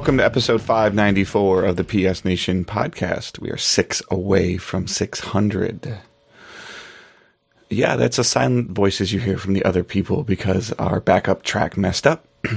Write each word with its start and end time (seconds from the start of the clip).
Welcome 0.00 0.16
to 0.16 0.24
episode 0.24 0.62
594 0.62 1.64
of 1.64 1.76
the 1.76 1.84
PS 1.84 2.24
Nation 2.24 2.64
podcast. 2.64 3.38
We 3.38 3.50
are 3.50 3.58
six 3.58 4.00
away 4.10 4.56
from 4.56 4.86
600. 4.86 5.98
Yeah, 7.68 7.96
that's 7.96 8.16
the 8.16 8.24
silent 8.24 8.70
voices 8.70 9.12
you 9.12 9.20
hear 9.20 9.36
from 9.36 9.52
the 9.52 9.62
other 9.62 9.84
people 9.84 10.22
because 10.24 10.72
our 10.78 11.00
backup 11.00 11.42
track 11.42 11.76
messed 11.76 12.06
up. 12.06 12.26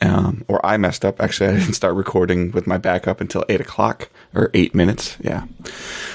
Um, 0.00 0.44
or 0.46 0.64
I 0.64 0.76
messed 0.76 1.04
up. 1.04 1.20
Actually, 1.20 1.48
I 1.50 1.58
didn't 1.58 1.74
start 1.74 1.96
recording 1.96 2.52
with 2.52 2.68
my 2.68 2.78
backup 2.78 3.20
until 3.20 3.44
8 3.48 3.60
o'clock 3.60 4.08
or 4.32 4.48
8 4.54 4.72
minutes. 4.72 5.16
Yeah. 5.20 5.46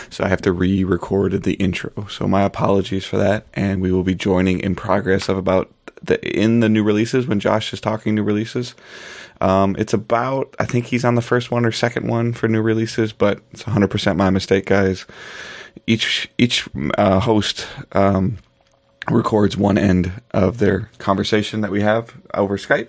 So 0.09 0.23
I 0.23 0.29
have 0.29 0.41
to 0.43 0.53
re 0.53 0.85
record 0.85 1.43
the 1.43 1.55
intro. 1.55 2.07
So 2.07 2.25
my 2.25 2.43
apologies 2.43 3.03
for 3.03 3.18
that. 3.18 3.45
And 3.53 3.81
we 3.81 3.91
will 3.91 4.03
be 4.03 4.15
joining 4.15 4.62
in 4.62 4.73
progress 4.73 5.27
of 5.27 5.35
about 5.35 5.70
the, 6.01 6.18
in 6.25 6.62
the 6.62 6.70
new 6.70 6.81
releases 6.81 7.27
when 7.27 7.41
Josh 7.41 7.73
is 7.73 7.81
talking 7.81 8.15
new 8.15 8.23
releases. 8.23 8.73
Um, 9.41 9.76
it's 9.77 9.93
about, 9.93 10.55
I 10.59 10.65
think 10.65 10.85
he's 10.85 11.05
on 11.05 11.15
the 11.15 11.21
first 11.21 11.51
one 11.51 11.65
or 11.65 11.71
second 11.71 12.07
one 12.07 12.34
for 12.34 12.48
new 12.48 12.62
releases, 12.62 13.12
but 13.13 13.41
it's 13.51 13.63
100% 13.63 14.15
my 14.15 14.29
mistake, 14.29 14.65
guys. 14.65 15.05
Each, 15.87 16.29
each, 16.37 16.67
uh, 16.98 17.20
host, 17.20 17.67
um, 17.91 18.37
records 19.09 19.57
one 19.57 19.77
end 19.77 20.12
of 20.31 20.59
their 20.59 20.90
conversation 20.98 21.62
that 21.62 21.71
we 21.71 21.81
have 21.81 22.15
over 22.34 22.57
Skype 22.57 22.87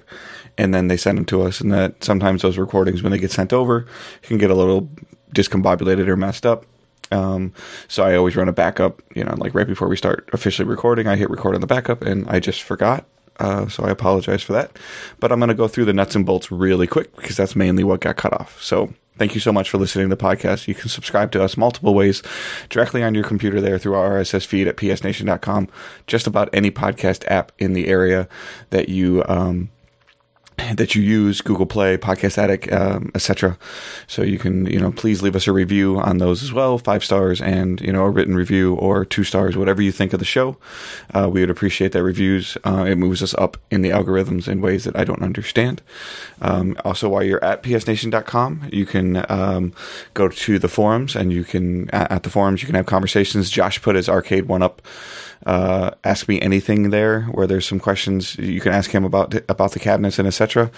and 0.56 0.72
then 0.72 0.88
they 0.88 0.96
send 0.96 1.18
them 1.18 1.24
to 1.26 1.42
us. 1.42 1.60
And 1.60 1.72
that 1.72 2.04
sometimes 2.04 2.42
those 2.42 2.58
recordings, 2.58 3.02
when 3.02 3.12
they 3.12 3.18
get 3.18 3.30
sent 3.30 3.52
over, 3.52 3.86
can 4.22 4.38
get 4.38 4.50
a 4.50 4.54
little 4.54 4.88
discombobulated 5.34 6.06
or 6.08 6.16
messed 6.16 6.46
up. 6.46 6.66
Um, 7.10 7.52
so 7.88 8.04
I 8.04 8.16
always 8.16 8.36
run 8.36 8.48
a 8.48 8.52
backup, 8.52 9.02
you 9.14 9.24
know, 9.24 9.34
like 9.36 9.54
right 9.54 9.66
before 9.66 9.88
we 9.88 9.96
start 9.96 10.28
officially 10.32 10.68
recording, 10.68 11.06
I 11.06 11.16
hit 11.16 11.30
record 11.30 11.54
on 11.54 11.60
the 11.60 11.66
backup 11.66 12.02
and 12.02 12.28
I 12.28 12.40
just 12.40 12.62
forgot. 12.62 13.06
Uh, 13.38 13.68
so 13.68 13.84
I 13.84 13.90
apologize 13.90 14.42
for 14.42 14.52
that. 14.52 14.78
But 15.20 15.32
I'm 15.32 15.40
going 15.40 15.48
to 15.48 15.54
go 15.54 15.68
through 15.68 15.86
the 15.86 15.92
nuts 15.92 16.14
and 16.14 16.24
bolts 16.24 16.50
really 16.52 16.86
quick 16.86 17.14
because 17.16 17.36
that's 17.36 17.56
mainly 17.56 17.84
what 17.84 18.00
got 18.00 18.16
cut 18.16 18.32
off. 18.32 18.62
So 18.62 18.94
Thank 19.16 19.34
you 19.36 19.40
so 19.40 19.52
much 19.52 19.70
for 19.70 19.78
listening 19.78 20.08
to 20.08 20.16
the 20.16 20.20
podcast. 20.20 20.66
You 20.66 20.74
can 20.74 20.88
subscribe 20.88 21.30
to 21.32 21.42
us 21.42 21.56
multiple 21.56 21.94
ways 21.94 22.20
directly 22.68 23.00
on 23.00 23.14
your 23.14 23.22
computer 23.22 23.60
there 23.60 23.78
through 23.78 23.94
our 23.94 24.18
RSS 24.18 24.44
feed 24.44 24.66
at 24.66 24.76
psnation.com. 24.76 25.68
Just 26.08 26.26
about 26.26 26.48
any 26.52 26.72
podcast 26.72 27.24
app 27.28 27.52
in 27.60 27.74
the 27.74 27.86
area 27.86 28.28
that 28.70 28.88
you 28.88 29.22
um, 29.28 29.70
that 30.76 30.94
you 30.94 31.02
use, 31.02 31.40
Google 31.40 31.66
Play, 31.66 31.96
Podcast 31.96 32.38
Addict, 32.38 32.72
um, 32.72 33.10
etc. 33.14 33.58
So 34.06 34.22
you 34.22 34.38
can, 34.38 34.66
you 34.66 34.78
know, 34.78 34.92
please 34.92 35.22
leave 35.22 35.36
us 35.36 35.46
a 35.46 35.52
review 35.52 35.98
on 35.98 36.18
those 36.18 36.42
as 36.42 36.52
well, 36.52 36.78
five 36.78 37.04
stars 37.04 37.40
and 37.40 37.80
you 37.80 37.92
know 37.92 38.04
a 38.04 38.10
written 38.10 38.34
review 38.34 38.74
or 38.74 39.04
two 39.04 39.24
stars, 39.24 39.56
whatever 39.56 39.82
you 39.82 39.92
think 39.92 40.12
of 40.12 40.18
the 40.18 40.24
show. 40.24 40.56
Uh, 41.12 41.28
we 41.32 41.40
would 41.40 41.50
appreciate 41.50 41.92
that 41.92 42.02
reviews. 42.02 42.56
Uh, 42.64 42.84
it 42.88 42.96
moves 42.96 43.22
us 43.22 43.34
up 43.34 43.56
in 43.70 43.82
the 43.82 43.90
algorithms 43.90 44.48
in 44.48 44.60
ways 44.60 44.84
that 44.84 44.96
I 44.96 45.04
don't 45.04 45.22
understand. 45.22 45.82
Um, 46.40 46.76
also, 46.84 47.08
while 47.08 47.22
you're 47.22 47.44
at 47.44 47.62
psnation.com, 47.62 48.68
you 48.72 48.86
can 48.86 49.24
um, 49.28 49.72
go 50.14 50.28
to 50.28 50.58
the 50.58 50.68
forums 50.68 51.16
and 51.16 51.32
you 51.32 51.44
can 51.44 51.90
at 51.90 52.22
the 52.22 52.30
forums 52.30 52.62
you 52.62 52.66
can 52.66 52.76
have 52.76 52.86
conversations. 52.86 53.50
Josh 53.50 53.80
put 53.82 53.96
his 53.96 54.08
arcade 54.08 54.46
one 54.46 54.62
up 54.62 54.82
uh, 55.46 55.90
ask 56.04 56.28
me 56.28 56.40
anything 56.40 56.90
there 56.90 57.22
where 57.22 57.46
there's 57.46 57.66
some 57.66 57.80
questions 57.80 58.36
you 58.38 58.60
can 58.60 58.72
ask 58.72 58.90
him 58.90 59.04
about 59.04 59.34
about 59.48 59.72
the 59.72 59.78
cabinets 59.78 60.18
and 60.18 60.26
etc. 60.28 60.70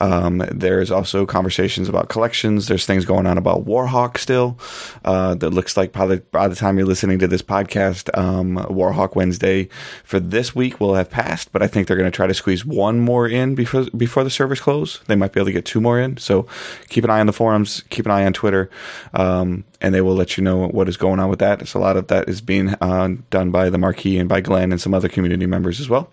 Um, 0.00 0.42
there's 0.50 0.90
also 0.90 1.26
conversations 1.26 1.88
about 1.88 2.08
collections. 2.08 2.68
There's 2.68 2.86
things 2.86 3.04
going 3.04 3.26
on 3.26 3.38
about 3.38 3.64
Warhawk 3.64 4.18
still. 4.18 4.58
Uh, 5.04 5.34
that 5.34 5.50
looks 5.50 5.76
like 5.76 5.92
by 5.92 6.06
the, 6.06 6.16
by 6.30 6.48
the 6.48 6.54
time 6.54 6.78
you're 6.78 6.86
listening 6.86 7.18
to 7.18 7.26
this 7.26 7.42
podcast, 7.42 8.16
um, 8.16 8.56
Warhawk 8.70 9.16
Wednesday 9.16 9.68
for 10.04 10.20
this 10.20 10.54
week 10.54 10.80
will 10.80 10.94
have 10.94 11.10
passed. 11.10 11.52
But 11.52 11.62
I 11.62 11.66
think 11.66 11.86
they're 11.86 11.96
going 11.96 12.10
to 12.10 12.14
try 12.14 12.26
to 12.26 12.34
squeeze 12.34 12.64
one 12.64 13.00
more 13.00 13.28
in 13.28 13.54
before 13.54 13.86
before 13.96 14.24
the 14.24 14.30
servers 14.30 14.60
close. 14.60 15.00
They 15.06 15.16
might 15.16 15.32
be 15.32 15.40
able 15.40 15.46
to 15.46 15.52
get 15.52 15.64
two 15.64 15.80
more 15.80 15.98
in. 16.00 16.16
So 16.16 16.46
keep 16.88 17.04
an 17.04 17.10
eye 17.10 17.20
on 17.20 17.26
the 17.26 17.32
forums. 17.32 17.82
Keep 17.90 18.06
an 18.06 18.12
eye 18.12 18.24
on 18.24 18.32
Twitter. 18.32 18.70
Um, 19.12 19.64
and 19.84 19.94
they 19.94 20.00
will 20.00 20.14
let 20.14 20.38
you 20.38 20.42
know 20.42 20.66
what 20.68 20.88
is 20.88 20.96
going 20.96 21.20
on 21.20 21.28
with 21.28 21.40
that. 21.40 21.68
So 21.68 21.78
a 21.78 21.82
lot 21.82 21.98
of 21.98 22.06
that 22.06 22.26
is 22.26 22.40
being 22.40 22.74
uh, 22.80 23.16
done 23.28 23.50
by 23.50 23.68
the 23.68 23.76
Marquee 23.76 24.18
and 24.18 24.30
by 24.30 24.40
Glenn 24.40 24.72
and 24.72 24.80
some 24.80 24.94
other 24.94 25.10
community 25.10 25.44
members 25.44 25.78
as 25.78 25.90
well. 25.90 26.10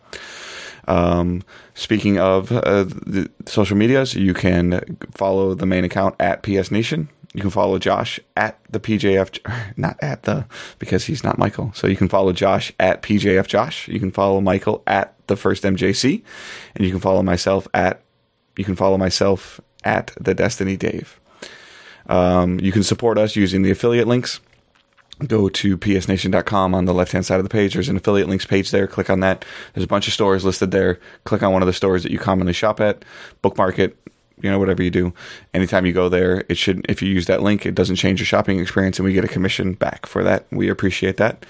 Um, 0.90 1.42
speaking 1.74 2.20
of 2.20 2.52
uh, 2.52 2.84
the 2.84 3.32
social 3.46 3.78
medias, 3.78 4.14
you 4.14 4.34
can 4.34 4.98
follow 5.12 5.54
the 5.54 5.66
main 5.66 5.86
account 5.86 6.16
at 6.20 6.44
PS 6.44 6.70
Nation. 6.70 7.08
You 7.34 7.40
can 7.40 7.50
follow 7.50 7.80
Josh 7.80 8.20
at 8.36 8.60
the 8.70 8.82
PJF, 8.82 9.40
not 9.78 9.98
at 10.04 10.24
the, 10.24 10.46
because 10.78 11.06
he's 11.06 11.24
not 11.24 11.38
Michael. 11.38 11.72
So 11.74 11.88
you 11.88 11.96
can 11.96 12.10
follow 12.10 12.34
Josh 12.34 12.74
at 12.78 13.02
PJF 13.02 13.48
Josh. 13.48 13.88
You 13.88 14.02
can 14.02 14.12
follow 14.12 14.42
Michael 14.42 14.84
at 14.86 15.16
the 15.28 15.38
first 15.38 15.64
MJC. 15.64 16.22
And 16.76 16.86
you 16.86 16.92
can 16.92 17.00
follow 17.00 17.24
myself 17.24 17.70
at, 17.74 18.02
you 18.58 18.66
can 18.66 18.76
follow 18.76 18.98
myself 18.98 19.62
at 19.86 20.12
the 20.20 20.36
Destiny 20.36 20.76
Dave. 20.76 21.21
Um, 22.12 22.60
you 22.60 22.74
can 22.74 22.84
support 22.84 23.18
us 23.18 23.36
using 23.38 23.62
the 23.62 23.72
affiliate 23.72 24.08
links. 24.08 24.42
Go 25.26 25.48
to 25.50 25.78
psnation.com 25.78 26.76
on 26.76 26.86
the 26.86 26.94
left 26.94 27.14
hand 27.14 27.26
side 27.26 27.40
of 27.40 27.44
the 27.44 27.50
page. 27.50 27.74
There's 27.74 27.90
an 27.90 27.96
affiliate 27.96 28.28
links 28.28 28.46
page 28.46 28.72
there. 28.72 28.86
Click 28.86 29.10
on 29.10 29.22
that. 29.22 29.46
There's 29.74 29.86
a 29.86 29.88
bunch 29.88 30.08
of 30.08 30.14
stores 30.14 30.44
listed 30.44 30.72
there. 30.72 31.00
Click 31.24 31.42
on 31.42 31.54
one 31.54 31.62
of 31.62 31.68
the 31.68 31.74
stores 31.74 32.04
that 32.04 32.12
you 32.12 32.20
commonly 32.20 32.54
shop 32.54 32.82
at, 32.82 33.06
bookmark 33.42 33.80
it, 33.80 33.96
you 34.42 34.50
know, 34.50 34.60
whatever 34.60 34.84
you 34.84 34.90
do. 34.90 35.14
Anytime 35.54 35.86
you 35.86 35.94
go 35.94 36.10
there, 36.10 36.44
it 36.50 36.58
should, 36.58 36.86
if 36.90 37.02
you 37.02 37.08
use 37.08 37.28
that 37.28 37.44
link, 37.44 37.66
it 37.66 37.76
doesn't 37.76 37.96
change 37.96 38.20
your 38.20 38.26
shopping 38.26 38.60
experience 38.60 39.00
and 39.00 39.06
we 39.06 39.14
get 39.14 39.24
a 39.24 39.30
commission 39.30 39.74
back 39.74 40.06
for 40.06 40.24
that. 40.24 40.48
We 40.52 40.68
appreciate 40.68 41.18
that. 41.18 41.46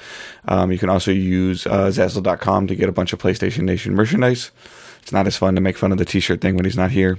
Um, 0.48 0.72
you 0.72 0.78
can 0.78 0.90
also 0.90 1.12
use 1.12 1.66
uh, 1.66 1.88
Zazzle.com 1.88 2.68
to 2.68 2.76
get 2.76 2.90
a 2.90 2.92
bunch 2.94 3.14
of 3.14 3.20
PlayStation 3.20 3.64
Nation 3.64 3.96
merchandise. 3.96 4.52
It's 5.02 5.14
not 5.14 5.26
as 5.26 5.38
fun 5.38 5.56
to 5.56 5.62
make 5.62 5.78
fun 5.78 5.92
of 5.92 5.98
the 5.98 6.06
t 6.06 6.20
shirt 6.20 6.42
thing 6.42 6.56
when 6.56 6.66
he's 6.66 6.78
not 6.78 6.92
here 6.92 7.18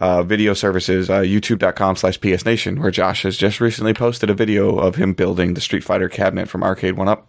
uh, 0.00 0.22
video 0.22 0.54
services, 0.54 1.10
uh, 1.10 1.20
youtube.com 1.20 1.96
slash 1.96 2.18
psnation, 2.18 2.78
where 2.80 2.90
Josh 2.90 3.22
has 3.22 3.36
just 3.36 3.60
recently 3.60 3.94
posted 3.94 4.30
a 4.30 4.34
video 4.34 4.78
of 4.78 4.96
him 4.96 5.12
building 5.12 5.54
the 5.54 5.60
Street 5.60 5.84
Fighter 5.84 6.08
cabinet 6.08 6.48
from 6.48 6.62
Arcade 6.62 6.96
1Up. 6.96 7.22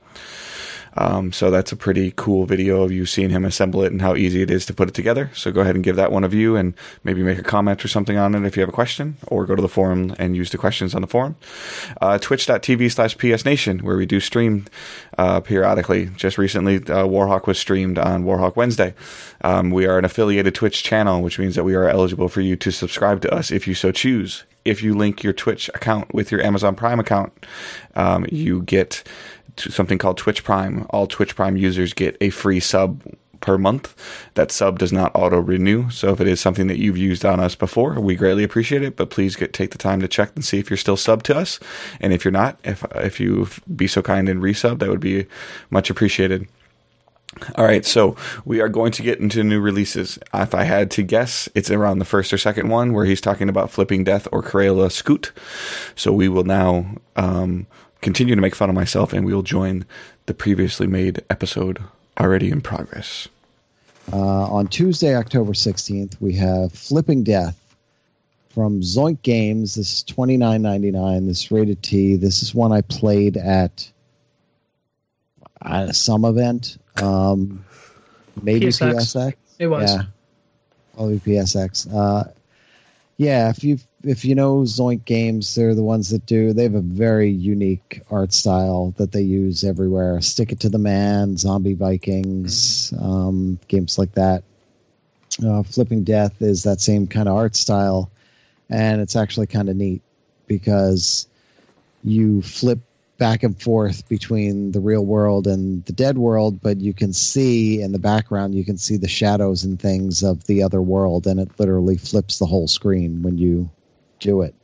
Um, 0.97 1.31
so 1.31 1.49
that's 1.49 1.71
a 1.71 1.75
pretty 1.75 2.13
cool 2.15 2.45
video 2.45 2.83
of 2.83 2.91
you 2.91 3.05
seeing 3.05 3.29
him 3.29 3.45
assemble 3.45 3.83
it 3.83 3.91
and 3.91 4.01
how 4.01 4.15
easy 4.15 4.41
it 4.41 4.51
is 4.51 4.65
to 4.65 4.73
put 4.73 4.89
it 4.89 4.93
together. 4.93 5.31
So 5.33 5.51
go 5.51 5.61
ahead 5.61 5.75
and 5.75 5.83
give 5.83 5.95
that 5.95 6.11
one 6.11 6.23
a 6.23 6.27
view 6.27 6.55
and 6.55 6.73
maybe 7.03 7.23
make 7.23 7.39
a 7.39 7.43
comment 7.43 7.83
or 7.83 7.87
something 7.87 8.17
on 8.17 8.35
it 8.35 8.45
if 8.45 8.57
you 8.57 8.61
have 8.61 8.69
a 8.69 8.73
question, 8.73 9.17
or 9.27 9.45
go 9.45 9.55
to 9.55 9.61
the 9.61 9.69
forum 9.69 10.15
and 10.19 10.35
use 10.35 10.51
the 10.51 10.57
questions 10.57 10.93
on 10.93 11.01
the 11.01 11.07
forum. 11.07 11.35
Uh, 12.01 12.17
Twitch.tv 12.17 12.91
slash 12.91 13.15
psnation, 13.15 13.81
where 13.81 13.97
we 13.97 14.05
do 14.05 14.19
stream 14.19 14.65
uh, 15.17 15.39
periodically. 15.39 16.07
Just 16.17 16.37
recently, 16.37 16.77
uh, 16.77 17.05
Warhawk 17.05 17.47
was 17.47 17.57
streamed 17.57 17.97
on 17.97 18.23
Warhawk 18.23 18.55
Wednesday. 18.55 18.93
Um, 19.43 19.71
we 19.71 19.85
are 19.85 19.97
an 19.97 20.05
affiliated 20.05 20.55
Twitch 20.55 20.83
channel, 20.83 21.21
which 21.21 21.39
means 21.39 21.55
that 21.55 21.63
we 21.63 21.75
are 21.75 21.87
eligible 21.87 22.27
for 22.27 22.41
you 22.41 22.55
to 22.57 22.71
subscribe 22.71 23.21
to 23.21 23.33
us 23.33 23.51
if 23.51 23.67
you 23.67 23.73
so 23.73 23.91
choose. 23.91 24.43
If 24.63 24.83
you 24.83 24.93
link 24.93 25.23
your 25.23 25.33
Twitch 25.33 25.69
account 25.69 26.13
with 26.13 26.31
your 26.31 26.41
Amazon 26.41 26.75
Prime 26.75 26.99
account, 26.99 27.33
um, 27.95 28.27
you 28.31 28.61
get 28.61 29.03
something 29.69 29.97
called 29.97 30.17
Twitch 30.17 30.43
Prime. 30.43 30.85
All 30.89 31.07
Twitch 31.07 31.35
Prime 31.35 31.57
users 31.57 31.93
get 31.93 32.17
a 32.21 32.29
free 32.29 32.59
sub 32.59 33.01
per 33.41 33.57
month. 33.57 33.95
That 34.35 34.51
sub 34.51 34.79
does 34.79 34.93
not 34.93 35.11
auto 35.15 35.39
renew. 35.39 35.89
So 35.89 36.13
if 36.13 36.21
it 36.21 36.27
is 36.27 36.39
something 36.39 36.67
that 36.67 36.77
you've 36.77 36.97
used 36.97 37.25
on 37.25 37.39
us 37.39 37.55
before, 37.55 37.99
we 37.99 38.15
greatly 38.15 38.43
appreciate 38.43 38.83
it. 38.83 38.95
But 38.95 39.09
please 39.09 39.35
get 39.35 39.51
take 39.51 39.71
the 39.71 39.77
time 39.77 39.99
to 39.99 40.07
check 40.07 40.31
and 40.35 40.45
see 40.45 40.59
if 40.59 40.69
you're 40.69 40.77
still 40.77 40.97
sub 40.97 41.23
to 41.23 41.35
us. 41.35 41.59
And 41.99 42.13
if 42.13 42.23
you're 42.23 42.31
not, 42.31 42.59
if 42.63 42.85
if 42.95 43.19
you 43.19 43.47
be 43.75 43.87
so 43.87 44.01
kind 44.01 44.29
and 44.29 44.41
resub, 44.41 44.79
that 44.79 44.89
would 44.89 44.99
be 45.01 45.25
much 45.69 45.89
appreciated. 45.89 46.47
All 47.55 47.63
right, 47.63 47.85
so 47.85 48.17
we 48.43 48.59
are 48.59 48.67
going 48.67 48.91
to 48.91 49.01
get 49.01 49.19
into 49.19 49.41
new 49.41 49.61
releases. 49.61 50.19
If 50.33 50.53
I 50.53 50.63
had 50.63 50.91
to 50.91 51.01
guess, 51.01 51.47
it's 51.55 51.71
around 51.71 51.99
the 51.99 52.05
first 52.05 52.33
or 52.33 52.37
second 52.37 52.67
one 52.67 52.91
where 52.91 53.05
he's 53.05 53.21
talking 53.21 53.47
about 53.47 53.71
Flipping 53.71 54.03
Death 54.03 54.27
or 54.33 54.43
Crayola 54.43 54.91
Scoot. 54.91 55.31
So 55.95 56.11
we 56.11 56.27
will 56.27 56.43
now 56.43 56.85
um, 57.15 57.67
continue 58.01 58.35
to 58.35 58.41
make 58.41 58.55
fun 58.55 58.69
of 58.69 58.75
myself, 58.75 59.13
and 59.13 59.25
we 59.25 59.33
will 59.33 59.43
join 59.43 59.85
the 60.25 60.33
previously 60.33 60.87
made 60.87 61.23
episode 61.29 61.79
already 62.19 62.51
in 62.51 62.61
progress. 62.61 63.27
Uh, 64.11 64.51
on 64.51 64.67
Tuesday, 64.67 65.15
October 65.15 65.53
16th, 65.53 66.19
we 66.19 66.33
have 66.33 66.71
Flipping 66.73 67.23
Death 67.23 67.57
from 68.53 68.81
Zoink 68.81 69.21
Games. 69.21 69.75
This 69.75 69.93
is 69.93 70.03
twenty 70.03 70.37
nine 70.37 70.61
ninety 70.61 70.91
nine. 70.91 71.27
This 71.27 71.51
rated 71.51 71.81
T. 71.83 72.15
This 72.15 72.43
is 72.43 72.53
one 72.53 72.71
I 72.71 72.81
played 72.81 73.37
at, 73.37 73.89
at 75.61 75.95
some 75.95 76.25
event. 76.25 76.77
Um, 77.01 77.63
maybe 78.41 78.67
PSX. 78.67 78.93
PSX. 78.93 79.33
It 79.59 79.67
was. 79.67 79.93
Yeah. 79.93 80.03
Probably 80.95 81.19
PSX. 81.19 81.87
Uh, 81.93 82.29
yeah, 83.17 83.49
if 83.49 83.63
you 83.63 83.77
if 84.03 84.25
you 84.25 84.35
know 84.35 84.59
Zoink 84.61 85.05
Games, 85.05 85.53
they're 85.55 85.75
the 85.75 85.83
ones 85.83 86.09
that 86.09 86.25
do. 86.25 86.53
They 86.53 86.63
have 86.63 86.75
a 86.75 86.81
very 86.81 87.29
unique 87.29 88.01
art 88.09 88.33
style 88.33 88.93
that 88.97 89.11
they 89.11 89.21
use 89.21 89.63
everywhere. 89.63 90.21
Stick 90.21 90.51
It 90.51 90.59
to 90.61 90.69
the 90.69 90.77
Man, 90.77 91.37
Zombie 91.37 91.73
Vikings, 91.73 92.93
um, 92.99 93.59
games 93.67 93.97
like 93.97 94.13
that. 94.13 94.43
Uh, 95.45 95.63
Flipping 95.63 96.03
Death 96.03 96.41
is 96.41 96.63
that 96.63 96.81
same 96.81 97.07
kind 97.07 97.29
of 97.29 97.35
art 97.35 97.55
style, 97.55 98.11
and 98.69 99.01
it's 99.01 99.15
actually 99.15 99.47
kind 99.47 99.69
of 99.69 99.75
neat 99.75 100.01
because 100.47 101.27
you 102.03 102.41
flip 102.41 102.79
back 103.17 103.43
and 103.43 103.61
forth 103.61 104.09
between 104.09 104.71
the 104.71 104.79
real 104.79 105.05
world 105.05 105.45
and 105.45 105.85
the 105.85 105.93
dead 105.93 106.17
world, 106.17 106.59
but 106.59 106.81
you 106.81 106.93
can 106.93 107.13
see 107.13 107.79
in 107.81 107.91
the 107.91 107.99
background, 107.99 108.55
you 108.55 108.65
can 108.65 108.77
see 108.77 108.97
the 108.97 109.07
shadows 109.07 109.63
and 109.63 109.79
things 109.79 110.23
of 110.23 110.43
the 110.45 110.63
other 110.63 110.81
world, 110.81 111.27
and 111.27 111.39
it 111.39 111.51
literally 111.59 111.97
flips 111.97 112.39
the 112.39 112.47
whole 112.47 112.67
screen 112.67 113.21
when 113.21 113.37
you 113.37 113.69
do 114.21 114.41
it. 114.41 114.55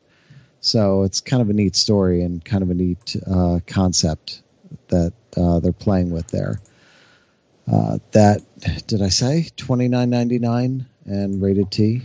So 0.61 1.03
it's 1.03 1.19
kind 1.19 1.41
of 1.41 1.49
a 1.49 1.53
neat 1.53 1.75
story 1.75 2.23
and 2.23 2.43
kind 2.43 2.63
of 2.63 2.69
a 2.69 2.73
neat 2.73 3.15
uh, 3.29 3.59
concept 3.67 4.41
that 4.87 5.13
uh, 5.35 5.59
they're 5.59 5.73
playing 5.73 6.11
with 6.11 6.27
there. 6.27 6.59
Uh, 7.71 7.99
that 8.11 8.41
did 8.87 9.01
I 9.01 9.09
say 9.09 9.49
twenty 9.57 9.89
nine 9.89 10.09
ninety 10.09 10.39
nine 10.39 10.85
and 11.05 11.41
rated 11.41 11.69
T? 11.69 12.01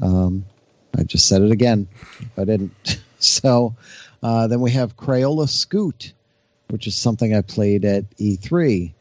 Um, 0.00 0.46
I 0.98 1.02
just 1.02 1.26
said 1.26 1.42
it 1.42 1.52
again. 1.52 1.86
I 2.38 2.44
didn't. 2.44 3.00
so 3.18 3.76
uh, 4.22 4.46
then 4.46 4.60
we 4.60 4.70
have 4.72 4.96
Crayola 4.96 5.48
Scoot, 5.48 6.14
which 6.68 6.86
is 6.86 6.94
something 6.94 7.34
I 7.34 7.42
played 7.42 7.84
at 7.84 8.08
E3. 8.16 8.92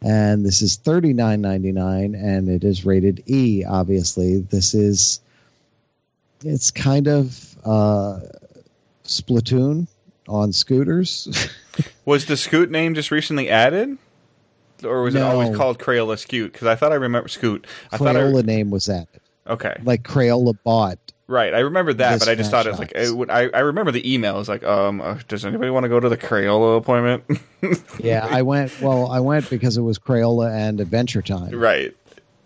And 0.00 0.44
this 0.44 0.62
is 0.62 0.76
thirty 0.76 1.12
nine 1.12 1.42
ninety 1.42 1.70
nine, 1.70 2.14
and 2.14 2.48
it 2.48 2.64
is 2.64 2.84
rated 2.84 3.22
E. 3.26 3.64
Obviously, 3.64 4.40
this 4.40 4.74
is 4.74 5.20
it's 6.44 6.70
kind 6.70 7.08
of 7.08 7.56
uh, 7.64 8.20
Splatoon 9.04 9.86
on 10.28 10.52
scooters. 10.52 11.50
was 12.04 12.26
the 12.26 12.36
Scoot 12.36 12.70
name 12.70 12.94
just 12.94 13.10
recently 13.10 13.48
added? 13.48 13.98
Or 14.84 15.02
was 15.02 15.14
no. 15.14 15.20
it 15.20 15.32
always 15.32 15.56
called 15.56 15.78
Crayola 15.78 16.18
Scoot? 16.18 16.52
Because 16.52 16.66
I 16.66 16.74
thought 16.74 16.92
I 16.92 16.96
remember 16.96 17.28
Scoot. 17.28 17.66
I 17.90 17.98
Crayola 17.98 18.32
thought 18.32 18.38
I... 18.38 18.42
name 18.42 18.70
was 18.70 18.88
added. 18.88 19.20
Okay. 19.46 19.76
Like 19.84 20.02
Crayola 20.02 20.56
bought. 20.64 20.98
Right, 21.28 21.54
I 21.54 21.60
remember 21.60 21.94
that, 21.94 22.18
but 22.18 22.28
I 22.28 22.34
just 22.34 22.50
thought 22.50 22.66
it 22.66 22.70
was 22.70 22.78
like 22.78 22.92
it 22.94 23.10
would, 23.10 23.30
I. 23.30 23.48
I 23.54 23.60
remember 23.60 23.90
the 23.90 24.12
email. 24.12 24.34
It 24.34 24.40
was 24.40 24.50
like, 24.50 24.64
um, 24.64 25.00
uh, 25.00 25.18
does 25.28 25.46
anybody 25.46 25.70
want 25.70 25.84
to 25.84 25.88
go 25.88 25.98
to 25.98 26.10
the 26.10 26.16
Crayola 26.18 26.76
appointment? 26.76 27.24
yeah, 28.00 28.26
I 28.28 28.42
went. 28.42 28.78
Well, 28.82 29.10
I 29.10 29.20
went 29.20 29.48
because 29.48 29.78
it 29.78 29.80
was 29.80 29.98
Crayola 29.98 30.52
and 30.54 30.78
Adventure 30.78 31.22
Time. 31.22 31.58
Right. 31.58 31.96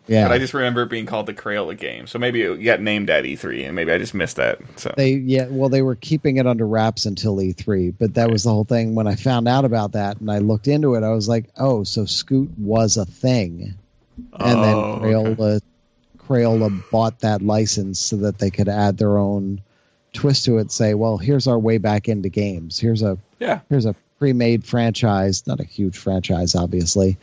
Yeah, 0.09 0.29
but 0.29 0.35
I 0.35 0.39
just 0.39 0.55
remember 0.55 0.83
it 0.83 0.91
being 0.91 1.07
called 1.07 1.27
the 1.27 1.35
Crayola 1.35 1.77
game. 1.77 2.07
So 2.07 2.19
maybe 2.19 2.43
it 2.43 2.63
got 2.63 2.81
named 2.81 3.11
at 3.11 3.25
E3, 3.25 3.67
and 3.67 3.75
maybe 3.75 3.91
I 3.91 3.99
just 3.99 4.15
missed 4.15 4.37
that. 4.37 4.61
So 4.77 4.95
they, 4.97 5.15
yeah, 5.15 5.47
well, 5.49 5.69
they 5.69 5.83
were 5.83 5.97
keeping 5.97 6.37
it 6.37 6.47
under 6.47 6.67
wraps 6.67 7.07
until 7.07 7.37
E3, 7.37 7.95
but 7.99 8.15
that 8.15 8.31
was 8.31 8.45
the 8.45 8.51
whole 8.51 8.65
thing. 8.65 8.95
When 8.95 9.09
I 9.09 9.17
found 9.17 9.49
out 9.49 9.65
about 9.65 9.93
that 9.93 10.21
and 10.21 10.31
I 10.31 10.39
looked 10.39 10.69
into 10.69 10.95
it, 10.95 11.03
I 11.03 11.11
was 11.11 11.29
like, 11.29 11.47
oh, 11.59 11.83
so 11.83 12.05
Scoot 12.05 12.51
was 12.57 12.97
a 12.97 13.05
thing, 13.05 13.75
and 14.35 14.59
oh, 14.59 14.63
then 14.63 14.77
Crayola, 14.77 15.57
okay. 15.57 15.67
Crayola 16.19 16.91
bought 16.91 17.21
that 17.21 17.43
license 17.43 17.99
so 17.99 18.17
that 18.17 18.39
they 18.39 18.51
could 18.51 18.69
add 18.69 18.99
their 18.99 19.19
own 19.19 19.61
twist 20.13 20.45
to 20.45 20.59
it. 20.59 20.71
Say, 20.71 20.95
well, 20.95 21.19
here's 21.19 21.49
our 21.49 21.59
way 21.59 21.79
back 21.79 22.09
into 22.09 22.29
games. 22.29 22.79
Here's 22.79 23.03
a 23.03 23.19
yeah, 23.41 23.61
here's 23.69 23.87
a 23.87 23.95
pre-made 24.19 24.65
franchise, 24.65 25.47
not 25.47 25.61
a 25.61 25.65
huge 25.65 25.99
franchise, 25.99 26.55
obviously. 26.55 27.19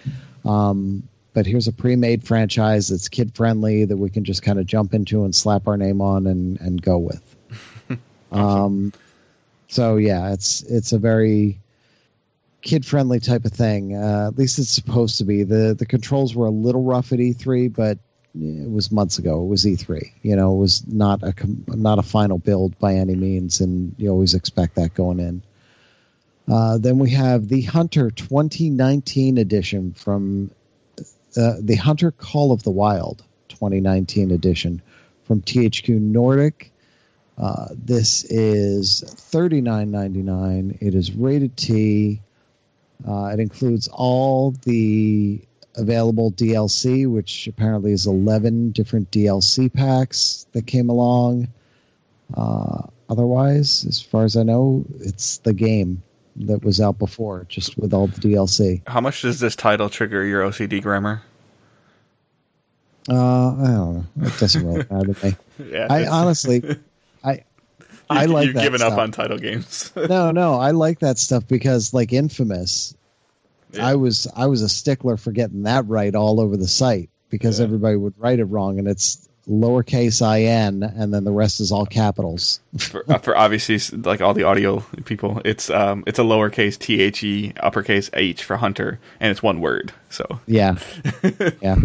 Um, 0.45 1.07
but 1.33 1.45
here's 1.45 1.67
a 1.67 1.73
pre-made 1.73 2.23
franchise 2.23 2.87
that's 2.89 3.09
kid 3.09 3.35
friendly 3.35 3.85
that 3.85 3.97
we 3.97 4.09
can 4.09 4.23
just 4.23 4.43
kind 4.43 4.59
of 4.59 4.65
jump 4.65 4.93
into 4.93 5.23
and 5.23 5.35
slap 5.35 5.67
our 5.67 5.77
name 5.77 6.01
on 6.01 6.27
and 6.27 6.59
and 6.61 6.81
go 6.81 6.97
with. 6.97 7.35
um, 8.31 8.93
so 9.67 9.97
yeah, 9.97 10.31
it's 10.31 10.63
it's 10.63 10.91
a 10.91 10.99
very 10.99 11.59
kid 12.61 12.85
friendly 12.85 13.19
type 13.19 13.45
of 13.45 13.51
thing. 13.51 13.95
Uh, 13.95 14.27
at 14.27 14.37
least 14.37 14.59
it's 14.59 14.69
supposed 14.69 15.17
to 15.17 15.25
be. 15.25 15.43
the 15.43 15.75
The 15.77 15.85
controls 15.85 16.35
were 16.35 16.45
a 16.45 16.51
little 16.51 16.83
rough 16.83 17.11
at 17.11 17.19
E3, 17.19 17.73
but 17.73 17.97
it 18.35 18.71
was 18.71 18.91
months 18.91 19.19
ago. 19.19 19.41
It 19.43 19.47
was 19.47 19.65
E3. 19.65 20.11
You 20.23 20.35
know, 20.35 20.53
it 20.53 20.57
was 20.57 20.85
not 20.87 21.21
a 21.23 21.33
not 21.67 21.99
a 21.99 22.03
final 22.03 22.37
build 22.37 22.77
by 22.79 22.93
any 22.95 23.15
means, 23.15 23.59
and 23.59 23.93
you 23.97 24.09
always 24.09 24.33
expect 24.33 24.75
that 24.75 24.93
going 24.93 25.19
in. 25.19 25.41
Uh, 26.51 26.77
then 26.77 26.99
we 26.99 27.09
have 27.11 27.47
the 27.47 27.61
Hunter 27.61 28.11
2019 28.11 29.37
edition 29.37 29.93
from 29.93 30.51
uh, 31.37 31.55
the 31.59 31.75
Hunter 31.75 32.11
Call 32.11 32.51
of 32.51 32.63
the 32.63 32.71
Wild 32.71 33.23
2019 33.49 34.31
edition 34.31 34.81
from 35.23 35.41
THQ 35.41 35.99
Nordic. 35.99 36.71
Uh, 37.37 37.67
this 37.71 38.23
is 38.25 39.03
$39.99. 39.31 40.77
It 40.81 40.93
is 40.93 41.11
rated 41.13 41.57
T. 41.57 42.21
Uh, 43.07 43.25
it 43.33 43.39
includes 43.39 43.87
all 43.91 44.51
the 44.63 45.41
available 45.75 46.31
DLC, 46.31 47.09
which 47.09 47.47
apparently 47.47 47.91
is 47.91 48.05
11 48.05 48.71
different 48.71 49.09
DLC 49.11 49.73
packs 49.73 50.45
that 50.51 50.67
came 50.67 50.89
along. 50.89 51.47
Uh, 52.35 52.83
otherwise, 53.09 53.85
as 53.85 53.99
far 53.99 54.23
as 54.23 54.37
I 54.37 54.43
know, 54.43 54.85
it's 54.99 55.39
the 55.39 55.53
game 55.53 56.03
that 56.35 56.63
was 56.63 56.81
out 56.81 56.97
before, 56.97 57.45
just 57.49 57.77
with 57.77 57.93
all 57.93 58.07
the 58.07 58.19
DLC. 58.19 58.81
How 58.87 59.01
much 59.01 59.21
does 59.21 59.39
this 59.39 59.55
title 59.55 59.89
trigger 59.89 60.23
your 60.25 60.43
OCD 60.43 60.81
grammar? 60.81 61.21
Uh, 63.09 63.15
I 63.15 63.67
don't 63.67 63.95
know. 63.95 64.05
It 64.21 64.39
doesn't 64.39 64.65
really 64.65 64.85
matter 64.91 65.13
to 65.13 65.25
me. 65.25 65.35
yeah, 65.71 65.87
I 65.89 66.07
honestly, 66.07 66.63
I, 67.23 67.43
I 68.09 68.25
like. 68.25 68.47
You've 68.47 68.55
given 68.55 68.79
stuff. 68.79 68.93
up 68.93 68.99
on 68.99 69.11
title 69.11 69.37
games. 69.37 69.91
no, 69.95 70.31
no, 70.31 70.55
I 70.55 70.71
like 70.71 70.99
that 70.99 71.17
stuff 71.17 71.47
because, 71.47 71.93
like 71.93 72.13
Infamous, 72.13 72.95
yeah. 73.71 73.87
I 73.87 73.95
was 73.95 74.27
I 74.35 74.47
was 74.47 74.61
a 74.61 74.69
stickler 74.69 75.17
for 75.17 75.31
getting 75.31 75.63
that 75.63 75.87
right 75.87 76.13
all 76.15 76.39
over 76.39 76.55
the 76.55 76.67
site 76.67 77.09
because 77.29 77.59
yeah. 77.59 77.65
everybody 77.65 77.97
would 77.97 78.13
write 78.17 78.39
it 78.39 78.45
wrong, 78.45 78.79
and 78.79 78.87
it's 78.87 79.27
lowercase 79.47 80.21
in, 80.39 80.83
and 80.83 81.13
then 81.13 81.23
the 81.23 81.31
rest 81.31 81.59
is 81.59 81.71
all 81.71 81.85
capitals. 81.85 82.59
for, 82.77 83.03
uh, 83.09 83.17
for 83.17 83.37
obviously, 83.37 83.79
like 83.97 84.21
all 84.21 84.33
the 84.33 84.43
audio 84.43 84.79
people, 85.05 85.41
it's 85.45 85.69
um, 85.69 86.03
it's 86.07 86.19
a 86.19 86.23
lowercase 86.23 86.77
T 86.77 87.01
H 87.01 87.23
E, 87.23 87.53
uppercase 87.59 88.09
H 88.13 88.43
for 88.43 88.57
Hunter, 88.57 88.99
and 89.19 89.31
it's 89.31 89.43
one 89.43 89.61
word. 89.61 89.91
So 90.09 90.25
yeah, 90.47 90.77
yeah. 91.61 91.75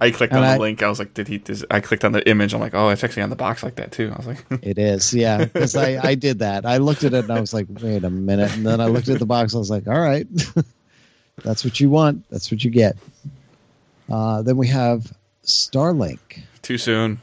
I 0.00 0.10
clicked 0.10 0.32
and 0.32 0.42
on 0.42 0.50
I, 0.50 0.54
the 0.54 0.60
link. 0.60 0.82
I 0.82 0.88
was 0.88 0.98
like, 0.98 1.12
"Did 1.12 1.28
he?" 1.28 1.38
Does, 1.38 1.64
I 1.70 1.80
clicked 1.80 2.04
on 2.04 2.12
the 2.12 2.26
image. 2.28 2.54
I'm 2.54 2.60
like, 2.60 2.74
"Oh, 2.74 2.88
it's 2.88 3.04
actually 3.04 3.22
on 3.22 3.30
the 3.30 3.36
box 3.36 3.62
like 3.62 3.76
that 3.76 3.92
too." 3.92 4.10
I 4.12 4.16
was 4.16 4.26
like, 4.26 4.44
"It 4.62 4.78
is, 4.78 5.12
yeah." 5.12 5.44
Because 5.44 5.76
I 5.76 6.00
I 6.02 6.14
did 6.14 6.38
that. 6.38 6.64
I 6.64 6.78
looked 6.78 7.04
at 7.04 7.12
it 7.12 7.24
and 7.24 7.32
I 7.32 7.40
was 7.40 7.52
like, 7.52 7.66
"Wait 7.68 8.04
a 8.04 8.10
minute," 8.10 8.54
and 8.54 8.66
then 8.66 8.80
I 8.80 8.86
looked 8.86 9.08
at 9.08 9.18
the 9.18 9.26
box. 9.26 9.54
I 9.54 9.58
was 9.58 9.70
like, 9.70 9.86
"All 9.86 10.00
right, 10.00 10.26
that's 11.44 11.64
what 11.64 11.78
you 11.80 11.90
want. 11.90 12.28
That's 12.30 12.50
what 12.50 12.64
you 12.64 12.70
get." 12.70 12.96
Uh, 14.08 14.42
then 14.42 14.56
we 14.56 14.68
have 14.68 15.12
Starlink. 15.44 16.42
Too 16.62 16.78
soon. 16.78 17.20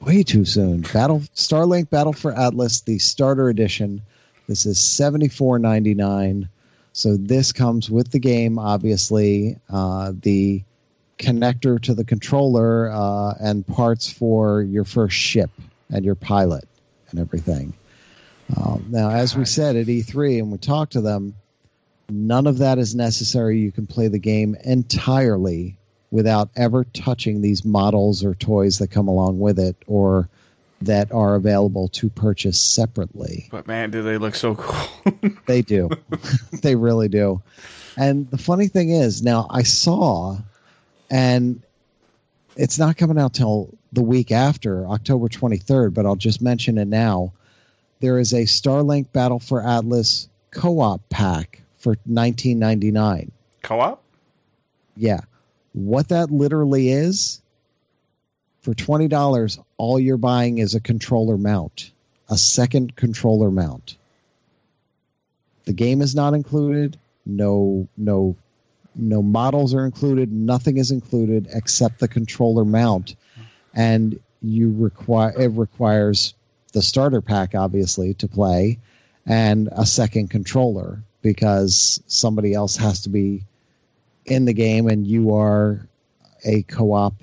Way 0.00 0.22
too 0.22 0.44
soon. 0.44 0.82
Battle 0.82 1.20
Starlink 1.34 1.90
Battle 1.90 2.12
for 2.12 2.32
Atlas, 2.32 2.82
the 2.82 2.98
starter 2.98 3.48
edition. 3.48 4.02
This 4.46 4.64
is 4.64 4.80
seventy 4.80 5.28
four 5.28 5.58
ninety 5.58 5.94
nine. 5.94 6.48
So 6.92 7.16
this 7.16 7.52
comes 7.52 7.90
with 7.90 8.10
the 8.10 8.18
game, 8.18 8.58
obviously. 8.58 9.56
Uh, 9.68 10.12
the 10.20 10.62
connector 11.18 11.80
to 11.82 11.94
the 11.94 12.04
controller 12.04 12.90
uh, 12.90 13.34
and 13.40 13.66
parts 13.66 14.10
for 14.10 14.62
your 14.62 14.84
first 14.84 15.16
ship 15.16 15.50
and 15.90 16.04
your 16.04 16.14
pilot 16.14 16.66
and 17.10 17.20
everything. 17.20 17.72
Um, 18.56 18.86
now, 18.88 19.10
as 19.10 19.36
we 19.36 19.44
said 19.44 19.76
at 19.76 19.86
E3 19.86 20.38
and 20.38 20.52
we 20.52 20.58
talked 20.58 20.92
to 20.92 21.00
them, 21.00 21.34
none 22.08 22.46
of 22.46 22.58
that 22.58 22.78
is 22.78 22.94
necessary. 22.94 23.58
You 23.58 23.72
can 23.72 23.86
play 23.86 24.08
the 24.08 24.18
game 24.18 24.56
entirely 24.64 25.77
without 26.10 26.48
ever 26.56 26.84
touching 26.84 27.42
these 27.42 27.64
models 27.64 28.24
or 28.24 28.34
toys 28.34 28.78
that 28.78 28.90
come 28.90 29.08
along 29.08 29.38
with 29.38 29.58
it 29.58 29.76
or 29.86 30.28
that 30.80 31.10
are 31.12 31.34
available 31.34 31.88
to 31.88 32.08
purchase 32.08 32.60
separately. 32.60 33.48
But 33.50 33.66
man, 33.66 33.90
do 33.90 34.02
they 34.02 34.16
look 34.16 34.34
so 34.34 34.54
cool? 34.54 35.12
they 35.46 35.62
do. 35.62 35.90
they 36.62 36.76
really 36.76 37.08
do. 37.08 37.42
And 37.96 38.30
the 38.30 38.38
funny 38.38 38.68
thing 38.68 38.90
is, 38.90 39.22
now 39.22 39.48
I 39.50 39.64
saw 39.64 40.38
and 41.10 41.60
it's 42.56 42.78
not 42.78 42.96
coming 42.96 43.18
out 43.18 43.34
till 43.34 43.74
the 43.92 44.02
week 44.02 44.30
after 44.30 44.86
October 44.86 45.28
23rd, 45.28 45.94
but 45.94 46.06
I'll 46.06 46.16
just 46.16 46.42
mention 46.42 46.78
it 46.78 46.88
now. 46.88 47.32
There 48.00 48.18
is 48.18 48.32
a 48.32 48.42
Starlink 48.42 49.12
Battle 49.12 49.38
for 49.38 49.66
Atlas 49.66 50.28
co-op 50.50 51.00
pack 51.08 51.62
for 51.78 51.96
19.99. 52.08 53.30
Co-op? 53.62 54.02
Yeah. 54.96 55.20
What 55.78 56.08
that 56.08 56.32
literally 56.32 56.90
is 56.90 57.40
for 58.62 58.74
$20, 58.74 59.58
all 59.76 60.00
you're 60.00 60.16
buying 60.16 60.58
is 60.58 60.74
a 60.74 60.80
controller 60.80 61.38
mount, 61.38 61.92
a 62.28 62.36
second 62.36 62.96
controller 62.96 63.52
mount. 63.52 63.96
The 65.66 65.72
game 65.72 66.02
is 66.02 66.16
not 66.16 66.34
included, 66.34 66.98
no 67.24 67.86
no 67.96 68.34
no 68.96 69.22
models 69.22 69.72
are 69.72 69.84
included. 69.84 70.32
Nothing 70.32 70.78
is 70.78 70.90
included 70.90 71.46
except 71.52 72.00
the 72.00 72.08
controller 72.08 72.64
mount, 72.64 73.14
and 73.72 74.18
you 74.42 74.74
require 74.76 75.32
it 75.40 75.52
requires 75.52 76.34
the 76.72 76.82
starter 76.82 77.20
pack 77.20 77.54
obviously 77.54 78.14
to 78.14 78.26
play, 78.26 78.80
and 79.26 79.68
a 79.70 79.86
second 79.86 80.28
controller 80.28 81.04
because 81.22 82.02
somebody 82.08 82.52
else 82.52 82.76
has 82.76 83.02
to 83.02 83.10
be 83.10 83.44
in 84.30 84.44
the 84.44 84.52
game, 84.52 84.88
and 84.88 85.06
you 85.06 85.34
are 85.34 85.86
a 86.44 86.62
co-op 86.62 87.14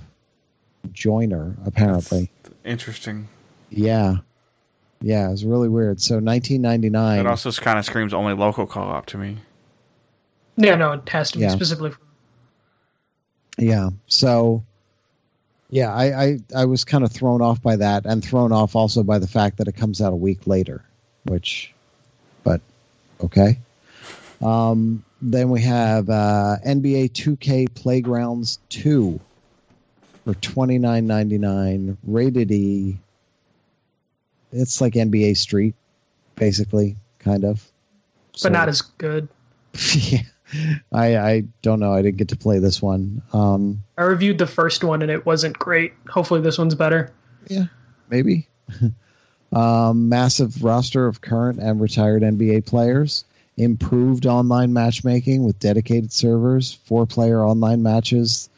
joiner 0.93 1.55
apparently. 1.65 2.29
That's 2.43 2.55
interesting. 2.63 3.27
Yeah, 3.69 4.17
Yeah, 5.01 5.31
it's 5.31 5.43
really 5.43 5.67
weird. 5.69 5.99
So 6.01 6.15
1999. 6.15 7.19
It 7.19 7.27
also 7.27 7.51
kind 7.51 7.77
of 7.79 7.85
screams 7.85 8.13
only 8.13 8.33
local 8.33 8.65
co-op 8.67 9.05
to 9.07 9.17
me. 9.17 9.37
Yeah, 10.57 10.75
no, 10.75 10.93
it 10.93 11.09
has 11.09 11.31
to 11.31 11.37
be 11.39 11.43
Yeah. 11.43 11.49
specifically. 11.49 11.91
For, 11.91 11.99
Yeah. 13.57 13.89
So 14.07 14.63
yeah, 15.69 15.93
I, 15.93 16.23
I 16.23 16.39
I 16.55 16.65
was 16.65 16.83
kind 16.85 17.03
of 17.03 17.11
thrown 17.11 17.41
off 17.41 17.61
by 17.61 17.75
that 17.75 18.05
and 18.05 18.23
thrown 18.23 18.51
off 18.51 18.75
also 18.75 19.03
by 19.03 19.19
the 19.19 19.27
fact 19.27 19.57
that 19.57 19.67
it 19.67 19.73
comes 19.75 20.01
out 20.01 20.13
a 20.13 20.15
week 20.15 20.45
later, 20.47 20.83
which 21.25 21.73
but 22.43 22.61
okay. 23.23 23.57
Um 24.41 25.03
then 25.25 25.49
we 25.49 25.61
have 25.61 26.09
uh 26.09 26.57
NBA 26.65 27.11
2K 27.11 27.73
Playgrounds 27.73 28.59
2 28.69 29.19
for 30.23 30.33
29.99 30.35 31.97
rated 32.03 32.51
E. 32.51 32.97
It's 34.51 34.79
like 34.79 34.93
NBA 34.93 35.35
Street 35.35 35.75
basically, 36.35 36.95
kind 37.19 37.43
of. 37.43 37.65
but 38.43 38.51
not 38.51 38.69
as 38.69 38.81
good. 38.81 39.27
yeah. 39.95 40.19
I 40.93 41.17
I 41.17 41.43
don't 41.63 41.79
know. 41.79 41.91
I 41.91 42.03
didn't 42.03 42.17
get 42.17 42.27
to 42.29 42.37
play 42.37 42.59
this 42.59 42.81
one. 42.81 43.23
Um 43.33 43.83
I 43.97 44.03
reviewed 44.03 44.37
the 44.37 44.47
first 44.47 44.83
one 44.83 45.01
and 45.01 45.09
it 45.09 45.25
wasn't 45.25 45.57
great. 45.57 45.93
Hopefully, 46.07 46.41
this 46.41 46.59
one's 46.59 46.75
better. 46.75 47.11
Yeah, 47.47 47.65
maybe. 48.09 48.47
um, 49.53 50.09
massive 50.09 50.63
roster 50.63 51.07
of 51.07 51.21
current 51.21 51.59
and 51.59 51.81
retired 51.81 52.21
NBA 52.21 52.65
players. 52.67 53.25
Improved 53.57 54.25
online 54.25 54.73
matchmaking 54.73 55.43
with 55.43 55.59
dedicated 55.59 56.11
servers, 56.11 56.73
four 56.73 57.05
player 57.05 57.43
online 57.43 57.81
matches, 57.83 58.49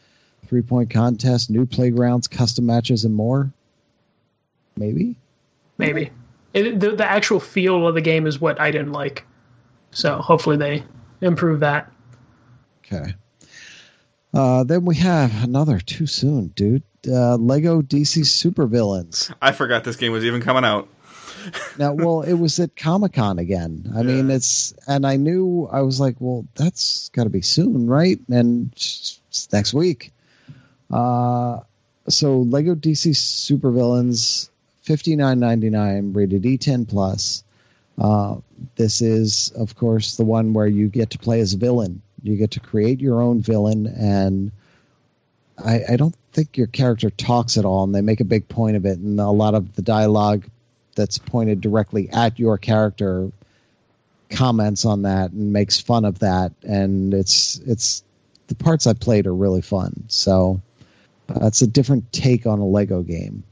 three 0.46 0.62
point 0.62 0.90
contest, 0.90 1.50
new 1.50 1.66
playgrounds, 1.66 2.26
custom 2.26 2.66
matches, 2.66 3.04
and 3.04 3.14
more. 3.14 3.52
Maybe. 4.76 5.16
Maybe 5.76 6.10
it, 6.54 6.80
the 6.80 6.90
the 6.96 7.04
actual 7.04 7.40
feel 7.40 7.86
of 7.86 7.94
the 7.94 8.00
game 8.00 8.26
is 8.26 8.40
what 8.40 8.60
I 8.60 8.70
didn't 8.70 8.92
like. 8.92 9.24
So 9.90 10.16
hopefully 10.18 10.56
they 10.56 10.84
improve 11.20 11.60
that. 11.60 11.90
Okay. 12.84 13.14
Uh, 14.34 14.64
then 14.64 14.84
we 14.84 14.96
have 14.96 15.44
another 15.44 15.78
too 15.78 16.06
soon, 16.06 16.48
dude. 16.48 16.82
Uh, 17.06 17.36
Lego 17.36 17.80
DC 17.80 18.26
Super 18.26 18.66
Villains. 18.66 19.30
I 19.40 19.52
forgot 19.52 19.84
this 19.84 19.96
game 19.96 20.12
was 20.12 20.24
even 20.24 20.42
coming 20.42 20.64
out. 20.64 20.88
now 21.78 21.92
well 21.92 22.22
it 22.22 22.34
was 22.34 22.58
at 22.58 22.76
comic-con 22.76 23.38
again. 23.38 23.90
I 23.96 24.02
mean 24.02 24.30
it's 24.30 24.72
and 24.86 25.06
i 25.06 25.16
knew 25.16 25.68
i 25.72 25.80
was 25.82 26.00
like 26.00 26.16
well 26.18 26.46
that's 26.54 27.08
got 27.10 27.24
to 27.24 27.30
be 27.30 27.42
soon 27.42 27.86
right? 27.86 28.18
And 28.28 28.70
it's 28.72 29.20
next 29.52 29.74
week. 29.74 30.12
Uh 30.90 31.60
so 32.08 32.38
lego 32.40 32.74
dc 32.74 33.10
supervillains 33.14 34.50
59.99 34.84 36.16
rated 36.16 36.42
e10 36.42 36.88
plus. 36.88 37.44
Uh 37.98 38.36
this 38.76 39.00
is 39.02 39.52
of 39.56 39.76
course 39.76 40.16
the 40.16 40.24
one 40.24 40.52
where 40.52 40.66
you 40.66 40.88
get 40.88 41.10
to 41.10 41.18
play 41.18 41.40
as 41.40 41.54
a 41.54 41.58
villain. 41.58 42.02
You 42.22 42.36
get 42.36 42.50
to 42.52 42.60
create 42.60 43.00
your 43.00 43.20
own 43.20 43.40
villain 43.40 43.86
and 43.86 44.50
I, 45.64 45.82
I 45.90 45.96
don't 45.96 46.14
think 46.32 46.56
your 46.56 46.68
character 46.68 47.10
talks 47.10 47.56
at 47.56 47.64
all, 47.64 47.84
and 47.84 47.94
they 47.94 48.00
make 48.00 48.20
a 48.20 48.24
big 48.24 48.48
point 48.48 48.76
of 48.76 48.86
it. 48.86 48.98
And 48.98 49.18
a 49.18 49.30
lot 49.30 49.54
of 49.54 49.74
the 49.74 49.82
dialogue 49.82 50.44
that's 50.98 51.16
pointed 51.16 51.60
directly 51.62 52.10
at 52.10 52.38
your 52.38 52.58
character 52.58 53.30
comments 54.28 54.84
on 54.84 55.02
that 55.02 55.30
and 55.30 55.52
makes 55.52 55.80
fun 55.80 56.04
of 56.04 56.18
that. 56.18 56.52
And 56.62 57.14
it's 57.14 57.58
it's 57.60 58.04
the 58.48 58.54
parts 58.54 58.86
I 58.86 58.92
played 58.92 59.26
are 59.26 59.34
really 59.34 59.62
fun. 59.62 60.04
So 60.08 60.60
that's 61.28 61.62
a 61.62 61.66
different 61.66 62.12
take 62.12 62.46
on 62.46 62.58
a 62.58 62.66
Lego 62.66 63.02
game. 63.02 63.44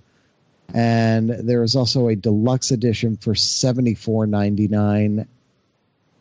And 0.74 1.30
there 1.30 1.62
is 1.62 1.76
also 1.76 2.08
a 2.08 2.16
deluxe 2.16 2.70
edition 2.72 3.16
for 3.16 3.34
seventy 3.34 3.94
four 3.94 4.26
ninety 4.26 4.68
nine. 4.68 5.26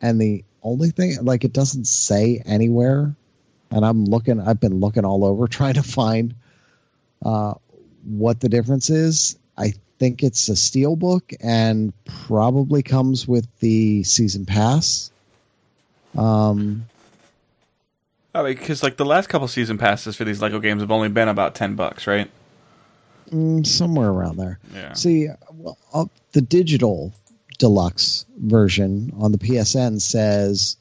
And 0.02 0.22
the 0.22 0.46
only 0.64 0.92
thing 0.92 1.18
like 1.22 1.44
it 1.44 1.54
doesn't 1.54 1.86
say 1.86 2.42
anywhere 2.46 3.16
and 3.72 3.86
I'm 3.86 4.06
looking. 4.06 4.40
I've 4.40 4.60
been 4.60 4.80
looking 4.80 5.06
all 5.06 5.26
over 5.26 5.48
trying 5.50 5.76
to 5.76 5.84
find 5.84 6.36
uh, 7.24 7.56
what 8.04 8.40
the 8.40 8.50
difference 8.50 8.90
is. 8.90 9.38
I 9.58 9.74
think 9.98 10.24
it's 10.24 10.50
a 10.50 10.56
steel 10.56 10.96
book 10.96 11.32
and 11.42 11.94
probably 12.28 12.84
comes 12.84 13.28
with 13.28 13.48
the 13.60 14.04
season 14.04 14.46
pass. 14.46 15.12
Um, 16.18 16.86
Oh, 18.34 18.44
because 18.44 18.84
like 18.84 18.98
the 18.98 19.06
last 19.06 19.28
couple 19.28 19.48
season 19.48 19.78
passes 19.78 20.18
for 20.18 20.26
these 20.26 20.42
Lego 20.42 20.60
games 20.60 20.82
have 20.82 20.92
only 20.92 21.08
been 21.08 21.30
about 21.30 21.56
ten 21.56 21.76
bucks, 21.76 22.06
right? 22.06 22.30
mm, 23.32 23.66
somewhere 23.66 24.10
around 24.10 24.36
there. 24.38 24.60
Yeah. 24.74 24.94
See, 24.94 25.30
well, 25.54 25.78
uh, 25.94 26.06
the 26.34 26.42
digital 26.42 27.14
deluxe 27.60 28.26
version 28.38 29.14
on 29.18 29.32
the 29.32 29.38
PSN 29.38 30.02
says 30.02 30.76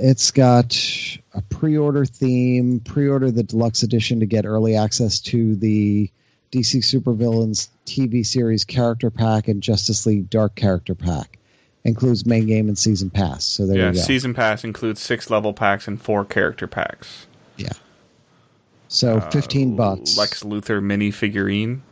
it's 0.00 0.30
got 0.30 0.76
a 1.34 1.42
pre-order 1.42 2.04
theme. 2.04 2.80
Pre-order 2.80 3.30
the 3.30 3.42
deluxe 3.42 3.82
edition 3.82 4.20
to 4.20 4.26
get 4.26 4.46
early 4.46 4.76
access 4.76 5.20
to 5.20 5.56
the 5.56 6.10
DC 6.52 6.78
Supervillains 6.78 7.68
TV 7.86 8.24
series 8.24 8.64
character 8.64 9.10
pack 9.10 9.48
and 9.48 9.62
Justice 9.62 10.06
League 10.06 10.30
Dark 10.30 10.54
character 10.56 10.94
pack. 10.94 11.38
Includes 11.84 12.26
main 12.26 12.46
game 12.46 12.68
and 12.68 12.78
season 12.78 13.08
pass. 13.08 13.44
So 13.44 13.66
there 13.66 13.76
yeah. 13.76 13.88
you 13.88 13.94
go. 13.94 14.00
Season 14.00 14.34
pass 14.34 14.64
includes 14.64 15.00
six 15.00 15.30
level 15.30 15.54
packs 15.54 15.88
and 15.88 16.00
four 16.00 16.24
character 16.24 16.66
packs. 16.66 17.26
yeah. 17.56 17.72
So 18.88 19.18
uh, 19.18 19.30
fifteen 19.30 19.76
bucks. 19.76 20.18
Lex 20.18 20.42
Luthor 20.42 20.82
mini 20.82 21.10
figurine. 21.10 21.82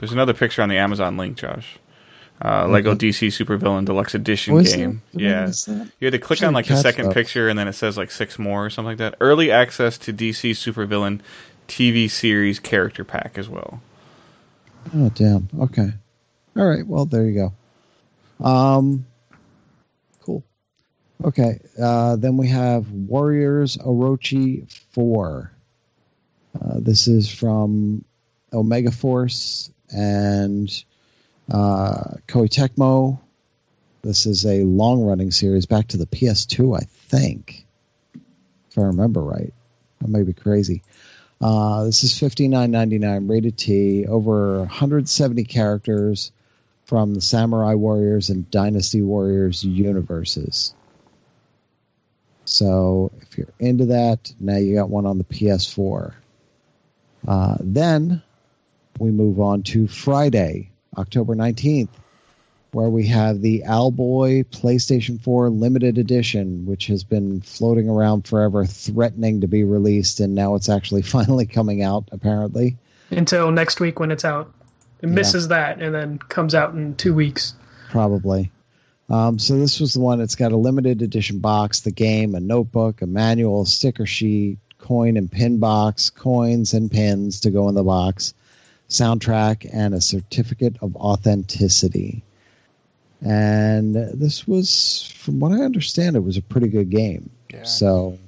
There's 0.00 0.12
another 0.12 0.34
picture 0.34 0.62
on 0.62 0.68
the 0.68 0.76
Amazon 0.76 1.16
link, 1.16 1.36
Josh. 1.36 1.78
Uh, 2.44 2.66
Lego 2.66 2.94
DC 2.94 3.28
Supervillain 3.28 3.84
Deluxe 3.84 4.14
Edition 4.14 4.60
game. 4.62 5.02
there? 5.12 5.46
Yeah. 5.46 5.52
You 6.00 6.06
had 6.06 6.12
to 6.12 6.18
click 6.18 6.42
on 6.42 6.52
like 6.52 6.66
the 6.66 6.76
second 6.76 7.06
those. 7.06 7.14
picture 7.14 7.48
and 7.48 7.56
then 7.56 7.68
it 7.68 7.74
says 7.74 7.96
like 7.96 8.10
six 8.10 8.36
more 8.38 8.66
or 8.66 8.70
something 8.70 8.90
like 8.90 8.98
that. 8.98 9.14
Early 9.20 9.52
access 9.52 9.96
to 9.98 10.12
DC 10.12 10.50
Supervillain 10.50 11.20
TV 11.68 12.10
series 12.10 12.58
character 12.58 13.04
pack 13.04 13.38
as 13.38 13.48
well. 13.48 13.80
Oh 14.94 15.08
damn. 15.10 15.48
Okay. 15.60 15.90
All 16.56 16.66
right. 16.68 16.86
Well, 16.86 17.04
there 17.06 17.24
you 17.26 17.52
go. 18.40 18.44
Um. 18.44 19.06
Cool. 20.22 20.42
Okay. 21.24 21.60
Uh, 21.80 22.16
then 22.16 22.36
we 22.36 22.48
have 22.48 22.90
Warriors 22.90 23.76
Orochi 23.76 24.68
Four. 24.90 25.52
Uh, 26.60 26.80
this 26.80 27.06
is 27.06 27.32
from 27.32 28.04
Omega 28.52 28.90
Force 28.90 29.70
and 29.90 30.68
uh, 31.50 32.16
Koei 32.28 32.48
Tecmo. 32.48 33.18
This 34.02 34.26
is 34.26 34.44
a 34.44 34.64
long-running 34.64 35.30
series 35.30 35.66
back 35.66 35.88
to 35.88 35.96
the 35.96 36.06
PS2, 36.06 36.76
I 36.76 36.84
think, 36.84 37.66
if 38.70 38.78
I 38.78 38.82
remember 38.82 39.22
right. 39.22 39.52
I 40.02 40.08
may 40.08 40.22
be 40.22 40.32
crazy. 40.32 40.82
Uh, 41.40 41.84
this 41.84 42.04
is 42.04 42.16
fifty 42.16 42.48
nine 42.48 42.70
ninety 42.70 42.98
nine 42.98 43.26
rated 43.26 43.56
T. 43.56 44.06
Over 44.06 44.58
170 44.60 45.44
characters 45.44 46.32
from 46.84 47.14
the 47.14 47.20
Samurai 47.20 47.74
Warriors 47.74 48.30
and 48.30 48.50
Dynasty 48.50 49.02
Warriors 49.02 49.64
universes. 49.64 50.74
So 52.44 53.12
if 53.20 53.38
you're 53.38 53.52
into 53.60 53.86
that, 53.86 54.32
now 54.40 54.56
you 54.56 54.74
got 54.74 54.90
one 54.90 55.06
on 55.06 55.18
the 55.18 55.24
PS4. 55.24 56.12
Uh, 57.26 57.56
then 57.60 58.22
we 58.98 59.10
move 59.10 59.40
on 59.40 59.62
to 59.62 59.86
Friday, 59.86 60.71
October 60.98 61.34
19th, 61.34 61.88
where 62.72 62.88
we 62.88 63.06
have 63.06 63.40
the 63.40 63.62
Owlboy 63.66 64.44
PlayStation 64.46 65.20
4 65.20 65.50
Limited 65.50 65.98
Edition, 65.98 66.64
which 66.66 66.86
has 66.86 67.04
been 67.04 67.40
floating 67.42 67.88
around 67.88 68.26
forever, 68.26 68.64
threatening 68.64 69.40
to 69.42 69.48
be 69.48 69.64
released, 69.64 70.20
and 70.20 70.34
now 70.34 70.54
it's 70.54 70.68
actually 70.68 71.02
finally 71.16 71.46
coming 71.46 71.82
out, 71.82 72.08
apparently. 72.12 72.76
until 73.10 73.50
next 73.50 73.78
week 73.80 74.00
when 74.00 74.10
it's 74.10 74.24
out. 74.24 74.52
It 75.02 75.08
Yeah. 75.08 75.14
misses 75.14 75.48
that 75.48 75.82
and 75.82 75.94
then 75.94 76.18
comes 76.28 76.54
out 76.54 76.74
in 76.74 76.94
two 76.94 77.12
weeks. 77.14 77.54
Probably. 77.90 78.50
Um, 79.10 79.38
so 79.38 79.58
this 79.58 79.78
was 79.80 79.92
the 79.92 80.00
one. 80.00 80.18
that's 80.20 80.36
got 80.36 80.52
a 80.52 80.56
limited 80.56 81.02
edition 81.02 81.38
box, 81.40 81.80
the 81.80 81.90
game, 81.90 82.34
a 82.34 82.40
notebook, 82.40 83.02
a 83.02 83.06
manual, 83.06 83.66
sticker 83.66 84.06
sheet, 84.06 84.56
coin 84.78 85.16
and 85.18 85.30
pin 85.30 85.58
box, 85.58 86.08
coins 86.08 86.72
and 86.72 86.90
pins 86.90 87.40
to 87.40 87.50
go 87.50 87.68
in 87.68 87.74
the 87.74 87.82
box, 87.84 88.32
soundtrack, 88.92 89.68
and 89.72 89.94
a 89.94 90.00
certificate 90.00 90.76
of 90.80 90.94
authenticity. 90.96 92.22
And 93.24 93.94
this 93.94 94.46
was, 94.48 95.12
from 95.16 95.40
what 95.40 95.52
I 95.52 95.62
understand, 95.62 96.16
it 96.16 96.20
was 96.24 96.36
a 96.36 96.42
pretty 96.42 96.68
good 96.68 96.90
game. 96.90 97.30
Yeah. 97.50 97.62
So, 97.64 98.18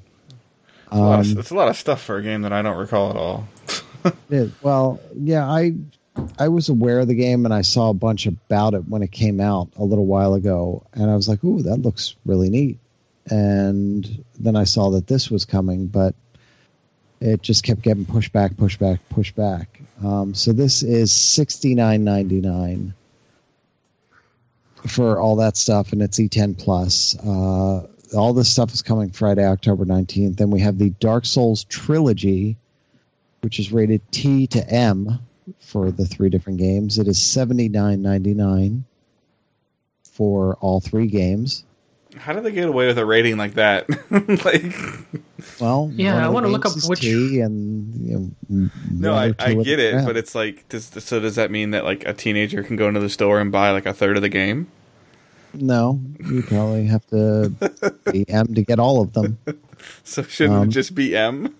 It's 0.86 0.92
a, 0.92 0.96
lot 0.98 1.14
um, 1.14 1.20
of, 1.20 1.38
it's 1.38 1.50
a 1.50 1.54
lot 1.54 1.68
of 1.68 1.76
stuff 1.76 2.00
for 2.02 2.18
a 2.18 2.22
game 2.22 2.42
that 2.42 2.52
I 2.52 2.62
don't 2.62 2.76
recall 2.76 3.10
at 3.10 3.16
all. 3.16 3.48
it- 4.30 4.52
well, 4.62 5.00
yeah, 5.14 5.48
I 5.48 5.74
I 6.38 6.46
was 6.46 6.68
aware 6.68 7.00
of 7.00 7.08
the 7.08 7.14
game 7.14 7.44
and 7.44 7.52
I 7.52 7.62
saw 7.62 7.90
a 7.90 7.94
bunch 7.94 8.26
about 8.26 8.74
it 8.74 8.86
when 8.88 9.02
it 9.02 9.10
came 9.10 9.40
out 9.40 9.68
a 9.76 9.84
little 9.84 10.06
while 10.06 10.34
ago, 10.34 10.86
and 10.92 11.10
I 11.10 11.16
was 11.16 11.28
like, 11.28 11.42
"Ooh, 11.42 11.62
that 11.62 11.78
looks 11.82 12.14
really 12.24 12.50
neat." 12.50 12.78
And 13.30 14.24
then 14.38 14.54
I 14.54 14.62
saw 14.62 14.90
that 14.90 15.08
this 15.08 15.28
was 15.28 15.44
coming, 15.44 15.86
but 15.86 16.14
it 17.24 17.40
just 17.40 17.64
kept 17.64 17.80
getting 17.80 18.04
pushed 18.04 18.32
back, 18.32 18.54
pushed 18.58 18.78
back, 18.78 19.00
pushed 19.08 19.34
back. 19.34 19.80
Um, 20.04 20.34
so 20.34 20.52
this 20.52 20.82
is 20.82 21.10
sixty 21.10 21.74
nine 21.74 22.04
ninety 22.04 22.42
nine 22.42 22.92
for 24.86 25.18
all 25.18 25.36
that 25.36 25.56
stuff, 25.56 25.94
and 25.94 26.02
it's 26.02 26.18
E10 26.18 26.58
plus. 26.58 27.16
Uh, 27.18 27.86
all 28.14 28.34
this 28.34 28.50
stuff 28.50 28.74
is 28.74 28.82
coming 28.82 29.08
Friday, 29.08 29.46
October 29.46 29.86
nineteenth. 29.86 30.36
Then 30.36 30.50
we 30.50 30.60
have 30.60 30.76
the 30.76 30.90
Dark 30.90 31.24
Souls 31.24 31.64
trilogy, 31.64 32.58
which 33.40 33.58
is 33.58 33.72
rated 33.72 34.02
T 34.12 34.46
to 34.48 34.68
M 34.68 35.18
for 35.60 35.90
the 35.90 36.04
three 36.04 36.28
different 36.28 36.58
games. 36.58 36.98
It 36.98 37.08
is 37.08 37.20
seventy 37.20 37.70
nine 37.70 38.02
ninety 38.02 38.34
nine 38.34 38.84
for 40.12 40.56
all 40.56 40.80
three 40.80 41.06
games. 41.06 41.64
How 42.16 42.32
do 42.32 42.40
they 42.40 42.52
get 42.52 42.68
away 42.68 42.86
with 42.86 42.98
a 42.98 43.04
rating 43.06 43.36
like 43.36 43.54
that? 43.54 43.88
like, 44.44 44.74
Well, 45.60 45.90
Yeah, 45.94 46.24
I 46.24 46.28
wanna 46.28 46.48
look 46.48 46.64
up 46.66 46.72
which- 46.86 47.00
T 47.00 47.40
and 47.40 47.94
you 48.08 48.32
know, 48.48 48.70
no, 48.90 49.14
I, 49.14 49.34
I 49.38 49.54
get 49.54 49.76
them 49.76 49.80
it, 49.80 49.94
are 49.94 50.06
but 50.06 50.16
it's 50.16 50.34
like, 50.34 50.68
does, 50.68 50.86
so 50.86 51.20
does 51.20 51.34
that 51.36 51.50
mean 51.50 51.70
that 51.72 51.84
like 51.84 52.06
a 52.06 52.12
teenager 52.14 52.62
can 52.62 52.76
go 52.76 52.88
into 52.88 53.00
the 53.00 53.08
store 53.10 53.40
and 53.40 53.50
buy 53.52 53.70
like 53.70 53.86
a 53.86 53.92
third 53.92 54.16
of 54.16 54.22
the 54.22 54.28
game? 54.28 54.68
no. 55.52 56.00
You 56.24 56.42
probably 56.42 56.86
have 56.86 57.06
to 57.08 57.52
be 58.12 58.28
M 58.28 58.54
to 58.54 58.62
get 58.62 58.78
all 58.80 59.00
of 59.00 59.12
them. 59.12 59.38
So 60.02 60.22
shouldn't 60.22 60.56
Um, 60.58 60.68
it 60.68 60.70
just 60.70 60.94
be 60.94 61.14
M? 61.14 61.54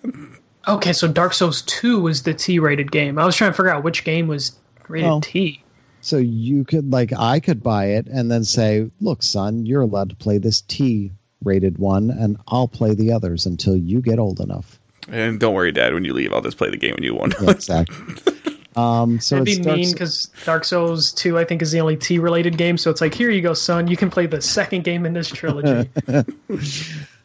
Okay, 0.67 0.95
so 0.95 1.07
Dark 1.07 1.35
Souls 1.35 1.61
2 1.63 2.01
was 2.01 2.23
the 2.23 2.33
T 2.33 2.59
rated 2.59 2.91
game. 2.91 3.19
I 3.19 3.27
was 3.27 3.37
trying 3.37 3.51
to 3.51 3.55
figure 3.57 3.69
out 3.71 3.85
which 3.85 4.03
game 4.05 4.29
was 4.29 4.53
rated 4.89 5.11
Oh. 5.11 5.21
T. 5.23 5.63
So 6.05 6.19
you 6.19 6.65
could 6.65 6.93
like 6.93 7.13
I 7.13 7.41
could 7.41 7.63
buy 7.63 7.87
it 7.87 8.07
and 8.07 8.31
then 8.31 8.45
say, 8.45 8.91
"Look, 9.01 9.23
son, 9.23 9.65
you're 9.65 9.81
allowed 9.81 10.11
to 10.11 10.17
play 10.17 10.39
this 10.39 10.61
T 10.61 11.13
rated 11.43 11.79
one, 11.79 12.11
and 12.11 12.37
I'll 12.49 12.69
play 12.69 12.95
the 12.95 13.13
others 13.13 13.47
until 13.47 13.77
you 13.77 14.03
get 14.03 14.19
old 14.19 14.41
enough." 14.41 14.79
And 15.09 15.41
don't 15.41 15.55
worry, 15.55 15.73
Dad. 15.73 15.95
When 15.95 16.05
you 16.05 16.13
leave, 16.13 16.33
I'll 16.33 16.43
just 16.43 16.59
play 16.59 16.71
the 16.71 16.77
game 16.77 16.95
when 16.95 17.05
you 17.05 17.15
want. 17.15 17.35
Yeah, 17.41 17.51
exactly. 17.51 18.57
um, 18.77 19.19
so 19.19 19.37
That'd 19.37 19.47
be 19.47 19.65
Dark 19.65 19.77
mean 19.77 19.87
Sou- 19.87 19.93
because 19.95 20.31
Dark 20.45 20.65
Souls 20.65 21.13
2, 21.13 21.39
I 21.39 21.45
think, 21.45 21.63
is 21.63 21.73
the 21.73 21.81
only 21.81 21.97
T 21.97 22.19
related 22.19 22.59
game. 22.59 22.77
So 22.77 22.91
it's 22.91 23.01
like, 23.01 23.15
here 23.15 23.31
you 23.31 23.41
go, 23.41 23.55
son. 23.55 23.89
You 23.89 23.97
can 23.97 24.11
play 24.11 24.27
the 24.27 24.41
second 24.43 24.85
game 24.85 25.07
in 25.07 25.15
this 25.15 25.29
trilogy. 25.29 25.91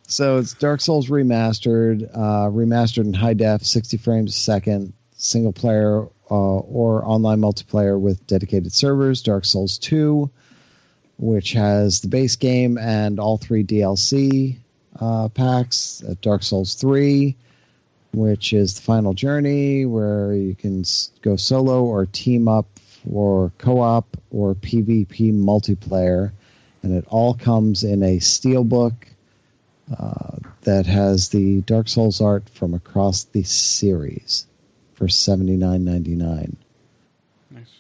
So 0.10 0.38
it's 0.38 0.56
Dark 0.56 0.82
Souls 0.82 1.08
remastered, 1.08 2.10
uh, 2.16 2.50
remastered 2.50 3.06
in 3.06 3.14
high 3.14 3.36
def, 3.36 3.64
60 3.64 3.98
frames 3.98 4.36
a 4.36 4.40
second, 4.40 4.92
single 5.16 5.54
player 5.54 6.08
uh, 6.32 6.60
or 6.60 7.04
online 7.06 7.40
multiplayer 7.40 8.00
with 8.00 8.26
dedicated 8.28 8.72
servers. 8.72 9.22
Dark 9.22 9.46
Souls 9.46 9.78
2, 9.80 10.30
which 11.18 11.54
has 11.54 12.02
the 12.02 12.08
base 12.08 12.36
game 12.36 12.78
and 12.78 13.20
all 13.20 13.38
three 13.38 13.64
DLC 13.64 14.58
uh, 15.00 15.30
packs. 15.30 16.04
Uh, 16.08 16.16
Dark 16.22 16.44
Souls 16.44 16.76
3, 16.76 17.36
which 18.14 18.54
is 18.54 18.76
the 18.76 18.82
final 18.82 19.14
journey 19.14 19.86
where 19.86 20.34
you 20.34 20.56
can 20.56 20.84
go 21.22 21.36
solo 21.36 21.84
or 21.84 22.06
team 22.06 22.48
up 22.48 22.68
for 22.78 23.52
co 23.58 23.80
op 23.80 24.18
or 24.30 24.56
PvP 24.56 25.34
multiplayer. 25.34 26.32
And 26.84 26.94
it 26.94 27.06
all 27.10 27.34
comes 27.34 27.84
in 27.84 28.04
a 28.04 28.18
steelbook 28.18 28.94
uh, 29.98 30.38
that 30.62 30.86
has 30.86 31.30
the 31.30 31.62
Dark 31.62 31.90
Souls 31.90 32.22
art 32.22 32.48
from 32.50 32.74
across 32.74 33.24
the 33.24 33.44
series 33.44 34.46
for 35.00 35.08
seventy 35.08 35.56
nine 35.56 35.86
ninety 35.86 36.14
nine. 36.14 36.58
Nice. 37.50 37.72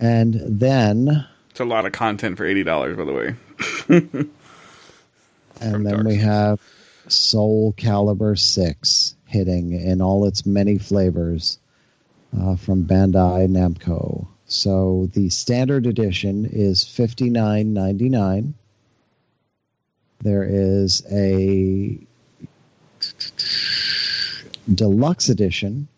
And 0.00 0.34
then 0.34 1.26
It's 1.50 1.60
a 1.60 1.64
lot 1.64 1.86
of 1.86 1.92
content 1.92 2.36
for 2.36 2.44
eighty 2.44 2.64
dollars, 2.64 2.96
by 2.96 3.04
the 3.04 3.12
way. 3.12 3.34
and 3.88 5.72
From 5.72 5.84
then 5.84 5.94
Dark 5.94 6.06
we 6.06 6.14
Souls. 6.18 6.24
have 6.24 6.60
Soul 7.08 7.72
Calibur 7.76 8.36
six 8.38 9.14
hitting 9.26 9.72
in 9.72 10.02
all 10.02 10.26
its 10.26 10.44
many 10.44 10.76
flavors 10.76 11.58
uh, 12.38 12.56
from 12.56 12.84
Bandai 12.84 13.48
Namco. 13.48 14.26
So 14.46 15.08
the 15.12 15.28
standard 15.28 15.86
edition 15.86 16.44
is 16.50 16.82
fifty 16.84 17.30
nine 17.30 17.72
ninety 17.72 18.08
nine. 18.08 18.54
There 20.22 20.44
is 20.44 21.02
a 21.10 21.98
deluxe 24.74 25.28
edition 25.28 25.88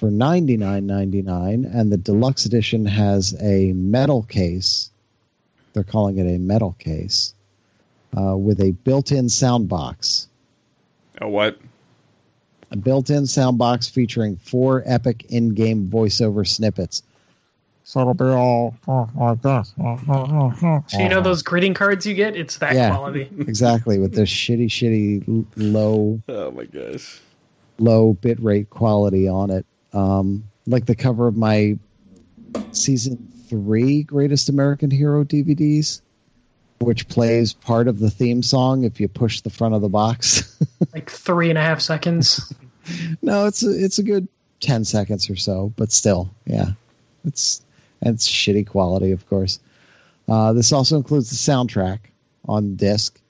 for 0.00 0.10
ninety 0.10 0.56
nine 0.56 0.86
ninety 0.86 1.20
nine, 1.20 1.66
and 1.66 1.92
the 1.92 1.98
deluxe 1.98 2.46
edition 2.46 2.86
has 2.86 3.36
a 3.38 3.74
metal 3.74 4.22
case. 4.22 4.90
They're 5.74 5.84
calling 5.84 6.16
it 6.16 6.26
a 6.26 6.38
metal 6.38 6.74
case 6.78 7.34
uh, 8.16 8.34
with 8.34 8.60
a 8.62 8.70
built-in 8.70 9.28
sound 9.28 9.68
box. 9.68 10.26
Oh, 11.20 11.28
what? 11.28 11.58
A 12.70 12.76
built-in 12.78 13.26
sound 13.26 13.58
box 13.58 13.88
featuring 13.88 14.36
four 14.36 14.82
epic 14.86 15.26
in-game 15.28 15.88
voiceover 15.88 16.48
snippets. 16.48 17.02
So 17.84 18.00
it'll 18.00 18.14
be 18.14 18.24
all 18.24 18.74
uh, 18.88 19.04
like 19.14 19.42
this. 19.42 19.74
Uh, 19.78 19.98
uh, 20.08 20.46
uh, 20.48 20.80
so 20.86 20.98
you 21.02 21.08
know 21.10 21.20
those 21.20 21.42
greeting 21.42 21.74
cards 21.74 22.06
you 22.06 22.14
get? 22.14 22.36
It's 22.36 22.56
that 22.58 22.74
Yeah. 22.74 22.88
quality. 22.96 23.28
exactly 23.40 23.98
with 23.98 24.14
this 24.14 24.30
shitty, 24.30 24.66
shitty, 24.68 25.44
low, 25.56 26.22
Oh 26.26 26.50
my 26.52 26.64
gosh. 26.64 27.20
low 27.78 28.14
bit 28.14 28.42
rate 28.42 28.70
quality 28.70 29.28
on 29.28 29.50
it. 29.50 29.66
Um, 29.92 30.44
like 30.66 30.86
the 30.86 30.94
cover 30.94 31.26
of 31.26 31.36
my 31.36 31.78
season 32.72 33.30
three 33.48 34.02
Greatest 34.04 34.48
American 34.48 34.90
Hero 34.90 35.24
DVDs, 35.24 36.00
which 36.78 37.08
plays 37.08 37.52
part 37.52 37.88
of 37.88 37.98
the 37.98 38.10
theme 38.10 38.42
song 38.42 38.84
if 38.84 39.00
you 39.00 39.08
push 39.08 39.40
the 39.40 39.50
front 39.50 39.74
of 39.74 39.82
the 39.82 39.88
box. 39.88 40.46
Like 40.94 41.10
three 41.10 41.50
and 41.50 41.58
a 41.58 41.62
half 41.62 41.80
seconds. 41.80 42.52
no, 43.22 43.46
it's 43.46 43.62
a, 43.62 43.70
it's 43.70 43.98
a 43.98 44.02
good 44.02 44.26
ten 44.60 44.84
seconds 44.84 45.30
or 45.30 45.36
so, 45.36 45.72
but 45.76 45.92
still, 45.92 46.30
yeah, 46.46 46.70
it's 47.24 47.62
it's 48.02 48.28
shitty 48.28 48.66
quality, 48.66 49.12
of 49.12 49.28
course. 49.28 49.60
Uh, 50.26 50.52
this 50.52 50.72
also 50.72 50.96
includes 50.96 51.30
the 51.30 51.36
soundtrack 51.36 51.98
on 52.48 52.76
disc, 52.76 53.20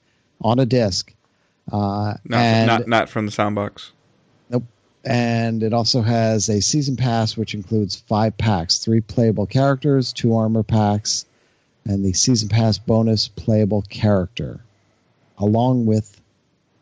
on 0.41 0.59
a 0.59 0.65
disc, 0.65 1.13
uh, 1.71 2.15
Not, 2.23 2.39
and 2.39 2.67
not 2.67 2.87
not 2.87 3.09
from 3.09 3.25
the 3.25 3.31
soundbox. 3.31 3.91
And 5.03 5.63
it 5.63 5.73
also 5.73 6.01
has 6.01 6.49
a 6.49 6.61
season 6.61 6.95
pass 6.95 7.35
which 7.35 7.55
includes 7.55 7.95
five 7.95 8.37
packs 8.37 8.77
three 8.77 9.01
playable 9.01 9.45
characters 9.47 10.13
two 10.13 10.35
armor 10.35 10.63
packs 10.63 11.25
and 11.85 12.05
the 12.05 12.13
season 12.13 12.47
pass 12.47 12.77
bonus 12.77 13.27
playable 13.27 13.81
character 13.83 14.59
along 15.39 15.87
with 15.87 16.21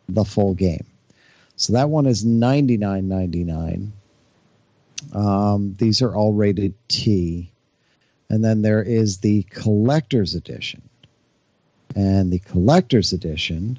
the 0.08 0.24
full 0.24 0.54
game. 0.54 0.84
So 1.56 1.72
that 1.72 1.88
one 1.88 2.06
is 2.06 2.24
99.99 2.24 3.90
um, 5.14 5.74
these 5.78 6.02
are 6.02 6.14
all 6.14 6.32
rated 6.32 6.74
t. 6.88 7.50
And 8.28 8.44
then 8.44 8.62
there 8.62 8.82
is 8.82 9.18
the 9.18 9.42
collector's 9.44 10.34
edition. 10.34 10.82
And 11.96 12.32
the 12.32 12.38
collector's 12.38 13.12
edition 13.12 13.78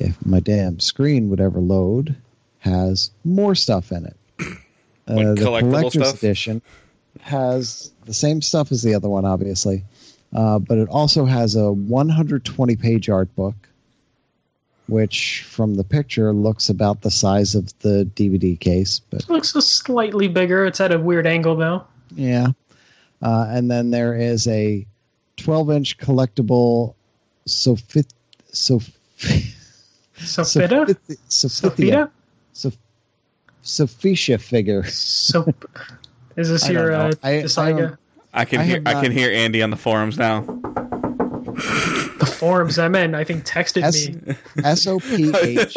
if 0.00 0.24
my 0.26 0.40
damn 0.40 0.80
screen 0.80 1.30
would 1.30 1.40
ever 1.40 1.60
load 1.60 2.16
has 2.64 3.10
more 3.24 3.54
stuff 3.54 3.92
in 3.92 4.06
it. 4.06 4.16
Uh, 5.06 5.34
the 5.34 5.60
collector's 5.60 5.92
stuff? 6.08 6.14
edition 6.22 6.62
has 7.20 7.92
the 8.06 8.14
same 8.14 8.40
stuff 8.40 8.72
as 8.72 8.80
the 8.82 8.94
other 8.94 9.06
one, 9.06 9.26
obviously, 9.26 9.84
uh, 10.34 10.58
but 10.58 10.78
it 10.78 10.88
also 10.88 11.26
has 11.26 11.56
a 11.56 11.70
120 11.70 12.76
page 12.76 13.10
art 13.10 13.28
book, 13.36 13.54
which 14.88 15.42
from 15.46 15.74
the 15.74 15.84
picture 15.84 16.32
looks 16.32 16.70
about 16.70 17.02
the 17.02 17.10
size 17.10 17.54
of 17.54 17.78
the 17.80 18.10
DVD 18.16 18.58
case. 18.58 19.02
But 19.10 19.24
It 19.24 19.28
looks 19.28 19.52
just 19.52 19.74
slightly 19.84 20.26
bigger. 20.26 20.64
It's 20.64 20.80
at 20.80 20.90
a 20.90 20.98
weird 20.98 21.26
angle 21.26 21.54
though. 21.56 21.84
yeah. 22.16 22.46
Uh, 23.20 23.44
and 23.50 23.70
then 23.70 23.90
there 23.90 24.14
is 24.14 24.48
a 24.48 24.86
12 25.36 25.70
inch 25.70 25.98
collectible 25.98 26.94
Sophit. 27.46 28.08
Soph- 28.52 28.90
Sophita? 30.16 30.96
Sophithia. 31.28 31.28
Sophita? 31.28 32.10
Soph- 32.54 32.78
Sophicia 33.62 34.40
figure. 34.40 34.84
So 34.84 35.52
is 36.36 36.48
this 36.48 36.64
I 36.68 36.70
your 36.70 36.90
know. 36.90 36.96
uh, 37.08 37.12
I- 37.22 37.30
I 37.32 37.98
I 38.36 38.44
can 38.46 38.60
I 38.60 38.64
hear 38.64 38.82
have 38.84 38.86
I 38.96 39.02
can 39.02 39.12
hear 39.12 39.30
Andy 39.30 39.62
on 39.62 39.68
the 39.70 39.76
forums 39.76 40.16
now. 40.18 40.40
the 40.40 42.34
forums 42.38 42.78
I 42.80 42.88
meant, 42.88 43.14
I 43.14 43.22
think 43.24 43.44
texted 43.44 43.82
S- 43.84 44.08
me. 44.08 44.34
S 44.64 44.86
O 44.88 44.98
P 44.98 45.30
H 45.36 45.76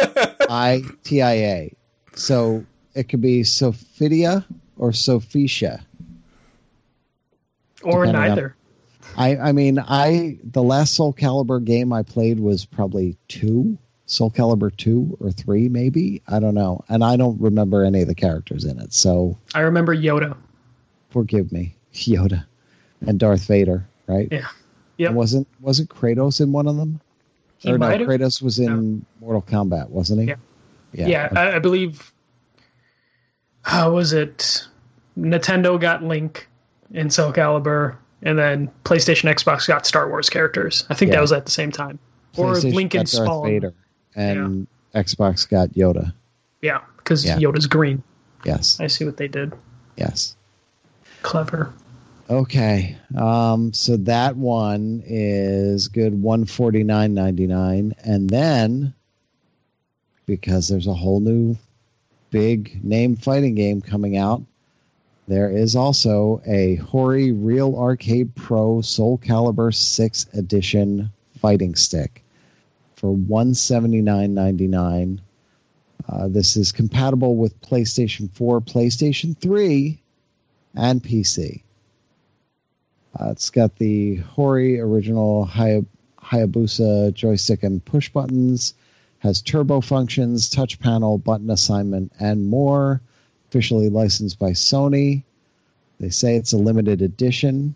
I 0.50 0.82
T 1.04 1.22
I 1.22 1.34
A. 1.34 1.74
So 2.16 2.66
it 2.96 3.10
could 3.10 3.22
be 3.22 3.42
Sophitia 3.42 4.44
or 4.78 4.90
Sophicia. 4.92 5.82
Or 7.84 8.06
depending 8.06 8.16
on- 8.24 8.28
neither. 8.30 8.56
I, 9.16 9.38
I 9.38 9.52
mean, 9.52 9.80
I 9.80 10.38
the 10.44 10.62
last 10.62 10.94
Soul 10.96 11.14
Calibur 11.14 11.64
game 11.64 11.94
I 11.94 12.04
played 12.04 12.40
was 12.40 12.66
probably 12.66 13.18
two, 13.28 13.78
Soul 14.08 14.32
Calibur 14.32 14.76
two 14.76 15.16
or 15.20 15.32
three, 15.32 15.68
maybe. 15.70 16.22
I 16.28 16.40
don't 16.40 16.56
know, 16.56 16.84
and 16.90 17.04
I 17.04 17.16
don't 17.18 17.40
remember 17.40 17.84
any 17.84 18.02
of 18.02 18.08
the 18.08 18.16
characters 18.16 18.64
in 18.66 18.80
it. 18.80 18.94
So 18.94 19.38
I 19.54 19.60
remember 19.60 19.96
Yoda. 19.96 20.36
forgive 21.10 21.52
me, 21.52 21.76
Yoda 21.94 22.46
and 23.06 23.20
Darth 23.20 23.46
Vader, 23.46 23.88
right? 24.08 24.28
Yeah. 24.32 24.48
yeah. 24.98 25.12
Wasn't 25.12 25.48
wasn't 25.62 25.90
Kratos 25.90 26.42
in 26.42 26.52
one 26.52 26.68
of 26.68 26.78
them? 26.78 27.00
He 27.60 27.72
or 27.72 27.78
no, 27.78 27.88
have. 27.90 28.02
Kratos 28.02 28.42
was 28.42 28.60
in 28.60 29.06
Mortal 29.20 29.42
Kombat, 29.42 29.90
wasn't 29.90 30.22
he? 30.22 30.28
Yeah. 30.28 30.36
Yeah, 30.94 31.08
Yeah. 31.08 31.30
I, 31.36 31.56
I 31.56 31.60
believe 31.60 32.12
how 33.62 33.92
was 33.92 34.14
it? 34.14 34.66
Nintendo 35.18 35.80
got 35.80 36.04
Link 36.04 36.48
in 36.92 37.10
Soul 37.10 37.34
Calibur, 37.34 37.98
and 38.22 38.38
then 38.38 38.70
PlayStation, 38.86 39.30
Xbox 39.30 39.68
got 39.68 39.86
Star 39.86 40.08
Wars 40.08 40.30
characters. 40.30 40.86
I 40.90 40.94
think 40.94 41.10
Yeah. 41.10 41.16
that 41.16 41.22
was 41.22 41.32
at 41.34 41.46
the 41.46 41.52
same 41.52 41.72
time. 41.72 42.00
Or 42.38 42.54
Link 42.56 42.94
and 42.94 43.10
Spawn. 43.10 43.48
Vader, 43.48 43.74
and 44.18 44.68
Xbox 44.94 45.48
got 45.48 45.70
Yoda. 45.70 46.14
Yeah, 46.62 46.82
because 46.98 47.24
Yeah. 47.24 47.38
Yoda's 47.38 47.68
green. 47.68 48.04
Yes, 48.44 48.80
I 48.80 48.88
see 48.88 49.06
what 49.06 49.18
they 49.18 49.28
did. 49.28 49.54
yes. 49.96 50.36
Clever. 51.22 51.74
Okay, 52.30 52.98
um, 53.16 53.72
so 53.74 53.96
that 53.98 54.36
one 54.36 55.02
is 55.06 55.88
good 55.88 56.22
one 56.22 56.46
forty 56.46 56.84
nine 56.84 57.14
ninety 57.14 57.48
nine, 57.48 57.94
and 58.04 58.30
then 58.30 58.94
because 60.26 60.68
there's 60.68 60.88
a 60.88 60.94
whole 60.94 61.20
new 61.22 61.56
big 62.32 62.84
name 62.84 63.16
fighting 63.16 63.56
game 63.56 63.82
coming 63.82 64.18
out, 64.18 64.44
there 65.30 65.50
is 65.50 65.76
also 65.76 66.42
a 66.46 66.76
Hori 66.76 67.32
Real 67.32 67.76
Arcade 67.78 68.36
Pro 68.36 68.82
Soul 68.82 69.18
Calibur 69.20 69.74
Six 69.74 70.26
Edition 70.34 71.10
fighting 71.40 71.76
stick 71.76 72.24
for 72.98 73.14
one 73.16 73.54
seventy 73.54 74.02
nine 74.02 74.34
ninety 74.34 74.68
nine. 74.68 75.22
Uh, 76.10 76.28
this 76.28 76.58
is 76.58 76.72
compatible 76.72 77.36
with 77.36 77.60
PlayStation 77.62 78.32
4, 78.32 78.62
PlayStation 78.62 79.38
3, 79.38 80.00
and 80.74 81.04
PC. 81.04 81.64
Uh, 83.20 83.30
it's 83.32 83.50
got 83.50 83.76
the 83.76 84.16
Hori 84.16 84.80
original 84.80 85.46
Hay- 85.46 85.86
Hayabusa 86.24 87.14
joystick 87.14 87.64
and 87.64 87.84
push 87.84 88.08
buttons, 88.10 88.74
has 89.20 89.42
turbo 89.42 89.82
functions, 89.82 90.50
touch 90.50 90.80
panel, 90.80 91.18
button 91.18 91.50
assignment, 91.50 92.12
and 92.20 92.48
more. 92.48 93.02
Officially 93.50 93.90
licensed 93.90 94.40
by 94.40 94.52
Sony. 94.52 95.24
They 96.00 96.10
say 96.10 96.36
it's 96.36 96.54
a 96.54 96.58
limited 96.58 97.02
edition. 97.02 97.76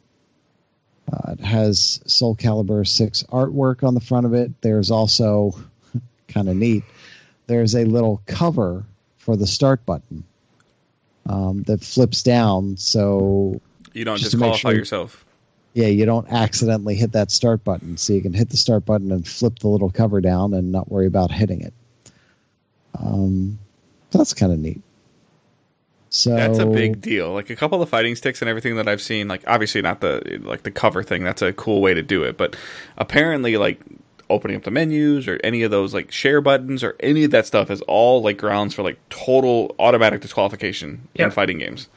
Uh, 1.11 1.33
it 1.33 1.39
has 1.41 1.99
Soul 2.07 2.35
Calibur 2.35 2.87
6 2.87 3.23
artwork 3.31 3.83
on 3.85 3.93
the 3.93 3.99
front 3.99 4.25
of 4.25 4.33
it. 4.33 4.51
There's 4.61 4.89
also, 4.91 5.53
kind 6.27 6.47
of 6.47 6.55
neat, 6.55 6.83
there's 7.47 7.75
a 7.75 7.83
little 7.85 8.21
cover 8.27 8.85
for 9.17 9.35
the 9.35 9.45
start 9.47 9.85
button 9.85 10.23
um, 11.27 11.63
that 11.63 11.83
flips 11.83 12.23
down. 12.23 12.77
So 12.77 13.59
You 13.93 14.05
don't 14.05 14.17
Just 14.17 14.31
disqualify 14.31 14.69
sure- 14.69 14.73
yourself. 14.73 15.25
yeah, 15.73 15.87
you 15.87 16.05
don't 16.05 16.27
accidentally 16.31 16.95
hit 16.95 17.11
that 17.11 17.29
start 17.29 17.63
button. 17.63 17.97
So 17.97 18.13
you 18.13 18.21
can 18.21 18.33
hit 18.33 18.49
the 18.49 18.57
start 18.57 18.85
button 18.85 19.11
and 19.11 19.27
flip 19.27 19.59
the 19.59 19.67
little 19.67 19.89
cover 19.91 20.21
down 20.21 20.53
and 20.53 20.71
not 20.71 20.89
worry 20.89 21.07
about 21.07 21.29
hitting 21.31 21.61
it. 21.61 21.73
Um, 22.97 23.59
so 24.11 24.17
that's 24.17 24.33
kind 24.33 24.51
of 24.53 24.59
neat. 24.59 24.81
So 26.13 26.35
That's 26.35 26.59
a 26.59 26.65
big 26.65 26.99
deal. 26.99 27.31
Like 27.33 27.49
a 27.49 27.55
couple 27.55 27.81
of 27.81 27.87
fighting 27.87 28.15
sticks 28.15 28.41
and 28.41 28.49
everything 28.49 28.75
that 28.75 28.87
I've 28.87 29.01
seen, 29.01 29.27
like 29.29 29.43
obviously 29.47 29.81
not 29.81 30.01
the 30.01 30.41
like 30.43 30.63
the 30.63 30.71
cover 30.71 31.03
thing. 31.03 31.23
That's 31.23 31.41
a 31.41 31.53
cool 31.53 31.81
way 31.81 31.93
to 31.93 32.01
do 32.03 32.23
it, 32.23 32.35
but 32.37 32.55
apparently 32.97 33.55
like 33.57 33.79
opening 34.29 34.57
up 34.57 34.63
the 34.63 34.71
menus 34.71 35.27
or 35.27 35.39
any 35.43 35.63
of 35.63 35.71
those 35.71 35.93
like 35.93 36.11
share 36.11 36.41
buttons 36.41 36.83
or 36.83 36.95
any 36.99 37.23
of 37.23 37.31
that 37.31 37.45
stuff 37.45 37.69
is 37.71 37.81
all 37.83 38.21
like 38.21 38.37
grounds 38.37 38.73
for 38.73 38.83
like 38.83 38.97
total 39.09 39.73
automatic 39.79 40.19
disqualification 40.21 41.07
in 41.15 41.31
fighting 41.31 41.57
games. 41.59 41.87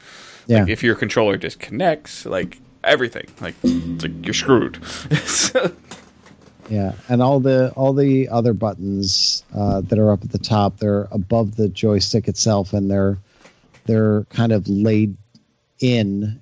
Yeah. 0.47 0.61
Like 0.61 0.69
if 0.69 0.81
your 0.83 0.95
controller 0.95 1.35
disconnects, 1.37 2.25
like 2.25 2.59
everything, 2.85 3.27
like 3.41 3.55
it's 3.63 4.03
like 4.03 4.25
you're 4.25 4.33
screwed. 4.33 4.81
So- 5.25 5.73
Yeah, 6.69 6.93
and 7.09 7.21
all 7.21 7.39
the 7.41 7.71
all 7.75 7.93
the 7.93 8.29
other 8.29 8.53
buttons 8.53 9.43
uh, 9.53 9.81
that 9.81 9.99
are 9.99 10.11
up 10.11 10.23
at 10.23 10.31
the 10.31 10.39
top, 10.39 10.77
they're 10.77 11.07
above 11.11 11.57
the 11.57 11.67
joystick 11.69 12.27
itself, 12.27 12.73
and 12.73 12.89
they're 12.89 13.17
they're 13.85 14.23
kind 14.25 14.51
of 14.51 14.67
laid 14.67 15.15
in 15.79 16.39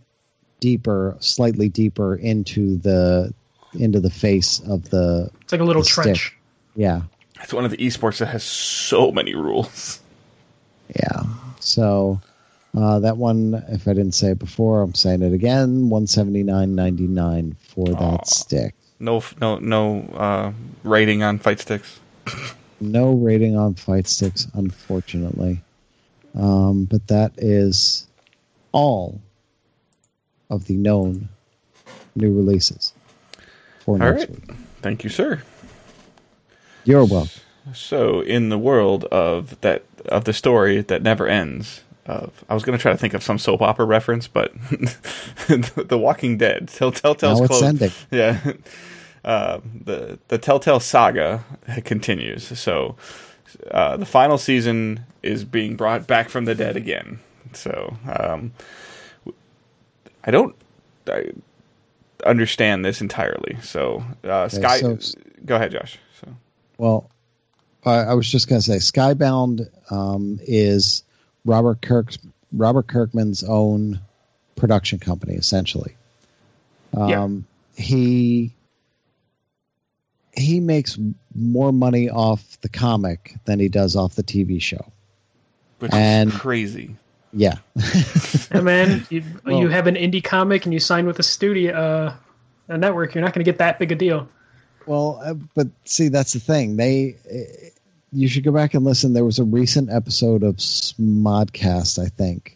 deeper, 0.59 1.15
slightly 1.19 1.69
deeper 1.69 2.15
into 2.15 2.77
the 2.77 3.33
into 3.79 3.99
the 3.99 4.09
face 4.09 4.59
of 4.67 4.89
the 4.89 5.29
It's 5.41 5.51
like 5.51 5.61
a 5.61 5.63
little 5.63 5.81
The 5.81 5.87
stick. 5.89 6.03
trench. 6.03 6.37
yeah 6.75 7.01
it's 7.41 7.51
one 7.53 7.65
of 7.65 7.71
the 7.71 7.77
esports 7.77 8.19
that 8.19 8.27
has 8.27 8.43
so 8.43 9.11
many 9.11 9.35
rules. 9.35 9.99
yeah. 10.95 11.23
So 11.59 12.21
uh, 12.75 12.99
that 12.99 13.17
one, 13.17 13.61
if 13.69 13.87
I 13.87 13.93
didn't 13.93 14.13
say 14.13 14.31
it 14.31 14.39
before, 14.39 14.81
I'm 14.81 14.93
saying 14.93 15.21
it 15.23 15.33
again. 15.33 15.89
One 15.89 16.07
seventy 16.07 16.43
nine 16.43 16.73
ninety 16.75 17.07
nine 17.07 17.55
for 17.59 17.87
that 17.87 18.27
stick. 18.27 18.75
No, 18.99 19.21
no, 19.41 19.57
no 19.57 20.01
uh, 20.15 20.53
rating 20.83 21.21
on 21.23 21.37
fight 21.39 21.59
sticks. 21.59 21.99
No 22.79 23.13
rating 23.13 23.57
on 23.57 23.73
fight 23.75 24.07
sticks, 24.07 24.47
unfortunately. 24.53 25.61
Um, 26.35 26.85
but 26.85 27.07
that 27.07 27.33
is 27.37 28.07
all 28.71 29.21
of 30.49 30.65
the 30.65 30.75
known 30.75 31.29
new 32.15 32.33
releases 32.35 32.93
for 33.79 33.93
All 33.93 33.97
next 33.99 34.21
right. 34.21 34.29
week. 34.31 34.57
Thank 34.81 35.03
you, 35.03 35.09
sir. 35.09 35.41
You're 36.85 37.05
welcome. 37.05 37.29
So, 37.73 38.21
in 38.21 38.49
the 38.49 38.57
world 38.57 39.05
of 39.05 39.59
that 39.61 39.83
of 40.05 40.25
the 40.25 40.33
story 40.33 40.81
that 40.81 41.01
never 41.01 41.27
ends, 41.27 41.81
of 42.05 42.43
I 42.49 42.53
was 42.53 42.63
going 42.63 42.77
to 42.77 42.81
try 42.81 42.91
to 42.91 42.97
think 42.97 43.13
of 43.13 43.23
some 43.23 43.37
soap 43.37 43.61
opera 43.61 43.85
reference, 43.85 44.27
but 44.27 44.53
The 45.47 45.97
Walking 45.97 46.37
Dead, 46.37 46.67
Tell 46.67 46.91
Telltale's 46.91 47.39
Now 47.39 47.45
it's 47.45 47.47
close. 47.59 47.63
ending. 47.63 47.91
Yeah, 48.11 48.53
uh, 49.23 49.61
the 49.85 50.19
the 50.27 50.37
Telltale 50.37 50.81
saga 50.81 51.45
continues. 51.85 52.59
So, 52.59 52.97
uh, 53.71 53.97
the 53.97 54.05
final 54.05 54.37
season 54.37 55.05
is 55.21 55.43
being 55.43 55.75
brought 55.75 56.07
back 56.07 56.29
from 56.29 56.45
the 56.45 56.55
dead 56.55 56.75
again. 56.75 57.19
So, 57.53 57.95
um, 58.07 58.51
I 60.23 60.31
don't. 60.31 60.55
I, 61.07 61.31
understand 62.25 62.85
this 62.85 63.01
entirely. 63.01 63.57
So, 63.61 64.03
uh, 64.23 64.47
Sky, 64.49 64.79
so- 64.79 64.97
go 65.45 65.55
ahead, 65.55 65.71
Josh. 65.71 65.97
So, 66.21 66.33
Well, 66.77 67.09
I, 67.85 67.95
I 67.95 68.13
was 68.13 68.29
just 68.29 68.47
going 68.47 68.61
to 68.61 68.65
say 68.65 68.77
Skybound 68.77 69.69
um, 69.91 70.39
is 70.43 71.03
Robert 71.45 71.81
Kirk's 71.81 72.17
Robert 72.51 72.87
Kirkman's 72.87 73.43
own 73.43 73.99
production 74.55 74.99
company, 74.99 75.33
essentially. 75.33 75.95
Um, 76.95 77.09
Yeah. 77.09 77.27
He 77.75 78.53
he 80.35 80.59
makes 80.59 80.97
more 81.35 81.71
money 81.71 82.09
off 82.09 82.59
the 82.61 82.69
comic 82.69 83.35
than 83.45 83.59
he 83.59 83.69
does 83.69 83.95
off 83.95 84.15
the 84.15 84.23
TV 84.23 84.61
show. 84.61 84.85
which 85.79 85.91
And- 85.93 86.29
is 86.31 86.35
crazy. 86.37 86.95
Yeah, 87.35 87.55
Hey 88.51 88.61
man, 88.61 89.07
you, 89.09 89.23
Well- 89.43 89.59
you 89.59 89.67
have 89.69 89.87
an 89.87 89.95
indie 89.95 90.23
comic 90.23 90.65
and 90.65 90.73
you 90.73 90.79
sign 90.79 91.07
with 91.07 91.17
a 91.17 91.23
studio, 91.23 91.73
uh, 91.75 92.13
a 92.67 92.77
network. 92.77 93.15
You're 93.15 93.23
not 93.23 93.33
going 93.33 93.43
to 93.43 93.51
get 93.51 93.57
that 93.57 93.79
big 93.79 93.91
a 93.91 93.95
deal. 93.95 94.29
Well, 94.85 95.19
uh, 95.23 95.33
but 95.55 95.67
see, 95.85 96.09
that's 96.09 96.33
the 96.33 96.39
thing. 96.39 96.75
They, 96.77 97.15
uh, 97.33 97.69
you 98.11 98.27
should 98.27 98.43
go 98.43 98.51
back 98.51 98.75
and 98.75 98.85
listen. 98.85 99.13
There 99.13 99.25
was 99.25 99.39
a 99.39 99.43
recent 99.43 99.89
episode 99.89 100.43
of 100.43 100.57
Smodcast, 100.57 101.97
I 101.97 102.07
think, 102.09 102.55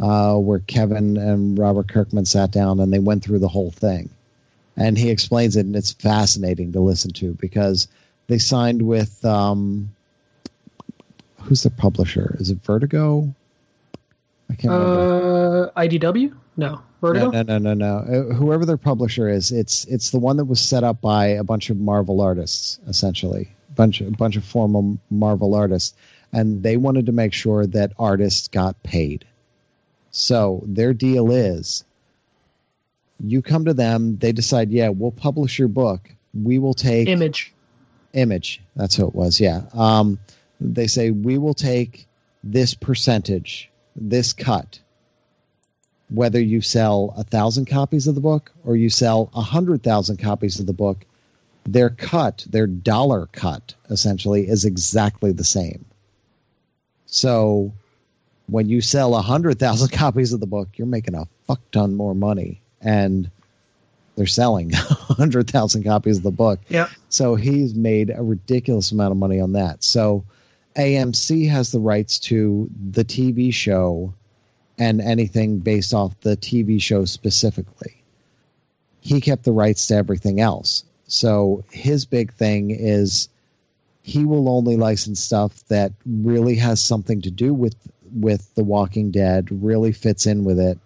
uh, 0.00 0.34
where 0.36 0.58
Kevin 0.60 1.16
and 1.16 1.56
Robert 1.58 1.88
Kirkman 1.88 2.24
sat 2.24 2.50
down 2.50 2.80
and 2.80 2.92
they 2.92 2.98
went 2.98 3.22
through 3.22 3.38
the 3.38 3.48
whole 3.48 3.70
thing, 3.70 4.10
and 4.76 4.98
he 4.98 5.10
explains 5.10 5.56
it, 5.56 5.66
and 5.66 5.76
it's 5.76 5.92
fascinating 5.92 6.72
to 6.72 6.80
listen 6.80 7.12
to 7.12 7.34
because 7.34 7.86
they 8.28 8.38
signed 8.38 8.82
with 8.82 9.24
um, 9.24 9.90
who's 11.40 11.64
the 11.64 11.70
publisher? 11.70 12.36
Is 12.38 12.50
it 12.50 12.62
Vertigo? 12.62 13.34
I 14.50 14.54
can't 14.54 14.72
remember. 14.72 15.72
Uh, 15.74 15.80
IDW? 15.80 16.34
No, 16.56 16.80
Vertigo. 17.00 17.30
No, 17.30 17.42
no, 17.42 17.58
no, 17.58 17.74
no, 17.74 17.74
no. 17.74 17.96
Uh, 18.30 18.34
whoever 18.34 18.64
their 18.64 18.76
publisher 18.76 19.28
is, 19.28 19.50
it's 19.50 19.84
it's 19.86 20.10
the 20.10 20.18
one 20.18 20.36
that 20.36 20.44
was 20.44 20.60
set 20.60 20.84
up 20.84 21.00
by 21.00 21.26
a 21.26 21.44
bunch 21.44 21.70
of 21.70 21.78
Marvel 21.78 22.20
artists, 22.20 22.78
essentially, 22.86 23.48
bunch 23.74 24.00
a 24.00 24.10
bunch 24.10 24.36
of 24.36 24.44
former 24.44 24.96
Marvel 25.10 25.54
artists, 25.54 25.96
and 26.32 26.62
they 26.62 26.76
wanted 26.76 27.06
to 27.06 27.12
make 27.12 27.32
sure 27.32 27.66
that 27.66 27.92
artists 27.98 28.48
got 28.48 28.82
paid. 28.82 29.24
So 30.10 30.62
their 30.66 30.94
deal 30.94 31.30
is, 31.30 31.84
you 33.20 33.42
come 33.42 33.64
to 33.66 33.74
them, 33.74 34.16
they 34.18 34.32
decide, 34.32 34.70
yeah, 34.70 34.88
we'll 34.88 35.12
publish 35.12 35.58
your 35.58 35.68
book. 35.68 36.10
We 36.34 36.58
will 36.58 36.74
take 36.74 37.08
Image. 37.08 37.52
Image. 38.18 38.60
That's 38.76 38.96
who 38.96 39.06
it 39.06 39.14
was. 39.14 39.40
Yeah. 39.40 39.62
Um, 39.72 40.18
they 40.60 40.86
say 40.86 41.10
we 41.10 41.38
will 41.38 41.54
take 41.54 42.06
this 42.42 42.74
percentage, 42.74 43.70
this 43.96 44.32
cut, 44.32 44.80
whether 46.10 46.40
you 46.40 46.60
sell 46.60 47.14
a 47.16 47.24
thousand 47.24 47.66
copies 47.66 48.06
of 48.06 48.14
the 48.14 48.20
book 48.20 48.52
or 48.64 48.76
you 48.76 48.90
sell 48.90 49.30
a 49.34 49.42
hundred 49.42 49.82
thousand 49.82 50.18
copies 50.18 50.58
of 50.58 50.66
the 50.66 50.72
book. 50.72 51.04
Their 51.64 51.90
cut, 51.90 52.46
their 52.48 52.66
dollar 52.66 53.26
cut, 53.26 53.74
essentially, 53.90 54.48
is 54.48 54.64
exactly 54.64 55.32
the 55.32 55.44
same. 55.44 55.84
So, 57.04 57.72
when 58.46 58.70
you 58.70 58.80
sell 58.80 59.14
a 59.14 59.20
hundred 59.20 59.58
thousand 59.58 59.88
copies 59.92 60.32
of 60.32 60.40
the 60.40 60.46
book, 60.46 60.70
you're 60.76 60.86
making 60.86 61.14
a 61.14 61.28
fuck 61.46 61.60
ton 61.70 61.94
more 61.94 62.14
money, 62.14 62.62
and 62.80 63.30
they're 64.18 64.26
selling 64.26 64.70
hundred 64.74 65.48
thousand 65.48 65.84
copies 65.84 66.18
of 66.18 66.24
the 66.24 66.30
book. 66.30 66.60
Yeah. 66.68 66.88
So 67.08 67.36
he's 67.36 67.74
made 67.74 68.10
a 68.10 68.22
ridiculous 68.22 68.92
amount 68.92 69.12
of 69.12 69.16
money 69.16 69.40
on 69.40 69.52
that. 69.52 69.84
So 69.84 70.24
AMC 70.76 71.48
has 71.48 71.70
the 71.72 71.78
rights 71.78 72.18
to 72.20 72.68
the 72.90 73.04
TV 73.04 73.54
show 73.54 74.12
and 74.76 75.00
anything 75.00 75.58
based 75.58 75.94
off 75.94 76.18
the 76.20 76.36
TV 76.36 76.82
show 76.82 77.04
specifically. 77.04 78.02
He 79.00 79.20
kept 79.20 79.44
the 79.44 79.52
rights 79.52 79.86
to 79.86 79.94
everything 79.94 80.40
else. 80.40 80.84
So 81.06 81.64
his 81.70 82.04
big 82.04 82.32
thing 82.34 82.70
is 82.70 83.28
he 84.02 84.24
will 84.24 84.48
only 84.48 84.76
license 84.76 85.20
stuff 85.20 85.64
that 85.68 85.92
really 86.06 86.56
has 86.56 86.80
something 86.80 87.22
to 87.22 87.30
do 87.30 87.54
with 87.54 87.76
with 88.14 88.54
The 88.54 88.64
Walking 88.64 89.10
Dead, 89.10 89.48
really 89.50 89.92
fits 89.92 90.26
in 90.26 90.44
with 90.44 90.58
it, 90.58 90.78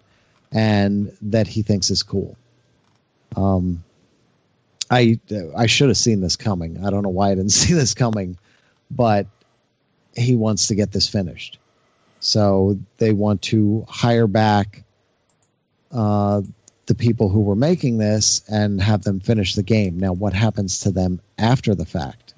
and 0.50 1.16
that 1.22 1.46
he 1.46 1.62
thinks 1.62 1.90
is 1.90 2.02
cool. 2.02 2.36
Um, 3.36 3.82
I 4.90 5.18
I 5.56 5.66
should 5.66 5.88
have 5.88 5.96
seen 5.96 6.20
this 6.20 6.36
coming. 6.36 6.84
I 6.84 6.90
don't 6.90 7.02
know 7.02 7.08
why 7.08 7.30
I 7.30 7.34
didn't 7.34 7.50
see 7.62 7.74
this 7.74 7.94
coming, 7.94 8.36
but 8.90 9.26
he 10.14 10.34
wants 10.34 10.68
to 10.68 10.74
get 10.74 10.92
this 10.92 11.08
finished. 11.08 11.58
So 12.20 12.78
they 12.98 13.12
want 13.12 13.42
to 13.42 13.84
hire 13.88 14.26
back 14.26 14.84
uh, 15.90 16.42
the 16.86 16.94
people 16.94 17.28
who 17.28 17.40
were 17.40 17.56
making 17.56 17.98
this 17.98 18.42
and 18.48 18.80
have 18.80 19.02
them 19.02 19.20
finish 19.20 19.54
the 19.54 19.62
game. 19.62 19.98
Now, 19.98 20.12
what 20.12 20.32
happens 20.32 20.80
to 20.80 20.90
them 20.90 21.20
after 21.38 21.74
the 21.74 21.84
fact? 21.84 22.31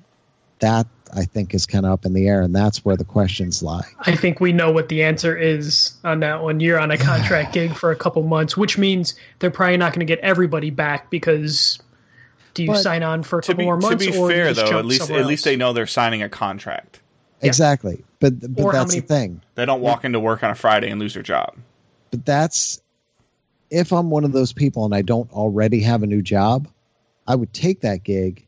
That 0.60 0.86
I 1.14 1.24
think 1.24 1.54
is 1.54 1.66
kind 1.66 1.84
of 1.86 1.92
up 1.92 2.04
in 2.04 2.12
the 2.12 2.26
air, 2.28 2.42
and 2.42 2.54
that's 2.54 2.84
where 2.84 2.96
the 2.96 3.04
questions 3.04 3.62
lie. 3.62 3.86
I 4.00 4.16
think 4.16 4.40
we 4.40 4.52
know 4.52 4.70
what 4.72 4.88
the 4.88 5.02
answer 5.02 5.36
is 5.36 5.92
on 6.04 6.20
that 6.20 6.42
one. 6.42 6.60
You're 6.60 6.78
on 6.80 6.90
a 6.90 6.98
contract 7.10 7.52
gig 7.54 7.74
for 7.74 7.90
a 7.90 7.96
couple 7.96 8.22
months, 8.22 8.56
which 8.56 8.78
means 8.78 9.14
they're 9.38 9.50
probably 9.50 9.76
not 9.76 9.92
going 9.92 10.00
to 10.00 10.06
get 10.06 10.18
everybody 10.20 10.70
back 10.70 11.10
because 11.10 11.78
do 12.54 12.62
you 12.62 12.68
But- 12.70 12.82
sign 12.82 13.02
on 13.02 13.22
for 13.22 13.38
a 13.40 13.42
couple 13.42 13.56
be, 13.56 13.64
more 13.64 13.76
months? 13.76 14.04
to 14.04 14.12
be 14.12 14.16
or 14.18 14.28
fair, 14.30 14.52
though, 14.54 14.78
at 14.78 14.84
least 14.86 15.02
somewhere 15.06 15.20
at 15.20 15.26
least 15.26 15.44
they 15.44 15.56
know 15.56 15.72
they're 15.72 15.86
signing 15.86 16.22
a 16.22 16.28
contract. 16.28 17.00
Yeah. 17.40 17.48
Exactly, 17.48 18.04
but 18.20 18.40
but 18.54 18.62
Or 18.64 18.72
how 18.72 18.78
that's 18.80 18.92
many- 18.94 19.00
the 19.00 19.06
thing. 19.06 19.40
They 19.56 19.66
don't 19.66 19.80
walk 19.80 20.04
into 20.04 20.18
work 20.20 20.42
on 20.42 20.50
a 20.50 20.54
Friday 20.54 20.88
and 20.88 21.00
lose 21.00 21.14
their 21.14 21.22
job. 21.22 21.54
But 22.10 22.24
that's 22.24 22.80
if 23.70 23.92
I'm 23.92 24.08
one 24.08 24.24
of 24.24 24.32
those 24.32 24.52
people 24.52 24.84
and 24.84 24.94
I 24.94 25.02
don't 25.02 25.30
already 25.32 25.80
have 25.80 26.02
a 26.02 26.06
new 26.06 26.22
job, 26.22 26.68
I 27.26 27.34
would 27.34 27.52
take 27.52 27.80
that 27.80 28.04
gig 28.04 28.43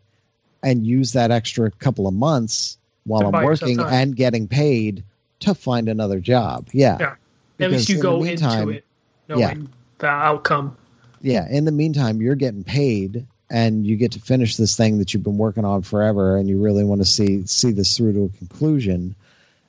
and 0.63 0.87
use 0.87 1.13
that 1.13 1.31
extra 1.31 1.71
couple 1.71 2.07
of 2.07 2.15
months 2.15 2.79
while 3.05 3.27
I'm 3.27 3.45
working 3.45 3.81
and 3.81 4.17
getting 4.17 4.49
paid 4.49 5.05
to 5.41 5.55
find 5.55 5.89
another 5.89 6.21
job. 6.21 6.69
Yeah. 6.73 6.97
Yeah. 6.99 7.15
At 7.61 7.71
least 7.71 7.89
you 7.89 7.97
in 7.97 8.03
go 8.03 8.21
meantime, 8.21 8.63
into 8.63 8.73
it 8.75 8.85
knowing 9.29 9.69
the 9.99 10.07
outcome. 10.07 10.77
Yeah. 11.23 11.47
In 11.49 11.65
the 11.65 11.73
meantime, 11.73 12.21
you're 12.21 12.35
getting 12.35 12.65
paid 12.65 13.27
and 13.51 13.87
you 13.87 13.97
get 13.97 14.13
to 14.13 14.21
finish 14.21 14.57
this 14.57 14.77
thing 14.77 14.99
that 14.99 15.15
you've 15.15 15.23
been 15.23 15.39
working 15.39 15.65
on 15.65 15.83
forever 15.83 16.37
and 16.37 16.49
you 16.49 16.61
really 16.61 16.85
want 16.85 17.01
to 17.01 17.05
see 17.05 17.47
see 17.47 17.71
this 17.71 17.97
through 17.97 18.13
to 18.15 18.25
a 18.25 18.39
conclusion. 18.39 19.15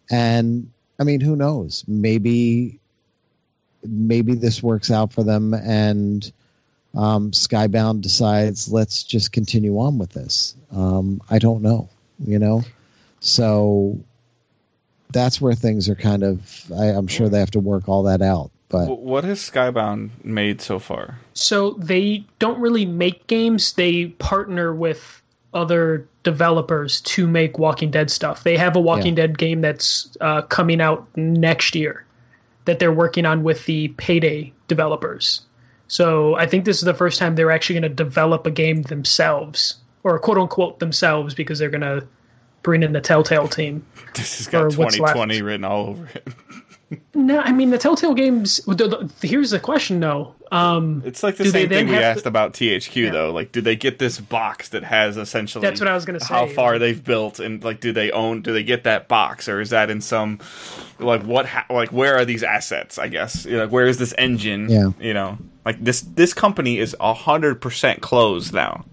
And 0.09 0.71
I 0.99 1.03
mean, 1.03 1.21
who 1.21 1.35
knows? 1.35 1.83
Maybe 1.87 2.79
maybe 3.83 4.33
this 4.33 4.63
works 4.63 4.91
out 4.91 5.13
for 5.13 5.23
them 5.23 5.53
and 5.53 6.31
um, 6.97 7.31
Skybound 7.31 8.01
decides 8.01 8.71
let's 8.71 9.03
just 9.03 9.31
continue 9.31 9.77
on 9.77 9.97
with 9.97 10.11
this. 10.11 10.55
Um, 10.71 11.21
I 11.29 11.39
don't 11.39 11.61
know, 11.61 11.89
you 12.19 12.39
know. 12.39 12.63
So 13.19 13.99
that's 15.11 15.39
where 15.39 15.53
things 15.53 15.89
are 15.89 15.95
kind 15.95 16.23
of. 16.23 16.71
I, 16.75 16.85
I'm 16.85 17.07
sure 17.07 17.29
they 17.29 17.39
have 17.39 17.51
to 17.51 17.59
work 17.59 17.87
all 17.87 18.03
that 18.03 18.21
out. 18.21 18.51
But 18.69 18.99
What 18.99 19.23
has 19.23 19.39
Skybound 19.39 20.09
made 20.25 20.61
so 20.61 20.79
far? 20.79 21.19
So 21.33 21.71
they 21.71 22.25
don't 22.39 22.59
really 22.59 22.85
make 22.85 23.27
games. 23.27 23.73
They 23.73 24.07
partner 24.07 24.73
with 24.73 25.21
other 25.53 26.07
developers 26.23 26.99
to 27.01 27.27
make 27.27 27.57
Walking 27.57 27.91
Dead 27.91 28.11
stuff. 28.11 28.43
They 28.43 28.57
have 28.57 28.75
a 28.75 28.81
Walking 28.81 29.15
Dead 29.15 29.37
game 29.37 29.61
that's 29.61 30.15
uh, 30.19 30.41
coming 30.41 30.81
out 30.81 31.07
next 31.15 31.75
year 31.75 32.05
that 32.65 32.79
they're 32.79 32.91
working 32.91 33.25
on 33.25 33.43
with 33.43 33.65
the 33.65 33.87
Payday 33.89 34.51
developers. 34.67 35.41
So 35.87 36.35
I 36.35 36.45
think 36.45 36.65
this 36.65 36.77
is 36.77 36.83
the 36.83 36.93
first 36.93 37.19
time 37.19 37.35
they're 37.35 37.51
actually 37.51 37.79
going 37.79 37.89
to 37.89 38.03
develop 38.03 38.45
a 38.45 38.51
game 38.51 38.81
themselves, 38.83 39.75
or 40.03 40.17
quote 40.19 40.37
unquote 40.37 40.79
themselves, 40.79 41.33
because 41.33 41.59
they're 41.59 41.69
going 41.69 41.81
to 41.81 42.05
bring 42.63 42.83
in 42.83 42.91
the 42.93 43.01
Telltale 43.01 43.47
team. 43.47 43.85
This 44.15 44.37
has 44.39 44.47
got 44.47 44.71
2020 44.71 45.41
written 45.43 45.63
all 45.63 45.89
over 45.89 46.09
it. 46.15 46.27
No, 47.13 47.39
I 47.39 47.51
mean 47.51 47.69
the 47.69 47.77
Telltale 47.77 48.13
games. 48.15 48.57
The, 48.65 48.73
the, 48.73 49.27
here's 49.27 49.51
the 49.51 49.59
question, 49.59 49.99
though. 49.99 50.33
Um, 50.51 51.03
It's 51.05 51.21
like 51.21 51.35
the 51.35 51.45
same 51.45 51.67
thing 51.69 51.87
we 51.89 51.97
asked 51.97 52.23
to- 52.23 52.29
about 52.29 52.53
THQ 52.53 52.95
Yeah. 52.95 53.11
though. 53.11 53.31
Like, 53.31 53.51
do 53.51 53.59
they 53.61 53.75
get 53.75 53.99
this 53.99 54.19
box 54.19 54.69
that 54.69 54.83
has 54.85 55.17
essentially 55.17 55.61
That's 55.67 55.81
what 55.81 55.89
I 55.89 55.93
was 55.93 56.05
gonna 56.05 56.21
say. 56.21 56.33
How 56.33 56.47
say. 56.47 56.53
far 56.53 56.79
they've 56.79 57.03
built, 57.03 57.39
and 57.39 57.61
like, 57.63 57.79
do 57.81 57.91
they 57.91 58.09
own? 58.11 58.41
Do 58.41 58.53
they 58.53 58.63
get 58.63 58.85
that 58.85 59.07
box, 59.09 59.47
or 59.49 59.59
is 59.61 59.69
that 59.71 59.89
in 59.89 59.99
some 60.01 60.39
like 60.97 61.21
what? 61.23 61.45
Ha- 61.45 61.65
like, 61.69 61.89
where 61.91 62.15
are 62.17 62.23
these 62.25 62.41
assets? 62.43 62.97
I 62.97 63.09
guess 63.09 63.45
you 63.45 63.57
know, 63.57 63.63
like, 63.65 63.71
where 63.71 63.85
is 63.87 63.97
this 63.99 64.13
engine? 64.17 64.69
Yeah. 64.69 64.91
you 64.99 65.13
know, 65.13 65.37
like 65.67 65.83
this 65.83 66.01
this 66.01 66.33
company 66.33 66.77
is 66.79 66.95
hundred 67.01 67.55
percent 67.61 68.01
closed 68.01 68.53
now. 68.53 68.85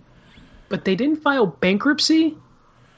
but 0.68 0.84
they 0.84 0.96
didn't 0.96 1.22
file 1.22 1.46
bankruptcy, 1.46 2.37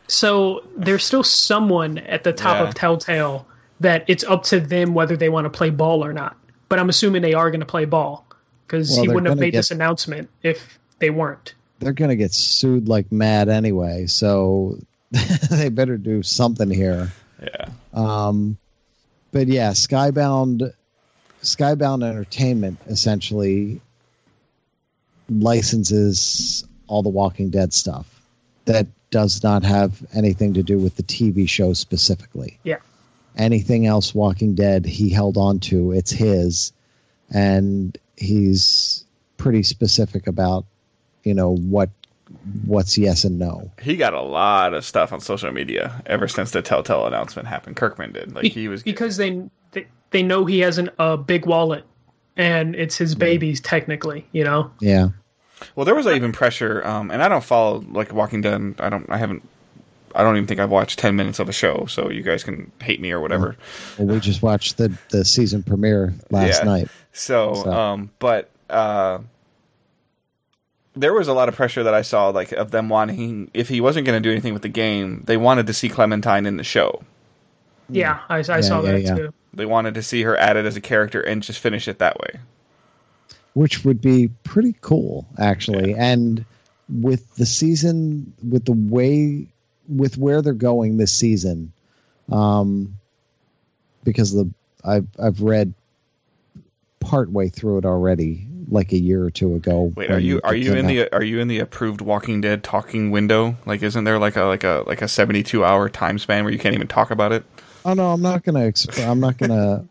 so 0.09 0.65
there's 0.77 1.05
still 1.05 1.23
someone 1.23 1.99
at 1.99 2.25
the 2.25 2.33
top 2.33 2.57
Yeah. 2.57 2.69
of 2.69 2.75
Telltale 2.75 3.47
that 3.81 4.05
it's 4.09 4.25
up 4.25 4.43
to 4.45 4.59
them 4.61 4.95
whether 4.95 5.17
they 5.17 5.29
want 5.29 5.45
to 5.45 5.51
play 5.51 5.69
ball 5.71 6.03
or 6.05 6.13
not. 6.13 6.37
But 6.71 6.79
I'm 6.79 6.89
assuming 6.89 7.21
they 7.23 7.35
are 7.35 7.51
going 7.51 7.61
to 7.61 7.67
play 7.67 7.85
ball 7.85 8.25
because 8.67 8.91
Well, 8.91 9.03
he 9.03 9.09
wouldn't 9.09 9.27
have 9.29 9.39
made 9.39 9.51
get- 9.53 9.59
this 9.59 9.71
announcement 9.71 10.29
if 10.43 10.79
they 10.99 11.11
weren't. 11.11 11.55
they're 11.81 11.93
going 11.93 12.09
to 12.09 12.17
get 12.17 12.33
sued 12.33 12.89
like 12.89 13.13
mad 13.13 13.49
anyway. 13.51 14.07
So 14.07 14.79
they 15.51 15.69
better 15.69 15.99
do 15.99 16.23
something 16.23 16.71
here. 16.71 17.13
Yeah, 17.43 17.69
Um, 17.93 18.57
but 19.33 19.47
yeah, 19.49 19.73
Skybound, 19.73 20.73
Skybound 21.47 22.05
Entertainment 22.05 22.79
essentially 22.89 23.81
licenses 25.31 26.67
all 26.89 27.03
the 27.03 27.09
Walking 27.09 27.51
Dead 27.51 27.73
stuff 27.73 28.21
that 28.65 28.87
does 29.11 29.43
not 29.43 29.63
have 29.63 30.05
anything 30.13 30.55
to 30.55 30.63
do 30.63 30.79
with 30.79 30.97
the 30.97 31.03
TV 31.03 31.49
show 31.49 31.73
specifically. 31.73 32.59
Yeah. 32.65 32.79
Anything 33.37 33.87
else 33.87 34.15
Walking 34.15 34.55
Dead 34.55 34.85
he 34.85 35.09
held 35.09 35.37
on 35.37 35.61
to, 35.61 35.93
it's 35.93 36.11
his, 36.11 36.73
and 37.33 37.97
he's 38.17 39.05
pretty 39.37 39.63
specific 39.63 40.27
about, 40.27 40.65
you 41.23 41.35
know, 41.35 41.57
what 41.57 41.91
what's 42.65 42.99
yes 42.99 43.23
and 43.23 43.39
no. 43.39 43.71
he 43.81 43.97
got 43.97 44.13
a 44.13 44.21
lot 44.21 44.75
of 44.75 44.85
stuff 44.85 45.13
on 45.13 45.21
social 45.21 45.53
media 45.53 46.03
ever 46.07 46.27
since 46.27 46.51
the 46.51 46.61
Telltale 46.61 47.07
announcement 47.07 47.47
happened. 47.47 47.77
Kirkman 47.77 48.13
did. 48.13 48.35
Like, 48.35 48.47
he 48.47 48.67
was 48.67 48.83
because 48.83 49.17
they, 49.17 49.49
they 50.11 50.19
they 50.19 50.23
know 50.23 50.45
he 50.45 50.61
has 50.61 50.79
an, 50.79 50.91
a 50.99 51.17
big 51.17 51.47
wallet 51.47 51.85
and 52.37 52.75
it's 52.75 52.97
his 52.97 53.15
baby's 53.15 53.61
technically, 53.61 54.27
you 54.33 54.45
know. 54.45 54.71
Yeah. 54.81 55.09
Well, 55.75 55.85
there 55.87 55.95
was 55.95 56.07
even 56.07 56.33
pressure, 56.33 56.87
um, 56.87 57.11
and 57.11 57.23
I 57.23 57.29
don't 57.29 57.43
follow 57.45 57.83
like 57.91 58.13
Walking 58.13 58.43
Dead. 58.43 58.75
I 58.79 58.91
don't. 58.91 59.09
I 59.11 59.17
haven't. 59.17 59.43
I 60.15 60.23
don't 60.23 60.37
even 60.37 60.47
think 60.47 60.61
I've 60.61 60.71
watched 60.71 60.99
ten 60.99 61.17
minutes 61.17 61.39
of 61.39 61.49
a 61.49 61.53
show, 61.53 61.87
so 61.87 62.11
you 62.11 62.23
guys 62.23 62.45
can 62.45 62.71
hate 62.83 63.01
me 63.01 63.11
or 63.11 63.21
whatever. 63.21 63.57
Well, 63.99 64.09
we 64.09 64.21
just 64.21 64.43
watched 64.43 64.77
the 64.77 64.97
the 65.11 65.25
season 65.25 65.63
premiere 65.63 66.13
last 66.31 66.59
Yeah. 66.61 66.65
night. 66.65 66.89
So, 67.13 67.55
So- 67.55 67.73
um, 67.73 68.11
but 68.19 68.51
uh, 68.69 69.19
there 70.95 71.13
was 71.15 71.29
a 71.29 71.33
lot 71.33 71.49
of 71.49 71.55
pressure 71.57 71.83
that 71.83 71.95
I 71.95 72.03
saw, 72.03 72.29
like 72.29 72.53
of 72.53 72.71
them 72.71 72.89
wanting, 72.89 73.51
if 73.55 73.69
he 73.69 73.81
wasn't 73.81 74.07
going 74.07 74.21
to 74.23 74.27
do 74.27 74.33
anything 74.33 74.53
with 74.53 74.63
the 74.63 74.69
game, 74.69 75.23
they 75.27 75.37
wanted 75.37 75.67
to 75.67 75.73
see 75.75 75.89
Clementine 75.89 76.47
in 76.47 76.57
the 76.57 76.65
show. 76.65 77.03
Yeah, 77.89 78.21
I, 78.29 78.39
I 78.39 78.61
saw 78.61 78.83
yeah, 78.83 78.93
that 78.93 79.03
yeah. 79.03 79.15
too. 79.15 79.35
They 79.55 79.67
wanted 79.67 79.95
to 79.95 80.03
see 80.03 80.23
her 80.23 80.37
added 80.37 80.67
as 80.67 80.77
a 80.77 80.81
character 80.81 81.21
and 81.21 81.43
just 81.43 81.59
finish 81.61 81.89
it 81.89 81.99
that 81.99 82.19
way. 82.21 82.41
which 83.57 83.87
would 83.87 84.03
be 84.03 84.29
pretty 84.45 84.75
cool 84.83 85.27
actually 85.39 85.95
and 85.95 86.45
with 86.91 87.35
the 87.37 87.47
season 87.47 88.31
with 88.51 88.67
the 88.67 88.73
way 88.73 89.47
with 89.89 90.19
where 90.19 90.43
they're 90.43 90.53
going 90.53 90.99
this 90.99 91.13
season 91.13 91.73
um 92.31 92.99
because 94.05 94.33
the 94.33 94.49
i've 94.85 95.07
i've 95.19 95.41
read 95.41 95.73
part 97.01 97.33
way 97.33 97.49
through 97.49 97.79
it 97.79 97.87
already 97.87 98.47
like 98.69 98.93
a 98.93 98.99
year 98.99 99.25
or 99.25 99.31
two 99.31 99.55
ago 99.55 99.91
Wait, 99.97 100.11
are 100.11 100.19
you 100.19 100.39
are 100.45 100.55
you 100.55 100.75
in 100.75 100.85
out. 100.85 100.89
the 100.89 101.15
are 101.15 101.23
you 101.23 101.39
in 101.41 101.49
the 101.49 101.61
approved 101.61 102.01
Walking 102.01 102.41
Dead 102.41 102.65
talking 102.65 103.13
window? 103.13 103.57
Like, 103.65 103.81
isn't 103.83 104.03
there 104.03 104.19
like 104.19 104.35
a 104.35 104.43
like 104.43 104.65
a 104.65 104.83
like 104.89 105.03
a 105.03 105.09
seventy 105.09 105.45
two 105.45 105.65
hour 105.65 105.89
time 105.89 106.19
span 106.19 106.43
where 106.43 106.53
you 106.53 106.59
can't 106.59 106.75
even 106.75 106.89
talk 106.89 107.13
about 107.13 107.31
it? 107.31 107.45
Oh 107.87 107.95
no 107.95 108.13
i'm 108.13 108.21
not 108.21 108.43
gonna 108.45 108.61
exp- 108.61 109.09
i'm 109.09 109.21
not 109.21 109.39
gonna 109.39 109.85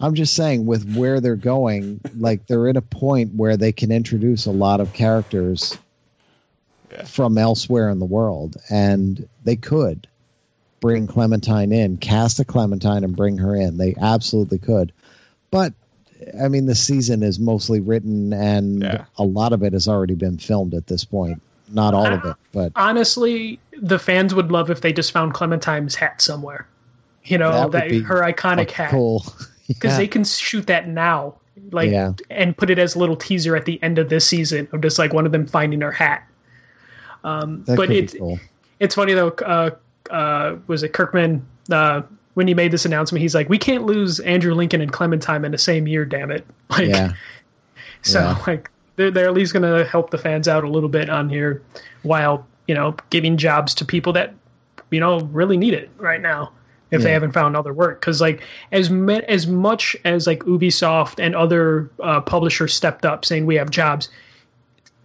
i'm 0.00 0.14
just 0.14 0.34
saying 0.34 0.66
with 0.66 0.94
where 0.96 1.20
they're 1.20 1.36
going 1.36 2.00
like 2.18 2.46
they're 2.46 2.68
at 2.68 2.76
a 2.76 2.82
point 2.82 3.32
where 3.34 3.56
they 3.56 3.72
can 3.72 3.90
introduce 3.90 4.44
a 4.46 4.50
lot 4.50 4.80
of 4.80 4.92
characters 4.92 5.78
Yeah. 6.90 7.04
from 7.04 7.38
elsewhere 7.38 7.88
in 7.90 7.98
the 7.98 8.06
world 8.06 8.56
and 8.70 9.26
they 9.44 9.56
could 9.56 10.06
bring 10.80 11.06
clementine 11.06 11.72
in 11.72 11.96
cast 11.98 12.38
a 12.40 12.44
clementine 12.44 13.04
and 13.04 13.14
bring 13.16 13.38
her 13.38 13.54
in 13.54 13.76
they 13.78 13.94
absolutely 14.00 14.58
could 14.58 14.92
but 15.50 15.72
i 16.42 16.48
mean 16.48 16.66
the 16.66 16.74
season 16.74 17.22
is 17.22 17.38
mostly 17.38 17.78
written 17.80 18.32
and 18.32 18.82
Yeah. 18.82 19.04
a 19.16 19.24
lot 19.24 19.52
of 19.52 19.62
it 19.62 19.72
has 19.74 19.86
already 19.88 20.14
been 20.14 20.38
filmed 20.38 20.74
at 20.74 20.86
this 20.88 21.04
point 21.04 21.40
not 21.70 21.92
all 21.94 22.06
of 22.06 22.24
it 22.24 22.36
but 22.52 22.72
Honestly, 22.76 23.60
the 23.80 23.98
fans 23.98 24.34
would 24.34 24.50
love 24.50 24.70
if 24.70 24.80
they 24.80 24.92
just 24.92 25.12
found 25.12 25.34
Clementine's 25.34 25.94
hat 25.94 26.22
somewhere. 26.22 26.66
You 27.28 27.38
know, 27.38 27.50
That 27.52 27.72
that, 27.72 27.88
be 27.90 28.00
her 28.00 28.22
iconic 28.22 28.70
hat. 28.70 28.90
cool 28.90 29.24
because 29.68 29.92
Yeah. 29.92 29.96
they 29.98 30.06
can 30.08 30.24
shoot 30.24 30.66
that 30.66 30.88
now, 30.88 31.34
like, 31.72 31.90
Yeah. 31.90 32.12
and 32.30 32.56
put 32.56 32.70
it 32.70 32.78
as 32.78 32.94
a 32.94 32.98
little 32.98 33.16
teaser 33.16 33.54
at 33.56 33.64
the 33.66 33.80
end 33.82 33.98
of 33.98 34.08
this 34.08 34.24
season 34.26 34.66
of 34.72 34.80
just 34.80 34.98
like 34.98 35.12
one 35.12 35.26
of 35.26 35.32
them 35.32 35.46
finding 35.46 35.80
her 35.82 35.92
hat. 35.92 36.26
Um, 37.24 37.64
but 37.66 37.90
it's 37.90 38.14
cool. 38.14 38.38
it's 38.80 38.94
funny 38.94 39.12
though. 39.12 39.28
Uh, 39.30 39.70
uh, 40.10 40.56
was 40.68 40.82
it 40.82 40.92
Kirkman? 40.92 41.44
Uh, 41.70 42.02
when 42.34 42.46
he 42.46 42.54
made 42.54 42.70
this 42.70 42.84
announcement, 42.84 43.20
he's 43.20 43.34
like, 43.34 43.48
"We 43.48 43.58
can't 43.58 43.84
lose 43.84 44.20
Andrew 44.20 44.54
Lincoln 44.54 44.80
and 44.80 44.92
Clementine 44.92 45.44
in 45.44 45.50
the 45.52 45.58
same 45.58 45.86
year, 45.88 46.04
damn 46.04 46.30
it!" 46.30 46.46
Like, 46.70 46.88
Yeah. 46.88 47.12
so 48.02 48.36
like 48.46 48.70
they're, 48.96 49.10
they're 49.10 49.26
at 49.26 49.34
least 49.34 49.52
going 49.52 49.64
to 49.64 49.84
help 49.84 50.10
the 50.10 50.18
fans 50.18 50.46
out 50.48 50.62
a 50.64 50.68
little 50.68 50.88
bit 50.88 51.10
on 51.10 51.28
here, 51.28 51.60
while 52.04 52.46
you 52.68 52.74
know 52.74 52.94
giving 53.10 53.36
jobs 53.36 53.74
to 53.74 53.84
people 53.84 54.12
that 54.14 54.32
you 54.90 55.00
know 55.00 55.20
really 55.32 55.56
need 55.56 55.74
it 55.74 55.90
right 55.98 56.20
now 56.22 56.52
if 56.90 57.02
they 57.02 57.12
haven't 57.12 57.32
found 57.32 57.56
other 57.56 57.72
work. 57.72 58.00
Because 58.00 58.20
like 58.20 58.42
as 58.72 58.90
me- 58.90 59.22
as 59.28 59.46
much 59.46 59.96
as 60.04 60.26
like 60.26 60.40
Ubisoft 60.40 61.22
and 61.22 61.34
other 61.36 61.90
uh, 62.02 62.20
publishers 62.20 62.72
stepped 62.74 63.04
up 63.04 63.24
saying 63.24 63.46
we 63.46 63.56
have 63.56 63.70
jobs, 63.70 64.08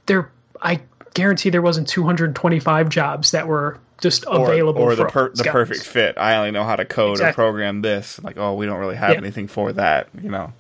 there 0.06 0.32
I 0.62 0.80
guarantee 1.14 1.50
there 1.50 1.62
wasn't 1.62 1.88
225 1.88 2.90
jobs 2.90 3.32
that 3.32 3.48
were 3.48 3.78
just 4.02 4.26
Or, 4.28 4.52
available 4.52 4.82
or 4.82 4.96
the 4.96 5.04
for 5.04 5.10
per, 5.10 5.30
the 5.30 5.44
perfect 5.44 5.84
fit. 5.84 6.18
I 6.18 6.36
only 6.38 6.52
know 6.52 6.64
how 6.64 6.76
to 6.76 6.86
code 6.86 7.22
or 7.22 7.32
program 7.34 7.82
this. 7.82 8.22
Like, 8.24 8.38
oh, 8.38 8.54
we 8.56 8.66
don't 8.66 8.80
really 8.80 8.96
have 8.96 9.12
Yeah. 9.12 9.18
anything 9.18 9.48
for 9.48 9.72
that. 9.74 10.10
You 10.22 10.30
know. 10.30 10.54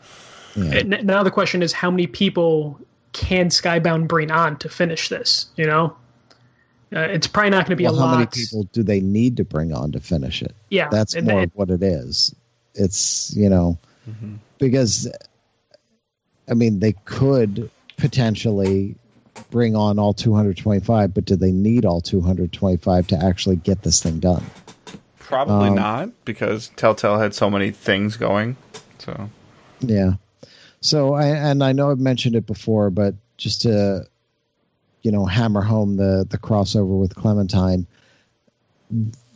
Yeah. 0.55 0.83
Now 0.83 1.23
the 1.23 1.31
question 1.31 1.63
is 1.63 1.73
how 1.73 1.89
many 1.89 2.05
people 2.07 2.79
can 3.13 3.47
Skybound 3.49 4.07
bring 4.07 4.29
on 4.31 4.57
to 4.57 4.69
finish 4.69 5.09
this? 5.09 5.47
You 5.55 5.65
know, 5.65 5.95
uh, 6.95 6.99
it's 7.01 7.27
probably 7.27 7.49
not 7.51 7.65
going 7.65 7.71
to 7.71 7.75
be 7.75 7.83
Well, 7.85 7.95
a 7.95 7.99
how 7.99 8.05
lot. 8.05 8.13
many 8.19 8.25
people 8.31 8.63
do 8.73 8.83
they 8.83 8.99
need 9.01 9.37
to 9.37 9.43
bring 9.45 9.73
on 9.73 9.91
to 9.93 9.99
finish 9.99 10.41
it? 10.41 10.55
Yeah, 10.69 10.89
That's 10.89 11.13
and- 11.15 11.27
more 11.27 11.39
and- 11.41 11.51
of 11.51 11.55
what 11.57 11.69
it 11.69 11.83
is. 11.83 12.33
It's 12.75 13.33
you 13.35 13.49
know 13.49 13.77
Mm-hmm. 14.09 14.35
because 14.59 15.07
I 16.49 16.53
mean 16.55 16.79
they 16.79 16.93
could 17.05 17.69
potentially 17.97 18.95
bring 19.49 19.75
on 19.75 19.97
all 19.97 20.13
225, 20.13 21.13
but 21.13 21.25
do 21.25 21.35
they 21.35 21.51
need 21.51 21.85
all 21.85 22.01
225 22.01 23.07
to 23.07 23.17
actually 23.17 23.55
get 23.55 23.81
this 23.83 24.01
thing 24.03 24.19
done? 24.19 24.43
Probably 25.19 25.69
Um, 25.69 25.75
not 25.75 26.09
because 26.25 26.69
Telltale 26.75 27.17
had 27.17 27.33
so 27.33 27.49
many 27.49 27.71
things 27.71 28.17
going. 28.17 28.57
So 28.99 29.29
Yeah. 29.79 30.13
So 30.81 31.13
I 31.13 31.27
and 31.27 31.63
I 31.63 31.71
know 31.71 31.89
I've 31.91 31.99
mentioned 31.99 32.35
it 32.35 32.45
before, 32.45 32.89
but 32.89 33.15
just 33.37 33.61
to 33.61 34.05
you 35.03 35.11
know 35.11 35.25
hammer 35.25 35.61
home 35.61 35.97
the 35.97 36.25
the 36.29 36.37
crossover 36.37 36.99
with 36.99 37.15
Clementine, 37.15 37.85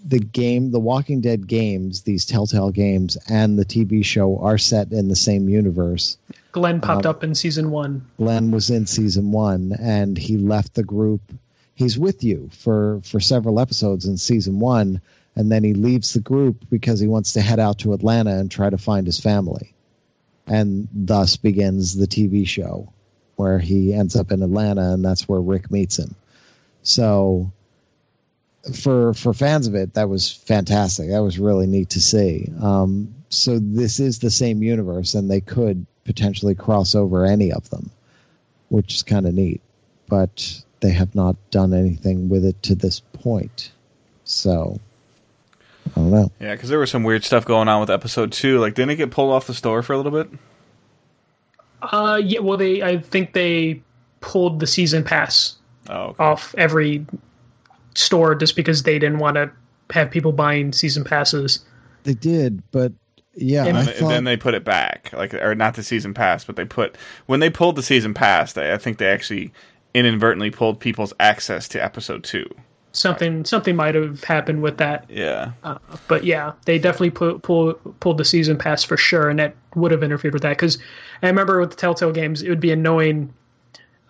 the 0.06 0.20
game, 0.20 0.72
the 0.72 0.80
Walking 0.80 1.22
Dead 1.22 1.48
games, 1.48 2.02
these 2.02 2.26
Telltale 2.26 2.72
games, 2.72 3.18
and 3.30 3.60
the 3.60 3.66
TV 3.66 4.04
show 4.04 4.40
are 4.40 4.58
set 4.58 4.92
in 4.92 5.10
the 5.10 5.16
same 5.16 5.50
universe. 5.50 6.18
Glenn 6.54 6.80
popped 6.80 7.06
Um, 7.06 7.10
up 7.10 7.24
in 7.24 7.36
season 7.36 7.70
one. 7.70 8.02
Glenn 8.18 8.52
was 8.52 8.70
in 8.70 8.88
season 8.88 9.32
one, 9.32 9.76
and 9.80 10.18
he 10.18 10.38
left 10.38 10.74
the 10.74 10.84
group. 10.84 11.22
He's 11.76 12.00
with 12.00 12.24
you 12.24 12.50
for 12.52 13.02
for 13.04 13.20
several 13.20 13.60
episodes 13.60 14.06
in 14.06 14.18
season 14.18 14.60
one, 14.60 15.02
and 15.36 15.52
then 15.52 15.64
he 15.64 15.74
leaves 15.74 16.14
the 16.14 16.22
group 16.22 16.66
because 16.70 17.00
he 17.00 17.08
wants 17.08 17.34
to 17.34 17.42
head 17.42 17.60
out 17.60 17.80
to 17.80 17.94
Atlanta 17.94 18.38
and 18.38 18.50
try 18.50 18.70
to 18.70 18.78
find 18.78 19.06
his 19.06 19.20
family, 19.20 19.74
and 20.48 20.88
thus 20.94 21.36
begins 21.36 21.96
the 21.96 22.08
TV 22.08 22.48
show, 22.48 22.92
where 23.38 23.60
he 23.60 23.94
ends 23.94 24.16
up 24.16 24.32
in 24.32 24.44
Atlanta, 24.44 24.94
and 24.94 25.06
that's 25.06 25.30
where 25.30 25.40
Rick 25.40 25.72
meets 25.72 25.98
him. 25.98 26.14
So, 26.84 27.52
for 28.76 29.14
for 29.14 29.34
fans 29.34 29.68
of 29.68 29.76
it, 29.76 29.94
that 29.94 30.10
was 30.10 30.32
fantastic. 30.32 31.10
That 31.10 31.24
was 31.24 31.40
really 31.40 31.68
neat 31.68 31.90
to 31.92 32.02
see. 32.02 32.52
Um, 32.62 33.14
so 33.30 33.60
this 33.60 34.00
is 34.00 34.20
the 34.20 34.32
same 34.32 34.62
universe, 34.62 35.14
and 35.14 35.30
they 35.30 35.42
could 35.42 35.86
potentially 36.04 36.56
cross 36.56 36.96
over 36.96 37.26
any 37.26 37.52
of 37.52 37.70
them, 37.70 37.90
which 38.70 38.96
is 38.96 39.04
kind 39.04 39.26
of 39.28 39.34
neat. 39.34 39.62
But 40.10 40.62
they 40.80 40.92
have 40.92 41.14
not 41.16 41.36
done 41.52 41.74
anything 41.74 42.30
with 42.30 42.46
it 42.46 42.62
to 42.64 42.76
this 42.76 43.02
point. 43.14 43.72
So 44.24 44.80
I 45.88 46.00
don't 46.00 46.12
know. 46.12 46.32
yeah, 46.40 46.54
because 46.54 46.70
there 46.70 46.80
was 46.80 46.92
some 46.92 47.04
weird 47.04 47.24
stuff 47.24 47.46
going 47.46 47.68
on 47.68 47.82
with 47.82 47.90
episode 47.90 48.32
two. 48.32 48.60
Like, 48.60 48.74
didn't 48.74 48.92
it 48.92 48.96
get 48.96 49.12
pulled 49.12 49.32
off 49.32 49.48
the 49.48 49.54
store 49.54 49.84
for 49.84 49.94
a 49.94 49.98
little 49.98 50.12
bit? 50.12 50.30
Uh, 51.82 52.22
yeah. 52.24 52.40
Well, 52.40 52.58
they 52.58 52.82
I 52.82 52.98
think 53.00 53.34
they 53.34 53.82
pulled 54.22 54.60
the 54.60 54.68
season 54.68 55.04
pass 55.04 55.56
Oh, 55.90 56.08
okay. 56.08 56.24
off 56.24 56.54
every 56.58 57.06
store 57.96 58.36
just 58.36 58.56
because 58.56 58.84
they 58.84 59.00
didn't 59.00 59.20
want 59.20 59.36
to 59.36 59.50
have 59.92 60.12
people 60.12 60.32
buying 60.32 60.74
season 60.74 61.04
passes. 61.04 61.64
They 62.04 62.14
did, 62.14 62.62
but 62.72 62.92
yeah, 63.36 63.66
And 63.66 63.78
I 63.78 63.82
And 63.82 63.90
thought 63.92 64.10
then 64.10 64.24
they 64.24 64.38
put 64.38 64.54
it 64.54 64.64
back, 64.64 65.12
like 65.14 65.34
or 65.34 65.56
not 65.56 65.76
the 65.76 65.84
season 65.84 66.14
pass, 66.14 66.44
but 66.44 66.56
they 66.56 66.66
put 66.66 66.98
when 67.28 67.40
they 67.40 67.50
pulled 67.50 67.76
the 67.76 67.84
season 67.84 68.14
pass. 68.14 68.54
They, 68.54 68.74
I 68.74 68.78
think 68.78 68.98
they 68.98 69.08
actually 69.08 69.52
inadvertently 69.94 70.52
pulled 70.52 70.80
people's 70.80 71.14
access 71.20 71.68
to 71.70 71.84
episode 71.84 72.24
two. 72.24 72.48
Something 72.98 73.46
something 73.46 73.76
might 73.76 73.94
have 73.96 74.24
happened 74.24 74.64
with 74.64 74.78
that. 74.78 75.06
Yeah, 75.08 75.52
Uh, 75.64 75.78
but 76.08 76.24
yeah, 76.24 76.54
they 76.66 76.80
definitely 76.80 77.12
put, 77.12 77.44
pull, 77.44 77.74
pulled 78.00 78.18
the 78.18 78.26
season 78.26 78.58
pass 78.58 78.84
for 78.84 78.98
sure, 78.98 79.30
and 79.30 79.38
that 79.38 79.56
would 79.76 79.92
have 79.92 80.02
interfered 80.02 80.34
with 80.34 80.42
that. 80.42 80.58
Because 80.58 80.80
I 81.22 81.28
remember 81.28 81.60
with 81.60 81.70
the 81.70 81.76
Telltale 81.76 82.12
games, 82.12 82.42
it 82.42 82.50
would 82.50 82.60
be 82.60 82.72
annoying. 82.72 83.32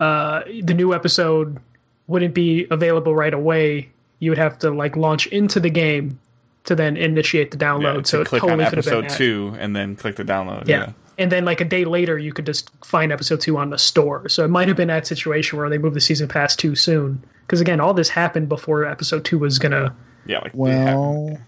Uh, 0.00 0.42
the 0.62 0.72
new 0.74 0.94
episode 0.94 1.58
wouldn't 2.06 2.32
be 2.32 2.66
available 2.70 3.14
right 3.14 3.34
away. 3.34 3.90
You 4.20 4.30
would 4.30 4.38
have 4.38 4.58
to 4.60 4.70
like 4.70 4.96
launch 4.96 5.26
into 5.26 5.60
the 5.60 5.70
game 5.70 6.18
to 6.64 6.74
then 6.74 6.96
initiate 6.96 7.50
the 7.50 7.56
download. 7.56 7.96
yeah. 7.96 8.02
so 8.02 8.18
to 8.18 8.22
it 8.22 8.28
click 8.28 8.42
totally 8.42 8.64
on 8.64 8.70
could 8.70 8.78
have 8.78 8.84
been 8.84 8.94
episode 8.94 9.10
that. 9.10 9.16
two 9.16 9.56
and 9.58 9.74
then 9.74 9.96
click 9.96 10.16
the 10.16 10.24
download. 10.24 10.68
Yeah. 10.68 10.78
Yeah. 10.78 10.92
And 11.18 11.32
then 11.32 11.44
like 11.44 11.60
a 11.60 11.64
day 11.64 11.84
later, 11.84 12.16
you 12.16 12.32
could 12.32 12.46
just 12.46 12.70
find 12.84 13.10
episode 13.10 13.40
two 13.40 13.58
on 13.58 13.70
the 13.70 13.78
store. 13.78 14.28
So 14.28 14.44
it 14.44 14.48
might 14.48 14.68
have 14.68 14.76
been 14.76 14.88
that 14.88 15.06
situation 15.06 15.58
where 15.58 15.68
they 15.68 15.78
moved 15.78 15.96
the 15.96 16.00
season 16.00 16.28
pass 16.28 16.54
too 16.54 16.76
soon. 16.76 17.24
Because 17.40 17.60
again, 17.60 17.80
all 17.80 17.92
this 17.92 18.08
happened 18.08 18.48
before 18.48 18.84
episode 18.84 19.24
two 19.24 19.38
was 19.38 19.58
gonna. 19.58 19.94
Yeah, 20.26 20.40
like 20.40 20.52
well, 20.54 21.38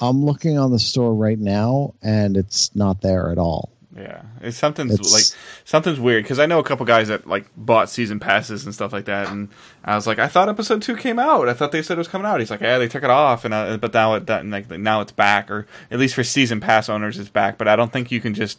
I'm 0.00 0.24
looking 0.24 0.58
on 0.58 0.70
the 0.70 0.78
store 0.78 1.14
right 1.14 1.38
now, 1.38 1.94
and 2.02 2.36
it's 2.36 2.74
not 2.76 3.00
there 3.00 3.30
at 3.30 3.38
all. 3.38 3.70
Yeah, 3.96 4.22
it's 4.40 4.56
something's 4.56 4.94
It's- 4.94 5.12
like 5.12 5.40
something's 5.64 6.00
weird 6.00 6.24
because 6.24 6.40
I 6.40 6.46
know 6.46 6.58
a 6.58 6.64
couple 6.64 6.84
guys 6.84 7.08
that 7.08 7.26
like 7.28 7.46
bought 7.56 7.88
season 7.88 8.18
passes 8.18 8.64
and 8.64 8.74
stuff 8.74 8.92
like 8.92 9.04
that, 9.04 9.28
and 9.28 9.48
I 9.84 9.94
was 9.94 10.06
like, 10.06 10.18
I 10.18 10.26
thought 10.26 10.48
episode 10.48 10.82
two 10.82 10.96
came 10.96 11.18
out. 11.20 11.48
I 11.48 11.52
thought 11.54 11.70
they 11.70 11.80
said 11.82 11.94
it 11.96 11.98
was 11.98 12.08
coming 12.08 12.26
out. 12.26 12.40
He's 12.40 12.50
like, 12.50 12.60
yeah, 12.60 12.78
they 12.78 12.88
took 12.88 13.04
it 13.04 13.10
off, 13.10 13.44
and 13.44 13.54
uh, 13.54 13.76
but 13.76 13.94
now 13.94 14.14
it 14.14 14.26
that, 14.26 14.44
like 14.46 14.68
now 14.68 15.00
it's 15.00 15.12
back, 15.12 15.48
or 15.50 15.66
at 15.92 15.98
least 16.00 16.14
for 16.16 16.24
season 16.24 16.60
pass 16.60 16.88
owners, 16.88 17.18
it's 17.20 17.28
back. 17.28 17.56
But 17.56 17.68
I 17.68 17.76
don't 17.76 17.92
think 17.92 18.10
you 18.10 18.20
can 18.20 18.34
just 18.34 18.58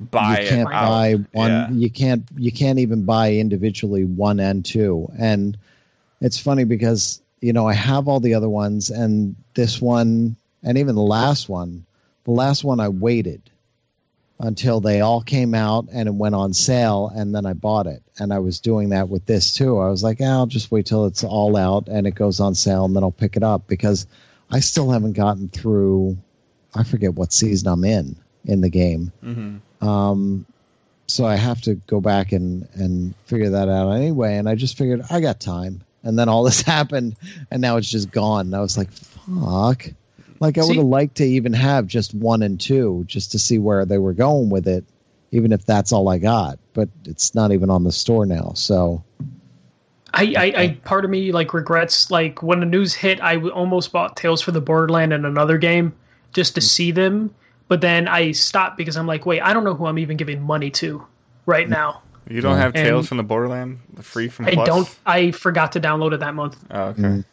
buy 0.00 0.40
you 0.40 0.48
can't 0.48 0.68
buy 0.68 1.14
one 1.32 1.50
Yeah. 1.50 1.70
you 1.70 1.90
can't 1.90 2.24
you 2.36 2.50
can't 2.50 2.80
even 2.80 3.04
buy 3.04 3.34
individually 3.34 4.04
one 4.04 4.40
and 4.40 4.64
two 4.64 5.08
and 5.16 5.56
it's 6.20 6.38
funny 6.40 6.64
because 6.64 7.22
you 7.40 7.52
know 7.52 7.68
i 7.68 7.72
have 7.74 8.08
all 8.08 8.18
the 8.18 8.34
other 8.34 8.48
ones 8.48 8.90
and 8.90 9.36
this 9.54 9.80
one 9.80 10.34
and 10.64 10.76
even 10.78 10.96
the 10.96 11.02
last 11.02 11.48
one 11.48 11.84
the 12.24 12.32
last 12.32 12.64
one 12.64 12.80
i 12.80 12.88
waited 12.88 13.42
until 14.42 14.80
they 14.80 15.00
all 15.00 15.22
came 15.22 15.54
out 15.54 15.86
and 15.92 16.08
it 16.08 16.14
went 16.14 16.34
on 16.34 16.52
sale 16.52 17.10
and 17.14 17.34
then 17.34 17.46
i 17.46 17.52
bought 17.52 17.86
it 17.86 18.02
and 18.18 18.32
i 18.32 18.38
was 18.38 18.60
doing 18.60 18.90
that 18.90 19.08
with 19.08 19.24
this 19.24 19.54
too 19.54 19.78
i 19.78 19.88
was 19.88 20.02
like 20.02 20.18
"Ah, 20.20 20.38
i'll 20.38 20.46
just 20.46 20.70
wait 20.70 20.84
till 20.84 21.06
it's 21.06 21.24
all 21.24 21.56
out 21.56 21.88
and 21.88 22.06
it 22.06 22.14
goes 22.14 22.40
on 22.40 22.54
sale 22.54 22.84
and 22.84 22.94
then 22.94 23.02
i'll 23.02 23.10
pick 23.10 23.36
it 23.36 23.42
up 23.42 23.66
because 23.68 24.06
i 24.50 24.60
still 24.60 24.90
haven't 24.90 25.12
gotten 25.14 25.48
through 25.48 26.16
i 26.74 26.82
forget 26.82 27.14
what 27.14 27.32
season 27.32 27.68
i'm 27.68 27.84
in 27.84 28.14
in 28.44 28.60
the 28.60 28.68
game 28.70 29.10
hmm 29.22 29.56
um, 29.82 30.46
so 31.08 31.26
I 31.26 31.36
have 31.36 31.60
to 31.62 31.74
go 31.74 32.00
back 32.00 32.32
and, 32.32 32.66
and 32.74 33.14
figure 33.26 33.50
that 33.50 33.68
out 33.68 33.90
anyway. 33.90 34.36
And 34.36 34.48
I 34.48 34.54
just 34.54 34.78
figured 34.78 35.02
I 35.10 35.20
got 35.20 35.40
time. 35.40 35.82
And 36.04 36.18
then 36.18 36.28
all 36.28 36.42
this 36.48 36.62
happened, 36.62 37.16
and 37.50 37.60
now 37.60 37.76
it's 37.76 37.90
just 37.90 38.10
gone. 38.10 38.46
And 38.46 38.56
I 38.56 38.60
was 38.60 38.78
like, 38.78 38.90
fuck. 38.90 39.86
Like, 40.42 40.58
I 40.58 40.62
See- 40.62 40.68
would 40.68 40.76
have 40.78 40.86
liked 40.86 41.14
to 41.16 41.24
even 41.24 41.52
have 41.52 41.86
just 41.86 42.12
one 42.14 42.42
and 42.42 42.58
two 42.60 43.04
just 43.06 43.30
to 43.32 43.38
see 43.38 43.58
where 43.58 43.84
they 43.86 43.98
were 43.98 44.12
going 44.12 44.50
with 44.50 44.66
it, 44.66 44.84
even 45.30 45.52
if 45.52 45.64
that's 45.64 45.92
all 45.92 46.08
I 46.08 46.18
got. 46.18 46.58
But 46.74 46.88
it's 47.04 47.34
not 47.34 47.52
even 47.52 47.70
on 47.70 47.84
the 47.84 47.92
store 47.92 48.26
now. 48.26 48.52
So, 48.56 49.04
I, 50.14 50.34
I, 50.36 50.44
I 50.62 50.68
part 50.84 51.04
of 51.04 51.10
me 51.10 51.32
like 51.32 51.54
regrets 51.54 52.10
like 52.10 52.42
when 52.42 52.60
the 52.60 52.66
news 52.66 52.92
hit, 52.92 53.20
I 53.22 53.36
almost 53.38 53.92
bought 53.92 54.16
Tales 54.16 54.42
for 54.42 54.50
the 54.50 54.60
Borderland 54.60 55.12
and 55.12 55.24
another 55.24 55.58
game 55.58 55.94
just 56.34 56.54
to 56.56 56.60
Mm. 56.60 56.64
see 56.64 56.90
them, 56.90 57.34
but 57.68 57.80
then 57.80 58.08
I 58.08 58.32
stopped 58.32 58.76
because 58.76 58.96
I'm 58.96 59.06
like, 59.06 59.24
wait, 59.24 59.40
I 59.40 59.52
don't 59.54 59.64
know 59.64 59.74
who 59.74 59.86
I'm 59.86 59.98
even 59.98 60.16
giving 60.16 60.42
money 60.42 60.70
to 60.72 61.06
right 61.46 61.68
now. 61.68 62.02
You 62.28 62.40
don't 62.40 62.56
have 62.58 62.74
And- 62.74 62.84
Tales 62.86 63.08
from 63.08 63.16
the 63.16 63.22
Borderland, 63.22 63.78
free 64.00 64.28
from 64.28 64.46
I 64.46 64.54
Plus? 64.54 64.66
don't. 64.66 64.98
I 65.06 65.30
forgot 65.30 65.72
to 65.72 65.80
download 65.80 66.12
it 66.12 66.20
that 66.20 66.34
month. 66.34 66.56
Oh, 66.70 66.82
okay. 66.88 67.02
Mm. 67.02 67.24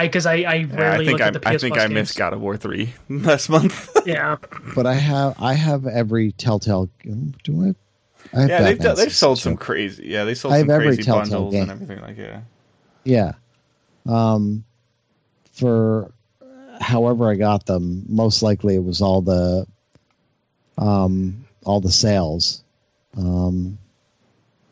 I 0.00 0.06
because 0.06 0.26
I, 0.26 0.34
I 0.42 0.66
Yeah, 0.72 0.92
I 0.94 0.98
rarely 0.98 1.04
think 1.06 1.18
look 1.18 1.20
I, 1.20 1.26
at 1.28 1.32
the 1.34 1.40
PS 1.40 1.46
I 1.46 1.58
think 1.58 1.74
Plus 1.74 1.84
I 1.84 1.88
games. 1.88 1.94
missed 1.94 2.16
God 2.16 2.32
of 2.32 2.40
War 2.40 2.56
three 2.56 2.94
last 3.08 3.48
month. 3.48 3.90
Yeah, 4.06 4.36
but 4.74 4.86
I 4.86 4.94
have 4.94 5.34
I 5.38 5.54
have 5.54 5.86
every 5.86 6.32
Telltale. 6.32 6.88
Do 7.44 7.64
I? 7.64 7.74
I 8.36 8.40
have 8.42 8.50
yeah, 8.50 8.62
they've 8.62 8.78
Batman 8.78 8.96
they've 8.96 9.12
sold 9.14 9.38
some 9.38 9.56
crazy. 9.56 10.04
Yeah, 10.06 10.24
they 10.24 10.34
sold 10.34 10.54
I 10.54 10.60
some 10.60 10.68
have 10.68 10.74
every 10.80 10.88
crazy 10.88 11.02
Telltale 11.02 11.50
bundles 11.50 11.52
game. 11.54 11.62
and 11.62 11.70
everything 11.70 12.00
like 12.00 12.16
yeah. 12.18 12.40
Yeah. 13.04 13.32
Um, 14.08 14.64
for 15.52 16.12
however 16.80 17.30
I 17.30 17.34
got 17.34 17.66
them, 17.66 18.04
most 18.08 18.42
likely 18.42 18.74
it 18.74 18.84
was 18.84 19.02
all 19.02 19.20
the 19.22 19.66
um, 20.78 21.44
all 21.64 21.80
the 21.80 21.92
sales 21.92 22.64
um, 23.16 23.78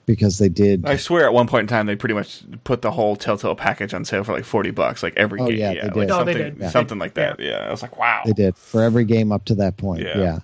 because 0.08 0.38
they 0.38 0.48
did. 0.48 0.84
I 0.86 0.96
swear, 0.96 1.24
at 1.26 1.32
one 1.32 1.46
point 1.46 1.62
in 1.62 1.66
time, 1.68 1.86
they 1.86 1.94
pretty 1.94 2.14
much 2.16 2.42
put 2.64 2.82
the 2.82 2.90
whole 2.90 3.14
Telltale 3.14 3.54
package 3.54 3.94
on 3.94 4.04
sale 4.04 4.24
for 4.24 4.32
like 4.32 4.44
forty 4.44 4.72
bucks, 4.72 5.04
like 5.04 5.14
every 5.16 5.38
Oh, 5.40 5.46
game. 5.46 5.58
yeah, 5.58 5.70
Yeah, 5.72 5.82
they 5.90 6.00
like 6.00 6.08
did. 6.08 6.10
Oh, 6.10 6.24
they 6.24 6.32
something, 6.32 6.36
did. 6.36 6.56
Yeah. 6.58 6.70
something 6.70 6.98
like 6.98 7.14
that. 7.14 7.38
Yeah. 7.38 7.66
I 7.68 7.70
was 7.70 7.82
like, 7.82 7.96
wow. 7.96 8.22
They 8.26 8.32
did 8.32 8.56
for 8.56 8.82
every 8.82 9.04
game 9.04 9.30
up 9.30 9.44
to 9.44 9.54
that 9.56 9.76
point. 9.76 10.02
Yeah. 10.02 10.18
Yeah. 10.18 10.38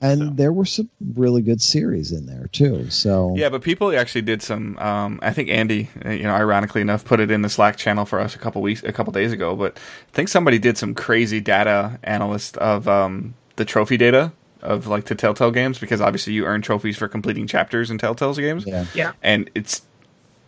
And 0.00 0.20
So. 0.20 0.26
there 0.30 0.52
were 0.52 0.64
some 0.64 0.88
really 1.16 1.42
good 1.42 1.60
series 1.60 2.12
in 2.12 2.26
there 2.26 2.46
too. 2.52 2.88
So 2.88 3.34
Yeah, 3.36 3.48
but 3.48 3.62
people 3.62 3.92
actually 3.98 4.22
did 4.22 4.42
some. 4.42 4.78
Um, 4.78 5.18
I 5.22 5.32
think 5.32 5.48
Andy, 5.48 5.88
uh, 6.06 6.10
you 6.10 6.22
know, 6.22 6.34
ironically 6.34 6.82
enough, 6.82 7.04
put 7.04 7.18
it 7.18 7.32
in 7.32 7.42
the 7.42 7.48
Slack 7.48 7.76
channel 7.76 8.04
for 8.04 8.20
us 8.20 8.36
a 8.36 8.38
couple 8.38 8.62
weeks, 8.62 8.84
a 8.84 8.92
couple 8.92 9.12
days 9.12 9.32
ago. 9.32 9.56
But 9.56 9.76
I 9.76 10.12
think 10.14 10.28
somebody 10.28 10.60
did 10.60 10.78
some 10.78 10.94
crazy 10.94 11.40
data 11.40 11.98
analyst 12.04 12.56
of 12.58 12.86
um, 12.86 13.34
the 13.56 13.64
trophy 13.64 13.96
data 13.96 14.30
of 14.62 14.86
like 14.86 15.04
the 15.06 15.14
Telltale 15.14 15.50
games 15.50 15.78
because 15.78 16.00
obviously 16.00 16.32
you 16.32 16.44
earn 16.44 16.62
trophies 16.62 16.96
for 16.96 17.08
completing 17.08 17.46
chapters 17.46 17.90
in 17.90 17.98
Telltale's 17.98 18.38
games, 18.38 18.64
yeah, 18.66 18.86
Yeah. 18.94 19.12
and 19.22 19.50
it's 19.54 19.82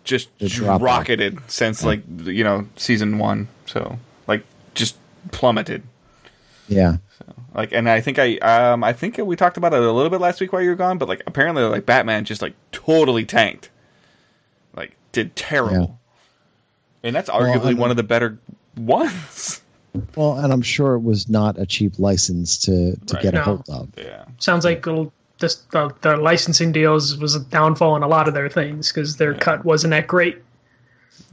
just 0.04 0.28
It 0.40 0.48
dropped 0.50 0.82
off. 0.82 0.86
rocketed 0.86 1.38
since 1.48 1.84
like 1.84 2.02
you 2.24 2.42
know 2.44 2.66
season 2.76 3.18
one. 3.18 3.48
So 3.66 3.98
like 4.26 4.44
just 4.74 4.96
plummeted. 5.30 5.82
yeah, 6.68 6.96
So 7.18 7.34
Like, 7.54 7.72
and 7.72 7.88
I 7.88 8.00
think 8.00 8.18
I, 8.18 8.36
um, 8.38 8.82
I 8.82 8.92
think 8.92 9.18
we 9.18 9.36
talked 9.36 9.56
about 9.56 9.72
it 9.74 9.80
a 9.82 9.92
little 9.92 10.10
bit 10.10 10.20
last 10.20 10.40
week 10.40 10.52
while 10.52 10.62
you 10.62 10.70
were 10.70 10.76
gone, 10.76 10.98
but 10.98 11.08
like 11.08 11.22
apparently, 11.26 11.62
like 11.64 11.84
Batman 11.86 12.24
just 12.24 12.40
like 12.42 12.54
totally 12.72 13.24
tanked, 13.24 13.70
like 14.74 14.96
did 15.12 15.36
terrible, 15.36 15.98
and 17.02 17.14
that's 17.14 17.28
arguably 17.30 17.70
and- 17.70 17.78
one 17.78 17.90
of 17.90 17.96
the 17.96 18.02
better 18.02 18.38
ones. 18.76 19.60
Well, 20.16 20.38
and 20.38 20.52
I'm 20.52 20.62
sure 20.62 20.94
it 20.94 21.00
was 21.00 21.28
not 21.28 21.58
a 21.58 21.66
cheap 21.66 21.98
license 21.98 22.56
to 22.58 22.96
to 23.06 23.14
Right. 23.14 23.22
get 23.22 23.34
a 23.34 23.38
No. 23.38 23.42
hold 23.42 23.64
of. 23.70 23.88
Yeah, 23.96 24.24
Sounds 24.38 24.64
like 24.64 24.78
it'll- 24.86 25.12
this 25.40 25.56
the, 25.70 25.90
the 26.02 26.16
licensing 26.18 26.70
deals 26.70 27.16
was 27.16 27.34
a 27.34 27.40
downfall 27.40 27.96
in 27.96 28.02
a 28.02 28.08
lot 28.08 28.28
of 28.28 28.34
their 28.34 28.48
things 28.48 28.92
because 28.92 29.16
their 29.16 29.32
cut 29.34 29.64
wasn't 29.64 29.90
that 29.92 30.06
great. 30.06 30.36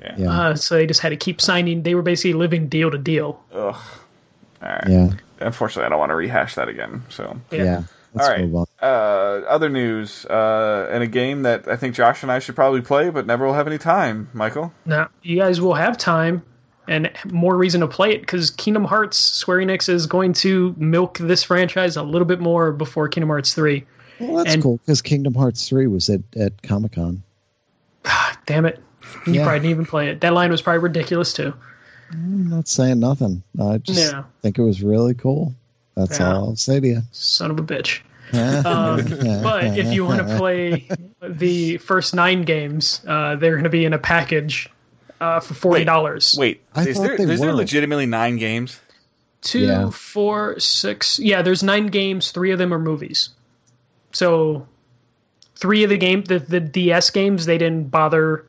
yeah, 0.01 0.15
Yeah, 0.17 0.29
Uh, 0.41 0.55
so 0.55 0.75
they 0.75 0.85
just 0.87 1.01
had 1.01 1.09
to 1.09 1.17
keep 1.17 1.41
signing. 1.41 1.83
They 1.83 1.93
were 1.93 2.01
basically 2.01 2.33
living 2.33 2.67
deal 2.67 2.89
to 2.89 2.97
deal. 2.97 3.39
Ugh. 3.53 3.75
All 3.75 4.69
right. 4.69 4.83
yeah, 4.87 5.09
Unfortunately, 5.41 5.85
I 5.85 5.89
don't 5.89 5.99
want 5.99 6.11
to 6.11 6.15
rehash 6.15 6.55
that 6.55 6.67
again. 6.69 7.03
So, 7.09 7.37
yeah. 7.51 7.63
Yeah. 7.63 7.83
All 8.19 8.27
right. 8.29 8.67
Uh, 8.81 8.85
other 9.47 9.69
news, 9.69 10.25
uh, 10.25 10.89
in 10.91 11.01
a 11.03 11.07
game 11.07 11.43
that 11.43 11.67
I 11.67 11.75
think 11.75 11.93
Josh 11.93 12.23
and 12.23 12.31
I 12.31 12.39
should 12.39 12.55
probably 12.55 12.81
play, 12.81 13.09
but 13.11 13.27
never 13.27 13.45
will 13.45 13.53
have 13.53 13.67
any 13.67 13.77
time. 13.77 14.29
Michael. 14.33 14.71
Now 14.85 15.09
you 15.21 15.37
guys 15.37 15.59
will 15.61 15.75
have 15.75 15.97
time 15.97 16.41
and 16.87 17.11
more 17.31 17.55
reason 17.57 17.81
to 17.81 17.87
play 17.87 18.11
it 18.13 18.21
because 18.21 18.51
Kingdom 18.51 18.85
Hearts 18.85 19.17
Square 19.17 19.59
Enix 19.59 19.89
is 19.89 20.05
going 20.05 20.33
to 20.33 20.73
milk 20.77 21.17
this 21.19 21.43
franchise 21.43 21.95
a 21.97 22.03
little 22.03 22.25
bit 22.27 22.39
more 22.39 22.71
before 22.71 23.07
Kingdom 23.09 23.29
Hearts 23.29 23.53
three. 23.53 23.85
Well, 24.19 24.37
that's 24.37 24.53
and- 24.53 24.63
cool 24.63 24.77
because 24.77 25.01
Kingdom 25.01 25.33
Hearts 25.33 25.67
three 25.67 25.87
was 25.87 26.09
at 26.09 26.21
at 26.39 26.61
Comic 26.63 26.93
Con. 26.93 27.23
Damn 28.45 28.65
it! 28.65 28.79
You 29.25 29.33
Yeah. 29.33 29.43
probably 29.43 29.59
didn't 29.59 29.71
even 29.71 29.85
play 29.85 30.07
it. 30.09 30.21
That 30.21 30.33
line 30.33 30.49
was 30.51 30.61
probably 30.61 30.79
ridiculous 30.79 31.33
too. 31.33 31.53
I'm 32.13 32.49
not 32.49 32.67
saying 32.69 32.99
nothing. 32.99 33.43
I 33.59 33.79
just 33.79 33.99
Yeah. 34.13 34.23
think 34.41 34.57
it 34.57 34.61
was 34.63 34.81
really 34.81 35.13
cool. 35.13 35.53
That's 35.95 36.19
Yeah. 36.19 36.33
all 36.35 36.49
I'll 36.49 36.55
say 36.55 36.79
to 36.79 36.87
you. 36.87 37.01
Son 37.11 37.51
of 37.51 37.59
a 37.59 37.63
bitch. 37.63 37.99
Um, 38.33 38.97
but 39.43 39.77
if 39.77 39.93
you 39.93 40.03
want 40.05 40.27
to 40.27 40.37
play 40.37 40.89
the 41.29 41.77
first 41.77 42.13
nine 42.13 42.41
games, 42.41 43.01
uh, 43.07 43.35
they're 43.37 43.53
going 43.53 43.63
to 43.63 43.69
be 43.69 43.85
in 43.85 43.93
a 43.93 43.97
package 43.97 44.69
uh, 45.21 45.39
for 45.39 45.53
forty 45.53 45.83
dollars. 45.85 46.35
Wait, 46.37 46.61
I 46.75 46.87
is 46.87 46.97
thought 46.97 47.03
there 47.07 47.17
they 47.17 47.33
is 47.33 47.39
there 47.39 47.53
legitimately 47.53 48.05
nine 48.05 48.37
games? 48.37 48.79
Two, 49.41 49.59
Yeah. 49.59 49.89
four, 49.91 50.59
six. 50.59 51.19
Yeah, 51.19 51.41
there's 51.41 51.61
nine 51.63 51.87
games. 51.87 52.31
Three 52.31 52.51
of 52.51 52.57
them 52.59 52.73
are 52.73 52.79
movies. 52.79 53.29
So, 54.11 54.67
three 55.55 55.83
of 55.83 55.89
the 55.91 55.97
game, 55.97 56.23
the, 56.23 56.39
the 56.39 56.59
DS 56.59 57.09
games, 57.11 57.45
they 57.45 57.57
didn't 57.57 57.91
bother 57.91 58.45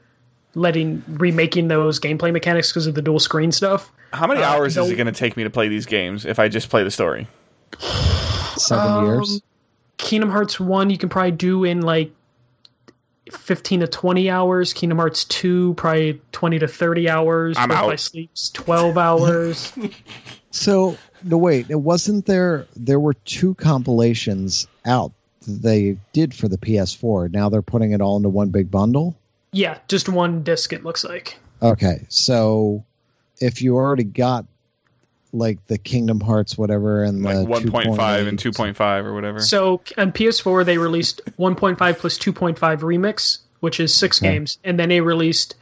letting 0.54 1.02
remaking 1.08 1.68
those 1.68 2.00
gameplay 2.00 2.32
mechanics 2.32 2.70
because 2.72 2.86
of 2.86 2.94
the 2.94 3.02
dual 3.02 3.18
screen 3.20 3.52
stuff. 3.52 3.92
How 4.12 4.26
many 4.26 4.40
Uh, 4.42 4.46
hours 4.48 4.72
is 4.72 4.76
no- 4.78 4.86
it 4.92 4.96
going 4.96 5.06
to 5.06 5.12
take 5.12 5.36
me 5.36 5.44
to 5.44 5.50
play 5.50 5.68
these 5.68 5.84
games 5.86 6.24
if 6.24 6.38
I 6.38 6.48
just 6.48 6.70
play 6.70 6.82
the 6.82 6.90
story? 6.90 7.28
Seven 8.56 8.86
Um, 8.90 9.04
years. 9.06 9.42
Kingdom 9.98 10.30
Hearts 10.30 10.58
one, 10.58 10.90
you 10.90 10.96
can 10.98 11.08
probably 11.08 11.32
do 11.32 11.64
in 11.64 11.82
like 11.82 12.10
fifteen 13.32 13.80
to 13.80 13.86
twenty 13.88 14.30
hours. 14.30 14.72
Kingdom 14.72 14.98
Hearts 14.98 15.24
two, 15.24 15.74
probably 15.74 16.20
twenty 16.32 16.58
to 16.58 16.68
thirty 16.68 17.08
hours. 17.08 17.56
I'm 17.58 17.68
Birth 17.68 17.78
out. 17.78 17.86
by 17.88 17.96
Sleep's 17.96 18.50
twelve 18.50 18.96
hours. 18.98 19.72
So 20.50 20.96
no, 21.22 21.36
wait. 21.36 21.66
It 21.68 21.80
wasn't 21.82 22.24
there. 22.24 22.66
There 22.74 22.98
were 22.98 23.12
two 23.14 23.54
compilations 23.56 24.66
out 24.86 25.12
that 25.42 25.62
they 25.62 25.98
did 26.14 26.34
for 26.34 26.48
the 26.48 26.56
PS4. 26.56 27.30
Now 27.30 27.48
they're 27.50 27.60
putting 27.62 27.92
it 27.92 28.00
all 28.00 28.16
into 28.16 28.30
one 28.30 28.48
big 28.48 28.70
bundle. 28.70 29.14
yeah, 29.52 29.78
just 29.88 30.08
one 30.08 30.42
disc. 30.42 30.72
It 30.72 30.84
looks 30.84 31.04
like. 31.04 31.38
Okay, 31.62 32.06
so 32.08 32.82
if 33.40 33.60
you 33.60 33.76
already 33.76 34.04
got 34.04 34.46
like 35.32 35.64
the 35.66 35.78
Kingdom 35.78 36.20
Hearts 36.20 36.56
whatever 36.56 37.02
and 37.02 37.22
Like 37.22 37.36
the 37.36 37.44
1.5 37.44 38.28
and 38.28 38.38
2.5 38.38 39.04
or 39.04 39.14
whatever. 39.14 39.40
So 39.40 39.82
on 39.96 40.12
PS4 40.12 40.64
they 40.64 40.78
released 40.78 41.20
1.5 41.38 41.98
plus 41.98 42.18
2.5 42.18 42.56
remix, 42.80 43.38
which 43.60 43.80
is 43.80 43.92
six 43.94 44.20
Okay. 44.22 44.32
games, 44.32 44.58
and 44.64 44.78
then 44.78 44.88
they 44.88 45.00
released 45.00 45.54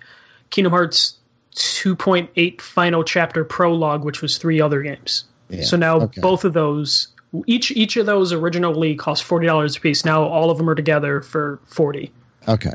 Kingdom 0.51 0.73
Hearts 0.73 1.17
2.8 1.57 2.61
Final 2.61 3.03
Chapter 3.03 3.45
Prologue, 3.45 4.05
which 4.05 4.23
was 4.23 4.39
three 4.39 4.61
other 4.61 4.83
games. 4.83 5.25
Yeah, 5.49 5.63
So 5.65 5.77
now 5.77 6.01
okay. 6.01 6.21
both 6.21 6.45
of 6.45 6.53
those, 6.53 7.09
each 7.47 7.71
each 7.73 7.97
of 7.97 8.07
those 8.07 8.33
originally 8.33 8.95
cost 8.95 9.25
forty 9.25 9.47
dollars 9.47 9.77
a 9.77 9.81
piece. 9.81 10.05
Now 10.05 10.25
all 10.25 10.51
of 10.51 10.59
them 10.59 10.69
are 10.69 10.75
together 10.75 11.21
for 11.23 11.61
forty. 11.67 12.13
Okay. 12.49 12.73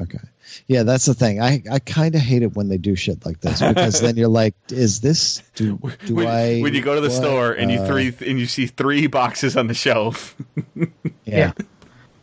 Okay. 0.00 0.18
Yeah, 0.66 0.82
that's 0.82 1.06
the 1.06 1.14
thing. 1.14 1.40
I, 1.40 1.62
I 1.70 1.78
kind 1.78 2.14
of 2.14 2.20
hate 2.20 2.42
it 2.42 2.54
when 2.54 2.68
they 2.68 2.78
do 2.78 2.94
shit 2.96 3.24
like 3.26 3.40
this 3.40 3.60
because 3.60 4.00
then 4.00 4.16
you're 4.16 4.28
like, 4.28 4.54
is 4.70 5.00
this 5.00 5.42
do 5.54 5.78
do 6.06 6.14
when, 6.14 6.26
I 6.26 6.60
when 6.60 6.74
you 6.74 6.82
go 6.82 6.94
to 6.94 7.00
the 7.00 7.08
what? 7.08 7.16
store 7.16 7.52
and 7.52 7.70
you 7.70 7.78
Uh, 7.80 7.86
three 7.86 8.14
and 8.28 8.38
you 8.38 8.46
see 8.46 8.66
three 8.66 9.06
boxes 9.06 9.56
on 9.56 9.66
the 9.66 9.74
shelf. 9.74 10.34
yeah. 10.76 10.86
Yeah. 11.24 11.52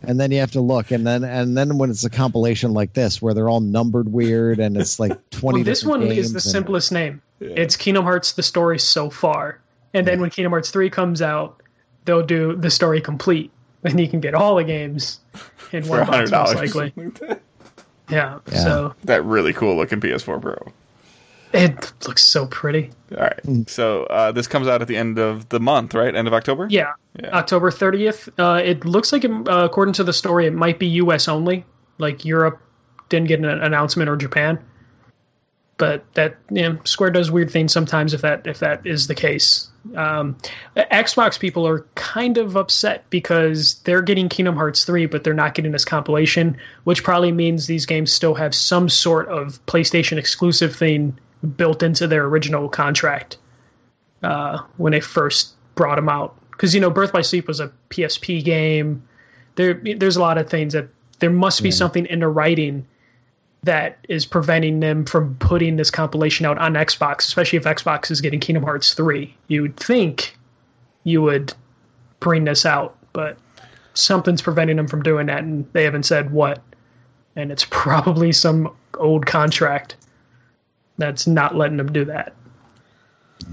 And 0.04 0.20
then 0.20 0.32
you 0.32 0.40
have 0.40 0.52
to 0.54 0.62
look, 0.62 0.90
and 0.90 1.06
then 1.06 1.24
and 1.24 1.56
then 1.56 1.78
when 1.78 1.92
it's 1.92 2.04
a 2.04 2.10
compilation 2.10 2.74
like 2.74 2.94
this, 2.94 3.22
where 3.22 3.36
they're 3.36 3.50
all 3.50 3.60
numbered 3.62 4.12
weird, 4.12 4.60
and 4.60 4.76
it's 4.76 5.00
like 5.00 5.12
twenty. 5.30 5.58
Well, 5.60 5.64
this 5.66 5.86
one 5.86 6.02
is 6.02 6.32
the 6.34 6.38
and- 6.38 6.42
simplest 6.44 6.92
name. 6.92 7.22
It's 7.40 7.76
Kingdom 7.76 8.04
Hearts: 8.04 8.32
The 8.32 8.42
Story 8.42 8.80
So 8.80 9.12
Far, 9.12 9.60
and 9.94 10.08
then 10.08 10.20
when 10.20 10.32
Kingdom 10.32 10.54
Hearts 10.54 10.72
three 10.72 10.90
comes 10.90 11.22
out, 11.22 11.62
they'll 12.06 12.26
do 12.26 12.56
the 12.56 12.72
story 12.72 13.00
complete, 13.00 13.52
and 13.84 14.00
you 14.00 14.08
can 14.08 14.22
get 14.22 14.34
all 14.34 14.56
the 14.56 14.64
games 14.64 15.20
in 15.72 15.88
one 15.88 16.08
box, 16.08 16.32
$100. 16.32 16.32
most 16.32 16.56
likely. 16.76 16.94
Yeah. 18.12 18.40
Yeah. 18.52 18.64
So 18.64 18.96
that 19.06 19.24
really 19.26 19.54
cool 19.54 19.76
looking 19.76 20.00
PS4 20.02 20.42
Pro. 20.42 20.56
it 21.54 21.92
looks 22.08 22.24
so 22.24 22.46
pretty. 22.48 22.92
All 23.12 23.18
right. 23.18 23.44
Mm. 23.44 23.70
So 23.70 24.04
uh, 24.06 24.32
this 24.32 24.48
comes 24.48 24.68
out 24.68 24.82
at 24.82 24.88
the 24.88 24.98
end 24.98 25.18
of 25.20 25.50
the 25.50 25.60
month, 25.60 25.94
right? 25.94 26.14
End 26.16 26.28
of 26.28 26.34
October? 26.34 26.68
Yeah. 26.70 26.94
Yeah. 27.20 27.32
October 27.32 27.72
30th. 27.72 28.30
Uh, 28.38 28.62
it 28.64 28.86
looks 28.86 29.12
like, 29.12 29.24
it, 29.26 29.32
uh, 29.32 29.66
according 29.66 29.94
to 29.96 30.04
the 30.04 30.14
story, 30.14 30.48
it 30.48 30.54
might 30.54 30.80
be 30.80 30.88
U.S. 30.88 31.28
only. 31.28 31.66
Like 31.98 32.24
Europe 32.24 32.62
didn't 33.10 33.28
get 33.28 33.40
an 33.40 33.46
announcement 33.46 34.10
or 34.10 34.16
Japan. 34.16 34.58
But 35.82 36.06
that 36.14 36.38
you 36.52 36.62
know, 36.62 36.78
Square 36.84 37.10
does 37.10 37.32
weird 37.32 37.50
things 37.50 37.74
sometimes. 37.74 38.14
If 38.14 38.22
that 38.22 38.46
if 38.46 38.60
that 38.60 38.86
is 38.86 39.08
the 39.08 39.16
case, 39.16 39.68
um, 39.96 40.38
Xbox 40.78 41.40
people 41.40 41.66
are 41.66 41.88
kind 41.96 42.38
of 42.38 42.56
upset 42.56 43.10
because 43.10 43.80
they're 43.80 44.04
getting 44.04 44.30
Kingdom 44.30 44.56
Hearts 44.56 44.86
three, 44.86 45.08
but 45.08 45.24
they're 45.24 45.34
not 45.34 45.56
getting 45.56 45.72
this 45.72 45.84
compilation, 45.84 46.56
which 46.84 47.04
probably 47.04 47.32
means 47.32 47.66
these 47.66 47.88
games 47.88 48.14
still 48.14 48.36
have 48.36 48.54
some 48.54 48.90
sort 48.90 49.28
of 49.30 49.66
PlayStation 49.66 50.20
exclusive 50.20 50.76
thing 50.76 51.18
built 51.58 51.82
into 51.82 52.06
their 52.06 52.26
original 52.26 52.70
contract 52.70 53.40
uh, 54.22 54.60
when 54.78 54.92
they 54.92 55.00
first 55.00 55.56
brought 55.74 55.96
them 55.96 56.10
out. 56.10 56.40
Because 56.52 56.76
you 56.76 56.80
know, 56.80 56.92
Birth 56.92 57.12
by 57.12 57.22
Sleep 57.22 57.48
was 57.48 57.60
a 57.60 57.72
PSP 57.90 58.44
game. 58.44 59.02
There, 59.56 59.82
there's 59.98 60.16
a 60.16 60.22
lot 60.22 60.38
of 60.38 60.48
things 60.48 60.74
that 60.74 60.90
there 61.18 61.32
must 61.32 61.64
be 61.64 61.72
something 61.72 62.06
in 62.06 62.20
the 62.20 62.28
writing 62.28 62.86
that 63.64 64.00
is 64.10 64.26
preventing 64.26 64.80
them 64.80 65.06
from 65.06 65.36
putting 65.36 65.76
this 65.76 65.92
compilation 65.92 66.46
out 66.46 66.58
on 66.58 66.74
Xbox, 66.74 67.20
especially 67.20 67.58
if 67.58 67.64
Xbox 67.64 68.10
is 68.10 68.22
getting 68.22 68.40
Kingdom 68.40 68.64
Hearts 68.64 68.94
three. 68.94 69.36
You 69.48 69.62
would 69.62 69.78
think 69.78 70.38
you 71.04 71.22
would 71.22 71.54
bring 72.20 72.46
this 72.46 72.66
out, 72.66 72.98
but 73.14 73.38
something's 73.94 74.42
preventing 74.42 74.78
them 74.78 74.88
from 74.88 75.04
doing 75.04 75.28
that, 75.28 75.44
and 75.44 75.68
they 75.74 75.84
haven't 75.84 76.04
said 76.04 76.32
what. 76.32 76.62
And 77.36 77.52
it's 77.52 77.66
probably 77.70 78.32
some 78.32 78.74
old 78.98 79.26
contract 79.26 79.96
that's 80.98 81.28
not 81.28 81.56
letting 81.56 81.78
them 81.78 81.92
do 81.92 82.06
that. 82.06 82.34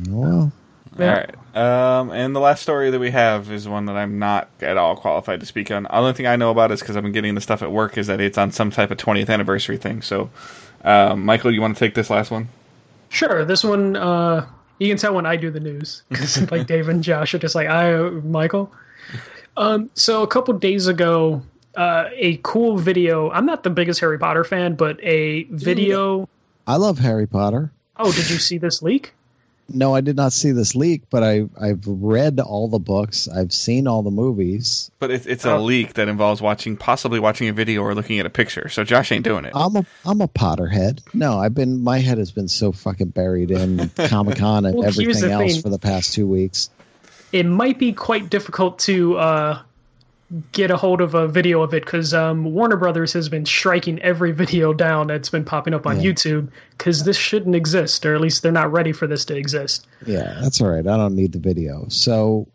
Well, 0.08 0.52
All 0.98 1.06
right. 1.06 1.34
Um, 1.56 2.10
and 2.10 2.34
the 2.34 2.40
last 2.40 2.62
story 2.62 2.90
that 2.90 2.98
we 2.98 3.10
have 3.10 3.50
is 3.50 3.68
one 3.68 3.86
that 3.86 3.96
I'm 3.96 4.18
not 4.18 4.48
at 4.60 4.76
all 4.76 4.96
qualified 4.96 5.40
to 5.40 5.46
speak 5.46 5.70
on. 5.70 5.84
The 5.84 5.94
only 5.94 6.12
thing 6.12 6.26
I 6.26 6.36
know 6.36 6.50
about 6.50 6.70
is 6.72 6.80
because 6.80 6.96
I've 6.96 7.02
been 7.02 7.12
getting 7.12 7.34
the 7.34 7.40
stuff 7.40 7.62
at 7.62 7.72
work 7.72 7.98
is 7.98 8.06
that 8.08 8.20
it's 8.20 8.38
on 8.38 8.52
some 8.52 8.70
type 8.70 8.90
of 8.90 8.98
20th 8.98 9.28
anniversary 9.28 9.76
thing. 9.76 10.02
So, 10.02 10.30
um, 10.84 11.24
Michael, 11.24 11.52
you 11.52 11.60
want 11.60 11.76
to 11.76 11.78
take 11.78 11.94
this 11.94 12.10
last 12.10 12.30
one? 12.30 12.48
Sure, 13.08 13.44
this 13.44 13.64
one 13.64 13.96
uh, 13.96 14.46
you 14.78 14.88
can 14.88 14.96
tell 14.96 15.14
when 15.14 15.26
I 15.26 15.36
do 15.36 15.50
the 15.50 15.60
news 15.60 16.02
because 16.08 16.50
like 16.50 16.66
Dave 16.66 16.88
and 16.88 17.02
Josh 17.02 17.34
are 17.34 17.38
just 17.38 17.54
like 17.54 17.68
I 17.68 17.96
Michael. 17.98 18.72
Um, 19.56 19.90
so 19.94 20.22
a 20.22 20.26
couple 20.26 20.54
days 20.54 20.86
ago, 20.86 21.42
uh, 21.76 22.08
a 22.14 22.38
cool 22.42 22.76
video. 22.76 23.30
I'm 23.30 23.46
not 23.46 23.62
the 23.62 23.70
biggest 23.70 24.00
Harry 24.00 24.18
Potter 24.18 24.44
fan, 24.44 24.74
but 24.74 25.02
a 25.02 25.44
video. 25.44 26.28
I 26.66 26.76
love 26.76 26.98
Harry 26.98 27.26
Potter. 27.26 27.72
Oh, 27.96 28.12
did 28.12 28.30
you 28.30 28.38
see 28.38 28.58
this 28.58 28.82
leak? 28.82 29.14
No, 29.70 29.94
I 29.94 30.00
did 30.00 30.16
not 30.16 30.32
see 30.32 30.52
this 30.52 30.74
leak, 30.74 31.02
but 31.10 31.22
I 31.22 31.44
I've 31.60 31.84
read 31.86 32.40
all 32.40 32.68
the 32.68 32.78
books. 32.78 33.28
I've 33.28 33.52
seen 33.52 33.86
all 33.86 34.02
the 34.02 34.10
movies. 34.10 34.90
But 34.98 35.10
it's 35.10 35.26
it's 35.26 35.44
a 35.44 35.52
Oh. 35.56 35.62
leak 35.62 35.94
that 35.94 36.08
involves 36.08 36.40
watching, 36.40 36.76
possibly 36.76 37.20
watching 37.20 37.48
a 37.48 37.52
video 37.52 37.82
or 37.82 37.94
looking 37.94 38.18
at 38.18 38.24
a 38.24 38.30
picture. 38.30 38.68
So 38.70 38.82
Josh 38.82 39.12
ain't 39.12 39.24
doing 39.24 39.44
it. 39.44 39.52
I'm 39.54 39.76
a 39.76 39.84
I'm 40.06 40.20
a 40.22 40.28
Potterhead. 40.28 41.00
No, 41.12 41.38
I've 41.38 41.54
been 41.54 41.82
my 41.82 41.98
head 41.98 42.16
has 42.18 42.30
been 42.32 42.48
so 42.48 42.72
fucking 42.72 43.08
buried 43.08 43.50
in 43.50 43.88
Comic 44.06 44.38
Con 44.38 44.64
and 44.64 44.74
Well, 44.74 44.88
everything 44.88 45.30
else 45.30 45.52
thing. 45.54 45.62
for 45.62 45.68
the 45.68 45.78
past 45.78 46.14
two 46.14 46.26
weeks. 46.26 46.70
It 47.30 47.44
might 47.44 47.78
be 47.78 47.92
quite 47.92 48.30
difficult 48.30 48.78
to 48.80 49.18
uh, 49.18 49.58
get 50.52 50.70
a 50.70 50.76
hold 50.76 51.00
of 51.00 51.14
a 51.14 51.26
video 51.26 51.62
of 51.62 51.72
it 51.72 51.84
because 51.84 52.12
um, 52.12 52.44
Warner 52.52 52.76
Brothers 52.76 53.12
has 53.14 53.28
been 53.28 53.46
striking 53.46 53.98
every 54.02 54.32
video 54.42 54.72
down 54.74 55.06
that's 55.06 55.30
been 55.30 55.44
popping 55.44 55.72
up 55.74 55.86
on 55.86 56.00
Yeah. 56.00 56.10
YouTube 56.12 56.48
because 56.76 57.04
this 57.04 57.16
shouldn't 57.16 57.54
exist, 57.56 58.04
or 58.04 58.14
at 58.14 58.20
least 58.20 58.42
they're 58.42 58.52
not 58.52 58.70
ready 58.70 58.92
for 58.92 59.06
this 59.06 59.24
to 59.26 59.36
exist. 59.36 59.86
Yeah, 60.06 60.38
that's 60.42 60.60
all 60.60 60.68
right. 60.68 60.86
I 60.86 60.96
don't 60.96 61.14
need 61.16 61.32
the 61.32 61.38
video. 61.38 61.86
So 61.88 62.46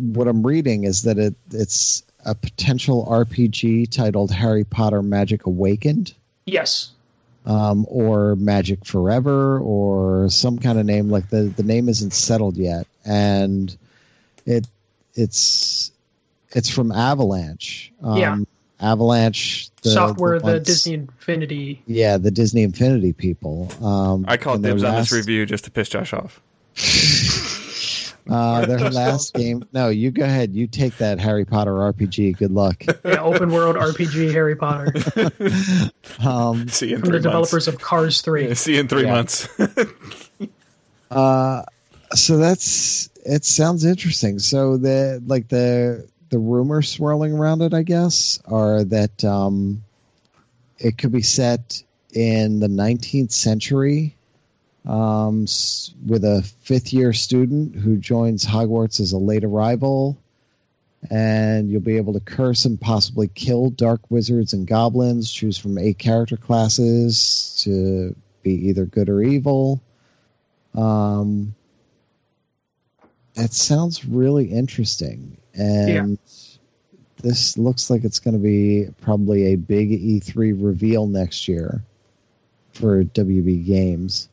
what 0.00 0.26
I'm 0.28 0.46
reading 0.46 0.84
is 0.84 1.02
that 1.02 1.18
it 1.18 1.34
it's 1.52 2.02
a 2.24 2.34
potential 2.34 3.06
RPG 3.10 3.90
titled 3.90 4.30
Harry 4.30 4.64
Potter 4.64 5.02
Magic 5.02 5.46
Awakened. 5.46 6.14
Yes. 6.46 6.90
um, 7.46 7.84
or 7.88 8.36
Magic 8.36 8.84
Forever, 8.86 9.58
or 9.60 10.28
some 10.30 10.58
kind 10.58 10.78
of 10.78 10.86
name 10.86 11.10
like 11.10 11.28
the 11.28 11.42
the 11.56 11.62
name 11.62 11.88
isn't 11.90 12.12
settled 12.14 12.56
yet, 12.56 12.86
and 13.04 13.76
it 14.46 14.66
it's 15.14 15.92
it's 16.52 16.68
from 16.70 16.92
Avalanche. 16.92 17.92
Um, 18.02 18.16
Yeah. 18.18 18.36
Avalanche 18.80 19.70
the, 19.82 19.90
Software, 19.90 20.38
the, 20.38 20.44
ones- 20.44 20.66
Disney 20.66 20.94
Infinity. 20.94 21.82
Yeah, 21.86 22.16
the 22.16 22.30
Disney 22.30 22.62
Infinity 22.62 23.12
people. 23.12 23.72
Um, 23.84 24.24
I 24.28 24.36
called 24.36 24.56
and 24.56 24.64
their 24.64 24.72
dibs 24.74 24.84
on 24.84 24.94
last- 24.94 25.10
this 25.10 25.18
review 25.18 25.46
just 25.46 25.64
to 25.64 25.70
piss 25.72 25.88
Josh 25.88 26.12
off. 26.12 26.40
Uh, 28.30 28.66
their 28.66 28.78
last 28.90 29.32
game. 29.32 29.64
No, 29.72 29.88
you 29.88 30.10
go 30.10 30.22
ahead. 30.22 30.52
You 30.54 30.66
take 30.66 30.94
that 30.98 31.18
Harry 31.18 31.46
Potter 31.46 31.72
RPG. 31.72 32.36
Good 32.36 32.50
luck. 32.50 32.82
Yeah, 33.02 33.22
open 33.22 33.50
world 33.50 33.76
RPG 33.76 34.30
Harry 34.32 34.54
Potter 34.54 34.92
Um, 36.28 36.68
See 36.68 36.88
you 36.90 36.96
in 36.96 37.00
from 37.00 37.08
three 37.08 37.20
the 37.20 37.30
months. 37.30 37.50
developers 37.52 37.68
of 37.68 37.80
Cars 37.80 38.20
3. 38.20 38.54
See 38.54 38.74
you 38.74 38.80
in 38.80 38.88
three 38.88 39.04
Yeah. 39.04 39.12
months. 39.14 39.48
Uh, 41.10 41.62
so 42.14 42.36
that's 42.36 43.08
it. 43.24 43.46
Sounds 43.46 43.86
interesting. 43.86 44.38
So 44.40 44.76
the 44.76 45.22
like 45.26 45.48
the 45.48 46.06
the 46.30 46.38
rumors 46.38 46.90
swirling 46.90 47.32
around 47.32 47.62
it, 47.62 47.74
I 47.74 47.82
guess, 47.82 48.40
are 48.46 48.84
that 48.84 49.24
um, 49.24 49.84
it 50.78 50.98
could 50.98 51.12
be 51.12 51.22
set 51.22 51.82
in 52.12 52.60
the 52.60 52.68
19th 52.68 53.32
century 53.32 54.16
um, 54.86 55.46
with 56.06 56.24
a 56.24 56.42
fifth 56.62 56.92
year 56.92 57.12
student 57.12 57.76
who 57.76 57.96
joins 57.96 58.44
Hogwarts 58.44 59.00
as 59.00 59.12
a 59.12 59.18
late 59.18 59.44
arrival. 59.44 60.18
And 61.10 61.70
you'll 61.70 61.80
be 61.80 61.96
able 61.96 62.14
to 62.14 62.20
curse 62.20 62.64
and 62.64 62.80
possibly 62.80 63.28
kill 63.28 63.70
dark 63.70 64.00
wizards 64.10 64.52
and 64.52 64.66
goblins. 64.66 65.30
Choose 65.30 65.56
from 65.56 65.78
eight 65.78 65.98
character 65.98 66.36
classes 66.36 67.60
to 67.62 68.16
be 68.42 68.68
either 68.68 68.84
good 68.84 69.08
or 69.08 69.22
evil. 69.22 69.80
Um, 70.74 71.54
it 73.36 73.52
sounds 73.52 74.04
really 74.04 74.46
interesting, 74.46 75.36
and 75.58 76.18
this 77.22 77.58
looks 77.58 77.90
like 77.90 78.04
it's 78.04 78.18
going 78.18 78.34
to 78.34 78.40
be 78.40 78.88
probably 79.00 79.52
a 79.52 79.56
big 79.56 79.90
E3 79.90 80.54
reveal 80.56 81.06
next 81.06 81.48
year 81.48 81.82
for 82.72 83.04
WB 83.04 83.66
Games. 83.66 84.28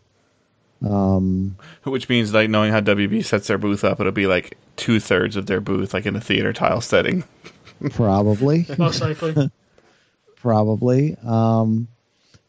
Um, 0.85 1.57
Which 1.83 2.09
means, 2.09 2.33
like, 2.33 2.49
knowing 2.49 2.71
how 2.71 2.81
WB 2.81 3.25
sets 3.25 3.47
their 3.47 3.57
booth 3.57 3.83
up, 3.83 3.99
it'll 3.99 4.11
be 4.11 4.27
like 4.27 4.57
two 4.75 4.99
thirds 4.99 5.35
of 5.35 5.47
their 5.47 5.61
booth, 5.61 5.93
like 5.93 6.05
in 6.05 6.15
a 6.15 6.21
theater 6.21 6.53
tile 6.53 6.81
setting. 6.81 7.23
probably, 7.91 8.65
Most 8.77 9.01
likely. 9.01 9.49
probably. 10.35 11.17
Um, 11.25 11.87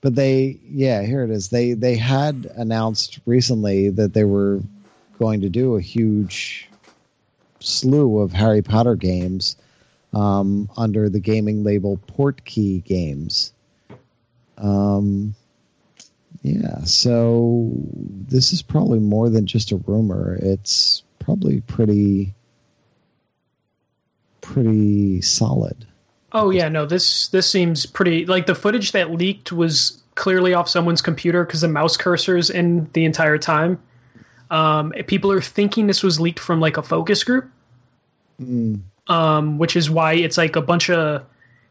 but 0.03 0.14
they, 0.14 0.59
yeah, 0.68 1.03
here 1.03 1.24
it 1.24 1.31
is. 1.31 1.49
They 1.49 1.72
they 1.72 1.97
had 1.97 2.47
announced 2.57 3.20
recently 3.27 3.89
that 3.91 4.12
they 4.12 4.24
were 4.24 4.61
going 5.18 5.41
to 5.41 5.49
do 5.49 5.77
a 5.77 5.81
huge 5.81 6.68
slew 7.67 8.21
of 8.21 8.33
Harry 8.33 8.62
Potter 8.62 8.95
games 8.95 9.57
um, 10.12 10.71
under 10.77 11.09
the 11.09 11.21
gaming 11.21 11.64
label 11.64 12.01
Portkey 12.17 12.85
Games. 12.85 13.53
Um, 14.59 15.35
yeah, 16.43 16.85
so 16.85 17.71
this 18.29 18.53
is 18.53 18.62
probably 18.62 19.01
more 19.01 19.29
than 19.29 19.47
just 19.47 19.73
a 19.73 19.77
rumor. 19.77 20.39
It's 20.41 21.03
probably 21.19 21.61
pretty 21.62 22.35
pretty 24.41 25.21
solid. 25.23 25.87
Oh 26.33 26.51
yeah, 26.51 26.69
no. 26.69 26.87
This 26.87 27.29
this 27.29 27.51
seems 27.51 27.85
pretty 27.85 28.27
like 28.27 28.47
the 28.47 28.55
footage 28.55 28.93
that 28.93 29.11
leaked 29.11 29.53
was 29.53 30.03
clearly 30.14 30.55
off 30.55 30.69
someone's 30.69 31.03
computer 31.03 31.45
because 31.45 31.61
the 31.61 31.69
mouse 31.69 31.97
cursors 31.97 32.51
in 32.51 32.89
the 32.93 33.05
entire 33.05 33.39
time. 33.39 33.81
Um, 34.51 34.93
people 35.09 35.33
are 35.33 35.41
thinking 35.41 35.89
this 35.89 36.05
was 36.05 36.21
leaked 36.21 36.39
from 36.39 36.61
like 36.61 36.77
a 36.77 36.83
focus 36.83 37.25
group, 37.25 37.51
Mm, 38.41 38.80
um, 39.09 39.59
which 39.59 39.76
is 39.76 39.89
why 39.91 40.14
it's 40.14 40.37
like 40.37 40.57
a 40.57 40.62
bunch 40.62 40.91
of. 40.91 41.24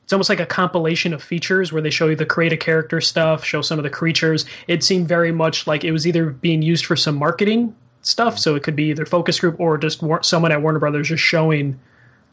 It's 0.03 0.13
almost 0.13 0.29
like 0.29 0.39
a 0.39 0.45
compilation 0.45 1.13
of 1.15 1.23
features 1.23 1.73
where 1.73 1.81
they 1.81 1.89
show 1.89 2.07
you 2.07 2.15
the 2.15 2.27
create 2.27 2.53
a 2.53 2.57
character 2.57 3.01
stuff, 3.01 3.43
show 3.43 3.63
some 3.63 3.79
of 3.79 3.83
the 3.83 3.89
creatures. 3.89 4.45
It 4.67 4.83
seemed 4.83 5.07
very 5.07 5.31
much 5.31 5.65
like 5.65 5.83
it 5.83 5.91
was 5.91 6.05
either 6.05 6.29
being 6.29 6.61
used 6.61 6.85
for 6.85 6.95
some 6.95 7.15
marketing 7.15 7.75
stuff, 8.03 8.37
so 8.37 8.53
it 8.53 8.61
could 8.61 8.75
be 8.75 8.85
either 8.85 9.07
focus 9.07 9.39
group 9.39 9.59
or 9.59 9.79
just 9.79 10.03
War- 10.03 10.21
someone 10.21 10.51
at 10.51 10.61
Warner 10.61 10.77
Brothers 10.77 11.07
just 11.07 11.23
showing, 11.23 11.79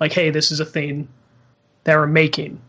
like, 0.00 0.12
hey, 0.12 0.28
this 0.28 0.50
is 0.50 0.60
a 0.60 0.66
thing 0.66 1.08
that 1.84 1.96
we're 1.96 2.06
making. 2.06 2.60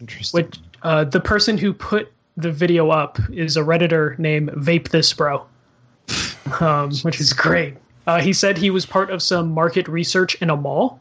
interesting. 0.00 0.44
Which 0.44 0.58
uh, 0.82 1.04
the 1.04 1.20
person 1.20 1.58
who 1.58 1.72
put 1.72 2.12
the 2.36 2.52
video 2.52 2.90
up 2.90 3.18
is 3.32 3.56
a 3.56 3.62
redditor 3.62 4.16
named 4.16 4.50
Vape 4.50 4.90
This 4.90 5.12
Bro, 5.12 5.44
um, 6.60 6.92
which 7.02 7.20
is 7.20 7.32
great. 7.32 7.76
Uh, 8.06 8.20
he 8.20 8.32
said 8.32 8.58
he 8.58 8.70
was 8.70 8.86
part 8.86 9.10
of 9.10 9.22
some 9.22 9.50
market 9.50 9.88
research 9.88 10.34
in 10.36 10.50
a 10.50 10.56
mall 10.56 11.00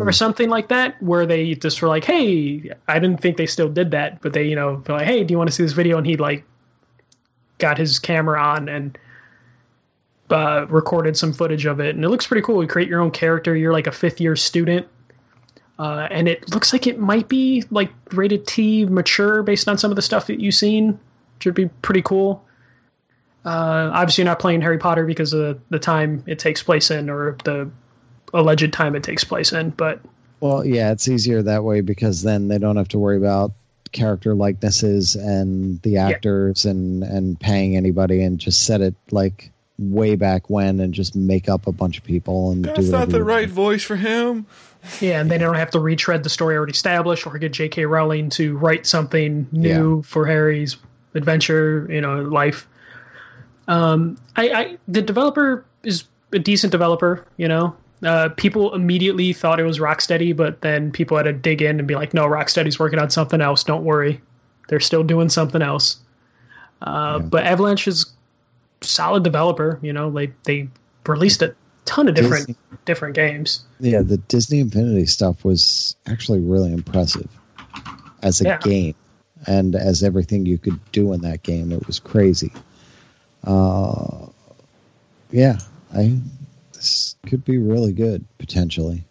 or 0.00 0.12
something 0.12 0.48
like 0.48 0.68
that, 0.68 1.00
where 1.02 1.26
they 1.26 1.54
just 1.54 1.80
were 1.82 1.88
like, 1.88 2.04
"Hey, 2.04 2.70
I 2.88 2.98
didn't 2.98 3.20
think 3.20 3.36
they 3.36 3.46
still 3.46 3.68
did 3.68 3.90
that, 3.92 4.20
but 4.20 4.32
they, 4.32 4.44
you 4.44 4.54
know, 4.54 4.82
they're 4.84 4.96
like, 4.96 5.06
hey, 5.06 5.24
do 5.24 5.32
you 5.32 5.38
want 5.38 5.48
to 5.48 5.54
see 5.54 5.62
this 5.62 5.72
video?" 5.72 5.98
And 5.98 6.06
he 6.06 6.16
like 6.16 6.44
got 7.58 7.78
his 7.78 7.98
camera 7.98 8.40
on 8.40 8.68
and 8.68 8.98
uh, 10.30 10.66
recorded 10.68 11.16
some 11.16 11.32
footage 11.32 11.66
of 11.66 11.80
it, 11.80 11.94
and 11.94 12.04
it 12.04 12.08
looks 12.08 12.26
pretty 12.26 12.42
cool. 12.42 12.62
You 12.62 12.68
create 12.68 12.88
your 12.88 13.00
own 13.00 13.10
character. 13.10 13.56
You're 13.56 13.72
like 13.72 13.86
a 13.86 13.92
fifth 13.92 14.20
year 14.20 14.36
student. 14.36 14.86
Uh, 15.78 16.08
and 16.10 16.26
it 16.26 16.54
looks 16.54 16.72
like 16.72 16.86
it 16.86 16.98
might 16.98 17.28
be 17.28 17.62
like 17.70 17.90
rated 18.12 18.46
T 18.46 18.86
mature 18.86 19.42
based 19.42 19.68
on 19.68 19.76
some 19.76 19.90
of 19.92 19.96
the 19.96 20.02
stuff 20.02 20.26
that 20.26 20.40
you've 20.40 20.54
seen, 20.54 20.98
which 21.36 21.44
would 21.44 21.54
be 21.54 21.66
pretty 21.82 22.00
cool. 22.00 22.42
Uh, 23.44 23.90
obviously, 23.92 24.22
you're 24.22 24.30
not 24.30 24.38
playing 24.38 24.62
Harry 24.62 24.78
Potter 24.78 25.04
because 25.04 25.32
of 25.32 25.60
the 25.68 25.78
time 25.78 26.24
it 26.26 26.38
takes 26.38 26.62
place 26.62 26.90
in 26.90 27.10
or 27.10 27.36
the 27.44 27.70
alleged 28.34 28.72
time 28.72 28.94
it 28.96 29.02
takes 29.02 29.24
place 29.24 29.52
in. 29.52 29.70
But 29.70 30.00
Well, 30.40 30.64
yeah, 30.64 30.92
it's 30.92 31.08
easier 31.08 31.42
that 31.42 31.64
way 31.64 31.80
because 31.80 32.22
then 32.22 32.48
they 32.48 32.58
don't 32.58 32.76
have 32.76 32.88
to 32.88 32.98
worry 32.98 33.16
about 33.16 33.52
character 33.92 34.34
likenesses 34.34 35.14
and 35.16 35.80
the 35.82 35.96
actors 35.96 36.64
and 36.64 37.02
and 37.02 37.38
paying 37.40 37.76
anybody 37.76 38.22
and 38.22 38.38
just 38.38 38.64
set 38.64 38.80
it 38.80 38.94
like 39.10 39.50
way 39.78 40.16
back 40.16 40.50
when 40.50 40.80
and 40.80 40.92
just 40.92 41.14
make 41.14 41.48
up 41.48 41.66
a 41.66 41.72
bunch 41.72 41.98
of 41.98 42.04
people 42.04 42.50
and 42.50 42.64
do 42.64 42.70
That's 42.74 42.88
not 42.88 43.08
the 43.10 43.22
right 43.22 43.46
want. 43.48 43.52
voice 43.52 43.82
for 43.82 43.96
him. 43.96 44.46
yeah, 45.00 45.20
and 45.20 45.30
they 45.30 45.38
don't 45.38 45.54
have 45.54 45.70
to 45.72 45.80
retread 45.80 46.22
the 46.24 46.30
story 46.30 46.56
already 46.56 46.72
established 46.72 47.26
or 47.26 47.36
get 47.38 47.52
J.K. 47.52 47.86
Rowling 47.86 48.30
to 48.30 48.56
write 48.56 48.86
something 48.86 49.46
new 49.52 50.02
for 50.02 50.26
Harry's 50.26 50.76
adventure, 51.14 51.86
you 51.90 52.00
know, 52.00 52.22
life. 52.22 52.66
Um, 53.68 54.16
I, 54.36 54.48
I 54.50 54.78
the 54.88 55.02
developer 55.02 55.64
is 55.82 56.04
a 56.32 56.38
decent 56.38 56.70
developer, 56.70 57.24
you 57.36 57.48
know. 57.48 57.74
Uh, 58.02 58.28
people 58.30 58.74
immediately 58.74 59.32
thought 59.32 59.58
it 59.58 59.64
was 59.64 59.78
Rocksteady, 59.78 60.36
but 60.36 60.60
then 60.60 60.92
people 60.92 61.16
had 61.16 61.24
to 61.24 61.32
dig 61.32 61.62
in 61.62 61.78
and 61.78 61.88
be 61.88 61.94
like, 61.94 62.12
"No, 62.12 62.26
Rocksteady's 62.26 62.78
working 62.78 62.98
on 62.98 63.08
something 63.10 63.40
else. 63.40 63.64
Don't 63.64 63.84
worry, 63.84 64.20
they're 64.68 64.80
still 64.80 65.02
doing 65.02 65.28
something 65.30 65.62
else." 65.62 65.96
Uh, 66.82 67.18
But 67.20 67.44
Avalanche 67.44 67.88
is 67.88 68.06
solid 68.82 69.22
developer. 69.24 69.78
You 69.82 69.92
know, 69.94 70.10
they 70.10 70.30
they 70.44 70.68
released 71.06 71.40
a 71.40 71.54
ton 71.86 72.08
of 72.08 72.14
different 72.14 72.48
Disney. 72.48 72.56
different 72.84 73.14
games. 73.14 73.60
Yeah, 73.80 74.02
the 74.02 74.18
Disney 74.18 74.60
Infinity 74.60 75.06
stuff 75.06 75.44
was 75.44 75.96
actually 76.06 76.40
really 76.40 76.72
impressive 76.72 77.28
as 78.22 78.40
a 78.42 78.44
Yeah. 78.44 78.58
game 78.58 78.94
and 79.46 79.74
as 79.74 80.02
everything 80.02 80.44
you 80.44 80.58
could 80.58 80.78
do 80.92 81.12
in 81.14 81.22
that 81.22 81.42
game. 81.44 81.72
It 81.72 81.86
was 81.86 81.98
crazy. 81.98 82.52
Uh, 83.44 84.26
yeah, 85.30 85.58
I 85.94 86.18
this 86.76 87.16
could 87.26 87.44
be 87.44 87.58
really 87.58 87.92
good 87.92 88.24
potentially. 88.38 89.04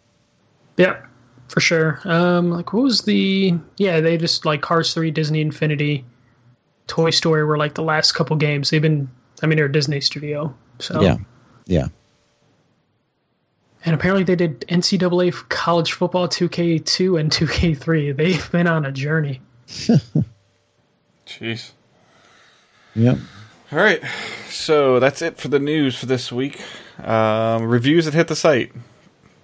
Yeah. 0.76 1.00
for 1.48 1.60
sure. 1.60 2.00
Um, 2.04 2.50
like 2.50 2.72
what 2.72 2.82
was 2.82 3.02
the? 3.02 3.54
Yeah, 3.76 4.00
they 4.00 4.16
just 4.16 4.44
like 4.44 4.62
Cars 4.62 4.94
Three, 4.94 5.10
Disney 5.10 5.40
Infinity, 5.40 6.04
Toy 6.86 7.10
Story 7.10 7.44
were 7.44 7.58
like 7.58 7.74
the 7.74 7.82
last 7.82 8.12
couple 8.12 8.36
games. 8.36 8.70
They've 8.70 8.82
been. 8.82 9.10
I 9.42 9.46
mean, 9.46 9.56
they're 9.56 9.66
a 9.66 9.72
Disney 9.72 10.00
studio, 10.00 10.54
so 10.78 11.00
Yeah, 11.00 11.18
yeah. 11.66 11.88
And 13.84 13.94
apparently 13.94 14.24
they 14.24 14.34
did 14.34 14.62
NCAA 14.62 15.48
college 15.48 15.92
football 15.92 16.26
2K2 16.26 17.20
and 17.20 17.30
2K3. 17.30 18.16
They've 18.16 18.50
been 18.50 18.66
on 18.66 18.84
a 18.84 18.90
journey. 18.90 19.40
Jeez. 21.26 21.70
Yep. 22.96 23.18
All 23.70 23.78
right. 23.78 24.02
So 24.48 24.98
that's 24.98 25.22
it 25.22 25.38
for 25.38 25.48
the 25.48 25.58
news 25.60 25.96
for 25.96 26.06
this 26.06 26.32
week. 26.32 26.60
Um, 26.98 27.64
reviews 27.64 28.04
that 28.06 28.14
hit 28.14 28.28
the 28.28 28.36
site. 28.36 28.72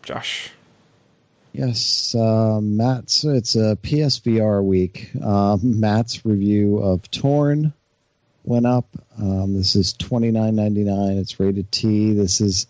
Josh. 0.02 0.50
Yes, 1.52 2.14
uh, 2.14 2.60
Matt's. 2.62 3.24
It's 3.24 3.56
a 3.56 3.76
PSVR 3.82 4.64
week. 4.64 5.10
Um, 5.22 5.60
Matt's 5.80 6.24
review 6.24 6.78
of 6.78 7.10
Torn 7.10 7.72
went 8.44 8.66
up. 8.66 8.86
Um, 9.18 9.54
this 9.54 9.76
is 9.76 9.92
twenty 9.92 10.30
nine 10.30 10.56
ninety 10.56 10.82
nine. 10.82 11.18
It's 11.18 11.38
rated 11.38 11.70
T. 11.70 12.14
This 12.14 12.40
is 12.40 12.66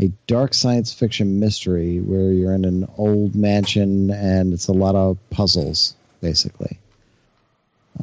a 0.00 0.10
dark 0.26 0.54
science 0.54 0.92
fiction 0.92 1.38
mystery 1.38 2.00
where 2.00 2.32
you're 2.32 2.54
in 2.54 2.64
an 2.64 2.88
old 2.96 3.36
mansion 3.36 4.10
and 4.10 4.52
it's 4.52 4.66
a 4.66 4.72
lot 4.72 4.96
of 4.96 5.18
puzzles, 5.30 5.94
basically. 6.20 6.78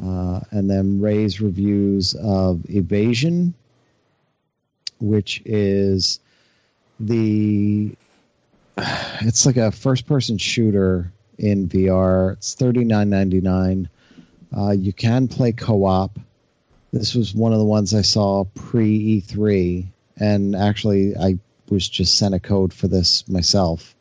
Uh, 0.02 0.40
and 0.50 0.70
then 0.70 1.00
Ray's 1.00 1.40
reviews 1.40 2.14
of 2.14 2.62
Evasion, 2.70 3.52
which 5.02 5.42
is 5.44 6.20
the 7.00 7.94
it's 9.20 9.44
like 9.44 9.56
a 9.56 9.72
first 9.72 10.06
person 10.06 10.38
shooter 10.38 11.12
in 11.38 11.68
VR. 11.68 12.34
It's 12.34 12.54
thirty 12.54 12.84
nine 12.84 13.10
ninety 13.10 13.40
nine. 13.40 13.88
Uh, 14.56 14.70
you 14.70 14.92
can 14.92 15.28
play 15.28 15.52
co 15.52 15.84
op. 15.84 16.18
This 16.92 17.14
was 17.14 17.34
one 17.34 17.52
of 17.52 17.58
the 17.58 17.64
ones 17.64 17.94
I 17.94 18.02
saw 18.02 18.44
pre 18.54 19.20
E3, 19.20 19.86
and 20.18 20.54
actually 20.54 21.16
I 21.16 21.38
was 21.68 21.88
just 21.88 22.18
sent 22.18 22.34
a 22.34 22.40
code 22.40 22.72
for 22.72 22.86
this 22.86 23.28
myself. 23.28 23.94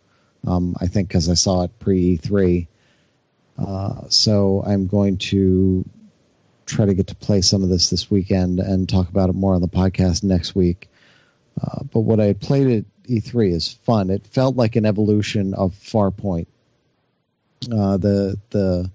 Um, 0.45 0.75
I 0.79 0.87
think 0.87 1.07
because 1.07 1.29
I 1.29 1.35
saw 1.35 1.63
it 1.63 1.79
pre 1.79 2.17
E3. 2.17 2.67
Uh, 3.57 4.01
so 4.09 4.63
I'm 4.65 4.87
going 4.87 5.17
to 5.17 5.85
try 6.65 6.85
to 6.85 6.93
get 6.93 7.07
to 7.07 7.15
play 7.15 7.41
some 7.41 7.63
of 7.63 7.69
this 7.69 7.89
this 7.89 8.09
weekend 8.09 8.59
and 8.59 8.87
talk 8.87 9.09
about 9.09 9.29
it 9.29 9.35
more 9.35 9.53
on 9.53 9.61
the 9.61 9.67
podcast 9.67 10.23
next 10.23 10.55
week. 10.55 10.89
Uh, 11.59 11.83
but 11.91 12.01
what 12.01 12.19
I 12.19 12.33
played 12.33 12.67
at 12.67 12.85
E3 13.07 13.51
is 13.51 13.69
fun. 13.69 14.09
It 14.09 14.25
felt 14.27 14.55
like 14.55 14.75
an 14.75 14.85
evolution 14.85 15.53
of 15.53 15.73
Farpoint. 15.73 16.47
Uh, 17.71 17.97
the 17.97 18.39
the 18.49 18.89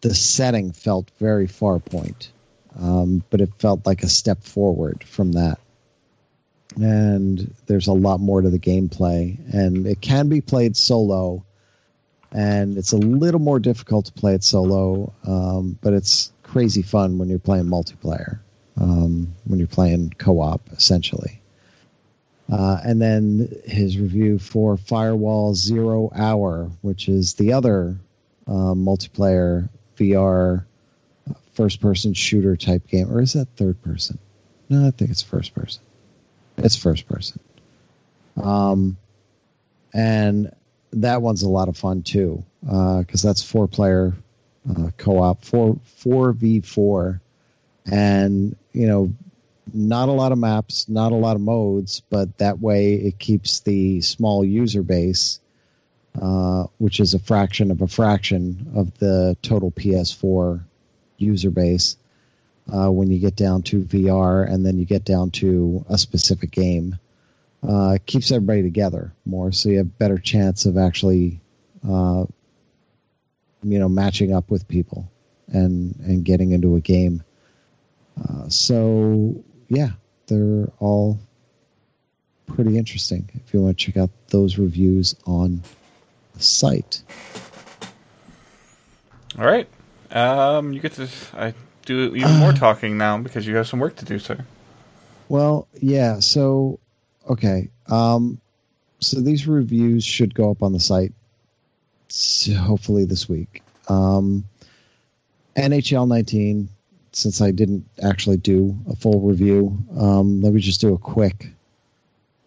the 0.00 0.14
setting 0.14 0.72
felt 0.72 1.10
very 1.18 1.46
Farpoint, 1.46 2.28
um, 2.78 3.22
but 3.30 3.40
it 3.40 3.50
felt 3.58 3.86
like 3.86 4.02
a 4.02 4.08
step 4.08 4.42
forward 4.42 5.04
from 5.04 5.32
that. 5.32 5.58
And 6.76 7.54
there's 7.66 7.86
a 7.86 7.92
lot 7.92 8.18
more 8.18 8.40
to 8.40 8.50
the 8.50 8.58
gameplay, 8.58 9.38
and 9.54 9.86
it 9.86 10.00
can 10.00 10.28
be 10.28 10.40
played 10.40 10.76
solo, 10.76 11.44
and 12.32 12.76
it's 12.78 12.92
a 12.92 12.96
little 12.96 13.40
more 13.40 13.60
difficult 13.60 14.06
to 14.06 14.12
play 14.12 14.34
it 14.34 14.42
solo, 14.42 15.12
um, 15.24 15.78
but 15.82 15.92
it's 15.92 16.32
crazy 16.42 16.82
fun 16.82 17.18
when 17.18 17.28
you're 17.28 17.38
playing 17.38 17.66
multiplayer, 17.66 18.40
um, 18.80 19.34
when 19.44 19.58
you're 19.58 19.68
playing 19.68 20.14
co-op, 20.18 20.60
essentially. 20.72 21.40
Uh, 22.50 22.78
and 22.84 23.00
then 23.00 23.48
his 23.64 23.98
review 23.98 24.38
for 24.38 24.76
Firewall 24.76 25.54
Zero 25.54 26.10
Hour, 26.14 26.70
which 26.82 27.08
is 27.08 27.34
the 27.34 27.52
other 27.52 27.96
uh, 28.46 28.74
multiplayer 28.74 29.68
VR 29.96 30.64
first 31.54 31.80
person 31.80 32.14
shooter 32.14 32.56
type 32.56 32.86
game. 32.88 33.10
Or 33.10 33.20
is 33.20 33.34
that 33.34 33.48
third 33.56 33.80
person? 33.82 34.18
No, 34.68 34.86
I 34.86 34.90
think 34.90 35.10
it's 35.10 35.22
first 35.22 35.54
person. 35.54 35.82
It's 36.58 36.76
first 36.76 37.08
person. 37.08 37.40
Um, 38.36 38.96
and 39.94 40.54
that 40.92 41.22
one's 41.22 41.42
a 41.42 41.48
lot 41.48 41.68
of 41.68 41.76
fun 41.76 42.02
too, 42.02 42.44
because 42.60 43.24
uh, 43.24 43.28
that's 43.28 43.42
four 43.42 43.68
player 43.68 44.14
uh, 44.68 44.90
co 44.96 45.22
op, 45.22 45.44
four, 45.44 45.78
4v4. 46.00 47.20
And, 47.86 48.56
you 48.72 48.86
know, 48.86 49.12
not 49.72 50.08
a 50.08 50.12
lot 50.12 50.32
of 50.32 50.38
maps, 50.38 50.88
not 50.88 51.12
a 51.12 51.16
lot 51.16 51.36
of 51.36 51.42
modes, 51.42 52.02
but 52.10 52.38
that 52.38 52.60
way 52.60 52.94
it 52.94 53.18
keeps 53.18 53.60
the 53.60 54.00
small 54.00 54.44
user 54.44 54.82
base, 54.82 55.40
uh, 56.20 56.64
which 56.78 57.00
is 57.00 57.14
a 57.14 57.18
fraction 57.18 57.70
of 57.70 57.80
a 57.80 57.88
fraction 57.88 58.70
of 58.74 58.96
the 58.98 59.36
total 59.42 59.70
PS4 59.70 60.62
user 61.16 61.50
base. 61.50 61.96
Uh, 62.72 62.90
when 62.90 63.10
you 63.10 63.18
get 63.18 63.34
down 63.34 63.62
to 63.62 63.82
VR 63.82 64.48
and 64.48 64.64
then 64.64 64.78
you 64.78 64.84
get 64.84 65.04
down 65.04 65.30
to 65.30 65.84
a 65.88 65.98
specific 65.98 66.50
game, 66.50 66.96
uh, 67.66 67.98
keeps 68.06 68.30
everybody 68.30 68.62
together 68.62 69.12
more, 69.24 69.52
so 69.52 69.68
you 69.68 69.78
have 69.78 69.98
better 69.98 70.18
chance 70.18 70.66
of 70.66 70.76
actually, 70.76 71.40
uh, 71.88 72.24
you 73.62 73.78
know, 73.78 73.88
matching 73.88 74.32
up 74.32 74.50
with 74.50 74.66
people 74.66 75.08
and 75.48 75.94
and 76.04 76.24
getting 76.24 76.52
into 76.52 76.76
a 76.76 76.80
game. 76.80 77.22
Uh, 78.20 78.48
so 78.48 79.42
yeah, 79.68 79.90
they're 80.26 80.70
all 80.78 81.18
pretty 82.46 82.76
interesting. 82.76 83.28
If 83.34 83.54
you 83.54 83.60
want 83.62 83.78
to 83.78 83.84
check 83.84 83.96
out 83.96 84.10
those 84.28 84.58
reviews 84.58 85.14
on 85.26 85.62
the 86.34 86.42
site. 86.42 87.02
All 89.38 89.46
right. 89.46 89.68
Um, 90.10 90.72
you 90.72 90.80
get 90.80 90.92
to 90.94 91.08
I 91.34 91.54
do 91.86 92.14
even 92.14 92.36
more 92.36 92.52
talking 92.52 92.98
now 92.98 93.18
because 93.18 93.46
you 93.46 93.56
have 93.56 93.66
some 93.66 93.80
work 93.80 93.96
to 93.96 94.04
do, 94.04 94.18
sir. 94.18 94.44
Well, 95.28 95.66
yeah. 95.80 96.20
So, 96.20 96.78
okay. 97.28 97.70
Um, 97.88 98.40
so 99.00 99.20
these 99.20 99.46
reviews 99.46 100.04
should 100.04 100.34
go 100.34 100.50
up 100.50 100.62
on 100.62 100.72
the 100.72 100.80
site. 100.80 101.12
Hopefully 102.54 103.06
this 103.06 103.28
week. 103.28 103.62
Um, 103.88 104.44
NHL 105.56 106.06
19 106.06 106.68
since 107.12 107.40
I 107.40 107.50
didn't 107.50 107.84
actually 108.02 108.38
do 108.38 108.76
a 108.90 108.96
full 108.96 109.20
review, 109.20 109.76
um, 109.98 110.40
let 110.40 110.52
me 110.52 110.60
just 110.60 110.80
do 110.80 110.94
a 110.94 110.98
quick, 110.98 111.50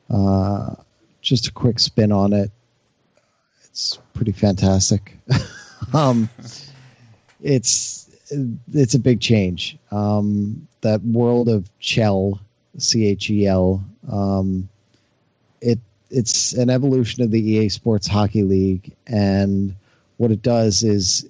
uh, 0.10 0.76
just 1.22 1.48
a 1.48 1.52
quick 1.52 1.80
spin 1.80 2.12
on 2.12 2.34
it. 2.34 2.52
It's 3.66 4.00
pretty 4.14 4.32
fantastic. 4.32 5.18
um, 5.94 6.30
it's 7.42 8.10
it's 8.74 8.96
a 8.96 9.00
big 9.00 9.22
change. 9.22 9.78
Um, 9.92 10.68
that 10.82 11.02
world 11.04 11.48
of 11.48 11.70
Chel, 11.80 12.40
C 12.78 13.06
H 13.06 13.30
E 13.30 13.48
L. 13.48 13.84
Um, 14.12 14.70
it 15.62 15.80
it's 16.10 16.54
an 16.54 16.70
evolution 16.70 17.24
of 17.24 17.32
the 17.32 17.42
EA 17.42 17.70
Sports 17.70 18.08
Hockey 18.08 18.44
League, 18.44 18.96
and 19.08 19.76
what 20.18 20.32
it 20.32 20.42
does 20.42 20.84
is 20.84 21.30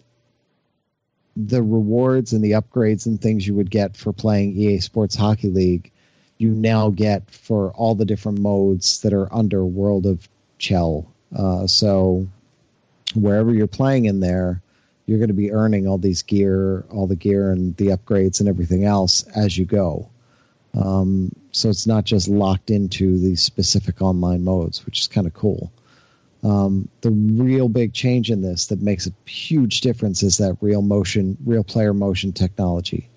the 1.36 1.61
rewards 1.61 2.33
and 2.33 2.43
the 2.43 2.51
upgrades 2.51 3.05
and 3.05 3.21
things 3.21 3.45
you 3.45 3.53
would 3.55 3.69
get 3.69 3.97
for 3.97 4.13
playing 4.13 4.55
EA 4.55 4.79
Sports 4.79 5.15
Hockey 5.15 5.49
League, 5.49 5.91
you 6.38 6.49
now 6.49 6.89
get 6.89 7.29
for 7.29 7.71
all 7.71 7.95
the 7.95 8.05
different 8.05 8.39
modes 8.39 9.01
that 9.01 9.13
are 9.13 9.33
under 9.33 9.65
World 9.65 10.05
of 10.05 10.27
Chel. 10.57 11.11
Uh, 11.36 11.67
so 11.67 12.27
wherever 13.13 13.53
you're 13.53 13.67
playing 13.67 14.05
in 14.05 14.19
there, 14.19 14.61
you're 15.05 15.19
going 15.19 15.29
to 15.29 15.33
be 15.33 15.51
earning 15.51 15.88
all 15.88 15.97
these 15.97 16.23
gear, 16.23 16.86
all 16.89 17.07
the 17.07 17.15
gear 17.15 17.51
and 17.51 17.75
the 17.77 17.88
upgrades 17.88 18.39
and 18.39 18.49
everything 18.49 18.86
else 18.86 19.23
as 19.36 19.57
you 19.57 19.65
go. 19.65 20.09
Um, 20.73 21.31
so 21.51 21.69
it's 21.69 21.88
not 21.88 22.03
just 22.03 22.27
locked 22.27 22.69
into 22.69 23.17
these 23.17 23.41
specific 23.41 24.01
online 24.01 24.43
modes, 24.43 24.86
which 24.86 24.99
is 25.01 25.07
kind 25.07 25.27
of 25.27 25.33
cool. 25.33 25.71
Um, 26.46 26.88
the 27.02 27.10
real 27.10 27.70
big 27.70 27.93
change 27.93 28.30
in 28.30 28.41
this 28.41 28.68
that 28.68 28.80
makes 28.80 29.08
a 29.08 29.30
huge 29.30 29.82
difference 29.82 30.22
is 30.22 30.38
that 30.38 30.58
real 30.62 30.84
motion, 30.84 31.38
real 31.43 31.64
player 31.64 31.91
motion 31.91 32.34
technology, 32.34 33.10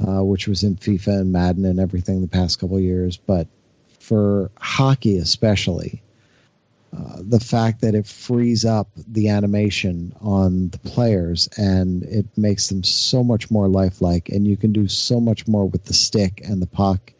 uh, 0.00 0.24
which 0.24 0.48
was 0.48 0.64
in 0.64 0.74
FIFA 0.74 1.20
and 1.20 1.32
Madden 1.32 1.64
and 1.64 1.78
everything 1.78 2.20
the 2.20 2.26
past 2.26 2.58
couple 2.58 2.80
years. 2.80 3.16
But 3.16 3.46
for 4.00 4.50
hockey, 4.58 5.16
especially, 5.18 6.02
uh, 6.92 7.18
the 7.20 7.38
fact 7.38 7.82
that 7.82 7.94
it 7.94 8.06
frees 8.06 8.64
up 8.64 8.88
the 8.96 9.28
animation 9.28 10.12
on 10.20 10.70
the 10.70 10.78
players 10.78 11.48
and 11.56 12.02
it 12.02 12.26
makes 12.36 12.68
them 12.68 12.82
so 12.82 13.22
much 13.22 13.48
more 13.48 13.68
lifelike, 13.68 14.28
and 14.28 14.44
you 14.44 14.56
can 14.56 14.72
do 14.72 14.88
so 14.88 15.20
much 15.20 15.46
more 15.46 15.68
with 15.68 15.84
the 15.84 15.94
stick 15.94 16.40
and 16.44 16.60
the 16.60 16.66
puck, 16.66 17.12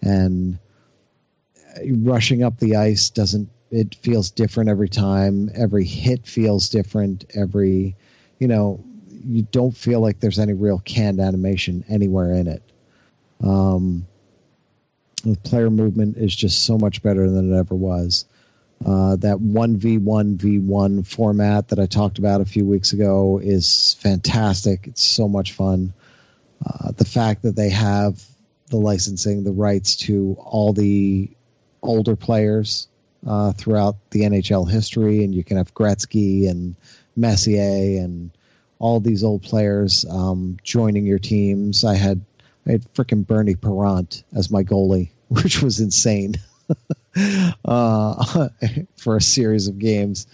and 0.00 0.58
rushing 2.02 2.42
up 2.42 2.58
the 2.58 2.76
ice 2.76 3.10
doesn't 3.10 3.50
it 3.70 3.94
feels 3.96 4.30
different 4.30 4.70
every 4.70 4.88
time. 4.88 5.50
Every 5.54 5.84
hit 5.84 6.26
feels 6.26 6.68
different. 6.68 7.24
Every, 7.34 7.96
you 8.38 8.48
know, 8.48 8.82
you 9.26 9.42
don't 9.42 9.76
feel 9.76 10.00
like 10.00 10.20
there's 10.20 10.38
any 10.38 10.54
real 10.54 10.78
canned 10.78 11.20
animation 11.20 11.84
anywhere 11.88 12.32
in 12.32 12.46
it. 12.46 12.62
Um, 13.42 14.06
the 15.24 15.36
player 15.36 15.70
movement 15.70 16.16
is 16.16 16.34
just 16.34 16.64
so 16.64 16.78
much 16.78 17.02
better 17.02 17.28
than 17.30 17.52
it 17.52 17.56
ever 17.58 17.74
was. 17.74 18.24
Uh, 18.84 19.16
that 19.16 19.38
1v1v1 19.38 21.04
format 21.04 21.68
that 21.68 21.80
I 21.80 21.86
talked 21.86 22.18
about 22.18 22.40
a 22.40 22.44
few 22.44 22.64
weeks 22.64 22.92
ago 22.92 23.40
is 23.42 23.96
fantastic. 23.98 24.86
It's 24.86 25.02
so 25.02 25.28
much 25.28 25.52
fun. 25.52 25.92
Uh, 26.64 26.92
the 26.92 27.04
fact 27.04 27.42
that 27.42 27.56
they 27.56 27.70
have 27.70 28.22
the 28.68 28.76
licensing, 28.76 29.42
the 29.42 29.52
rights 29.52 29.96
to 29.96 30.36
all 30.38 30.72
the 30.72 31.28
older 31.82 32.14
players 32.14 32.86
uh, 33.28 33.52
throughout 33.52 33.96
the 34.10 34.22
NHL 34.22 34.68
history, 34.68 35.22
and 35.22 35.34
you 35.34 35.44
can 35.44 35.58
have 35.58 35.74
Gretzky 35.74 36.48
and 36.48 36.74
Messier 37.14 38.02
and 38.02 38.30
all 38.78 39.00
these 39.00 39.22
old 39.22 39.42
players 39.42 40.06
um, 40.10 40.56
joining 40.62 41.04
your 41.04 41.18
teams. 41.18 41.84
I 41.84 41.94
had 41.94 42.24
I 42.66 42.72
had 42.72 42.94
freaking 42.94 43.26
Bernie 43.26 43.54
Parent 43.54 44.24
as 44.34 44.50
my 44.50 44.64
goalie, 44.64 45.10
which 45.28 45.62
was 45.62 45.78
insane 45.78 46.36
uh, 47.64 48.48
for 48.96 49.16
a 49.16 49.22
series 49.22 49.68
of 49.68 49.78
games. 49.78 50.26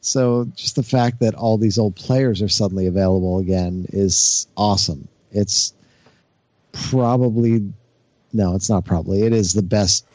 So 0.00 0.44
just 0.54 0.76
the 0.76 0.84
fact 0.84 1.18
that 1.20 1.34
all 1.34 1.58
these 1.58 1.78
old 1.78 1.96
players 1.96 2.42
are 2.42 2.48
suddenly 2.48 2.86
available 2.86 3.40
again 3.40 3.86
is 3.88 4.46
awesome. 4.56 5.08
It's 5.32 5.74
probably 6.70 7.72
no, 8.32 8.54
it's 8.54 8.70
not 8.70 8.84
probably. 8.84 9.22
It 9.22 9.32
is 9.32 9.52
the 9.52 9.62
best 9.62 10.06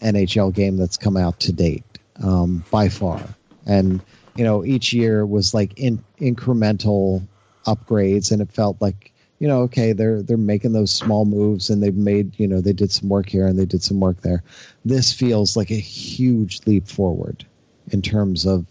NHL 0.00 0.54
game 0.54 0.76
that's 0.76 0.96
come 0.96 1.16
out 1.16 1.40
to 1.40 1.52
date 1.52 1.84
um, 2.22 2.64
by 2.70 2.88
far. 2.88 3.22
And 3.66 4.00
you 4.36 4.44
know, 4.44 4.64
each 4.64 4.92
year 4.92 5.24
was 5.24 5.54
like 5.54 5.78
in, 5.78 6.02
incremental 6.20 7.26
upgrades, 7.66 8.32
and 8.32 8.42
it 8.42 8.50
felt 8.50 8.80
like 8.80 9.12
you 9.38 9.48
know, 9.48 9.60
okay, 9.62 9.92
they're 9.92 10.22
they're 10.22 10.36
making 10.36 10.72
those 10.72 10.90
small 10.90 11.24
moves, 11.24 11.70
and 11.70 11.82
they've 11.82 11.94
made 11.94 12.38
you 12.38 12.46
know 12.46 12.60
they 12.60 12.72
did 12.72 12.90
some 12.90 13.08
work 13.08 13.28
here 13.28 13.46
and 13.46 13.58
they 13.58 13.66
did 13.66 13.82
some 13.82 14.00
work 14.00 14.20
there. 14.22 14.42
This 14.84 15.12
feels 15.12 15.56
like 15.56 15.70
a 15.70 15.74
huge 15.74 16.60
leap 16.66 16.88
forward 16.88 17.44
in 17.90 18.02
terms 18.02 18.46
of 18.46 18.66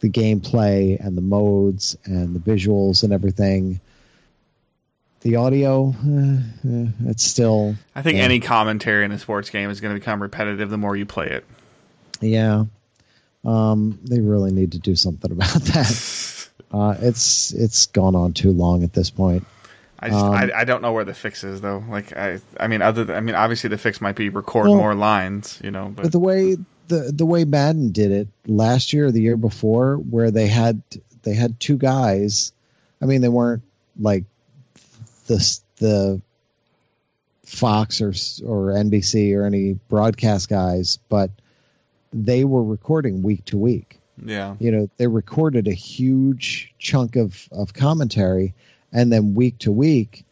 the 0.00 0.08
gameplay 0.08 0.98
and 1.04 1.16
the 1.16 1.22
modes 1.22 1.96
and 2.04 2.34
the 2.34 2.40
visuals 2.40 3.02
and 3.02 3.12
everything. 3.12 3.80
The 5.26 5.34
audio, 5.34 5.88
uh, 5.88 6.36
uh, 6.68 7.10
it's 7.10 7.24
still. 7.24 7.74
I 7.96 8.02
think 8.02 8.18
any 8.18 8.38
commentary 8.38 9.04
in 9.04 9.10
a 9.10 9.18
sports 9.18 9.50
game 9.50 9.70
is 9.70 9.80
going 9.80 9.92
to 9.92 9.98
become 9.98 10.22
repetitive 10.22 10.70
the 10.70 10.78
more 10.78 10.94
you 10.94 11.04
play 11.04 11.26
it. 11.26 11.44
Yeah, 12.20 12.66
um, 13.44 13.98
they 14.04 14.20
really 14.20 14.52
need 14.52 14.70
to 14.70 14.78
do 14.78 14.94
something 14.94 15.32
about 15.32 15.48
that. 15.48 16.48
uh, 16.70 16.94
it's 17.00 17.52
it's 17.52 17.86
gone 17.86 18.14
on 18.14 18.34
too 18.34 18.52
long 18.52 18.84
at 18.84 18.92
this 18.92 19.10
point. 19.10 19.44
I, 19.98 20.10
just, 20.10 20.24
um, 20.24 20.32
I, 20.32 20.50
I 20.58 20.64
don't 20.64 20.80
know 20.80 20.92
where 20.92 21.04
the 21.04 21.12
fix 21.12 21.42
is 21.42 21.60
though. 21.60 21.82
Like 21.88 22.16
I 22.16 22.38
I 22.60 22.68
mean 22.68 22.80
other 22.80 23.02
than, 23.02 23.16
I 23.16 23.20
mean 23.20 23.34
obviously 23.34 23.66
the 23.66 23.78
fix 23.78 24.00
might 24.00 24.14
be 24.14 24.28
record 24.28 24.68
well, 24.68 24.76
more 24.76 24.94
lines, 24.94 25.60
you 25.60 25.72
know. 25.72 25.86
But. 25.88 26.02
but 26.04 26.12
the 26.12 26.20
way 26.20 26.56
the 26.86 27.10
the 27.12 27.26
way 27.26 27.44
Madden 27.44 27.90
did 27.90 28.12
it 28.12 28.28
last 28.46 28.92
year 28.92 29.06
or 29.06 29.10
the 29.10 29.22
year 29.22 29.36
before, 29.36 29.96
where 29.96 30.30
they 30.30 30.46
had 30.46 30.82
they 31.22 31.34
had 31.34 31.58
two 31.58 31.78
guys. 31.78 32.52
I 33.02 33.06
mean, 33.06 33.22
they 33.22 33.28
weren't 33.28 33.64
like 33.98 34.22
the 35.26 35.60
the 35.76 36.20
Fox 37.44 38.00
or 38.00 38.08
or 38.44 38.72
NBC 38.72 39.36
or 39.36 39.44
any 39.44 39.74
broadcast 39.88 40.48
guys, 40.48 40.98
but 41.08 41.30
they 42.12 42.44
were 42.44 42.62
recording 42.62 43.22
week 43.22 43.44
to 43.46 43.58
week. 43.58 44.00
Yeah, 44.24 44.56
you 44.58 44.70
know, 44.70 44.88
they 44.96 45.06
recorded 45.06 45.68
a 45.68 45.74
huge 45.74 46.74
chunk 46.78 47.16
of 47.16 47.48
of 47.52 47.74
commentary, 47.74 48.54
and 48.92 49.12
then 49.12 49.34
week 49.34 49.58
to 49.58 49.72
week, 49.72 50.24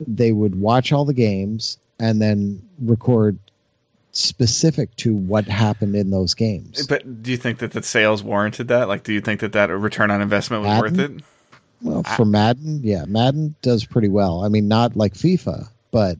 they 0.00 0.32
would 0.32 0.58
watch 0.58 0.92
all 0.92 1.04
the 1.04 1.14
games 1.14 1.78
and 1.98 2.20
then 2.20 2.62
record 2.80 3.38
specific 4.12 4.94
to 4.96 5.14
what 5.14 5.44
happened 5.44 5.94
in 5.94 6.10
those 6.10 6.34
games. 6.34 6.86
But 6.86 7.22
do 7.22 7.30
you 7.30 7.36
think 7.36 7.58
that 7.58 7.72
the 7.72 7.82
sales 7.82 8.22
warranted 8.22 8.68
that? 8.68 8.88
Like, 8.88 9.04
do 9.04 9.12
you 9.12 9.20
think 9.20 9.40
that 9.40 9.52
that 9.52 9.70
return 9.70 10.10
on 10.10 10.22
investment 10.22 10.64
was 10.64 10.80
worth 10.80 10.98
it? 10.98 11.22
Well, 11.82 12.02
for 12.02 12.24
Madden, 12.24 12.80
yeah, 12.82 13.04
Madden 13.06 13.54
does 13.62 13.84
pretty 13.84 14.08
well. 14.08 14.44
I 14.44 14.48
mean, 14.48 14.68
not 14.68 14.96
like 14.96 15.14
FIFA, 15.14 15.68
but 15.90 16.18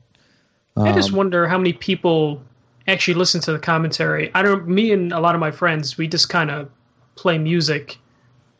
um, 0.75 0.87
I 0.87 0.93
just 0.93 1.11
um, 1.11 1.17
wonder 1.17 1.47
how 1.47 1.57
many 1.57 1.73
people 1.73 2.41
actually 2.87 3.15
listen 3.15 3.41
to 3.41 3.51
the 3.51 3.59
commentary. 3.59 4.31
I 4.33 4.43
don't. 4.43 4.67
Me 4.67 4.91
and 4.91 5.11
a 5.11 5.19
lot 5.19 5.35
of 5.35 5.41
my 5.41 5.51
friends, 5.51 5.97
we 5.97 6.07
just 6.07 6.29
kind 6.29 6.51
of 6.51 6.69
play 7.15 7.37
music 7.37 7.97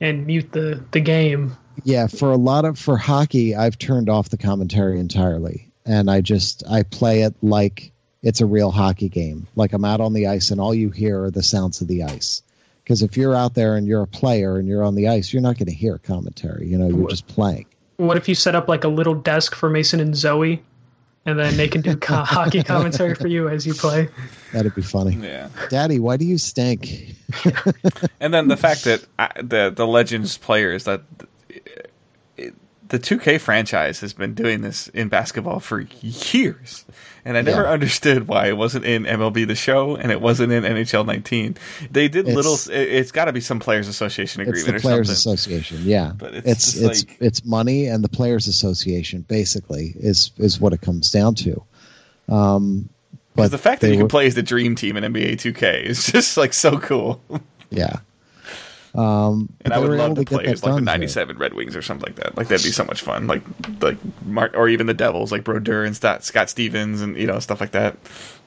and 0.01 0.25
mute 0.25 0.51
the 0.51 0.83
the 0.91 0.99
game. 0.99 1.55
Yeah, 1.83 2.07
for 2.07 2.31
a 2.31 2.37
lot 2.37 2.65
of 2.65 2.79
for 2.79 2.97
hockey, 2.97 3.55
I've 3.55 3.77
turned 3.77 4.09
off 4.09 4.29
the 4.29 4.37
commentary 4.37 4.99
entirely, 4.99 5.71
and 5.85 6.09
I 6.09 6.21
just 6.21 6.63
I 6.69 6.83
play 6.83 7.21
it 7.21 7.35
like 7.41 7.91
it's 8.23 8.41
a 8.41 8.45
real 8.45 8.71
hockey 8.71 9.09
game. 9.09 9.47
Like 9.55 9.73
I'm 9.73 9.85
out 9.85 10.01
on 10.01 10.13
the 10.13 10.27
ice, 10.27 10.51
and 10.51 10.59
all 10.59 10.73
you 10.73 10.89
hear 10.89 11.25
are 11.25 11.31
the 11.31 11.43
sounds 11.43 11.81
of 11.81 11.87
the 11.87 12.03
ice. 12.03 12.41
Because 12.87 13.01
if 13.01 13.17
you're 13.17 13.35
out 13.35 13.53
there 13.53 13.75
and 13.75 13.85
you're 13.85 14.03
a 14.03 14.07
player 14.07 14.57
and 14.57 14.65
you're 14.65 14.81
on 14.81 14.95
the 14.95 15.09
ice, 15.09 15.33
you're 15.33 15.41
not 15.41 15.57
going 15.57 15.65
to 15.65 15.73
hear 15.73 15.97
commentary. 15.97 16.67
You 16.67 16.77
know, 16.77 16.87
you're 16.87 17.09
just 17.09 17.27
playing. 17.27 17.65
What 17.97 18.15
if 18.15 18.29
you 18.29 18.33
set 18.33 18.55
up 18.55 18.69
like 18.69 18.85
a 18.85 18.87
little 18.87 19.13
desk 19.13 19.55
for 19.55 19.69
Mason 19.69 19.99
and 19.99 20.15
Zoe, 20.15 20.63
and 21.25 21.37
then 21.37 21.57
they 21.57 21.67
can 21.67 21.81
do 21.81 21.97
co- 21.97 22.15
hockey 22.23 22.63
commentary 22.63 23.13
for 23.13 23.27
you 23.27 23.49
as 23.49 23.67
you 23.67 23.73
play? 23.73 24.07
That'd 24.53 24.73
be 24.73 24.81
funny. 24.81 25.15
Yeah, 25.15 25.49
Daddy, 25.67 25.99
why 25.99 26.15
do 26.15 26.23
you 26.23 26.37
stink? 26.37 27.13
and 28.21 28.33
then 28.33 28.47
the 28.47 28.55
fact 28.55 28.85
that 28.85 29.03
I, 29.19 29.33
the 29.35 29.69
the 29.75 29.85
Legends 29.85 30.37
players 30.37 30.85
that 30.85 31.01
the 32.89 32.99
2K 32.99 33.39
franchise 33.39 33.99
has 33.99 34.13
been 34.13 34.33
doing 34.33 34.61
this 34.61 34.87
in 34.89 35.09
basketball 35.09 35.59
for 35.59 35.81
years. 36.01 36.85
And 37.27 37.37
I 37.37 37.41
never 37.41 37.63
yeah. 37.63 37.71
understood 37.71 38.29
why 38.29 38.47
it 38.47 38.55
wasn't 38.55 38.85
in 38.85 39.03
MLB 39.03 39.45
the 39.45 39.53
show 39.53 39.97
and 39.97 40.13
it 40.13 40.21
wasn't 40.21 40.53
in 40.53 40.63
NHL 40.63 41.05
19. 41.05 41.57
They 41.91 42.07
did 42.07 42.25
it's, 42.25 42.33
little 42.33 42.57
it's 42.73 43.11
got 43.11 43.25
to 43.25 43.33
be 43.33 43.41
some 43.41 43.59
players 43.59 43.89
association 43.89 44.43
agreement 44.43 44.75
it's 44.75 44.81
the 44.81 44.87
players 44.87 45.09
association, 45.09 45.79
yeah. 45.83 46.13
But 46.15 46.35
it's 46.35 46.47
it's 46.47 46.75
it's, 46.77 47.05
like, 47.05 47.17
it's, 47.19 47.43
money 47.43 47.87
and 47.87 48.01
the 48.01 48.07
players 48.07 48.47
association 48.47 49.23
basically 49.23 49.93
is 49.97 50.31
is 50.37 50.61
what 50.61 50.71
it 50.71 50.79
comes 50.79 51.11
down 51.11 51.35
to. 51.35 51.61
Um 52.29 52.87
but 53.35 53.51
the 53.51 53.57
fact 53.57 53.81
that 53.81 53.89
you 53.89 53.95
were, 53.95 54.03
can 54.03 54.07
play 54.07 54.27
as 54.27 54.35
the 54.35 54.41
dream 54.41 54.75
team 54.75 54.95
in 54.95 55.03
NBA 55.03 55.33
2K 55.33 55.83
is 55.83 56.05
just 56.11 56.37
like 56.37 56.53
so 56.53 56.79
cool. 56.79 57.21
yeah. 57.69 57.97
Um, 58.97 59.53
and 59.61 59.73
I 59.73 59.77
would 59.77 59.91
love 59.91 60.15
to, 60.15 60.25
to 60.25 60.35
play 60.37 60.45
as 60.45 60.63
like 60.63 60.73
the 60.73 60.81
'97 60.81 61.37
Red 61.37 61.53
Wings 61.53 61.75
or 61.75 61.83
something 61.83 62.07
like 62.07 62.15
that. 62.15 62.35
Like 62.35 62.47
that'd 62.47 62.65
be 62.65 62.71
so 62.71 62.83
much 62.83 63.01
fun. 63.01 63.27
Like 63.27 63.43
like 63.79 63.97
Mark 64.25 64.57
or 64.57 64.67
even 64.67 64.87
the 64.87 64.95
Devils, 64.95 65.31
like 65.31 65.43
Brodeur 65.43 65.83
and 65.83 65.95
Scott, 65.95 66.23
Scott 66.23 66.49
Stevens, 66.49 67.01
and 67.01 67.15
you 67.15 67.27
know 67.27 67.39
stuff 67.39 67.61
like 67.61 67.71
that. 67.71 67.95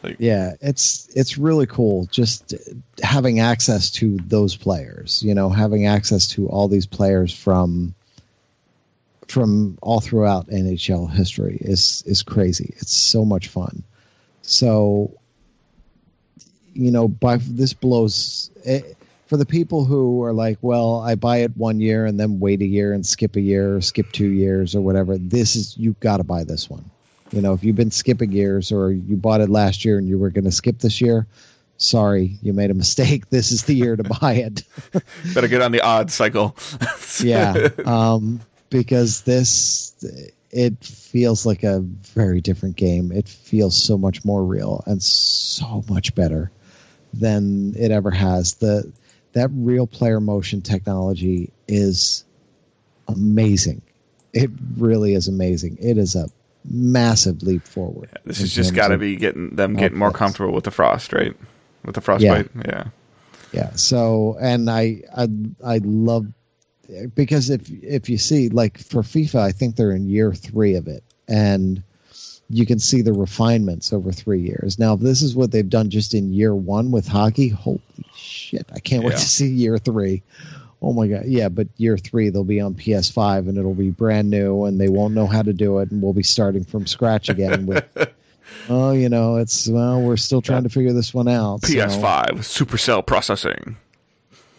Like, 0.03 0.17
yeah, 0.19 0.55
it's 0.61 1.09
it's 1.15 1.39
really 1.39 1.67
cool 1.67 2.07
just 2.07 2.55
having 3.01 3.39
access 3.39 3.93
to 3.93 4.17
those 4.27 4.57
players. 4.57 5.23
You 5.23 5.37
know, 5.37 5.51
having 5.51 5.87
access 5.87 6.27
to 6.29 6.49
all 6.49 6.67
these 6.67 6.87
players 6.87 7.33
from 7.33 7.95
from 9.29 9.79
all 9.83 10.01
throughout 10.01 10.49
NHL 10.49 11.13
history 11.13 11.59
is 11.61 12.03
is 12.07 12.25
crazy. 12.25 12.75
It's 12.79 12.93
so 12.93 13.25
much 13.25 13.47
fun. 13.47 13.85
So, 14.43 15.13
you 16.75 16.91
know, 16.91 17.07
by 17.07 17.37
this 17.37 17.73
blows. 17.73 18.51
It, 18.65 18.97
for 19.31 19.37
the 19.37 19.47
people 19.47 19.85
who 19.85 20.25
are 20.25 20.33
like, 20.33 20.59
well, 20.61 20.97
I 21.03 21.15
buy 21.15 21.37
it 21.37 21.57
one 21.57 21.79
year 21.79 22.05
and 22.05 22.19
then 22.19 22.41
wait 22.41 22.63
a 22.63 22.67
year 22.67 22.93
and 22.93 23.07
skip 23.07 23.37
a 23.37 23.41
year 23.41 23.77
or 23.77 23.81
skip 23.81 24.11
two 24.11 24.31
years 24.31 24.75
or 24.75 24.81
whatever, 24.81 25.17
this 25.17 25.55
is 25.55 25.79
you've 25.79 26.01
got 26.01 26.17
to 26.17 26.25
buy 26.25 26.43
this 26.43 26.69
one. 26.69 26.85
You 27.31 27.41
know, 27.41 27.53
if 27.53 27.63
you've 27.63 27.77
been 27.77 27.93
skipping 27.93 28.33
years 28.33 28.73
or 28.73 28.91
you 28.91 29.15
bought 29.15 29.41
it 29.41 29.49
last 29.49 29.85
year 29.85 29.99
and 29.99 30.09
you 30.09 30.19
were 30.19 30.31
going 30.31 30.47
to 30.47 30.51
skip 30.51 30.81
this 30.81 31.01
year, 31.01 31.29
sorry, 31.77 32.39
you 32.43 32.53
made 32.53 32.73
a 32.73 32.75
mistake. 32.75 33.23
This 33.31 33.53
is 33.53 33.63
the 33.63 33.75
year 33.75 33.95
to 33.95 34.03
buy 34.03 34.33
it. 34.33 34.65
Better 35.33 35.47
get 35.47 35.63
on 35.63 35.71
the 35.71 35.81
odd 35.81 36.11
cycle. 36.11 36.57
yeah, 37.23 37.69
um, 37.85 38.41
because 38.69 39.21
this 39.21 39.95
it 40.51 40.85
feels 40.85 41.47
like 41.47 41.63
a 41.63 41.79
very 41.79 42.41
different 42.41 42.75
game. 42.75 43.13
It 43.13 43.29
feels 43.29 43.81
so 43.81 43.97
much 43.97 44.25
more 44.25 44.43
real 44.43 44.83
and 44.87 45.01
so 45.01 45.85
much 45.89 46.17
better 46.17 46.51
than 47.15 47.77
it 47.79 47.93
ever 47.93 48.11
has. 48.11 48.55
The 48.55 48.93
that 49.33 49.51
real 49.53 49.87
player 49.87 50.21
motion 50.21 50.61
technology 50.61 51.53
is 51.69 52.25
amazing. 53.09 53.83
It 54.33 54.51
really 54.77 55.15
is 55.15 55.29
amazing. 55.29 55.79
It 55.81 55.99
is 55.99 56.15
a 56.15 56.29
massive 56.65 57.43
leap 57.43 57.63
forward. 57.63 58.11
Yeah, 58.13 58.19
this 58.25 58.39
has 58.39 58.53
just 58.53 58.75
got 58.75 58.89
to 58.89 58.99
be 58.99 59.17
getting 59.17 59.51
them 59.57 59.75
getting 59.75 59.99
more 59.99 60.13
comfortable 60.13 60.53
with 60.53 60.65
the 60.65 60.71
frost, 60.71 61.13
right? 61.13 61.37
With 61.85 61.95
the 61.95 62.01
frostbite, 62.01 62.51
yeah. 62.55 62.63
yeah. 62.67 62.85
Yeah. 63.53 63.71
So, 63.75 64.37
and 64.41 64.71
I, 64.71 65.03
I, 65.17 65.29
I 65.65 65.81
love 65.83 66.27
because 67.15 67.51
if 67.51 67.71
if 67.71 68.09
you 68.09 68.19
see 68.19 68.49
like 68.49 68.79
for 68.79 69.03
FIFA, 69.03 69.41
I 69.41 69.53
think 69.53 69.77
they're 69.77 69.93
in 69.93 70.09
year 70.09 70.33
three 70.33 70.75
of 70.75 70.89
it, 70.89 71.03
and 71.29 71.83
you 72.51 72.67
can 72.67 72.79
see 72.79 73.01
the 73.01 73.13
refinements 73.13 73.93
over 73.93 74.11
three 74.11 74.41
years. 74.41 74.79
Now, 74.79 74.95
if 74.95 75.01
this 75.01 75.23
is 75.23 75.37
what 75.37 75.53
they've 75.53 75.69
done 75.69 75.89
just 75.89 76.15
in 76.15 76.33
year 76.33 76.55
one 76.55 76.91
with 76.91 77.07
hockey, 77.07 77.49
holy 77.49 77.81
shit! 78.15 78.67
I 78.75 78.81
can't 78.81 79.03
yeah. 79.03 79.11
wait 79.11 79.19
to 79.19 79.29
see 79.29 79.49
year 79.49 79.79
three. 79.79 80.23
Oh 80.83 80.93
my 80.93 81.07
god, 81.07 81.27
yeah! 81.27 81.49
But 81.49 81.69
year 81.77 81.97
three, 81.97 82.29
they'll 82.29 82.45
be 82.45 82.61
on 82.61 82.75
PS5 82.75 83.49
and 83.49 83.57
it'll 83.57 83.75
be 83.75 83.91
brand 83.91 84.31
new, 84.31 84.65
and 84.65 84.81
they 84.81 84.89
won't 84.89 85.15
know 85.15 85.27
how 85.27 85.43
to 85.43 85.53
do 85.53 85.79
it, 85.79 85.91
and 85.91 86.03
we'll 86.03 86.13
be 86.13 86.23
starting 86.25 86.65
from 86.65 86.87
scratch 86.87 87.29
again 87.29 87.67
with 87.67 87.87
oh, 88.69 88.93
you 88.93 89.09
know, 89.09 89.37
it's 89.37 89.69
well, 89.69 90.01
we're 90.01 90.17
still 90.17 90.43
trying 90.43 90.65
to 90.65 90.69
figure 90.69 90.93
this 90.93 91.15
one 91.15 91.29
out. 91.29 91.61
PS5 91.61 92.39
supercell 92.41 93.07
processing. 93.07 93.77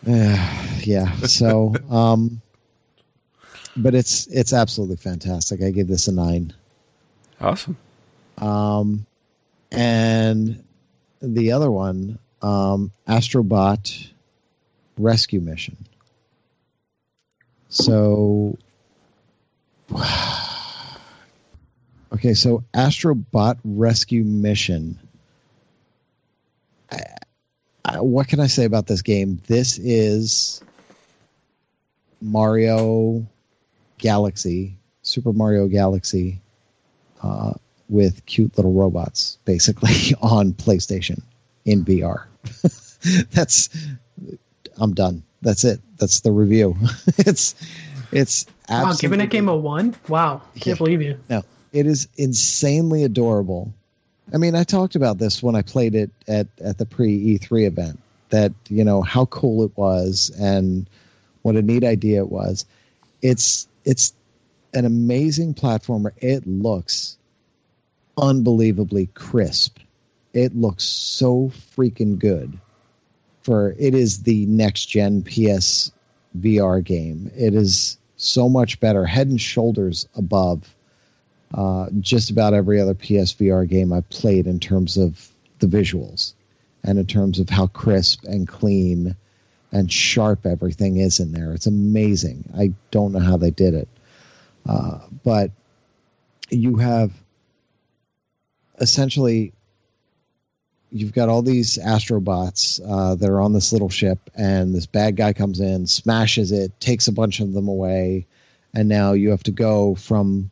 yeah. 0.06 1.12
So, 1.24 1.76
um, 1.90 2.42
but 3.76 3.96
it's 3.96 4.28
it's 4.28 4.54
absolutely 4.54 4.96
fantastic. 4.96 5.62
I 5.62 5.72
give 5.72 5.88
this 5.88 6.08
a 6.08 6.12
nine. 6.12 6.54
Awesome. 7.42 7.76
Um, 8.38 9.06
and 9.72 10.64
the 11.22 11.52
other 11.54 11.72
one, 11.72 12.20
um, 12.42 12.92
Astro 13.08 13.44
Bot 13.44 13.92
Rescue 14.98 15.42
Mission. 15.42 15.78
So, 17.70 18.58
okay, 22.14 22.34
so 22.34 22.64
Astro 22.74 23.16
Bot 23.16 23.58
Rescue 23.64 24.24
Mission. 24.24 25.00
I, 26.92 27.04
I, 27.86 28.02
what 28.02 28.28
can 28.28 28.40
I 28.40 28.48
say 28.48 28.66
about 28.66 28.88
this 28.88 29.02
game? 29.02 29.42
This 29.48 29.78
is 29.80 30.62
Mario 32.22 33.26
Galaxy, 33.98 34.78
Super 35.02 35.32
Mario 35.34 35.68
Galaxy, 35.68 36.41
uh, 37.24 37.54
with 37.90 38.26
cute 38.26 38.56
little 38.58 38.74
robots, 38.74 39.38
basically 39.46 40.16
on 40.22 40.54
PlayStation 40.54 41.22
in 41.66 41.84
VR. 41.86 42.26
That's 43.32 43.70
I'm 44.78 44.94
done. 44.94 45.24
That's 45.42 45.64
it. 45.64 45.80
That's 45.98 46.22
the 46.22 46.32
review. 46.32 46.76
it's 47.18 47.56
it's 48.12 48.46
Wow, 48.70 48.94
giving 48.98 49.20
a 49.20 49.28
game 49.28 49.50
a 49.50 49.56
one? 49.56 49.96
Wow. 50.08 50.42
Can't 50.56 50.66
Yeah. 50.66 50.76
believe 50.76 51.02
you. 51.02 51.18
no, 51.30 51.44
it 51.74 51.86
is 51.86 52.08
insanely 52.18 53.04
adorable. 53.04 53.74
I 54.34 54.38
mean, 54.38 54.56
I 54.56 54.64
talked 54.64 54.96
about 54.96 55.18
this 55.18 55.44
when 55.44 55.56
I 55.56 55.62
played 55.62 55.94
it 55.96 56.10
at 56.28 56.48
at 56.64 56.78
the 56.78 56.86
pre 56.86 57.38
E3 57.38 57.66
event. 57.68 58.00
That 58.30 58.54
you 58.70 58.84
know 58.86 59.02
how 59.02 59.26
cool 59.26 59.66
it 59.66 59.72
was 59.76 60.32
and 60.40 60.88
what 61.42 61.56
a 61.58 61.62
neat 61.62 61.84
idea 61.84 62.20
it 62.22 62.30
was. 62.32 62.66
It's 63.22 63.68
it's 63.84 64.14
an 64.74 64.86
amazing 64.86 65.54
platformer. 65.54 66.12
It 66.18 66.48
looks 66.48 67.18
unbelievably 68.18 69.08
crisp. 69.14 69.78
It 70.34 70.56
looks 70.56 70.84
so 70.84 71.52
freaking 71.76 72.18
good. 72.18 72.58
For 73.44 73.76
it 73.80 73.96
is 73.96 74.24
the 74.24 74.46
next 74.46 74.86
gen 74.86 75.24
PS 75.24 75.92
VR 76.40 76.84
game. 76.84 77.32
It 77.36 77.56
is 77.56 77.98
so 78.18 78.48
much 78.48 78.80
better, 78.80 79.04
head 79.06 79.28
and 79.28 79.42
shoulders 79.42 80.08
above 80.16 80.76
uh, 81.54 81.88
just 82.00 82.30
about 82.30 82.54
every 82.54 82.80
other 82.80 82.94
PSVR 82.94 83.68
game 83.68 83.92
I've 83.92 84.10
played 84.10 84.48
in 84.48 84.60
terms 84.60 84.98
of 84.98 85.30
the 85.60 85.68
visuals 85.68 86.34
and 86.84 86.98
in 86.98 87.06
terms 87.06 87.40
of 87.40 87.50
how 87.50 87.68
crisp 87.68 88.24
and 88.24 88.48
clean 88.48 89.16
and 89.72 89.92
sharp 89.92 90.46
everything 90.46 90.98
is 90.98 91.20
in 91.20 91.32
there. 91.32 91.54
It's 91.54 91.68
amazing. 91.68 92.50
I 92.58 92.74
don't 92.92 93.12
know 93.12 93.20
how 93.20 93.38
they 93.38 93.52
did 93.52 93.74
it. 93.74 93.88
Uh, 94.72 95.00
but 95.24 95.52
you 96.50 96.76
have 96.78 97.12
essentially 98.80 99.54
you've 100.92 101.14
got 101.14 101.30
all 101.30 101.42
these 101.42 101.78
astrobots 101.78 102.82
uh, 102.86 103.16
that 103.16 103.30
are 103.30 103.42
on 103.42 103.54
this 103.54 103.72
little 103.72 103.90
ship 103.90 104.30
and 104.36 104.76
this 104.76 104.86
bad 104.86 105.16
guy 105.16 105.32
comes 105.34 105.60
in 105.60 105.88
smashes 105.88 106.52
it 106.52 106.78
takes 106.80 107.08
a 107.08 107.12
bunch 107.12 107.40
of 107.40 107.54
them 107.54 107.68
away 107.68 108.26
and 108.74 108.88
now 108.88 109.14
you 109.14 109.30
have 109.30 109.44
to 109.44 109.52
go 109.52 109.96
from 109.96 110.50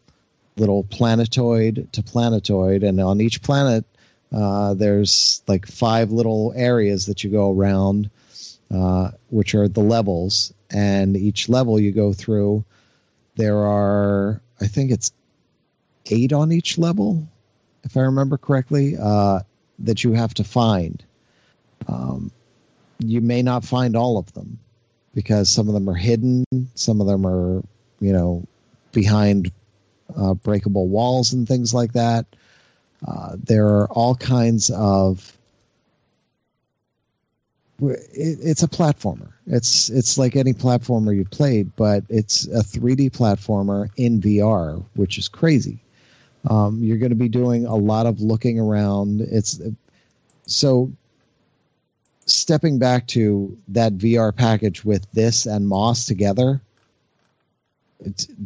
little 0.60 0.84
planetoid 0.84 1.88
to 1.94 2.04
planetoid, 2.04 2.84
and 2.84 3.00
on 3.00 3.22
each 3.22 3.42
planet, 3.42 3.86
uh, 4.32 4.74
there's 4.74 5.42
like 5.48 5.66
five 5.66 6.12
little 6.12 6.54
areas 6.56 7.06
that 7.08 7.24
you 7.24 7.32
go 7.32 7.52
around, 7.52 8.10
uh, 8.72 9.12
which 9.30 9.56
are 9.56 9.68
the 9.68 9.80
levels. 9.80 10.54
And 10.72 11.18
each 11.18 11.50
level 11.50 11.80
you 11.80 11.92
go 11.92 12.14
through, 12.14 12.64
there 13.40 13.58
are, 13.58 14.42
I 14.60 14.68
think 14.68 14.92
it's 14.92 15.14
eight 16.08 16.34
on 16.34 16.52
each 16.52 16.78
level, 16.78 17.26
if 17.86 17.96
I 17.96 18.02
remember 18.02 18.38
correctly, 18.38 18.98
uh, 19.02 19.40
that 19.80 20.04
you 20.04 20.12
have 20.12 20.34
to 20.34 20.44
find. 20.44 21.02
Um, 21.88 22.32
you 23.00 23.22
may 23.22 23.42
not 23.42 23.64
find 23.64 23.96
all 23.96 24.18
of 24.18 24.32
them 24.34 24.60
because 25.16 25.50
some 25.50 25.70
of 25.70 25.74
them 25.74 25.90
are 25.90 25.96
hidden, 25.96 26.44
some 26.76 27.00
of 27.00 27.08
them 27.08 27.26
are, 27.26 27.64
you 28.02 28.12
know, 28.12 28.44
behind 28.92 29.54
uh, 30.18 30.34
breakable 30.34 30.90
walls 30.90 31.32
and 31.32 31.48
things 31.48 31.74
like 31.74 31.94
that. 31.94 32.26
Uh, 33.08 33.38
there 33.42 33.68
are 33.68 33.88
all 33.88 34.16
kinds 34.16 34.70
of. 34.72 35.39
It, 37.82 38.40
it's 38.42 38.64
a 38.64 38.68
platformer. 38.68 39.32
It's 39.48 39.90
it's 39.90 40.18
like 40.18 40.36
any 40.36 40.54
platformer 40.54 41.16
you've 41.16 41.32
played, 41.32 41.76
but 41.76 42.04
it's 42.10 42.46
a 42.48 42.64
3D 42.64 43.12
platformer 43.12 43.90
in 43.96 44.22
VR, 44.22 44.84
which 44.96 45.18
is 45.18 45.28
crazy. 45.28 45.80
Um, 46.50 46.84
you're 46.84 46.98
going 46.98 47.10
to 47.10 47.16
be 47.16 47.30
doing 47.30 47.66
a 47.66 47.76
lot 47.76 48.06
of 48.06 48.22
looking 48.22 48.60
around. 48.60 49.22
It's 49.22 49.62
so 50.46 50.92
stepping 52.26 52.80
back 52.80 53.08
to 53.08 53.58
that 53.70 53.98
VR 53.98 54.36
package 54.36 54.86
with 54.86 55.10
this 55.12 55.46
and 55.46 55.68
Moss 55.68 56.06
together 56.06 56.62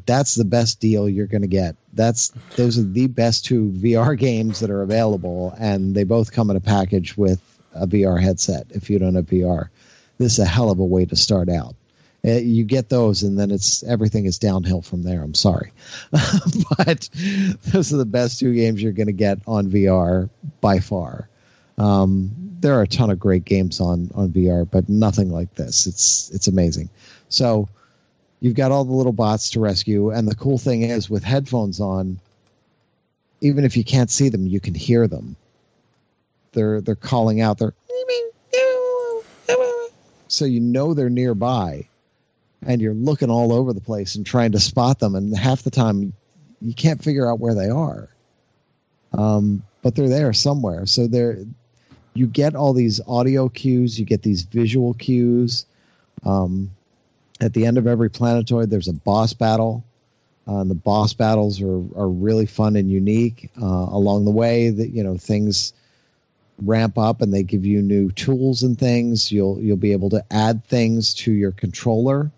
that's 0.06 0.36
the 0.36 0.46
best 0.46 0.80
deal 0.80 1.08
you're 1.08 1.28
going 1.28 1.42
to 1.42 1.48
get. 1.48 1.76
That's 1.94 2.30
those 2.56 2.78
are 2.78 2.84
the 2.84 3.08
best 3.08 3.46
two 3.46 3.72
VR 3.76 4.18
games 4.18 4.60
that 4.60 4.70
are 4.70 4.82
available, 4.82 5.54
and 5.60 5.96
they 5.96 6.04
both 6.04 6.32
come 6.32 6.50
in 6.50 6.56
a 6.56 6.62
package 6.62 7.16
with 7.18 7.42
a 7.74 7.88
VR 7.88 8.22
headset. 8.22 8.68
If 8.70 8.90
you 8.90 9.00
don't 9.00 9.16
have 9.16 9.26
VR, 9.26 9.70
this 10.18 10.34
is 10.34 10.40
a 10.40 10.46
hell 10.46 10.72
of 10.72 10.80
a 10.80 10.86
way 10.86 11.06
to 11.06 11.16
start 11.16 11.50
out. 11.50 11.76
Uh, 12.26 12.32
You 12.34 12.64
get 12.64 12.90
those, 12.90 13.24
and 13.24 13.38
then 13.38 13.52
it's 13.52 13.84
everything 13.84 14.26
is 14.26 14.40
downhill 14.40 14.82
from 14.82 15.04
there. 15.04 15.22
I'm 15.22 15.34
sorry, 15.34 15.72
but 16.12 17.10
those 17.66 17.94
are 17.94 17.98
the 17.98 18.06
best 18.06 18.40
two 18.40 18.54
games 18.54 18.82
you're 18.82 18.94
going 18.94 19.08
to 19.08 19.14
get 19.14 19.40
on 19.48 19.68
VR 19.68 20.30
by 20.62 20.80
far. 20.80 21.28
Um, 21.78 22.32
there 22.62 22.76
are 22.80 22.84
a 22.84 22.88
ton 22.88 23.10
of 23.10 23.20
great 23.20 23.44
games 23.44 23.82
on 23.82 24.10
on 24.16 24.30
VR, 24.30 24.70
but 24.70 24.88
nothing 24.88 25.32
like 25.32 25.54
this. 25.56 25.86
It's 25.86 26.30
it's 26.32 26.48
amazing. 26.48 26.90
So 27.28 27.68
you've 28.44 28.56
got 28.56 28.72
all 28.72 28.84
the 28.84 28.94
little 28.94 29.14
bots 29.14 29.52
to 29.52 29.60
rescue 29.62 30.10
and 30.12 30.28
the 30.28 30.36
cool 30.36 30.58
thing 30.58 30.82
is 30.82 31.10
with 31.10 31.24
headphones 31.24 31.80
on 31.80 32.20
even 33.40 33.64
if 33.64 33.78
you 33.78 33.86
can't 33.86 34.12
see 34.12 34.28
them 34.28 34.46
you 34.46 34.60
can 34.60 34.76
hear 34.76 35.08
them 35.08 35.38
they're 36.54 36.82
they're 36.82 36.96
calling 36.96 37.42
out 37.42 37.58
they're 37.58 37.74
so 40.28 40.46
you 40.46 40.60
know 40.60 40.94
they're 40.94 41.10
nearby 41.10 41.88
and 42.66 42.82
you're 42.82 42.94
looking 42.94 43.30
all 43.30 43.54
over 43.54 43.74
the 43.74 43.82
place 43.82 44.16
and 44.16 44.26
trying 44.26 44.52
to 44.52 44.60
spot 44.60 45.00
them 45.00 45.16
and 45.16 45.36
half 45.38 45.64
the 45.64 45.72
time 45.72 46.14
you 46.62 46.74
can't 46.74 47.04
figure 47.04 47.30
out 47.30 47.40
where 47.40 47.54
they 47.54 47.70
are. 47.70 48.10
Um, 49.14 49.64
but 49.82 49.96
they're 49.96 50.10
there 50.10 50.34
somewhere. 50.34 50.86
So 50.86 51.08
they're 51.08 51.38
you 52.16 52.28
get 52.28 52.56
all 52.56 52.74
these 52.74 53.02
audio 53.08 53.50
cues 53.50 54.00
you 54.00 54.06
get 54.06 54.22
these 54.22 54.44
visual 54.44 54.94
cues. 54.94 55.66
Um, 56.26 56.72
at 57.42 57.54
the 57.54 57.66
end 57.66 57.78
of 57.78 57.86
every 57.86 58.10
planetoid 58.10 58.70
there's 58.70 58.88
a 58.88 58.94
boss 58.94 59.34
battle. 59.34 59.84
Uh, 60.48 60.60
and 60.60 60.70
the 60.70 60.76
boss 60.76 61.14
battles 61.14 61.62
are, 61.62 61.82
are 61.96 62.10
really 62.10 62.46
fun 62.46 62.76
and 62.76 62.92
unique 62.92 63.50
uh, 63.62 63.66
along 63.66 64.26
the 64.26 64.32
way 64.32 64.70
that 64.70 64.90
you 64.90 65.04
know 65.04 65.18
things 65.18 65.74
ramp 66.62 66.98
up 66.98 67.22
and 67.22 67.34
they 67.34 67.44
give 67.44 67.66
you 67.66 67.82
new 67.82 68.12
tools 68.12 68.64
and 68.64 68.78
things 68.78 69.32
you'll 69.32 69.60
you'll 69.60 69.78
be 69.78 69.92
able 69.92 70.10
to 70.10 70.24
add 70.32 70.66
things 70.66 71.14
to 71.14 71.32
your 71.32 71.52
controller 71.52 72.32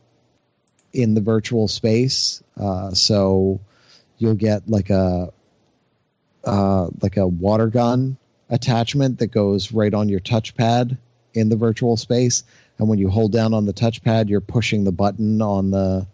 in 0.94 1.14
the 1.14 1.22
virtual 1.22 1.68
space. 1.68 2.42
Uh, 2.58 2.92
so 2.92 3.60
you'll 4.18 4.36
get 4.36 4.70
like 4.70 4.90
a 4.90 5.32
uh, 6.46 6.88
like 7.02 7.18
a 7.18 7.28
water 7.28 7.68
gun 7.68 8.18
attachment 8.50 9.20
that 9.20 9.28
goes 9.28 9.72
right 9.72 9.94
on 9.94 10.08
your 10.08 10.20
touchpad 10.20 10.98
in 11.34 11.50
the 11.50 11.56
virtual 11.56 11.98
space. 11.98 12.44
And 12.78 12.88
when 12.88 13.00
you 13.00 13.10
hold 13.10 13.32
down 13.32 13.54
on 13.54 13.66
the 13.66 13.74
touchpad 13.74 14.30
you're 14.30 14.42
pushing 14.42 14.84
the 14.84 14.92
button 14.92 15.42
on 15.42 15.72
the 15.72 16.08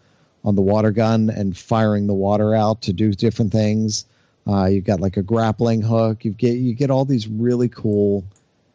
on 0.44 0.56
the 0.56 0.62
water 0.62 0.90
gun 0.90 1.30
and 1.30 1.56
firing 1.56 2.08
the 2.08 2.14
water 2.14 2.54
out 2.54 2.82
to 2.82 2.92
do 2.92 3.12
different 3.12 3.52
things 3.52 4.06
uh, 4.46 4.66
you've 4.66 4.84
got 4.84 5.00
like 5.00 5.16
a 5.16 5.22
grappling 5.22 5.82
hook. 5.82 6.24
You 6.24 6.32
get 6.32 6.54
you 6.54 6.74
get 6.74 6.90
all 6.90 7.04
these 7.04 7.28
really 7.28 7.68
cool 7.68 8.24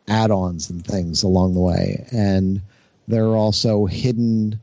add-ons 0.07 0.69
and 0.69 0.85
things 0.85 1.23
along 1.23 1.53
the 1.53 1.59
way. 1.59 2.07
And 2.11 2.61
there 3.07 3.25
are 3.25 3.35
also 3.35 3.85
hidden 3.85 4.59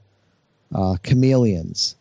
uh, 0.74 0.96
chameleons. 1.02 1.96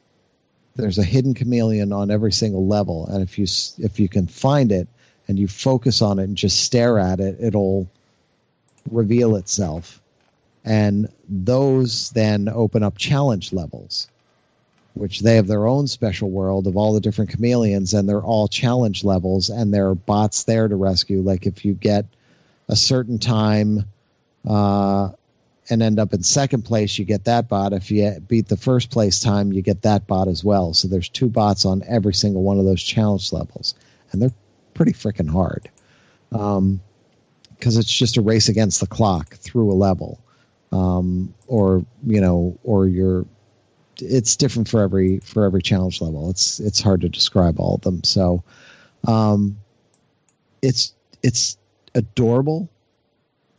There's 0.76 0.97
a 0.97 1.04
hidden 1.04 1.34
chameleon 1.34 1.91
on 1.91 2.10
every 2.10 2.32
single 2.32 2.66
level. 2.66 3.08
And 3.08 3.22
if 3.22 3.38
you 3.38 3.45
if 3.80 3.99
you 3.99 4.08
can 4.08 4.28
find 4.28 4.72
it 4.72 4.88
and 5.28 5.38
you 5.38 5.47
focus 5.47 6.01
on 6.01 6.20
it 6.20 6.24
and 6.24 6.38
just 6.38 6.64
stare 6.64 6.99
at 6.99 7.20
it 7.20 7.38
it'll 7.39 7.89
reveal 8.89 9.36
itself. 9.36 10.01
And 10.66 11.10
those 11.28 12.10
then 12.12 12.47
open 12.47 12.84
up 12.84 12.97
challenge 12.97 13.51
levels 13.51 14.08
which 14.93 15.21
they 15.21 15.35
have 15.35 15.47
their 15.47 15.67
own 15.67 15.87
special 15.87 16.29
world 16.29 16.67
of 16.67 16.77
all 16.77 16.93
the 16.93 17.01
different 17.01 17.31
chameleons, 17.31 17.93
and 17.93 18.07
they're 18.07 18.21
all 18.21 18.47
challenge 18.47 19.03
levels, 19.03 19.49
and 19.49 19.73
there 19.73 19.89
are 19.89 19.95
bots 19.95 20.43
there 20.43 20.67
to 20.67 20.75
rescue. 20.75 21.21
Like 21.21 21.45
if 21.45 21.65
you 21.65 21.73
get 21.73 22.05
a 22.69 22.75
certain 22.75 23.19
time 23.19 23.85
uh, 24.47 25.09
and 25.69 25.81
end 25.81 25.99
up 25.99 26.13
in 26.13 26.23
second 26.23 26.63
place, 26.63 26.99
you 26.99 27.05
get 27.05 27.25
that 27.25 27.49
bot. 27.49 27.73
If 27.73 27.89
you 27.89 28.19
beat 28.27 28.47
the 28.47 28.57
first 28.57 28.91
place 28.91 29.19
time, 29.19 29.51
you 29.51 29.61
get 29.61 29.81
that 29.81 30.07
bot 30.07 30.27
as 30.27 30.43
well. 30.43 30.73
So 30.73 30.87
there's 30.87 31.09
two 31.09 31.29
bots 31.29 31.65
on 31.65 31.83
every 31.87 32.13
single 32.13 32.43
one 32.43 32.59
of 32.59 32.65
those 32.65 32.83
challenge 32.83 33.33
levels, 33.33 33.73
and 34.11 34.21
they're 34.21 34.33
pretty 34.73 34.93
freaking 34.93 35.29
hard. 35.29 35.69
Um, 36.31 36.81
because 37.63 37.77
it's 37.77 37.91
just 37.91 38.17
a 38.17 38.21
race 38.21 38.49
against 38.49 38.81
the 38.81 38.87
clock 38.87 39.35
through 39.35 39.71
a 39.71 39.73
level, 39.73 40.19
um, 40.73 41.33
or 41.47 41.85
you 42.05 42.19
know, 42.19 42.57
or 42.63 42.87
you're. 42.87 43.25
It's 43.99 44.35
different 44.35 44.67
for 44.67 44.81
every 44.81 45.19
for 45.19 45.45
every 45.45 45.61
challenge 45.61 46.01
level. 46.01 46.29
It's 46.29 46.59
it's 46.59 46.81
hard 46.81 47.01
to 47.01 47.09
describe 47.09 47.59
all 47.59 47.75
of 47.75 47.81
them. 47.81 48.03
So, 48.03 48.43
um, 49.07 49.57
it's 50.61 50.93
it's 51.21 51.57
adorable. 51.95 52.69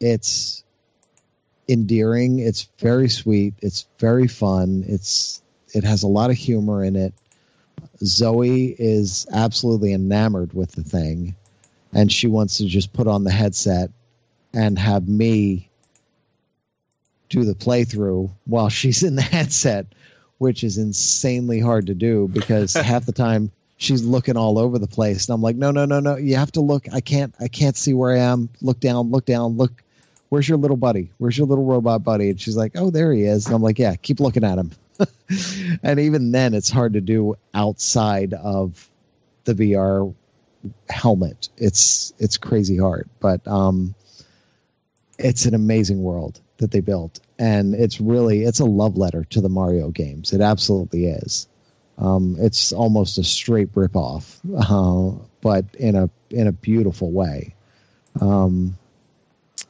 It's 0.00 0.64
endearing. 1.68 2.40
It's 2.40 2.68
very 2.78 3.08
sweet. 3.08 3.54
It's 3.62 3.86
very 3.98 4.28
fun. 4.28 4.84
It's 4.86 5.42
it 5.72 5.84
has 5.84 6.02
a 6.02 6.08
lot 6.08 6.30
of 6.30 6.36
humor 6.36 6.84
in 6.84 6.96
it. 6.96 7.14
Zoe 8.04 8.74
is 8.78 9.26
absolutely 9.32 9.92
enamored 9.92 10.52
with 10.52 10.72
the 10.72 10.82
thing 10.82 11.36
and 11.94 12.10
she 12.10 12.26
wants 12.26 12.58
to 12.58 12.66
just 12.66 12.92
put 12.92 13.06
on 13.06 13.24
the 13.24 13.30
headset 13.30 13.90
and 14.52 14.78
have 14.78 15.08
me 15.08 15.70
do 17.28 17.44
the 17.44 17.54
playthrough 17.54 18.30
while 18.44 18.68
she's 18.68 19.02
in 19.02 19.14
the 19.14 19.22
headset, 19.36 19.86
which 20.38 20.64
is 20.64 20.78
insanely 20.78 21.60
hard 21.60 21.86
to 21.86 21.94
do 21.94 22.28
because 22.28 22.74
half 22.74 23.06
the 23.06 23.12
time 23.12 23.50
she's 23.76 24.04
looking 24.04 24.36
all 24.36 24.58
over 24.58 24.78
the 24.78 24.86
place 24.86 25.28
and 25.28 25.34
I'm 25.34 25.42
like, 25.42 25.56
no, 25.56 25.70
no, 25.70 25.84
no, 25.84 26.00
no, 26.00 26.16
you 26.16 26.36
have 26.36 26.52
to 26.52 26.60
look. 26.60 26.86
I 26.92 27.00
can't, 27.00 27.34
I 27.40 27.48
can't 27.48 27.76
see 27.76 27.94
where 27.94 28.16
I 28.16 28.20
am. 28.20 28.48
Look 28.60 28.80
down, 28.80 29.10
look 29.10 29.24
down, 29.24 29.56
look. 29.56 29.82
Where's 30.30 30.48
your 30.48 30.58
little 30.58 30.76
buddy? 30.76 31.12
Where's 31.18 31.38
your 31.38 31.46
little 31.46 31.64
robot 31.64 32.02
buddy? 32.02 32.30
And 32.30 32.40
she's 32.40 32.56
like, 32.56 32.72
oh, 32.74 32.90
there 32.90 33.12
he 33.12 33.22
is. 33.22 33.46
And 33.46 33.54
I'm 33.54 33.62
like, 33.62 33.78
yeah, 33.78 33.94
keep 33.94 34.18
looking 34.18 34.42
at 34.42 34.58
him. 34.58 34.72
and 35.82 36.00
even 36.00 36.32
then, 36.32 36.54
it's 36.54 36.70
hard 36.70 36.94
to 36.94 37.00
do 37.00 37.36
outside 37.52 38.32
of 38.32 38.88
the 39.44 39.54
VR 39.54 40.12
helmet. 40.88 41.48
It's 41.56 42.12
it's 42.18 42.36
crazy 42.36 42.76
hard, 42.76 43.08
but 43.20 43.46
um, 43.46 43.94
it's 45.18 45.46
an 45.46 45.54
amazing 45.54 46.02
world 46.02 46.40
that 46.58 46.70
they 46.70 46.80
built, 46.80 47.20
and 47.38 47.74
it's 47.74 48.00
really 48.00 48.44
it's 48.44 48.60
a 48.60 48.64
love 48.64 48.96
letter 48.96 49.24
to 49.30 49.40
the 49.40 49.48
Mario 49.48 49.90
games. 49.90 50.32
It 50.32 50.40
absolutely 50.40 51.06
is. 51.06 51.48
Um, 51.98 52.36
it's 52.40 52.72
almost 52.72 53.18
a 53.18 53.24
straight 53.24 53.68
rip 53.74 53.96
off, 53.96 54.40
uh, 54.56 55.12
but 55.40 55.64
in 55.78 55.94
a 55.94 56.10
in 56.30 56.46
a 56.46 56.52
beautiful 56.52 57.10
way. 57.10 57.54
Um, 58.20 58.76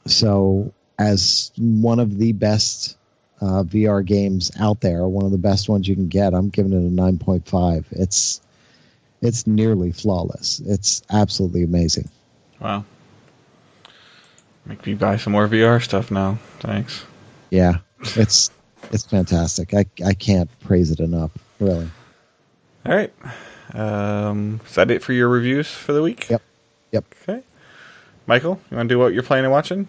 so, 0.07 0.73
as 0.97 1.51
one 1.57 1.99
of 1.99 2.17
the 2.17 2.33
best 2.33 2.97
uh, 3.41 3.63
VR 3.63 4.05
games 4.05 4.51
out 4.59 4.81
there, 4.81 5.07
one 5.07 5.25
of 5.25 5.31
the 5.31 5.37
best 5.37 5.69
ones 5.69 5.87
you 5.87 5.95
can 5.95 6.07
get, 6.07 6.33
I'm 6.33 6.49
giving 6.49 6.73
it 6.73 6.77
a 6.77 6.93
nine 6.93 7.17
point 7.17 7.47
five. 7.47 7.87
It's 7.91 8.41
it's 9.21 9.47
nearly 9.47 9.91
flawless. 9.91 10.61
It's 10.65 11.03
absolutely 11.09 11.63
amazing. 11.63 12.09
Wow. 12.59 12.85
Make 14.65 14.85
me 14.85 14.93
buy 14.95 15.17
some 15.17 15.33
more 15.33 15.47
VR 15.47 15.83
stuff 15.83 16.09
now. 16.09 16.39
Thanks. 16.59 17.05
Yeah, 17.49 17.77
it's 18.15 18.49
it's 18.91 19.05
fantastic. 19.05 19.73
I 19.73 19.85
I 20.03 20.13
can't 20.13 20.49
praise 20.61 20.91
it 20.91 20.99
enough. 20.99 21.31
Really. 21.59 21.89
All 22.85 22.95
right. 22.95 23.13
Um, 23.73 24.61
is 24.67 24.75
that 24.75 24.91
it 24.91 25.03
for 25.03 25.13
your 25.13 25.27
reviews 25.27 25.67
for 25.67 25.93
the 25.93 26.01
week? 26.01 26.29
Yep. 26.29 26.41
Yep. 26.91 27.05
Okay. 27.23 27.41
Michael, 28.27 28.59
you 28.69 28.77
want 28.77 28.89
to 28.89 28.95
do 28.95 28.99
what 28.99 29.13
you're 29.13 29.23
playing 29.23 29.45
and 29.45 29.51
watching? 29.51 29.87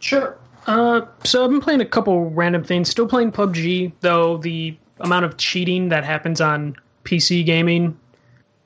Sure. 0.00 0.36
Uh, 0.66 1.02
so 1.24 1.44
I've 1.44 1.50
been 1.50 1.60
playing 1.60 1.80
a 1.80 1.86
couple 1.86 2.30
random 2.30 2.62
things. 2.62 2.90
Still 2.90 3.06
playing 3.06 3.32
PUBG, 3.32 3.92
though 4.00 4.36
the 4.36 4.76
amount 5.00 5.24
of 5.24 5.36
cheating 5.38 5.88
that 5.88 6.04
happens 6.04 6.40
on 6.40 6.76
PC 7.04 7.44
gaming 7.44 7.98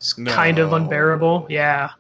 is 0.01 0.17
no. 0.19 0.33
kind 0.33 0.59
of 0.59 0.73
unbearable. 0.73 1.47
Yeah. 1.49 1.91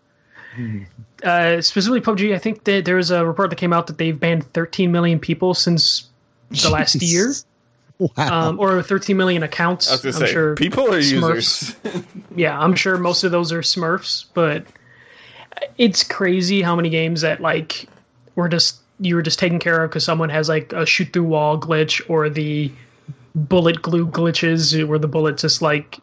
Uh, 1.22 1.60
specifically 1.60 2.00
PUBG, 2.00 2.34
I 2.34 2.38
think 2.38 2.64
that 2.64 2.84
there 2.84 2.96
was 2.96 3.10
a 3.10 3.24
report 3.24 3.50
that 3.50 3.56
came 3.56 3.72
out 3.72 3.86
that 3.86 3.98
they've 3.98 4.18
banned 4.18 4.44
13 4.52 4.90
million 4.90 5.20
people 5.20 5.54
since 5.54 6.08
the 6.50 6.56
Jeez. 6.56 6.70
last 6.70 7.02
year. 7.02 7.32
Wow. 7.98 8.48
Um, 8.48 8.58
or 8.58 8.82
13 8.82 9.16
million 9.16 9.44
accounts. 9.44 9.88
I 9.88 9.92
was 9.92 10.02
going 10.02 10.12
to 10.14 10.18
say, 10.20 10.32
sure 10.32 10.54
people 10.56 10.92
are 10.92 10.98
Smurfs, 10.98 11.76
users. 11.84 12.04
yeah, 12.36 12.58
I'm 12.58 12.74
sure 12.74 12.98
most 12.98 13.22
of 13.22 13.30
those 13.30 13.52
are 13.52 13.60
Smurfs, 13.60 14.24
but 14.34 14.66
it's 15.78 16.02
crazy 16.02 16.62
how 16.62 16.74
many 16.74 16.90
games 16.90 17.20
that 17.20 17.40
like 17.40 17.86
were 18.34 18.48
just 18.48 18.78
you 18.98 19.14
were 19.14 19.22
just 19.22 19.38
taken 19.38 19.58
care 19.58 19.84
of 19.84 19.90
because 19.90 20.04
someone 20.04 20.30
has 20.30 20.48
like 20.48 20.72
a 20.72 20.84
shoot 20.86 21.12
through 21.12 21.24
wall 21.24 21.58
glitch 21.60 22.00
or 22.08 22.28
the 22.28 22.72
bullet 23.34 23.82
glue 23.82 24.06
glitches 24.06 24.84
where 24.86 24.98
the 24.98 25.08
bullet 25.08 25.38
just 25.38 25.62
like 25.62 25.98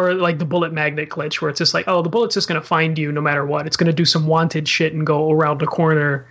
or 0.00 0.14
like 0.14 0.38
the 0.38 0.44
bullet 0.44 0.72
magnet 0.72 1.08
glitch 1.08 1.40
where 1.40 1.50
it's 1.50 1.58
just 1.58 1.74
like 1.74 1.86
oh 1.86 2.02
the 2.02 2.08
bullet's 2.08 2.34
just 2.34 2.48
going 2.48 2.60
to 2.60 2.66
find 2.66 2.98
you 2.98 3.12
no 3.12 3.20
matter 3.20 3.44
what. 3.44 3.66
It's 3.66 3.76
going 3.76 3.86
to 3.86 3.92
do 3.92 4.04
some 4.04 4.26
wanted 4.26 4.68
shit 4.68 4.92
and 4.92 5.06
go 5.06 5.30
around 5.30 5.58
the 5.58 5.66
corner 5.66 6.26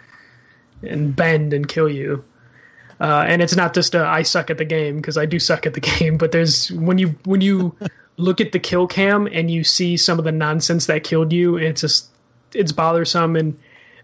and 0.84 1.16
bend 1.16 1.54
and 1.54 1.68
kill 1.68 1.90
you. 1.90 2.24
Uh, 3.02 3.26
and 3.28 3.42
it's 3.42 3.56
not 3.56 3.74
just 3.74 3.96
a 3.96 4.06
I 4.06 4.24
suck 4.24 4.50
at 4.50 4.58
the 4.58 4.66
game 4.66 4.98
because 4.98 5.18
I 5.18 5.26
do 5.26 5.40
suck 5.40 5.66
at 5.66 5.74
the 5.74 5.80
game 6.00 6.18
but 6.18 6.32
there's 6.32 6.72
when 6.72 6.98
you 6.98 7.16
when 7.26 7.42
you 7.42 7.76
look 8.18 8.42
at 8.42 8.52
the 8.52 8.60
kill 8.60 8.88
cam 8.88 9.28
and 9.28 9.50
you 9.50 9.64
see 9.64 9.96
some 9.96 10.20
of 10.20 10.26
the 10.26 10.32
nonsense 10.32 10.88
that 10.88 11.06
killed 11.06 11.32
you 11.32 11.56
it's 11.56 11.82
just 11.82 12.10
it's 12.54 12.74
bothersome 12.74 13.36
and 13.38 13.58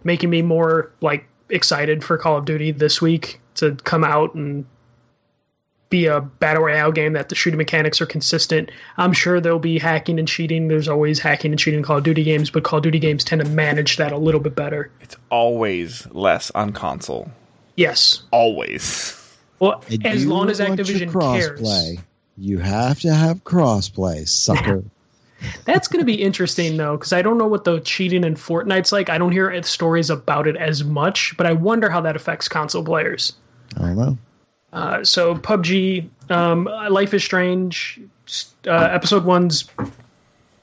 making 0.05 0.30
me 0.30 0.41
more 0.41 0.91
like 1.01 1.28
excited 1.49 2.03
for 2.03 2.18
Call 2.18 2.38
of 2.38 2.45
Duty 2.45 2.72
this 2.72 3.01
week 3.01 3.41
to 3.55 3.76
come 3.84 4.03
out 4.03 4.34
and 4.36 4.66
be 5.96 6.08
a 6.08 6.20
battle 6.20 6.64
royale 6.64 6.91
game 6.91 7.14
that 7.14 7.30
the 7.30 7.36
shooting 7.36 7.58
mechanics 7.58 8.02
are 8.02 8.06
consistent. 8.06 8.70
I'm 8.98 9.14
sure 9.14 9.39
there'll 9.39 9.60
be 9.60 9.80
hacking 9.80 10.20
and 10.20 10.28
cheating. 10.28 10.68
There's 10.68 10.89
always 10.89 11.20
hacking 11.20 11.52
and 11.52 11.60
cheating 11.60 11.80
in 11.80 11.86
Call 11.86 12.00
of 12.00 12.04
Duty 12.04 12.24
games, 12.24 12.50
but 12.50 12.64
Call 12.64 12.78
of 12.78 12.84
Duty 12.84 13.00
games 13.00 13.24
tend 13.24 13.41
to 13.41 13.48
manage 13.48 13.96
that 13.96 14.12
a 14.12 14.18
little 14.18 14.41
bit 14.41 14.56
better. 14.56 14.91
It's 15.00 15.16
always 15.30 16.06
less 16.12 16.52
on 16.52 16.74
console. 16.74 17.32
Yes. 17.78 18.24
Always. 18.32 19.22
Well, 19.60 19.84
as 20.04 20.26
long 20.26 20.50
as 20.50 20.60
Activision 20.60 21.14
cares. 21.14 21.62
Play, 21.62 22.00
you 22.38 22.58
have 22.58 23.00
to 23.00 23.14
have 23.14 23.46
crossplay, 23.46 24.28
sucker. 24.28 24.84
That's 25.66 25.88
going 25.88 26.02
to 26.02 26.06
be 26.06 26.22
interesting 26.22 26.76
though, 26.76 26.98
because 26.98 27.14
I 27.14 27.22
don't 27.22 27.38
know 27.38 27.48
what 27.48 27.64
the 27.64 27.80
cheating 27.80 28.26
in 28.26 28.36
Fortnite's 28.36 28.91
like. 28.91 29.10
I 29.10 29.18
don't 29.18 29.32
hear 29.32 29.64
stories 29.64 30.10
about 30.10 30.46
it 30.46 30.58
as 30.58 30.84
much, 30.84 31.36
but 31.38 31.46
I 31.46 31.54
wonder 31.54 31.89
how 31.89 32.02
that 32.02 32.18
affects 32.18 32.50
console 32.50 32.84
players. 32.84 33.34
I 33.78 33.82
don't 33.82 33.96
know. 33.96 34.18
Uh, 34.76 35.04
so 35.06 35.36
PUBG, 35.36 36.10
um, 36.30 36.66
Life 36.66 37.14
is 37.14 37.24
Strange, 37.24 38.02
uh, 38.68 38.72
episode 38.72 39.24
one's 39.24 39.70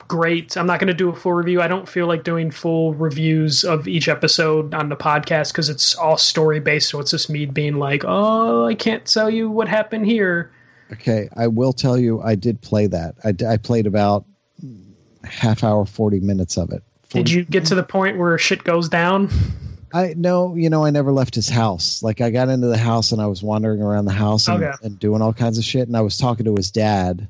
great. 0.07 0.55
I'm 0.59 0.67
not 0.67 0.79
going 0.79 0.89
to 0.89 0.95
do 0.95 1.09
a 1.09 1.17
full 1.17 1.33
review. 1.33 1.63
I 1.63 1.69
don't 1.69 1.89
feel 1.89 2.07
like 2.07 2.23
doing 2.23 2.51
full 2.51 2.93
reviews 2.93 3.65
of 3.65 3.89
each 3.89 4.09
episode 4.09 4.75
on 4.75 4.91
the 4.91 4.97
podcast 4.97 5.53
because 5.53 5.71
it's 5.71 5.95
all 5.95 6.19
story 6.19 6.61
based. 6.61 6.91
So 6.91 7.01
it's 7.01 7.11
just 7.11 7.31
me 7.31 7.47
being 7.47 7.79
like, 7.79 8.05
oh, 8.07 8.67
I 8.67 8.75
can't 8.75 9.07
tell 9.07 9.31
you 9.31 9.51
what 9.51 9.67
happened 9.67 10.05
here. 10.05 10.53
Okay, 10.93 11.31
I 11.35 11.47
will 11.47 11.73
tell 11.73 11.97
you, 11.97 12.21
I 12.21 12.35
did 12.35 12.61
play 12.61 12.87
that. 12.89 13.15
I, 13.25 13.35
I 13.47 13.57
played 13.57 13.87
about 13.87 14.27
half 15.25 15.65
hour, 15.65 15.87
40 15.87 16.21
minutes 16.21 16.59
of 16.59 16.71
it. 16.71 16.83
40 17.05 17.25
did 17.25 17.31
you 17.31 17.45
get 17.45 17.65
to 17.67 17.75
the 17.75 17.83
point 17.83 18.19
where 18.19 18.37
shit 18.37 18.63
goes 18.63 18.91
down? 18.91 19.31
I 19.93 20.14
no, 20.16 20.55
you 20.55 20.70
know, 20.70 20.84
I 20.84 20.90
never 20.90 21.12
left 21.12 21.34
his 21.34 21.49
house. 21.49 22.03
Like 22.03 22.20
I 22.20 22.30
got 22.30 22.49
into 22.49 22.68
the 22.68 22.78
house 22.78 23.12
and 23.12 23.20
I 23.20 23.26
was 23.26 23.43
wandering 23.43 23.82
around 23.82 24.07
the 24.07 24.12
house 24.12 24.49
and, 24.49 24.62
okay. 24.62 24.76
and 24.82 24.99
doing 24.99 25.22
all 25.22 25.32
kinds 25.32 25.59
of 25.59 25.64
shit. 25.64 25.86
And 25.86 25.97
I 25.97 26.01
was 26.01 26.16
talking 26.16 26.47
to 26.47 26.55
his 26.55 26.70
dad 26.70 27.28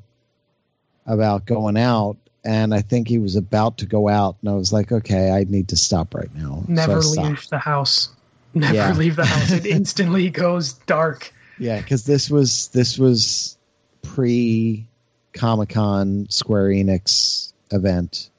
about 1.06 1.46
going 1.46 1.76
out, 1.76 2.16
and 2.44 2.72
I 2.74 2.80
think 2.82 3.08
he 3.08 3.18
was 3.18 3.36
about 3.36 3.78
to 3.78 3.86
go 3.86 4.08
out, 4.08 4.36
and 4.40 4.50
I 4.50 4.54
was 4.54 4.72
like, 4.72 4.92
okay, 4.92 5.30
I 5.30 5.44
need 5.44 5.68
to 5.68 5.76
stop 5.76 6.14
right 6.14 6.32
now. 6.34 6.62
Never 6.68 7.02
so 7.02 7.22
leave 7.22 7.48
the 7.48 7.58
house. 7.58 8.08
Never 8.54 8.74
yeah. 8.74 8.92
leave 8.92 9.16
the 9.16 9.24
house. 9.24 9.50
It 9.50 9.66
instantly 9.66 10.30
goes 10.30 10.74
dark. 10.74 11.32
Yeah, 11.58 11.80
because 11.80 12.04
this 12.04 12.30
was 12.30 12.68
this 12.68 12.98
was 12.98 13.56
pre 14.02 14.86
Comic 15.32 15.70
Con 15.70 16.26
Square 16.28 16.68
Enix 16.70 17.52
event 17.70 18.30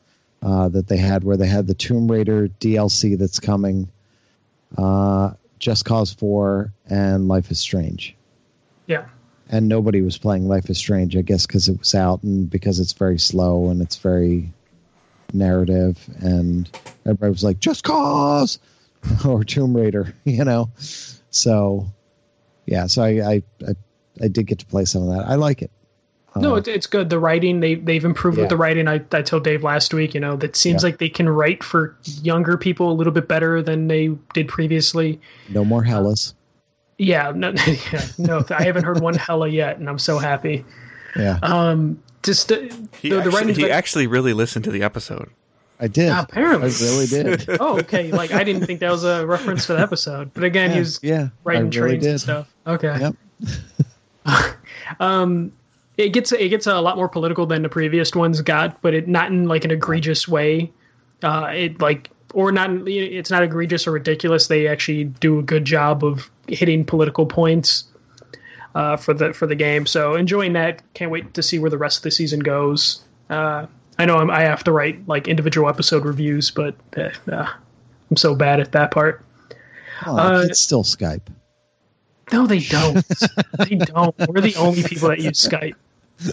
uh, 0.41 0.69
that 0.69 0.87
they 0.87 0.97
had, 0.97 1.23
where 1.23 1.37
they 1.37 1.47
had 1.47 1.67
the 1.67 1.73
Tomb 1.73 2.11
Raider 2.11 2.47
DLC 2.47 3.17
that's 3.17 3.39
coming 3.39 3.89
uh, 4.77 5.33
Just 5.59 5.85
Cause 5.85 6.13
4, 6.13 6.73
and 6.89 7.27
Life 7.27 7.51
is 7.51 7.59
Strange. 7.59 8.15
Yeah. 8.87 9.05
And 9.49 9.67
nobody 9.67 10.01
was 10.01 10.17
playing 10.17 10.47
Life 10.47 10.69
is 10.69 10.77
Strange, 10.77 11.15
I 11.15 11.21
guess, 11.21 11.45
because 11.45 11.69
it 11.69 11.77
was 11.79 11.93
out 11.95 12.23
and 12.23 12.49
because 12.49 12.79
it's 12.79 12.93
very 12.93 13.19
slow 13.19 13.69
and 13.69 13.81
it's 13.81 13.97
very 13.97 14.51
narrative. 15.33 15.99
And 16.19 16.69
everybody 17.05 17.31
was 17.31 17.43
like, 17.43 17.59
Just 17.59 17.83
Cause! 17.83 18.59
or 19.25 19.43
Tomb 19.43 19.75
Raider, 19.75 20.13
you 20.23 20.43
know? 20.43 20.71
So, 21.29 21.87
yeah, 22.65 22.87
so 22.87 23.03
I, 23.03 23.09
I, 23.09 23.43
I, 23.67 23.75
I 24.21 24.27
did 24.27 24.47
get 24.47 24.59
to 24.59 24.65
play 24.65 24.85
some 24.85 25.03
of 25.03 25.15
that. 25.15 25.27
I 25.27 25.35
like 25.35 25.61
it. 25.61 25.71
No, 26.35 26.55
it's, 26.55 26.67
it's 26.67 26.87
good. 26.87 27.09
The 27.09 27.19
writing 27.19 27.59
they 27.59 27.75
they've 27.75 28.03
improved 28.03 28.37
Yeah. 28.37 28.43
with 28.43 28.49
the 28.49 28.57
writing. 28.57 28.87
I 28.87 29.01
I 29.11 29.21
told 29.21 29.43
Dave 29.43 29.63
last 29.63 29.93
week. 29.93 30.13
You 30.13 30.19
know 30.19 30.35
that 30.37 30.55
seems 30.55 30.83
Yeah. 30.83 30.87
like 30.87 30.97
they 30.99 31.09
can 31.09 31.29
write 31.29 31.63
for 31.63 31.95
younger 32.21 32.57
people 32.57 32.91
a 32.91 32.93
little 32.93 33.13
bit 33.13 33.27
better 33.27 33.61
than 33.61 33.87
they 33.87 34.09
did 34.33 34.47
previously. 34.47 35.19
No 35.49 35.63
more 35.65 35.83
Hellas. 35.83 36.33
Yeah, 36.97 37.31
no, 37.35 37.49
yeah, 37.91 38.05
no, 38.19 38.45
I 38.51 38.63
haven't 38.63 38.83
heard 38.83 39.01
one 39.01 39.15
hella 39.15 39.47
yet, 39.47 39.77
and 39.79 39.89
I'm 39.89 39.97
so 39.99 40.19
happy. 40.19 40.63
Yeah, 41.15 41.39
Um, 41.41 42.01
just 42.21 42.51
uh, 42.51 42.55
He, 43.01 43.09
the, 43.09 43.15
the 43.15 43.17
actually, 43.17 43.29
writing's 43.35 43.57
he 43.57 43.71
actually 43.71 44.07
really 44.07 44.33
listened 44.33 44.63
to 44.65 44.71
the 44.71 44.83
episode. 44.83 45.29
I 45.79 45.87
did. 45.87 46.09
apparently. 46.09 46.69
I 46.69 46.73
really 46.81 47.07
did. 47.07 47.45
oh, 47.59 47.79
okay. 47.79 48.11
Like 48.11 48.31
I 48.31 48.43
didn't 48.43 48.65
think 48.67 48.79
that 48.81 48.91
was 48.91 49.03
a 49.03 49.25
reference 49.25 49.65
to 49.67 49.73
the 49.73 49.79
episode, 49.81 50.33
but 50.33 50.43
again, 50.43 50.69
yeah, 50.69 50.73
he 50.75 50.79
was 50.79 50.99
yeah, 51.01 51.27
writing 51.43 51.63
I 51.63 51.79
really 51.79 51.99
trains 51.99 52.05
and 52.05 52.21
stuff. 52.21 52.53
Okay. 52.67 52.97
Yep. 54.25 54.55
um, 54.99 55.51
it 55.97 56.09
gets 56.09 56.31
it 56.31 56.49
gets 56.49 56.67
a 56.67 56.79
lot 56.81 56.97
more 56.97 57.07
political 57.07 57.45
than 57.45 57.61
the 57.61 57.69
previous 57.69 58.15
ones 58.15 58.41
got, 58.41 58.81
but 58.81 58.93
it 58.93 59.07
not 59.07 59.31
in 59.31 59.47
like 59.47 59.65
an 59.65 59.71
egregious 59.71 60.27
way. 60.27 60.71
Uh, 61.21 61.51
it 61.53 61.79
like 61.81 62.09
or 62.33 62.51
not. 62.51 62.69
It's 62.87 63.29
not 63.29 63.43
egregious 63.43 63.87
or 63.87 63.91
ridiculous. 63.91 64.47
They 64.47 64.67
actually 64.67 65.05
do 65.05 65.39
a 65.39 65.43
good 65.43 65.65
job 65.65 66.03
of 66.03 66.29
hitting 66.47 66.83
political 66.83 67.25
points 67.25 67.85
uh, 68.75 68.97
for 68.97 69.13
the 69.13 69.33
for 69.33 69.47
the 69.47 69.55
game. 69.55 69.85
So 69.85 70.15
enjoying 70.15 70.53
that. 70.53 70.81
Can't 70.93 71.11
wait 71.11 71.33
to 71.35 71.43
see 71.43 71.59
where 71.59 71.69
the 71.69 71.77
rest 71.77 71.97
of 71.97 72.03
the 72.03 72.11
season 72.11 72.39
goes. 72.39 73.01
Uh, 73.29 73.67
I 73.99 74.05
know 74.05 74.17
I'm, 74.17 74.31
I 74.31 74.41
have 74.41 74.63
to 74.63 74.71
write 74.71 75.07
like 75.07 75.27
individual 75.27 75.69
episode 75.69 76.05
reviews, 76.05 76.49
but 76.49 76.75
uh, 76.97 77.09
uh, 77.31 77.47
I'm 78.09 78.17
so 78.17 78.35
bad 78.35 78.59
at 78.59 78.71
that 78.71 78.91
part. 78.91 79.23
Oh, 80.05 80.17
Uh, 80.17 80.45
it's 80.49 80.59
still 80.59 80.83
Skype. 80.83 81.27
No, 82.31 82.47
they 82.47 82.59
don't. 82.59 83.05
they 83.59 83.75
don't. 83.75 84.15
We're 84.27 84.41
the 84.41 84.55
only 84.57 84.83
people 84.83 85.09
that 85.09 85.19
use 85.19 85.45
Skype. 85.47 85.73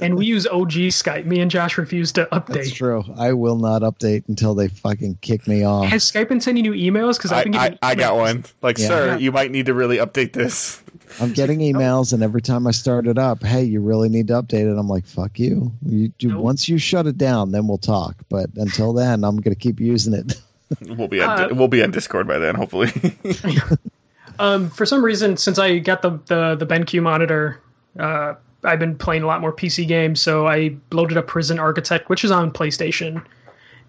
And 0.03 0.17
we 0.17 0.27
use 0.27 0.47
OG 0.47 0.71
Skype. 0.93 1.25
Me 1.25 1.41
and 1.41 1.51
Josh 1.51 1.77
refuse 1.77 2.13
to 2.13 2.29
That's 2.31 2.49
update. 2.49 2.75
true. 2.75 3.03
I 3.19 3.33
will 3.33 3.57
not 3.57 3.83
update 3.83 4.23
until 4.29 4.55
they 4.55 4.69
fucking 4.69 5.19
kick 5.21 5.49
me 5.49 5.65
off. 5.65 5.87
Has 5.87 6.05
Skype 6.11 6.29
been 6.29 6.41
sending 6.41 6.65
you 6.65 6.73
emails? 6.73 7.17
Because 7.17 7.33
I, 7.33 7.39
I've 7.39 7.45
been 7.45 7.55
I, 7.57 7.63
getting 7.65 7.79
I 7.83 7.95
got 7.97 8.17
one. 8.17 8.45
Like, 8.63 8.79
Yeah. 8.79 8.87
sir, 8.89 9.07
Yeah. 9.07 9.17
you 9.17 9.33
might 9.33 9.51
need 9.51 9.67
to 9.67 9.75
really 9.75 9.97
update 9.97 10.33
this. 10.33 10.81
I'm 11.21 11.33
getting 11.33 11.59
emails, 11.59 12.13
and 12.13 12.23
every 12.23 12.41
time 12.41 12.69
I 12.69 12.71
start 12.71 13.09
it 13.09 13.19
up, 13.19 13.43
hey, 13.43 13.65
you 13.65 13.81
really 13.81 14.09
need 14.09 14.29
to 14.29 14.35
update 14.35 14.71
it. 14.73 14.79
I'm 14.79 14.87
like, 14.89 15.07
fuck 15.07 15.41
you. 15.41 15.73
You 15.85 16.09
do 16.19 16.29
Nope. 16.29 16.45
once 16.45 16.69
you 16.69 16.79
shut 16.79 17.09
it 17.09 17.19
down, 17.19 17.51
then 17.51 17.67
we'll 17.67 17.79
talk. 17.79 18.15
But 18.29 18.51
until 18.55 18.93
then, 18.93 19.25
I'm 19.25 19.39
gonna 19.41 19.57
keep 19.57 19.81
using 19.81 20.13
it. 20.15 20.41
We'll 20.87 21.09
be 21.09 21.21
on, 21.21 21.41
Uh, 21.51 21.55
we'll 21.55 21.67
be 21.67 21.83
on 21.83 21.91
Discord 21.91 22.29
by 22.29 22.39
then, 22.39 22.55
hopefully. 22.55 22.93
Um, 24.41 24.71
for 24.71 24.87
some 24.87 25.05
reason, 25.05 25.37
since 25.37 25.59
I 25.59 25.79
got 25.79 26.03
the 26.03 26.19
the, 26.27 26.57
the 26.57 26.67
BenQ 26.67 27.03
monitor, 27.03 27.61
uh, 27.99 28.35
I've 28.65 28.79
been 28.79 28.97
playing 28.97 29.23
a 29.23 29.27
lot 29.27 29.41
more 29.41 29.53
PC 29.53 29.87
games. 29.87 30.21
So 30.21 30.47
I 30.47 30.75
loaded 30.93 31.17
up 31.19 31.27
Prison 31.27 31.59
Architect, 31.59 32.09
which 32.09 32.25
is 32.25 32.31
on 32.31 32.51
PlayStation 32.51 33.25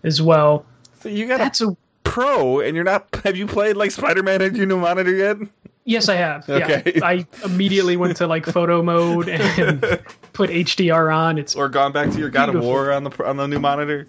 as 0.04 0.22
well. 0.22 0.66
so 0.99 1.10
you 1.10 1.28
got 1.28 1.38
That's 1.38 1.62
a 1.62 1.70
a 1.70 1.78
pro, 2.04 2.60
and 2.60 2.76
you're 2.76 2.84
not. 2.84 3.08
Have 3.24 3.38
you 3.38 3.47
played 3.47 3.78
like 3.78 3.91
Spider 3.91 4.24
Man 4.24 4.41
and 4.41 4.56
your 4.58 4.66
new 4.66 4.78
monitor 4.78 5.16
yet? 5.16 5.38
yes, 5.86 6.10
I 6.10 6.16
have. 6.16 6.47
Okay. 6.49 6.93
Yeah, 6.95 7.02
I 7.04 7.26
immediately 7.45 7.95
went 7.97 8.18
to 8.18 8.28
like 8.28 8.45
photo 8.45 8.84
mode 8.84 9.30
and 9.30 9.82
put 10.34 10.49
HDR 10.49 11.16
on. 11.16 11.38
It's 11.38 11.56
Or 11.56 11.70
gone 11.70 11.91
back 11.93 12.12
to 12.12 12.20
your 12.20 12.30
God 12.30 12.54
of 12.54 12.62
War 12.62 12.91
on 12.91 13.06
the 13.06 13.26
on 13.26 13.38
the 13.38 13.47
new 13.47 13.60
monitor? 13.60 14.06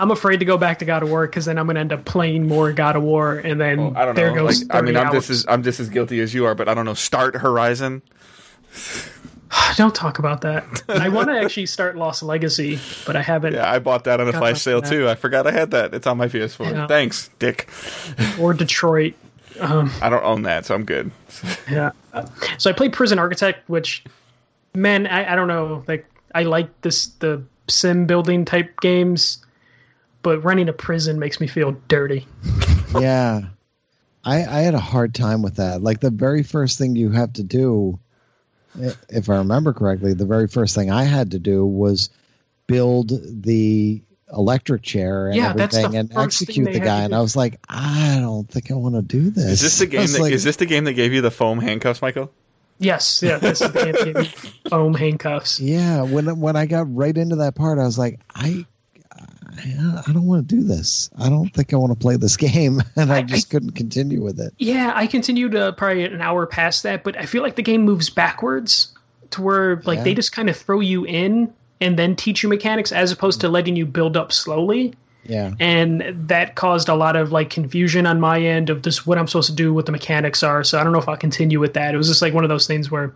I'm 0.00 0.10
afraid 0.10 0.38
to 0.38 0.44
go 0.44 0.56
back 0.58 0.78
to 0.80 0.84
God 0.84 1.02
of 1.02 1.10
War 1.10 1.26
because 1.26 1.44
then 1.46 1.58
I'm 1.58 1.66
going 1.66 1.74
to 1.74 1.80
end 1.80 1.92
up 1.92 2.04
playing 2.04 2.46
more 2.46 2.72
God 2.72 2.96
of 2.96 3.02
War, 3.02 3.38
and 3.38 3.60
then 3.60 3.78
Well, 3.78 3.92
I 3.96 4.04
don't 4.04 4.14
there 4.14 4.30
know. 4.34 4.46
goes. 4.46 4.64
Like, 4.64 4.74
I 4.76 4.80
mean, 4.82 4.96
I'm 4.96 5.12
just 5.12 5.30
as 5.30 5.44
I'm 5.48 5.62
just 5.62 5.80
as 5.80 5.88
guilty 5.88 6.20
as 6.20 6.32
you 6.34 6.44
are, 6.46 6.54
but 6.54 6.68
I 6.68 6.74
don't 6.74 6.84
know. 6.84 6.94
Start 6.94 7.36
Horizon. 7.36 8.02
Don't 9.76 9.94
talk 9.94 10.18
about 10.18 10.42
that. 10.42 10.82
I 10.88 11.08
want 11.08 11.28
to 11.28 11.38
actually 11.40 11.66
start 11.66 11.96
Lost 11.96 12.22
Legacy, 12.22 12.78
but 13.06 13.16
I 13.16 13.22
haven't. 13.22 13.54
Yeah, 13.54 13.70
I 13.70 13.78
bought 13.78 14.04
that 14.04 14.20
on 14.20 14.28
a 14.28 14.32
flash 14.32 14.60
sale 14.60 14.82
that. 14.82 14.90
too. 14.90 15.08
I 15.08 15.14
forgot 15.14 15.46
I 15.46 15.52
had 15.52 15.70
that. 15.70 15.94
It's 15.94 16.06
on 16.06 16.18
my 16.18 16.28
PS4. 16.28 16.70
Yeah. 16.72 16.86
Thanks, 16.86 17.30
Dick. 17.38 17.68
Or 18.38 18.52
Detroit. 18.52 19.14
Um, 19.58 19.90
I 20.02 20.10
don't 20.10 20.22
own 20.24 20.42
that, 20.42 20.66
so 20.66 20.74
I'm 20.74 20.84
good. 20.84 21.10
yeah. 21.70 21.92
So 22.58 22.68
I 22.68 22.72
played 22.74 22.92
Prison 22.92 23.18
Architect, 23.18 23.66
which, 23.70 24.04
man, 24.74 25.06
I, 25.06 25.32
I 25.32 25.36
don't 25.36 25.48
know. 25.48 25.82
Like 25.88 26.06
I 26.34 26.42
like 26.42 26.68
this 26.82 27.06
the 27.06 27.42
sim 27.68 28.04
building 28.06 28.44
type 28.44 28.78
games, 28.80 29.38
but 30.22 30.42
running 30.44 30.68
a 30.68 30.72
prison 30.72 31.18
makes 31.18 31.40
me 31.40 31.46
feel 31.46 31.72
dirty. 31.88 32.26
yeah, 33.00 33.42
I 34.24 34.36
I 34.36 34.60
had 34.60 34.74
a 34.74 34.80
hard 34.80 35.14
time 35.14 35.42
with 35.42 35.56
that. 35.56 35.82
Like 35.82 36.00
the 36.00 36.10
very 36.10 36.42
first 36.42 36.78
thing 36.78 36.96
you 36.96 37.10
have 37.10 37.32
to 37.34 37.42
do, 37.42 37.98
if 39.08 39.28
I 39.28 39.36
remember 39.36 39.72
correctly, 39.72 40.14
the 40.14 40.26
very 40.26 40.48
first 40.48 40.74
thing 40.74 40.90
I 40.90 41.04
had 41.04 41.32
to 41.32 41.38
do 41.38 41.64
was 41.64 42.10
build 42.66 43.10
the 43.42 44.02
electric 44.32 44.82
chair 44.82 45.28
and 45.28 45.36
Yeah, 45.36 45.50
everything 45.50 45.96
and 45.96 46.12
execute 46.16 46.72
the 46.72 46.80
guy. 46.80 47.02
And. 47.02 47.14
I 47.14 47.20
was 47.20 47.34
like, 47.34 47.58
I 47.68 48.18
don't 48.20 48.48
think 48.48 48.70
I 48.70 48.74
want 48.74 48.94
to 48.94 49.02
do 49.02 49.30
this. 49.30 49.44
Is 49.44 49.60
this 49.60 49.78
the 49.78 49.86
game? 49.96 50.06
That, 50.06 50.20
like, 50.20 50.32
is 50.32 50.44
this 50.44 50.56
the 50.56 50.66
game 50.66 50.84
that 50.84 50.94
gave 50.94 51.12
you 51.12 51.20
the 51.20 51.30
foam 51.30 51.58
handcuffs, 51.60 52.02
Michael? 52.02 52.30
Yes, 52.80 53.22
yeah, 53.22 53.38
this 53.38 53.60
is 53.60 53.72
the 53.72 53.82
game 53.82 53.92
that 53.92 54.04
gave 54.04 54.16
me 54.16 54.24
foam 54.70 54.94
handcuffs. 54.94 55.58
Yeah, 55.58 56.02
when 56.02 56.38
when 56.38 56.56
I 56.56 56.66
got 56.66 56.94
right 56.94 57.16
into 57.16 57.36
that 57.36 57.54
part, 57.54 57.78
I 57.78 57.84
was 57.84 57.98
like, 57.98 58.20
I, 58.34 58.66
I, 59.58 60.02
I 60.06 60.12
don't 60.12 60.24
want 60.26 60.48
to 60.48 60.54
do 60.56 60.62
this. 60.62 61.10
I 61.18 61.28
don't 61.28 61.48
think 61.50 61.72
I 61.72 61.76
want 61.76 61.92
to 61.92 61.98
play 61.98 62.16
this 62.16 62.36
game, 62.36 62.80
and 62.96 63.12
I 63.12 63.18
I- 63.18 63.22
just 63.22 63.50
couldn't 63.50 63.72
continue 63.72 64.22
with 64.22 64.38
it. 64.40 64.54
Yeah, 64.58 64.92
I 64.94 65.06
continued 65.06 65.54
uh, 65.56 65.72
probably 65.72 66.04
an 66.04 66.20
hour 66.20 66.46
past 66.46 66.82
that, 66.84 67.04
but 67.04 67.16
I 67.18 67.26
feel 67.26 67.42
like 67.42 67.56
the 67.56 67.62
game 67.62 67.82
moves 67.82 68.10
backwards 68.10 68.92
to 69.30 69.42
where 69.42 69.76
like 69.84 69.98
Yeah. 69.98 70.04
they 70.04 70.14
just 70.14 70.32
kind 70.32 70.48
of 70.48 70.56
throw 70.56 70.80
you 70.80 71.04
in 71.04 71.52
and 71.80 71.98
then 71.98 72.16
teach 72.16 72.42
you 72.42 72.48
mechanics 72.48 72.92
as 72.92 73.12
opposed 73.12 73.40
to 73.42 73.48
letting 73.48 73.76
you 73.76 73.84
build 73.86 74.16
up 74.16 74.32
slowly. 74.32 74.94
Yeah, 75.24 75.52
And 75.60 76.02
that 76.28 76.54
caused 76.54 76.88
a 76.88 76.94
lot 76.94 77.14
of 77.14 77.32
like 77.32 77.50
confusion 77.50 78.06
on 78.06 78.18
my 78.18 78.40
end 78.40 78.70
of 78.70 78.80
just 78.80 79.06
what 79.06 79.18
I'm 79.18 79.26
supposed 79.26 79.50
to 79.50 79.54
do, 79.54 79.74
what 79.74 79.84
the 79.84 79.92
mechanics 79.92 80.42
are. 80.42 80.64
So 80.64 80.78
I 80.78 80.84
don't 80.84 80.94
know 80.94 80.98
if 81.00 81.08
I'll 81.08 81.18
continue 81.18 81.60
with 81.60 81.74
that. 81.74 81.92
It 81.92 81.98
was 81.98 82.08
just 82.08 82.22
like 82.22 82.32
one 82.32 82.44
of 82.44 82.48
those 82.48 82.66
things 82.66 82.90
where 82.90 83.12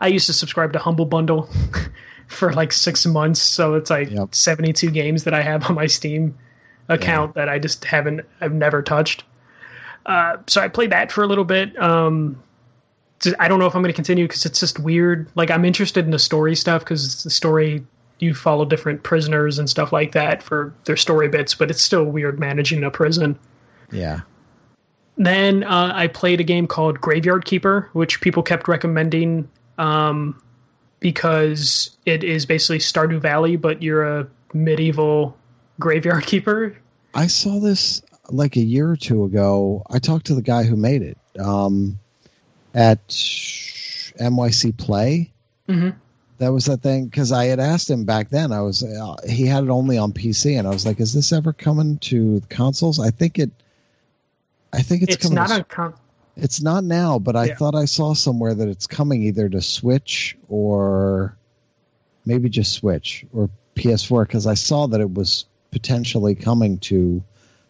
I 0.00 0.06
used 0.06 0.24
to 0.26 0.32
subscribe 0.32 0.72
to 0.72 0.78
Humble 0.78 1.04
Bundle 1.04 1.50
for 2.30 2.52
like 2.52 2.72
six 2.72 3.04
months. 3.06 3.40
So 3.40 3.74
it's 3.74 3.90
like 3.90 4.10
Yep. 4.10 4.34
72 4.34 4.90
games 4.90 5.24
that 5.24 5.34
I 5.34 5.42
have 5.42 5.68
on 5.68 5.74
my 5.74 5.86
Steam 5.86 6.36
account 6.88 7.34
that 7.34 7.48
I 7.48 7.58
just 7.58 7.84
haven't, 7.84 8.22
I've 8.40 8.52
never 8.52 8.82
touched. 8.82 9.24
Uh, 10.06 10.38
so 10.46 10.60
I 10.60 10.68
played 10.68 10.90
that 10.90 11.12
for 11.12 11.22
a 11.22 11.26
little 11.26 11.44
bit. 11.44 11.80
Um, 11.80 12.40
I 13.38 13.48
don't 13.48 13.58
know 13.58 13.66
if 13.66 13.74
I'm 13.74 13.82
going 13.82 13.92
to 13.92 13.96
continue 13.96 14.24
because 14.26 14.46
it's 14.46 14.60
just 14.60 14.78
weird. 14.78 15.28
Like 15.34 15.50
I'm 15.50 15.64
interested 15.64 16.04
in 16.04 16.10
the 16.10 16.18
story 16.18 16.56
stuff 16.56 16.82
because 16.82 17.22
the 17.22 17.30
story 17.30 17.84
you 18.18 18.34
follow 18.34 18.64
different 18.64 19.02
prisoners 19.02 19.58
and 19.58 19.68
stuff 19.68 19.92
like 19.92 20.12
that 20.12 20.42
for 20.42 20.72
their 20.84 20.96
story 20.96 21.28
bits, 21.28 21.54
but 21.54 21.70
it's 21.70 21.82
still 21.82 22.04
weird 22.04 22.38
managing 22.38 22.82
a 22.84 22.90
prison. 22.90 23.38
yeah. 23.90 24.20
Then 25.16 25.64
uh, 25.64 25.92
I 25.94 26.06
played 26.06 26.40
a 26.40 26.44
game 26.44 26.66
called 26.66 26.98
Graveyard 26.98 27.44
Keeper, 27.44 27.90
which 27.92 28.22
people 28.22 28.42
kept 28.42 28.68
recommending 28.68 29.46
um, 29.76 30.40
because 31.00 31.96
it 32.06 32.22
is 32.22 32.46
basically 32.46 32.78
Stardew 32.78 33.20
Valley, 33.20 33.56
but 33.56 33.82
you're 33.82 34.04
a 34.04 34.28
medieval 34.54 35.36
graveyard 35.78 36.24
keeper. 36.26 36.76
I 37.14 37.26
saw 37.26 37.58
this 37.58 38.02
like 38.28 38.56
a 38.56 38.60
year 38.60 38.88
or 38.90 38.96
two 38.96 39.24
ago. 39.24 39.82
I 39.90 39.98
talked 39.98 40.26
to 40.26 40.34
the 40.34 40.42
guy 40.42 40.62
who 40.62 40.76
made 40.76 41.02
it 41.02 41.18
um, 41.40 41.98
at 42.74 43.06
NYC 43.08 44.76
Play. 44.76 45.32
Mhm. 45.68 45.94
That 46.38 46.52
was 46.52 46.64
that 46.66 46.80
thing 46.80 47.04
because 47.06 47.32
I 47.32 47.46
had 47.46 47.60
asked 47.60 47.90
him 47.90 48.04
back 48.04 48.30
then. 48.30 48.50
I 48.50 48.62
was 48.62 48.82
uh, 48.82 49.16
he 49.28 49.44
had 49.44 49.64
it 49.64 49.68
only 49.70 49.98
on 49.98 50.12
PC, 50.12 50.58
and 50.58 50.66
I 50.66 50.70
was 50.70 50.86
like, 50.86 50.98
"Is 50.98 51.12
this 51.12 51.32
ever 51.34 51.52
coming 51.52 51.98
to 51.98 52.40
consoles?" 52.48 52.98
I 52.98 53.10
think 53.10 53.38
it. 53.38 53.50
I 54.72 54.80
think 54.80 55.02
it's, 55.02 55.16
It's, 55.16 55.22
coming. 55.24 55.34
not 55.34 55.48
to, 55.48 55.54
on. 55.56 55.64
Con- 55.64 55.94
It's 56.40 56.62
not 56.62 56.84
now, 56.84 57.18
but 57.18 57.36
I 57.36 57.46
Yeah. 57.46 57.54
thought 57.56 57.74
I 57.74 57.84
saw 57.84 58.14
somewhere 58.14 58.54
that 58.54 58.68
it's 58.68 58.86
coming 58.86 59.22
either 59.22 59.48
to 59.48 59.60
Switch 59.60 60.36
or 60.48 61.36
maybe 62.24 62.48
just 62.48 62.72
Switch 62.72 63.24
or 63.32 63.50
PS4 63.74 64.26
because 64.26 64.46
I 64.46 64.54
saw 64.54 64.86
that 64.88 65.00
it 65.00 65.14
was 65.14 65.44
potentially 65.70 66.34
coming 66.34 66.78
to 66.78 67.22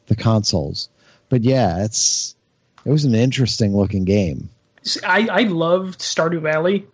the 0.06 0.16
consoles. 0.16 0.88
But 1.28 1.42
yeah, 1.44 1.84
it's 1.84 2.34
it 2.84 2.90
was 2.90 3.04
an 3.04 3.14
interesting 3.14 3.76
looking 3.76 4.04
game. 4.04 4.48
I, 5.04 5.28
I 5.30 5.42
loved 5.42 6.00
Stardew 6.00 6.40
Valley. 6.40 6.86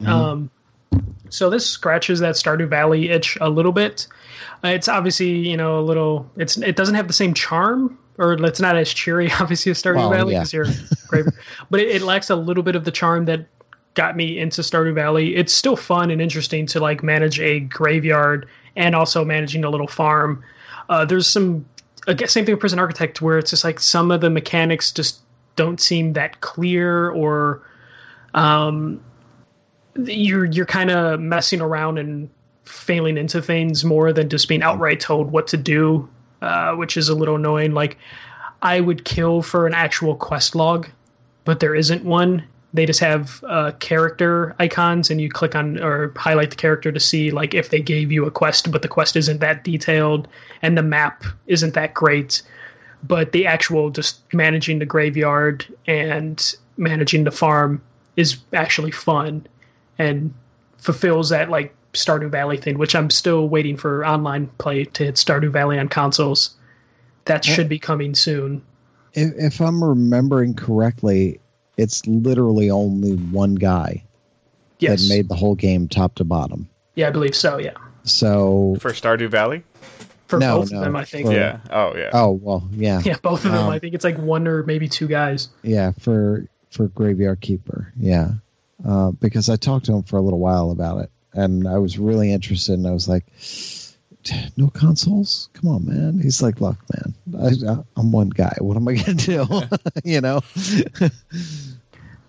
Mhm. 0.00 0.06
Um, 0.08 0.50
so 1.30 1.50
this 1.50 1.66
scratches 1.66 2.20
that 2.20 2.34
Stardew 2.36 2.68
Valley 2.68 3.08
itch 3.08 3.36
a 3.40 3.48
little 3.50 3.72
bit. 3.72 4.06
It's 4.64 4.88
obviously 4.88 5.30
you 5.30 5.56
know 5.56 5.78
a 5.78 5.82
little. 5.82 6.30
It's 6.36 6.56
it 6.56 6.76
doesn't 6.76 6.94
have 6.94 7.06
the 7.06 7.12
same 7.12 7.34
charm, 7.34 7.98
or 8.18 8.32
it's 8.34 8.60
not 8.60 8.76
as 8.76 8.92
cheery 8.92 9.30
obviously 9.40 9.70
as 9.70 9.82
Stardew 9.82 9.96
Well, 9.96 10.10
Valley 10.10 10.32
yeah. 10.34 10.40
because 10.40 10.52
you're 10.52 10.66
but 11.70 11.80
it, 11.80 11.88
it 11.88 12.02
lacks 12.02 12.30
a 12.30 12.36
little 12.36 12.62
bit 12.62 12.76
of 12.76 12.84
the 12.84 12.90
charm 12.90 13.24
that 13.26 13.46
got 13.94 14.16
me 14.16 14.38
into 14.38 14.62
Stardew 14.62 14.94
Valley. 14.94 15.36
It's 15.36 15.52
still 15.52 15.76
fun 15.76 16.10
and 16.10 16.20
interesting 16.22 16.66
to 16.66 16.80
like 16.80 17.02
manage 17.02 17.38
a 17.40 17.60
graveyard 17.60 18.48
and 18.76 18.94
also 18.94 19.24
managing 19.24 19.64
a 19.64 19.70
little 19.70 19.86
farm. 19.86 20.42
Uh, 20.88 21.04
there's 21.04 21.26
some 21.26 21.64
I 22.08 22.14
guess 22.14 22.32
same 22.32 22.44
thing 22.44 22.54
with 22.54 22.60
Prison 22.60 22.78
Architect 22.78 23.22
where 23.22 23.38
it's 23.38 23.50
just 23.50 23.64
like 23.64 23.78
some 23.78 24.10
of 24.10 24.20
the 24.20 24.30
mechanics 24.30 24.90
just 24.90 25.20
don't 25.56 25.80
seem 25.80 26.14
that 26.14 26.40
clear 26.40 27.10
or 27.10 27.62
um 28.34 29.00
you're 30.04 30.46
you're 30.46 30.66
kind 30.66 30.90
of 30.90 31.20
messing 31.20 31.60
around 31.60 31.98
and 31.98 32.30
failing 32.64 33.16
into 33.16 33.42
things 33.42 33.84
more 33.84 34.12
than 34.12 34.28
just 34.28 34.48
being 34.48 34.62
outright 34.62 35.00
told 35.00 35.32
what 35.32 35.46
to 35.48 35.56
do, 35.56 36.08
uh, 36.40 36.74
which 36.74 36.96
is 36.96 37.08
a 37.08 37.14
little 37.14 37.36
annoying. 37.36 37.72
Like, 37.72 37.98
I 38.62 38.80
would 38.80 39.04
kill 39.04 39.42
for 39.42 39.66
an 39.66 39.74
actual 39.74 40.14
quest 40.14 40.54
log, 40.54 40.88
but 41.44 41.60
there 41.60 41.74
isn't 41.74 42.04
one. 42.04 42.44
They 42.74 42.86
just 42.86 43.00
have 43.00 43.44
uh, 43.46 43.72
character 43.80 44.54
icons, 44.58 45.10
and 45.10 45.20
you 45.20 45.28
click 45.28 45.54
on 45.54 45.82
or 45.82 46.12
highlight 46.16 46.50
the 46.50 46.56
character 46.56 46.90
to 46.90 47.00
see 47.00 47.30
like 47.30 47.54
if 47.54 47.68
they 47.70 47.80
gave 47.80 48.10
you 48.10 48.24
a 48.24 48.30
quest, 48.30 48.70
but 48.70 48.82
the 48.82 48.88
quest 48.88 49.16
isn't 49.16 49.40
that 49.40 49.64
detailed, 49.64 50.28
and 50.62 50.78
the 50.78 50.82
map 50.82 51.24
isn't 51.48 51.74
that 51.74 51.92
great. 51.92 52.42
But 53.02 53.32
the 53.32 53.46
actual 53.46 53.90
just 53.90 54.22
managing 54.32 54.78
the 54.78 54.86
graveyard 54.86 55.66
and 55.86 56.54
managing 56.76 57.24
the 57.24 57.30
farm 57.32 57.82
is 58.16 58.38
actually 58.54 58.92
fun, 58.92 59.46
and 59.98 60.32
fulfills 60.78 61.28
that 61.28 61.50
like 61.50 61.74
Stardew 61.92 62.30
Valley 62.30 62.56
thing, 62.56 62.78
which 62.78 62.94
I'm 62.94 63.10
still 63.10 63.48
waiting 63.48 63.76
for 63.76 64.04
online 64.06 64.46
play 64.58 64.84
to 64.84 65.04
hit 65.04 65.16
Stardew 65.16 65.50
Valley 65.50 65.78
on 65.78 65.88
consoles. 65.88 66.54
That 67.26 67.44
should 67.44 67.68
be 67.68 67.78
coming 67.78 68.14
soon. 68.14 68.62
If, 69.14 69.32
if 69.36 69.60
I'm 69.60 69.82
remembering 69.84 70.54
correctly, 70.54 71.38
it's 71.76 72.04
literally 72.06 72.70
only 72.70 73.12
one 73.16 73.54
guy 73.54 74.04
Yes. 74.78 75.02
that 75.02 75.08
made 75.14 75.28
the 75.28 75.36
whole 75.36 75.54
game 75.54 75.86
top 75.86 76.14
to 76.16 76.24
bottom. 76.24 76.68
yeah, 76.96 77.08
I 77.08 77.10
believe 77.10 77.36
so. 77.36 77.58
Yeah. 77.58 77.74
So, 78.04 78.76
For 78.80 78.90
Stardew 78.90 79.28
Valley? 79.28 79.62
For 80.26 80.38
No, 80.40 80.58
both 80.60 80.72
no, 80.72 80.78
of 80.78 80.84
them, 80.84 80.96
I 80.96 81.04
think. 81.04 81.26
for- 81.28 81.32
Yeah. 81.34 81.58
Oh, 81.70 81.94
yeah. 81.96 82.10
oh 82.14 82.30
well, 82.42 82.66
yeah, 82.72 83.00
Yeah, 83.04 83.16
both 83.22 83.44
of 83.44 83.52
them. 83.52 83.64
Um, 83.66 83.70
I 83.70 83.78
think 83.78 83.94
it's 83.94 84.02
like 84.04 84.18
one 84.18 84.48
or 84.48 84.64
maybe 84.64 84.88
two 84.88 85.06
guys. 85.06 85.48
yeah, 85.62 85.92
for 86.00 86.46
for 86.70 86.88
Graveyard 86.88 87.40
Keeper, 87.42 87.92
yeah, 87.98 88.30
uh, 88.88 89.10
because 89.12 89.48
I 89.50 89.56
talked 89.56 89.84
to 89.86 89.92
him 89.92 90.02
for 90.02 90.16
a 90.16 90.22
little 90.22 90.38
while 90.40 90.70
about 90.70 91.02
it, 91.04 91.10
and 91.34 91.66
I 91.68 91.78
was 91.78 91.98
really 91.98 92.32
interested, 92.32 92.74
and 92.74 92.86
I 92.86 92.92
was 92.92 93.08
like, 93.08 93.24
"No 94.56 94.68
consoles? 94.68 95.48
Come 95.54 95.70
on, 95.70 95.86
man." 95.86 96.20
He's 96.20 96.42
like, 96.42 96.60
"Look, 96.60 96.76
man, 96.94 97.14
I, 97.38 97.72
I, 97.72 97.76
I'm 97.96 98.12
one 98.12 98.30
guy. 98.30 98.54
What 98.58 98.76
am 98.76 98.88
I 98.88 98.94
gonna 98.94 99.14
do?" 99.14 99.46
you 100.04 100.20
know? 100.20 100.40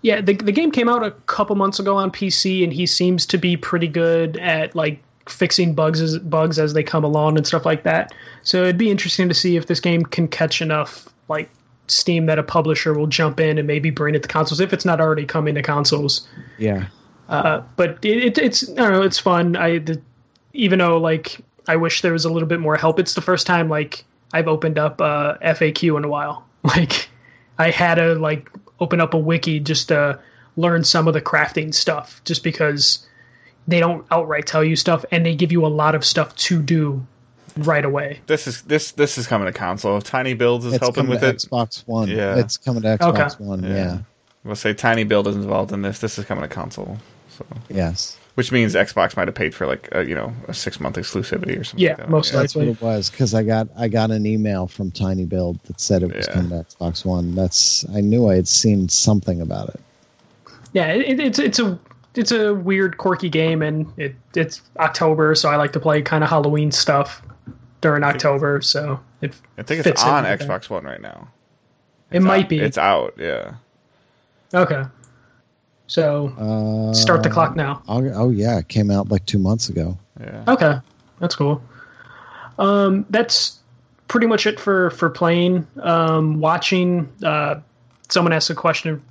Yeah, 0.02 0.20
the 0.20 0.34
the 0.34 0.52
game 0.52 0.70
came 0.70 0.88
out 0.88 1.04
a 1.04 1.12
couple 1.12 1.56
months 1.56 1.78
ago 1.78 1.96
on 1.96 2.10
PC, 2.10 2.62
and 2.62 2.72
he 2.72 2.86
seems 2.86 3.26
to 3.26 3.38
be 3.38 3.56
pretty 3.56 3.88
good 3.88 4.36
at 4.38 4.74
like 4.74 5.02
fixing 5.28 5.74
bugs 5.74 6.00
as 6.00 6.18
bugs 6.18 6.58
as 6.58 6.74
they 6.74 6.82
come 6.82 7.04
along 7.04 7.36
and 7.36 7.46
stuff 7.46 7.64
like 7.64 7.82
that. 7.84 8.12
So 8.42 8.62
it'd 8.62 8.78
be 8.78 8.90
interesting 8.90 9.28
to 9.28 9.34
see 9.34 9.56
if 9.56 9.66
this 9.66 9.80
game 9.80 10.02
can 10.02 10.28
catch 10.28 10.60
enough 10.60 11.08
like 11.28 11.48
steam 11.86 12.26
that 12.26 12.38
a 12.38 12.42
publisher 12.42 12.94
will 12.94 13.06
jump 13.06 13.40
in 13.40 13.58
and 13.58 13.66
maybe 13.66 13.90
bring 13.90 14.14
it 14.14 14.22
to 14.22 14.28
consoles 14.28 14.60
if 14.60 14.72
it's 14.72 14.84
not 14.84 15.00
already 15.00 15.24
coming 15.24 15.54
to 15.54 15.62
consoles. 15.62 16.26
Yeah. 16.58 16.86
Uh, 17.28 17.62
but 17.76 18.04
it, 18.04 18.24
it, 18.24 18.38
it's 18.38 18.70
I 18.70 18.74
don't 18.74 18.92
know, 18.92 19.02
it's 19.02 19.18
fun. 19.18 19.56
I 19.56 19.78
the, 19.78 20.00
even 20.52 20.78
though 20.78 20.98
like 20.98 21.40
I 21.68 21.76
wish 21.76 22.02
there 22.02 22.12
was 22.12 22.24
a 22.24 22.30
little 22.32 22.48
bit 22.48 22.60
more 22.60 22.76
help. 22.76 22.98
It's 22.98 23.14
the 23.14 23.22
first 23.22 23.46
time 23.46 23.68
like 23.68 24.04
I've 24.32 24.48
opened 24.48 24.78
up 24.78 25.00
a 25.00 25.38
FAQ 25.42 25.96
in 25.96 26.04
a 26.04 26.08
while. 26.08 26.46
Like 26.64 27.10
I 27.58 27.70
had 27.70 27.96
to 27.96 28.14
like 28.14 28.48
open 28.80 28.98
up 28.98 29.12
a 29.12 29.18
wiki 29.18 29.60
just 29.60 29.88
to 29.88 30.18
learn 30.56 30.82
some 30.82 31.06
of 31.06 31.12
the 31.12 31.20
crafting 31.20 31.74
stuff, 31.74 32.22
just 32.24 32.42
because 32.42 33.06
they 33.68 33.80
don't 33.80 34.06
outright 34.10 34.46
tell 34.46 34.64
you 34.64 34.74
stuff 34.76 35.04
and 35.12 35.26
they 35.26 35.34
give 35.34 35.52
you 35.52 35.66
a 35.66 35.68
lot 35.68 35.94
of 35.94 36.06
stuff 36.06 36.34
to 36.36 36.62
do 36.62 37.06
right 37.58 37.84
away. 37.84 38.20
This 38.26 38.46
is 38.46 38.62
this 38.62 38.92
this 38.92 39.18
is 39.18 39.26
coming 39.26 39.46
to 39.46 39.52
console. 39.52 40.00
Tiny 40.00 40.32
Builds 40.32 40.64
is 40.64 40.72
It's 40.72 40.80
helping 40.80 41.04
coming 41.04 41.10
with 41.10 41.20
to 41.20 41.28
it. 41.28 41.36
Xbox 41.36 41.86
One. 41.86 42.08
Yeah. 42.08 42.36
It's 42.38 42.56
coming 42.56 42.82
to 42.82 42.96
Xbox 42.96 43.34
Okay. 43.34 43.44
One. 43.44 43.62
Yeah. 43.62 43.68
Yeah. 43.74 43.98
We'll 44.42 44.56
say 44.56 44.74
tinyBuild 44.74 45.26
is 45.26 45.36
involved 45.36 45.72
in 45.72 45.82
this. 45.82 45.98
This 46.00 46.18
is 46.18 46.24
coming 46.24 46.42
to 46.42 46.48
console. 46.48 46.98
So, 47.36 47.44
Yes. 47.68 48.16
which 48.34 48.50
means 48.52 48.74
Xbox 48.74 49.16
might 49.16 49.28
have 49.28 49.34
paid 49.34 49.54
for 49.54 49.66
like 49.66 49.88
a, 49.92 50.04
you 50.04 50.14
know 50.14 50.32
a 50.48 50.54
six 50.54 50.78
month 50.80 50.96
exclusivity 50.96 51.58
or 51.58 51.64
something. 51.64 51.84
Yeah, 51.84 51.90
like 51.90 51.96
that. 51.98 52.10
most 52.10 52.32
That's 52.32 52.54
what 52.54 52.66
likely. 52.66 52.72
it 52.72 52.82
was 52.82 53.10
because 53.10 53.34
I 53.34 53.42
got 53.42 53.68
I 53.76 53.88
got 53.88 54.10
an 54.10 54.26
email 54.26 54.66
from 54.66 54.90
tinyBuild 54.90 55.62
that 55.62 55.80
said 55.80 56.02
it 56.02 56.14
was 56.14 56.26
Yeah. 56.26 56.34
coming 56.34 56.50
to 56.50 56.56
Xbox 56.64 57.04
One. 57.04 57.34
That's 57.34 57.84
I 57.94 58.00
knew 58.00 58.28
I 58.28 58.36
had 58.36 58.48
seen 58.48 58.88
something 58.88 59.40
about 59.40 59.68
it. 59.70 59.80
Yeah, 60.72 60.88
it, 60.92 61.20
it's 61.20 61.38
it's 61.38 61.58
a 61.58 61.78
it's 62.16 62.30
a 62.32 62.54
weird, 62.54 62.96
quirky 62.98 63.28
game, 63.28 63.62
and 63.62 63.86
it 63.96 64.14
it's 64.36 64.62
October, 64.78 65.34
so 65.34 65.48
I 65.48 65.56
like 65.56 65.72
to 65.72 65.80
play 65.80 66.00
kind 66.02 66.22
of 66.24 66.30
Halloween 66.30 66.70
stuff 66.72 67.22
during 67.80 68.02
October. 68.04 68.60
So 68.60 69.00
it 69.20 69.34
I 69.58 69.62
think 69.62 69.84
it's 69.86 70.02
on 70.04 70.24
with 70.24 70.38
that. 70.40 70.48
Xbox 70.48 70.70
One 70.70 70.84
right 70.84 71.00
now. 71.00 71.28
It 72.10 72.22
might 72.22 72.44
out- 72.44 72.48
be 72.48 72.60
It's 72.60 72.78
out. 72.78 73.14
Yeah. 73.18 73.54
okay. 74.52 74.84
So 75.86 76.28
Uh, 76.38 76.94
start 76.94 77.22
the 77.22 77.30
clock 77.30 77.56
now. 77.56 77.82
Oh, 77.88 78.06
oh 78.14 78.30
yeah, 78.30 78.58
it 78.58 78.68
came 78.68 78.90
out 78.90 79.10
like 79.10 79.26
two 79.26 79.38
months 79.38 79.68
ago. 79.68 79.98
Yeah. 80.20 80.44
Okay, 80.48 80.78
that's 81.20 81.36
cool. 81.36 81.62
Um, 82.58 83.04
that's 83.10 83.58
pretty 84.08 84.26
much 84.26 84.46
it 84.46 84.58
for 84.58 84.90
for 84.90 85.10
playing. 85.10 85.66
Um, 85.82 86.40
watching. 86.40 87.10
Uh, 87.22 87.56
someone 88.08 88.32
asked 88.32 88.50
a 88.50 88.54
question 88.54 89.02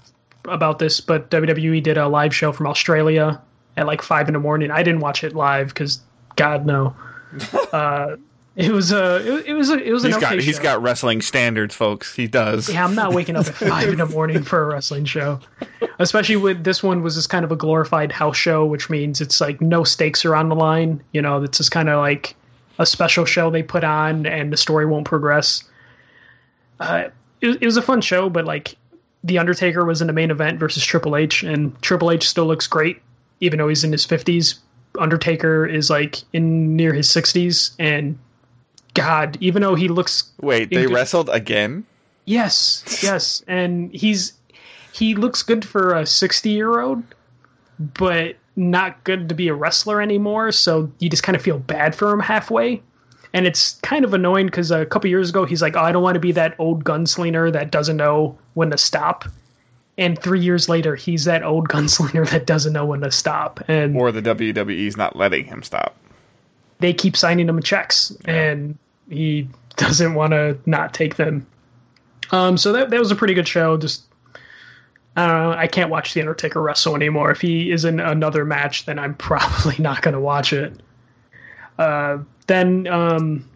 about 0.45 0.80
this, 0.80 1.00
but 1.00 1.30
WWE 1.30 1.82
did 1.82 1.98
a 1.98 2.08
live 2.08 2.34
show 2.34 2.52
from 2.52 2.68
Australia 2.68 3.41
at 3.78 3.86
like 3.86 4.02
five 4.02 4.28
in 4.28 4.34
the 4.34 4.40
morning. 4.40 4.72
I 4.72 4.84
didn't 4.84 5.02
watch 5.02 5.24
it 5.24 5.36
live 5.36 5.70
because 5.70 6.00
God 6.36 6.66
no. 6.66 6.95
uh, 7.74 8.16
it 8.55 8.71
was 8.71 8.91
a 8.91 9.15
it, 9.39 9.47
it 9.47 9.53
was 9.53 9.69
a 9.69 9.77
it 9.81 9.91
was 9.91 10.03
He's 10.03 10.15
an 10.15 10.23
okay 10.23 10.35
got 10.35 10.43
he's 10.43 10.57
show. 10.57 10.63
got 10.63 10.81
wrestling 10.81 11.21
standards, 11.21 11.73
folks. 11.73 12.15
He 12.15 12.27
does. 12.27 12.69
Yeah, 12.71 12.84
I'm 12.85 12.93
not 12.95 13.13
waking 13.13 13.35
up 13.35 13.47
at 13.47 13.55
five 13.55 13.89
in 13.89 13.97
the 13.97 14.05
morning 14.05 14.43
for 14.43 14.63
a 14.63 14.65
wrestling 14.67 15.05
show. 15.05 15.39
Especially 15.99 16.35
with 16.35 16.63
this 16.63 16.84
one 16.84 17.01
was 17.01 17.15
just 17.15 17.30
kind 17.30 17.43
of 17.45 17.51
a 17.51 17.55
glorified 17.55 18.11
house 18.11 18.38
show, 18.38 18.65
which 18.65 18.89
means 18.89 19.21
it's 19.21 19.41
like 19.41 19.59
no 19.61 19.84
stakes 19.84 20.23
are 20.25 20.35
on 20.35 20.49
the 20.49 20.55
line. 20.55 21.03
You 21.13 21.21
know, 21.21 21.41
it's 21.41 21.57
just 21.57 21.71
kind 21.71 21.89
of 21.89 21.99
like 21.99 22.35
a 22.80 22.85
special 22.85 23.25
show 23.25 23.49
they 23.49 23.63
put 23.63 23.84
on, 23.84 24.25
and 24.25 24.53
the 24.53 24.57
story 24.57 24.85
won't 24.85 25.05
progress. 25.05 25.63
Uh, 26.80 27.05
it, 27.41 27.61
it 27.61 27.65
was 27.65 27.77
a 27.77 27.81
fun 27.81 28.01
show, 28.01 28.30
but 28.30 28.45
like 28.45 28.75
the 29.23 29.38
Undertaker 29.38 29.85
was 29.85 30.01
in 30.01 30.07
the 30.07 30.13
main 30.13 30.31
event 30.31 30.59
versus 30.59 30.84
Triple 30.84 31.15
H, 31.15 31.43
and 31.43 31.80
Triple 31.81 32.11
H 32.11 32.27
still 32.27 32.45
looks 32.45 32.67
great, 32.67 33.01
even 33.39 33.57
though 33.57 33.67
he's 33.67 33.84
in 33.84 33.91
his 33.91 34.05
fifties. 34.05 34.59
Undertaker 34.99 35.65
is 35.65 35.89
like 35.89 36.17
in 36.34 36.75
near 36.75 36.93
his 36.93 37.09
sixties, 37.09 37.71
and 37.80 38.17
God, 38.94 39.38
even 39.41 39.61
though 39.61 39.76
he 39.76 39.88
looks 39.88 40.32
Wait, 40.41 40.70
they 40.70 40.84
Inter- 40.84 40.95
wrestled 40.95 41.30
again? 41.30 41.86
Yes, 42.26 42.84
yes, 43.02 43.44
and 43.48 43.94
he's 43.94 44.34
he 44.94 45.15
looks 45.15 45.44
good 45.44 45.65
for 45.65 45.94
a 45.94 46.06
sixty 46.06 46.52
year 46.52 46.80
old, 46.80 47.03
but 47.80 48.36
not 48.56 49.03
good 49.03 49.30
to 49.30 49.36
be 49.36 49.48
a 49.48 49.53
wrestler 49.53 50.02
anymore. 50.02 50.52
So 50.52 50.91
you 50.99 51.10
just 51.10 51.24
kind 51.24 51.36
of 51.36 51.41
feel 51.41 51.60
bad 51.60 51.95
for 51.95 52.11
him 52.11 52.20
halfway, 52.20 52.82
and 53.34 53.45
it's 53.48 53.80
kind 53.82 54.06
of 54.06 54.14
annoying 54.14 54.45
because 54.45 54.72
a 54.72 54.86
couple 54.86 55.10
years 55.10 55.32
ago 55.32 55.45
he's 55.45 55.61
like, 55.61 55.76
"Oh, 55.76 55.82
I 55.82 55.91
don't 55.91 56.03
want 56.03 56.15
to 56.15 56.22
be 56.22 56.32
that 56.34 56.56
old 56.60 56.84
gunslinger 56.84 57.52
that 57.52 57.72
doesn't 57.72 57.98
know 57.98 58.38
when 58.53 58.70
to 58.70 58.78
stop," 58.78 59.26
and 59.98 60.18
three 60.18 60.40
years 60.40 60.70
later 60.70 60.95
he's 60.95 61.26
that 61.26 61.44
old 61.44 61.68
gunslinger 61.70 62.30
that 62.30 62.45
doesn't 62.45 62.74
know 62.74 62.86
when 62.86 63.02
to 63.02 63.11
stop, 63.11 63.60
and 63.68 63.98
Or 63.98 64.11
the 64.11 64.22
WWE's 64.22 64.95
not 64.95 65.15
letting 65.15 65.45
him 65.45 65.64
stop? 65.64 65.98
They 66.80 66.94
keep 66.94 67.16
signing 67.16 67.48
him 67.48 67.62
checks, 67.62 68.16
and 68.26 68.78
he 69.10 69.48
doesn't 69.76 70.14
want 70.14 70.32
to 70.32 70.58
not 70.66 70.94
take 70.94 71.16
them. 71.16 71.45
Um, 72.32 72.58
so 72.58 72.72
that 72.74 72.90
that 72.90 73.00
was 73.00 73.12
a 73.12 73.16
pretty 73.16 73.34
good 73.34 73.48
show. 73.48 73.78
Just 73.78 74.04
I 75.16 75.28
don't 75.28 75.44
know. 75.52 75.58
I 75.58 75.68
can't 75.68 75.90
watch 75.90 76.14
the 76.14 76.22
Undertaker 76.22 76.62
wrestle 76.62 76.95
anymore. 76.95 77.32
If 77.32 77.41
he 77.41 77.72
is 77.72 77.86
in 77.86 78.00
another 78.00 78.45
match, 78.45 78.86
then 78.86 78.98
I'm 78.98 79.14
probably 79.30 79.76
not 79.80 80.02
going 80.02 80.14
to 80.14 80.20
watch 80.20 80.54
it. 80.54 80.82
Uh, 81.78 82.20
then 82.48 82.88
um, 82.88 83.48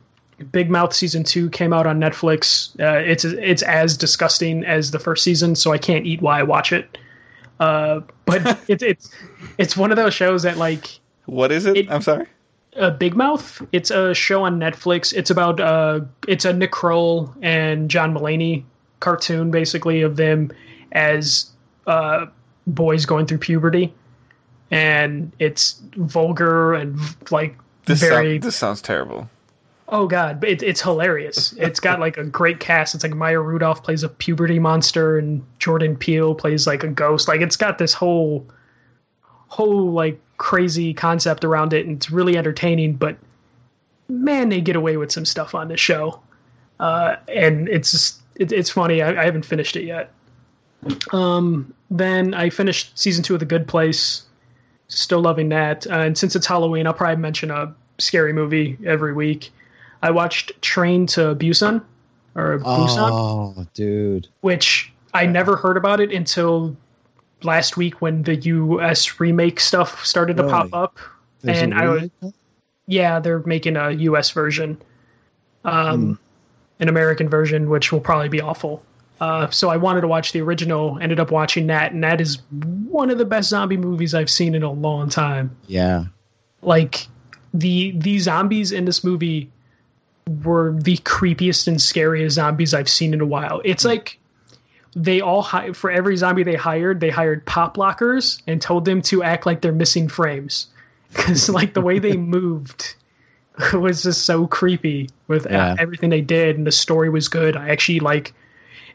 Big 0.52 0.69
Mouth 0.69 0.94
season 0.94 1.23
two 1.23 1.49
came 1.49 1.73
out 1.73 1.88
on 1.88 1.99
Netflix. 1.99 2.80
Uh, 2.80 2.99
it's 2.99 3.26
it's 3.26 3.64
as 3.64 3.98
disgusting 3.98 4.64
as 4.65 4.91
the 4.91 4.99
first 4.99 5.23
season, 5.23 5.56
so 5.56 5.72
I 5.72 5.77
can't 5.77 6.06
eat 6.06 6.22
while 6.22 6.39
I 6.39 6.44
watch 6.44 6.72
it. 6.72 6.98
Uh, 7.60 8.02
but 8.26 8.60
it's 8.68 8.84
it's 8.84 9.11
it's 9.57 9.76
one 9.77 9.91
of 9.91 9.98
those 9.98 10.14
shows 10.14 10.44
that 10.44 10.57
like 10.57 10.99
What 11.26 11.52
is 11.52 11.65
it? 11.65 11.77
It- 11.77 11.91
I'm 11.91 12.02
sorry. 12.02 12.27
Uh, 12.77 12.91
Big 12.91 13.15
Mouth. 13.15 13.61
It's 13.71 13.91
a 13.91 14.13
show 14.13 14.43
on 14.43 14.59
Netflix. 14.59 15.13
It's 15.13 15.29
about 15.29 15.59
uh, 15.59 16.01
it's 16.27 16.45
a 16.45 16.53
Nick 16.53 16.71
Kroll 16.71 17.33
and 17.41 17.89
John 17.89 18.13
Mulaney 18.13 18.63
cartoon, 18.99 19.51
basically 19.51 20.01
of 20.01 20.15
them 20.15 20.51
as 20.91 21.51
uh, 21.87 22.25
boys 22.65 23.05
going 23.05 23.25
through 23.25 23.39
puberty, 23.39 23.93
and 24.71 25.31
it's 25.39 25.81
vulgar 25.95 26.73
and 26.73 26.99
like 27.31 27.57
This, 27.85 27.99
very. 27.99 28.35
sound- 28.35 28.43
this 28.43 28.55
sounds 28.55 28.81
terrible. 28.81 29.29
oh 29.89 30.05
god, 30.07 30.39
but 30.39 30.49
it, 30.49 30.63
it's 30.63 30.81
hilarious. 30.81 31.53
it's 31.53 31.79
got 31.79 31.99
like 31.99 32.17
a 32.17 32.23
great 32.25 32.59
cast. 32.59 32.93
It's 32.95 33.03
like 33.03 33.13
Maya 33.15 33.39
Rudolph 33.39 33.83
plays 33.83 34.03
a 34.03 34.09
puberty 34.09 34.59
monster, 34.59 35.17
and 35.17 35.43
Jordan 35.59 35.95
Peele 35.95 36.35
plays 36.35 36.67
like 36.67 36.83
a 36.83 36.87
ghost. 36.89 37.27
Like 37.27 37.41
it's 37.41 37.55
got 37.57 37.77
this 37.77 37.93
whole 37.93 38.45
whole 39.49 39.91
like 39.91 40.19
crazy 40.38 40.93
concept 40.93 41.43
around 41.43 41.73
it, 41.73 41.85
and 41.85 41.97
it's 41.97 42.09
really 42.11 42.38
entertaining. 42.38 42.93
But 42.93 43.18
man, 44.09 44.49
they 44.49 44.61
get 44.61 44.76
away 44.76 44.97
with 44.97 45.11
some 45.11 45.26
stuff 45.26 45.55
on 45.55 45.68
this 45.68 45.80
show, 45.80 46.19
uh, 46.80 47.15
and 47.27 47.68
it's 47.69 47.91
just, 47.91 48.22
it, 48.35 48.51
it's 48.51 48.69
funny. 48.69 49.01
I, 49.01 49.22
I 49.22 49.26
haven't 49.26 49.45
finished 49.45 49.76
it 49.76 49.84
yet. 49.85 50.11
Um, 51.11 51.73
then 51.89 52.34
I 52.34 52.49
finished 52.49 52.97
season 52.97 53.23
two 53.23 53.34
of 53.34 53.39
The 53.39 53.45
Good 53.45 53.68
Place. 53.68 54.23
Still 54.89 55.19
loving 55.22 55.49
that. 55.49 55.85
Uh, 55.88 55.95
and 55.99 56.18
since 56.18 56.35
it's 56.35 56.45
Halloween, 56.47 56.88
I'll 56.88 56.93
probably 56.93 57.18
mention 57.22 57.51
a 57.51 57.73
scary 57.97 58.31
movie 58.31 58.77
every 58.85 59.14
week. 59.14 59.49
I 60.01 60.11
watched 60.11 60.61
Train 60.61 61.07
to 61.07 61.35
Busan 61.35 61.81
or 62.35 62.59
Busan, 62.59 63.09
Oh, 63.11 63.65
dude. 63.73 64.27
which 64.41 64.93
I 65.14 65.26
never 65.26 65.57
heard 65.57 65.76
about 65.76 65.99
it 65.99 66.11
until 66.14 66.77
last 67.43 67.77
week 67.77 68.01
when 68.01 68.23
the 68.23 68.35
US 68.35 69.19
remake 69.19 69.59
stuff 69.59 70.05
started 70.05 70.38
to 70.38 70.43
Really? 70.43 70.53
pop 70.53 70.69
up. 70.73 70.97
There's 71.41 71.61
And 71.61 71.73
I 71.73 71.88
was- 71.88 72.09
Yeah, 72.88 73.19
they're 73.19 73.43
making 73.45 73.76
a 73.76 73.91
US 73.91 74.31
version, 74.31 74.77
um, 75.65 76.18
an 76.80 76.88
American 76.89 77.27
version, 77.30 77.69
which 77.69 77.91
will 77.91 77.99
probably 77.99 78.30
be 78.30 78.41
awful. 78.41 78.81
Uh, 79.19 79.49
so 79.49 79.69
I 79.69 79.77
wanted 79.77 80.01
to 80.01 80.07
watch 80.07 80.31
the 80.31 80.41
original. 80.41 80.97
Ended 81.01 81.19
up 81.19 81.31
watching 81.31 81.68
that, 81.68 81.91
and 81.91 82.03
that 82.03 82.22
is 82.22 82.38
one 82.89 83.09
of 83.09 83.18
the 83.18 83.26
best 83.26 83.49
zombie 83.49 83.76
movies 83.77 84.14
I've 84.14 84.30
seen 84.30 84.53
in 84.55 84.64
a 84.64 84.72
long 84.72 85.09
time. 85.09 85.55
Yeah. 85.68 86.05
Like 86.61 87.07
the 87.53 87.91
the 87.97 88.19
zombies 88.19 88.72
in 88.72 88.85
this 88.85 89.03
movie 89.03 89.49
were 90.43 90.76
the 90.80 90.97
creepiest 90.97 91.68
and 91.68 91.81
scariest 91.81 92.35
zombies 92.35 92.73
I've 92.73 92.89
seen 92.89 93.14
in 93.14 93.22
a 93.22 93.26
while. 93.26 93.61
It's 93.65 93.84
like 93.85 94.19
they 95.03 95.21
all 95.21 95.41
hi- 95.43 95.73
for 95.73 95.91
every 95.91 96.17
zombie 96.17 96.43
they 96.43 96.55
hired, 96.55 96.99
they 96.99 97.09
hired 97.09 97.45
pop 97.45 97.77
lockers 97.77 98.41
and 98.47 98.61
told 98.61 98.85
them 98.85 99.01
to 99.03 99.21
act 99.21 99.45
like 99.45 99.61
they're 99.61 99.71
missing 99.71 100.07
frames 100.09 100.67
because 101.15 101.49
like 101.49 101.73
the 101.73 101.81
way 101.81 101.99
they 101.99 102.17
moved 102.17 102.95
was 103.73 104.03
just 104.03 104.25
so 104.25 104.47
creepy 104.47 105.09
with 105.27 105.45
Yeah. 105.49 105.75
everything 105.79 106.09
they 106.09 106.21
did 106.21 106.57
and 106.57 106.65
the 106.65 106.71
story 106.71 107.09
was 107.09 107.27
good. 107.27 107.55
I 107.55 107.69
actually 107.69 107.99
like 107.99 108.33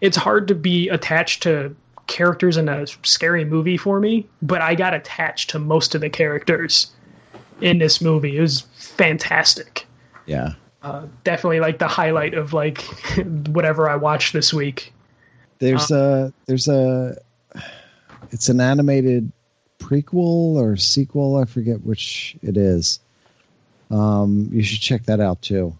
it's 0.00 0.16
hard 0.16 0.48
to 0.48 0.54
be 0.54 0.88
attached 0.88 1.42
to 1.44 1.74
characters 2.08 2.56
in 2.56 2.68
a 2.68 2.86
scary 3.04 3.44
movie 3.44 3.76
for 3.76 4.00
me, 4.00 4.26
but 4.42 4.60
I 4.60 4.74
got 4.74 4.94
attached 4.94 5.50
to 5.50 5.58
most 5.60 5.94
of 5.94 6.00
the 6.00 6.10
characters 6.10 6.88
in 7.60 7.78
this 7.78 8.00
movie. 8.00 8.36
It 8.36 8.40
was 8.40 8.62
fantastic. 8.74 9.86
Yeah. 10.26 10.54
Uh, 10.82 11.06
definitely 11.22 11.60
like 11.60 11.78
the 11.78 11.86
highlight 11.86 12.34
of 12.34 12.52
like 12.52 12.82
whatever 13.48 13.88
I 13.88 13.94
watched 13.94 14.32
this 14.32 14.52
week. 14.52 14.92
There's 15.62 15.90
a 15.92 16.32
there's 16.46 16.66
a 16.66 17.16
it's 18.32 18.48
an 18.48 18.60
animated 18.60 19.30
prequel 19.78 20.56
or 20.56 20.76
sequel. 20.76 21.36
I 21.36 21.44
forget 21.44 21.82
which 21.82 22.36
it 22.42 22.56
is. 22.56 22.98
Um, 23.90 24.48
you 24.52 24.62
should 24.64 24.80
check 24.80 25.04
that 25.04 25.20
out 25.20 25.40
too. 25.40 25.76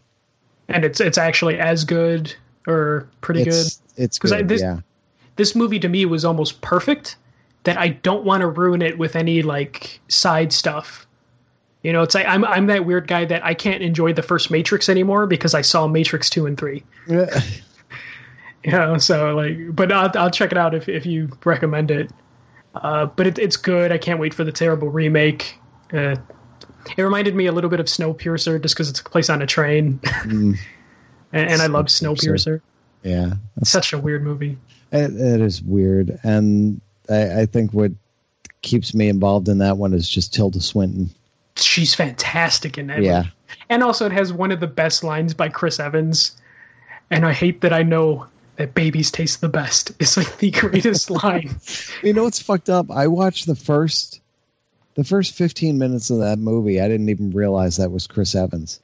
And 0.69 0.85
it's 0.85 1.01
it's 1.01 1.19
actually 1.19 1.59
as 1.59 1.85
good 1.85 2.33
or 2.69 3.09
pretty 3.23 3.43
good. 3.45 3.67
It's 3.97 4.19
because 4.19 4.31
this- 4.47 4.63
yeah. 4.63 4.81
this 5.35 5.57
movie 5.57 5.81
to 5.81 5.89
me 5.89 6.05
was 6.05 6.25
almost 6.25 6.61
perfect 6.61 7.17
that 7.65 7.77
I 7.77 7.89
don't 7.89 8.25
want 8.25 8.43
to 8.43 8.47
ruin 8.47 8.83
it 8.83 8.99
with 8.99 9.17
any 9.17 9.43
like 9.43 10.01
side 10.07 10.53
stuff. 10.53 11.07
You 11.83 11.93
know, 11.93 12.03
it's 12.03 12.15
like 12.15 12.27
I'm 12.27 12.45
I'm 12.45 12.67
that 12.67 12.85
weird 12.85 13.09
guy 13.09 13.25
that 13.25 13.45
I 13.45 13.55
can't 13.55 13.83
enjoy 13.83 14.13
the 14.13 14.23
first 14.23 14.49
Matrix 14.49 14.89
anymore 14.89 15.27
because 15.27 15.55
I 15.55 15.63
saw 15.63 15.89
Matrix 15.89 16.31
2 16.31 16.47
and 16.47 16.57
3. 16.57 16.85
You 18.65 18.73
know, 18.73 18.99
so 18.99 19.35
like 19.35 19.75
but 19.75 19.91
I'll 19.91 20.11
I'll 20.15 20.31
check 20.31 20.53
it 20.53 20.59
out 20.59 20.75
if 20.75 20.89
if 20.89 21.05
you 21.05 21.31
recommend 21.45 21.91
it. 21.91 22.11
Uh, 22.75 23.07
but 23.07 23.27
it, 23.27 23.39
it's 23.39 23.57
good. 23.57 23.93
I 23.93 23.99
can't 23.99 24.19
wait 24.19 24.33
for 24.33 24.45
the 24.45 24.53
terrible 24.53 24.89
remake. 24.89 25.59
Uh, 25.93 26.17
it 26.97 27.03
reminded 27.03 27.35
me 27.35 27.47
a 27.47 27.53
little 27.53 27.71
bit 27.71 27.81
of 27.81 27.87
Snowpiercer 27.87 28.61
just 28.63 28.75
because 28.75 28.89
it's 28.89 29.01
a 29.01 29.05
place 29.05 29.29
on 29.29 29.43
a 29.43 29.47
train, 29.47 29.99
Mm, 30.23 30.59
and, 31.33 31.51
and 31.51 31.63
I 31.63 31.67
love 31.67 31.87
Snowpiercer. 31.87 32.61
Yeah. 33.03 33.35
Such 33.63 33.93
a 33.93 33.99
weird 33.99 34.23
movie. 34.23 34.57
It, 34.93 35.13
it 35.15 35.41
is 35.41 35.63
weird, 35.63 36.19
and 36.23 36.81
I, 37.11 37.43
I 37.43 37.47
think 37.47 37.73
what 37.73 37.93
keeps 38.63 38.95
me 38.95 39.09
involved 39.09 39.49
in 39.49 39.59
that 39.59 39.77
one 39.77 39.93
is 39.93 40.09
just 40.09 40.33
Tilda 40.33 40.61
Swinton. 40.61 41.11
She's 41.57 41.95
fantastic 41.95 42.79
in 42.79 42.87
that. 42.89 43.03
Yeah, 43.03 43.19
movie. 43.19 43.33
And 43.69 43.83
also, 43.83 44.07
it 44.07 44.13
has 44.13 44.33
one 44.33 44.53
of 44.53 44.61
the 44.61 44.67
best 44.67 45.05
lines 45.05 45.35
by 45.35 45.49
Chris 45.49 45.81
Evans. 45.81 46.33
And 47.11 47.27
I 47.27 47.33
hate 47.33 47.61
that 47.61 47.73
I 47.73 47.83
know 47.83 48.27
that 48.57 48.75
babies 48.75 49.11
taste 49.11 49.41
the 49.41 49.49
best. 49.49 49.93
It's 49.99 50.17
like 50.17 50.39
the 50.39 50.51
greatest 50.51 51.11
line. 51.23 51.57
you 52.03 52.13
know 52.13 52.25
what's 52.25 52.41
fucked 52.43 52.69
up? 52.71 52.91
I 52.91 53.07
watched 53.07 53.47
the 53.47 53.55
first, 53.57 54.21
the 54.95 55.05
first 55.05 55.35
fifteen 55.35 55.79
minutes 55.79 56.11
of 56.11 56.19
that 56.19 56.39
movie. 56.39 56.81
I 56.81 56.89
didn't 56.89 57.09
even 57.09 57.31
realize 57.31 57.77
that 57.79 57.91
was 57.91 58.07
Chris 58.07 58.35
Evans. 58.35 58.81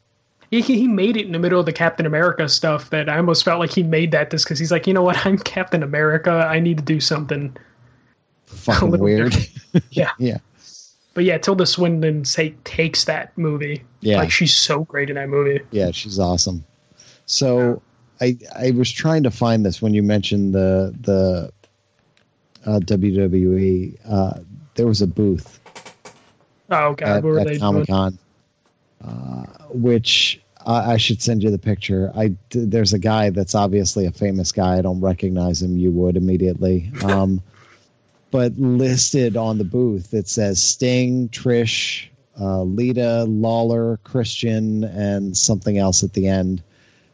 He, 0.50 0.62
he 0.62 0.88
made 0.88 1.18
it 1.18 1.26
in 1.26 1.32
the 1.32 1.38
middle 1.38 1.60
of 1.60 1.66
the 1.66 1.74
Captain 1.74 2.06
America 2.06 2.48
stuff 2.48 2.88
that 2.88 3.10
I 3.10 3.18
almost 3.18 3.44
felt 3.44 3.60
like 3.60 3.70
he 3.70 3.82
made 3.82 4.12
that 4.12 4.30
just 4.30 4.46
because 4.46 4.58
he's 4.58 4.72
like, 4.72 4.86
you 4.86 4.94
know 4.94 5.02
what? 5.02 5.16
I'm 5.26 5.36
Captain 5.36 5.82
America. 5.82 6.30
I 6.30 6.58
need 6.58 6.78
to 6.78 6.82
do 6.84 7.00
something. 7.00 7.54
Fucking 8.46 8.98
weird. 8.98 9.36
Yeah. 9.90 10.10
yeah, 10.18 10.38
But 11.12 11.24
yeah, 11.24 11.36
Tilda 11.36 11.66
Swinton 11.66 12.24
say, 12.24 12.54
takes 12.64 13.04
that 13.04 13.36
movie. 13.36 13.84
Yeah. 14.00 14.16
Like, 14.16 14.30
she's 14.30 14.54
so 14.56 14.84
great 14.84 15.10
in 15.10 15.16
that 15.16 15.28
movie. 15.28 15.60
yeah, 15.70 15.90
she's 15.90 16.18
awesome. 16.18 16.64
So 17.26 17.82
I 18.20 18.36
I 18.56 18.70
was 18.72 18.90
trying 18.90 19.22
to 19.24 19.30
find 19.30 19.64
this 19.64 19.80
when 19.82 19.94
you 19.94 20.02
mentioned 20.02 20.54
the 20.54 20.94
the 21.00 21.52
uh, 22.66 22.80
WWE. 22.80 23.98
Uh, 24.08 24.40
there 24.74 24.86
was 24.86 25.00
a 25.02 25.06
booth 25.06 25.60
Oh, 26.70 26.94
God. 26.94 27.02
at, 27.02 27.22
what 27.24 27.30
were 27.30 27.40
at? 27.40 27.58
Comic 27.58 27.86
Con, 27.86 28.18
uh, 29.02 29.44
which 29.70 30.40
I, 30.66 30.92
I 30.92 30.96
should 30.96 31.22
send 31.22 31.42
you 31.42 31.50
the 31.50 31.58
picture. 31.58 32.12
I 32.14 32.34
there's 32.50 32.92
a 32.92 32.98
guy 32.98 33.30
that's 33.30 33.54
obviously 33.54 34.06
a 34.06 34.12
famous 34.12 34.52
guy. 34.52 34.78
I 34.78 34.82
don't 34.82 35.00
recognize 35.00 35.62
him. 35.62 35.78
You 35.78 35.90
would 35.92 36.16
immediately. 36.16 36.92
Um, 37.04 37.42
but 38.30 38.52
listed 38.58 39.38
on 39.38 39.56
the 39.56 39.64
booth, 39.64 40.12
it 40.12 40.28
says 40.28 40.60
Sting, 40.62 41.30
Trish, 41.30 42.08
uh, 42.38 42.60
Lita, 42.62 43.24
Lawler, 43.24 43.96
Christian, 44.04 44.84
and 44.84 45.34
something 45.34 45.78
else 45.78 46.04
at 46.04 46.12
the 46.12 46.26
end. 46.26 46.62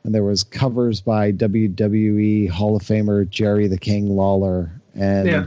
And 0.04 0.14
there 0.14 0.24
was 0.24 0.44
covers 0.44 1.00
by 1.00 1.32
WWE 1.32 2.48
Hall 2.50 2.76
of 2.76 2.82
Famer 2.82 3.28
Jerry 3.28 3.68
the 3.68 3.78
King 3.78 4.14
Lawler, 4.14 4.70
and 4.94 5.26
Yeah. 5.28 5.46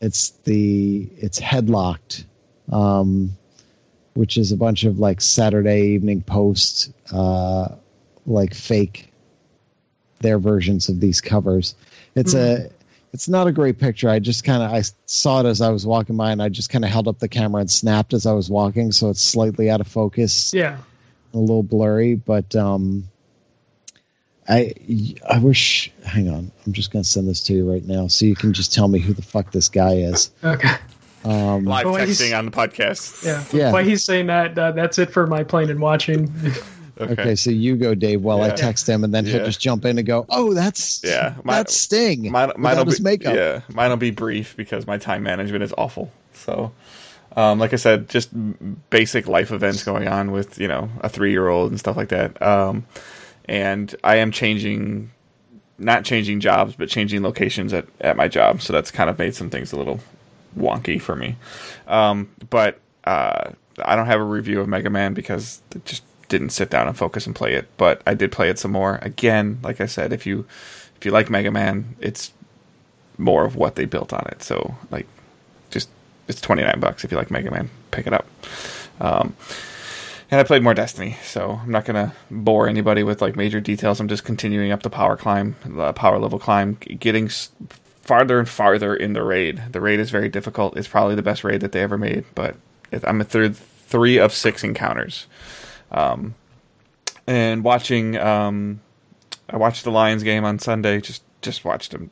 it's 0.00 0.30
the 0.44 1.08
it's 1.18 1.40
headlocked 1.40 2.24
um, 2.70 3.36
which 4.14 4.36
is 4.36 4.52
a 4.52 4.56
bunch 4.56 4.84
of 4.84 4.98
like 5.00 5.20
Saturday 5.20 5.88
Evening 5.94 6.22
Post, 6.22 6.92
uh, 7.12 7.68
like 8.26 8.54
fake 8.54 9.12
their 10.20 10.38
versions 10.38 10.88
of 10.88 11.00
these 11.00 11.20
covers. 11.20 11.74
It's 12.14 12.34
a 12.34 12.70
it's 13.12 13.28
not 13.28 13.46
a 13.48 13.52
great 13.52 13.78
picture. 13.78 14.08
I 14.08 14.20
just 14.20 14.44
kind 14.44 14.62
of 14.62 14.70
I 14.72 14.82
saw 15.06 15.40
it 15.40 15.46
as 15.46 15.60
I 15.60 15.70
was 15.70 15.84
walking 15.84 16.16
by, 16.16 16.30
and 16.30 16.40
I 16.40 16.48
just 16.50 16.70
kind 16.70 16.84
of 16.84 16.90
held 16.90 17.08
up 17.08 17.18
the 17.18 17.28
camera 17.28 17.60
and 17.62 17.70
snapped 17.70 18.14
as 18.14 18.26
I 18.26 18.32
was 18.32 18.48
walking, 18.48 18.92
so 18.92 19.10
it's 19.10 19.20
slightly 19.22 19.68
out 19.70 19.80
of 19.80 19.88
focus, 19.88 20.54
Yeah. 20.54 20.78
a 21.34 21.38
little 21.38 21.64
blurry. 21.64 22.14
But 22.14 22.54
um, 22.54 23.08
I 24.48 24.74
I 25.28 25.38
wish. 25.38 25.90
Hang 26.04 26.28
on, 26.28 26.50
I'm 26.66 26.72
just 26.72 26.90
gonna 26.90 27.04
send 27.04 27.28
this 27.28 27.40
to 27.42 27.52
you 27.54 27.70
right 27.70 27.84
now, 27.84 28.08
so 28.08 28.24
you 28.26 28.34
can 28.34 28.52
just 28.52 28.72
tell 28.74 28.88
me 28.88 28.98
who 28.98 29.12
the 29.12 29.22
fuck 29.22 29.52
this 29.52 29.68
guy 29.68 29.94
is. 29.94 30.30
Okay. 30.42 30.68
Um, 31.24 31.64
Live 31.64 31.86
texting 31.86 32.36
on 32.36 32.46
the 32.46 32.50
podcast. 32.50 33.24
Yeah. 33.24 33.44
Yeah. 33.52 33.72
Why 33.72 33.84
he's 33.84 34.02
saying 34.02 34.26
that, 34.26 34.58
uh, 34.58 34.72
that's 34.72 34.98
it 34.98 35.12
for 35.12 35.26
my 35.28 35.44
playing 35.44 35.70
and 35.70 35.80
watching. 35.80 36.32
Okay. 37.00 37.12
Okay, 37.22 37.34
so 37.36 37.50
you 37.50 37.76
go, 37.76 37.94
Dave, 37.94 38.22
while 38.22 38.42
I 38.42 38.50
text 38.50 38.88
him, 38.88 39.02
and 39.02 39.14
then 39.14 39.24
he'll 39.24 39.44
just 39.46 39.60
jump 39.60 39.84
in 39.86 39.96
and 39.98 40.06
go, 40.06 40.26
"Oh, 40.28 40.52
that's 40.52 41.00
Yeah, 41.02 41.34
my- 41.42 41.54
that's 41.56 41.74
Sting." 41.76 42.30
Mine, 42.30 42.52
mine'll 42.56 42.84
his 42.84 42.98
be, 42.98 43.04
makeup. 43.04 43.34
Yeah, 43.34 43.60
mine'll 43.72 43.96
be 43.96 44.10
brief 44.10 44.54
because 44.56 44.86
my 44.86 44.98
time 44.98 45.22
management 45.22 45.64
is 45.64 45.72
awful. 45.78 46.12
So, 46.34 46.72
um, 47.34 47.58
like 47.58 47.72
I 47.72 47.76
said, 47.76 48.08
just 48.08 48.28
basic 48.90 49.26
life 49.26 49.50
events 49.52 49.84
going 49.84 50.06
on 50.06 50.32
with 50.32 50.58
you 50.60 50.68
know 50.68 50.90
a 51.00 51.08
three 51.08 51.30
year 51.30 51.48
old 51.48 51.70
and 51.70 51.80
stuff 51.80 51.96
like 51.96 52.10
that. 52.10 52.40
Um, 52.42 52.84
and 53.46 53.94
I 54.04 54.16
am 54.16 54.30
changing, 54.30 55.10
not 55.78 56.04
changing 56.04 56.40
jobs, 56.40 56.74
but 56.76 56.88
changing 56.88 57.22
locations 57.22 57.72
at 57.72 57.86
at 58.00 58.16
my 58.16 58.28
job. 58.28 58.62
So 58.62 58.72
that's 58.72 58.90
kind 58.90 59.10
of 59.10 59.18
made 59.18 59.34
some 59.34 59.50
things 59.50 59.72
a 59.72 59.76
little 59.76 60.00
wonky 60.56 61.00
for 61.00 61.16
me. 61.16 61.36
Um, 61.86 62.30
but 62.50 62.78
uh, 63.04 63.50
I 63.84 63.96
don't 63.96 64.06
have 64.06 64.20
a 64.20 64.24
review 64.24 64.60
of 64.60 64.68
Mega 64.68 64.90
Man 64.90 65.14
because 65.14 65.62
it 65.74 65.84
just 65.84 66.04
didn't 66.28 66.50
sit 66.50 66.70
down 66.70 66.88
and 66.88 66.96
focus 66.96 67.26
and 67.26 67.34
play 67.34 67.54
it. 67.54 67.68
But 67.76 68.02
I 68.06 68.14
did 68.14 68.32
play 68.32 68.48
it 68.48 68.58
some 68.58 68.72
more. 68.72 68.98
Again, 69.02 69.58
like 69.62 69.80
I 69.80 69.86
said, 69.86 70.12
if 70.12 70.26
you 70.26 70.46
if 70.96 71.04
you 71.04 71.10
like 71.10 71.30
Mega 71.30 71.50
Man, 71.50 71.96
it's 72.00 72.32
more 73.18 73.44
of 73.44 73.56
what 73.56 73.76
they 73.76 73.84
built 73.84 74.12
on 74.12 74.24
it. 74.30 74.42
So 74.42 74.76
like, 74.90 75.06
just 75.70 75.88
it's 76.28 76.40
twenty 76.40 76.62
nine 76.62 76.80
bucks 76.80 77.04
if 77.04 77.10
you 77.10 77.18
like 77.18 77.30
Mega 77.30 77.50
Man, 77.50 77.70
pick 77.90 78.06
it 78.06 78.12
up. 78.12 78.26
Um, 79.00 79.34
and 80.32 80.40
I 80.40 80.44
played 80.44 80.62
more 80.62 80.72
Destiny, 80.72 81.18
so 81.22 81.60
I'm 81.62 81.70
not 81.70 81.84
gonna 81.84 82.14
bore 82.30 82.66
anybody 82.66 83.02
with 83.02 83.20
like 83.20 83.36
major 83.36 83.60
details. 83.60 84.00
I'm 84.00 84.08
just 84.08 84.24
continuing 84.24 84.72
up 84.72 84.82
the 84.82 84.88
power 84.88 85.14
climb, 85.14 85.56
the 85.66 85.92
power 85.92 86.18
level 86.18 86.38
climb, 86.38 86.78
getting 86.98 87.28
farther 88.00 88.38
and 88.38 88.48
farther 88.48 88.96
in 88.96 89.12
the 89.12 89.22
raid. 89.22 89.62
The 89.72 89.80
raid 89.82 90.00
is 90.00 90.10
very 90.10 90.30
difficult. 90.30 90.74
It's 90.78 90.88
probably 90.88 91.16
the 91.16 91.22
best 91.22 91.44
raid 91.44 91.60
that 91.60 91.72
they 91.72 91.82
ever 91.82 91.98
made, 91.98 92.24
but 92.34 92.56
I'm 93.04 93.22
through 93.24 93.52
three 93.52 94.16
of 94.16 94.32
six 94.32 94.64
encounters. 94.64 95.26
Um, 95.90 96.34
and 97.26 97.62
watching, 97.62 98.16
um, 98.16 98.80
I 99.50 99.58
watched 99.58 99.84
the 99.84 99.90
Lions 99.90 100.22
game 100.22 100.46
on 100.46 100.58
Sunday. 100.58 101.02
Just 101.02 101.22
just 101.42 101.62
watched 101.62 101.90
them. 101.90 102.10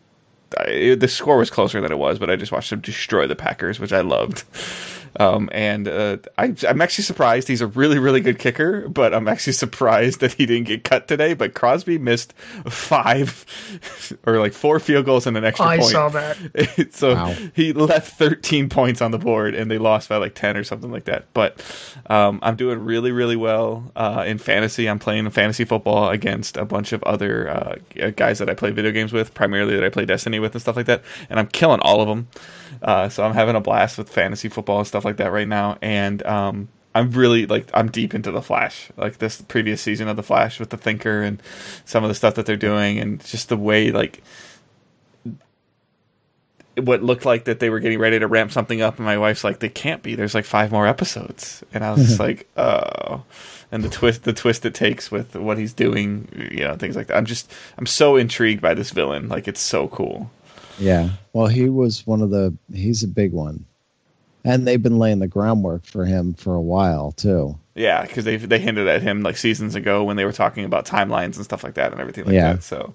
I, 0.59 0.95
the 0.95 1.09
score 1.09 1.39
was 1.39 1.49
closer 1.49 1.81
than 1.81 1.91
it 1.91 1.99
was, 1.99 2.19
but 2.19 2.29
I 2.29 2.37
just 2.37 2.53
watched 2.53 2.69
them 2.69 2.81
destroy 2.81 3.27
the 3.27 3.35
Packers, 3.35 3.81
which 3.81 3.95
I 3.95 4.03
loved. 4.03 4.45
Um, 5.19 5.49
and 5.53 5.89
uh, 5.89 6.19
I, 6.39 6.55
I'm 6.69 6.81
actually 6.81 7.05
surprised. 7.05 7.49
He's 7.49 7.61
a 7.61 7.67
really, 7.67 7.99
really 7.99 8.21
good 8.21 8.39
kicker, 8.39 8.89
but 8.89 9.13
I'm 9.13 9.27
actually 9.29 9.55
surprised 9.55 10.21
that 10.21 10.33
he 10.35 10.47
didn't 10.47 10.69
get 10.69 10.85
cut 10.85 11.09
today. 11.09 11.35
But 11.35 11.55
Crosby 11.55 11.99
missed 11.99 12.33
five 12.69 13.45
or 14.27 14.39
like 14.39 14.53
four 14.53 14.79
field 14.81 15.05
goals 15.07 15.27
and 15.27 15.37
an 15.37 15.45
extra 15.45 15.67
I 15.67 15.79
point. 15.79 15.91
saw 15.91 16.09
that. 16.11 16.89
so 16.93 17.15
Wow. 17.15 17.35
he 17.55 17.73
left 17.73 18.13
13 18.19 18.69
points 18.69 19.01
on 19.03 19.11
the 19.11 19.19
board 19.19 19.55
and 19.55 19.71
they 19.71 19.79
lost 19.79 20.09
by 20.09 20.17
like 20.17 20.35
10 20.35 20.57
or 20.57 20.65
something 20.65 20.91
like 20.91 21.05
that. 21.05 21.25
But 21.35 21.61
um, 22.09 22.39
I'm 22.43 22.57
doing 22.57 22.79
really, 22.85 23.11
really 23.13 23.37
well 23.37 23.91
uh, 23.97 24.25
in 24.27 24.39
fantasy. 24.39 24.89
I'm 24.89 24.99
playing 24.99 25.29
fantasy 25.31 25.65
football 25.65 26.11
against 26.11 26.57
a 26.57 26.65
bunch 26.65 26.93
of 26.93 27.03
other 27.03 27.49
uh, 27.51 28.11
guys 28.17 28.39
that 28.39 28.49
I 28.49 28.55
play 28.55 28.71
video 28.71 28.93
games 28.93 29.13
with, 29.13 29.35
primarily 29.35 29.75
that 29.75 29.85
I 29.85 29.89
play 29.89 30.05
Destiny 30.05 30.39
with 30.39 30.53
and 30.55 30.63
stuff 30.63 30.77
like 30.77 30.87
that. 30.87 31.03
And 31.29 31.39
I'm 31.39 31.49
killing 31.49 31.81
all 31.81 32.01
of 32.01 32.09
them. 32.09 32.29
Uh, 32.83 33.09
so 33.09 33.25
I'm 33.25 33.35
having 33.35 33.57
a 33.57 33.61
blast 33.61 33.99
with 33.99 34.09
fantasy 34.09 34.49
football 34.49 34.79
and 34.79 34.87
stuff 34.87 35.00
like 35.05 35.17
that 35.19 35.33
right 35.33 35.49
now. 35.49 35.79
And 35.83 36.23
um, 36.25 36.69
I'm 36.95 37.11
really 37.13 37.47
like 37.47 37.69
I'm 37.75 37.91
deep 37.91 38.15
into 38.15 38.31
the 38.31 38.43
Flash, 38.43 38.91
like 38.97 39.19
this 39.19 39.41
previous 39.43 39.81
season 39.81 40.09
of 40.09 40.17
the 40.17 40.23
Flash 40.23 40.59
with 40.59 40.71
the 40.71 40.77
Thinker 40.77 41.23
and 41.23 41.43
some 41.85 42.05
of 42.05 42.09
the 42.09 42.15
stuff 42.15 42.35
that 42.35 42.47
they're 42.47 42.57
doing, 42.57 42.99
and 42.99 43.25
just 43.25 43.49
the 43.49 43.57
way 43.57 43.91
like 43.93 44.23
what 46.77 47.03
looked 47.03 47.25
like 47.25 47.45
that 47.45 47.61
they 47.61 47.71
were 47.71 47.81
getting 47.81 47.99
ready 47.99 48.19
to 48.19 48.27
ramp 48.27 48.53
something 48.53 48.81
up, 48.83 48.97
and 48.97 49.07
my 49.07 49.19
wife's 49.19 49.45
like, 49.45 49.61
"They 49.61 49.69
can't 49.69 50.03
be. 50.03 50.15
There's 50.15 50.35
like 50.35 50.45
five 50.45 50.73
more 50.73 50.87
episodes," 50.87 51.63
and 51.73 51.85
I 51.85 51.93
was 51.93 52.07
just 52.07 52.21
like, 52.21 52.49
"Oh." 52.57 53.23
And 53.73 53.85
the 53.85 53.89
twist, 53.89 54.25
the 54.25 54.33
twist 54.33 54.67
it 54.67 54.75
takes 54.75 55.13
with 55.13 55.37
what 55.37 55.57
he's 55.57 55.73
doing, 55.73 56.29
you 56.51 56.65
know, 56.65 56.75
things 56.75 56.97
like 56.97 57.07
that. 57.07 57.17
I'm 57.17 57.25
just, 57.25 57.53
I'm 57.79 57.87
so 57.87 58.17
intrigued 58.17 58.61
by 58.61 58.75
this 58.75 58.91
villain. 58.91 59.29
Like, 59.29 59.47
it's 59.47 59.61
so 59.61 59.87
cool. 59.87 60.29
Yeah. 60.77 61.11
Well, 61.33 61.47
he 61.47 61.69
was 61.69 62.05
one 62.05 62.21
of 62.21 62.31
the. 62.31 62.53
He's 62.75 63.05
a 63.05 63.09
big 63.09 63.33
one, 63.33 63.65
and 64.45 64.67
they've 64.67 64.83
been 64.83 64.99
laying 64.99 65.19
the 65.19 65.29
groundwork 65.29 65.85
for 65.85 66.05
him 66.05 66.35
for 66.35 66.55
a 66.55 66.61
while 66.61 67.13
too. 67.13 67.59
Yeah, 67.75 68.03
because 68.03 68.25
they 68.25 68.37
they 68.37 68.59
hinted 68.59 68.89
at 68.89 69.01
him 69.03 69.23
like 69.23 69.37
seasons 69.37 69.75
ago 69.75 70.05
when 70.05 70.17
they 70.17 70.25
were 70.25 70.33
talking 70.33 70.65
about 70.65 70.85
timelines 70.87 71.37
and 71.37 71.45
stuff 71.45 71.63
like 71.65 71.75
that 71.75 71.93
and 71.93 72.01
everything 72.01 72.25
like 72.25 72.35
Yeah. 72.35 72.55
that. 72.55 72.63
So, 72.63 72.95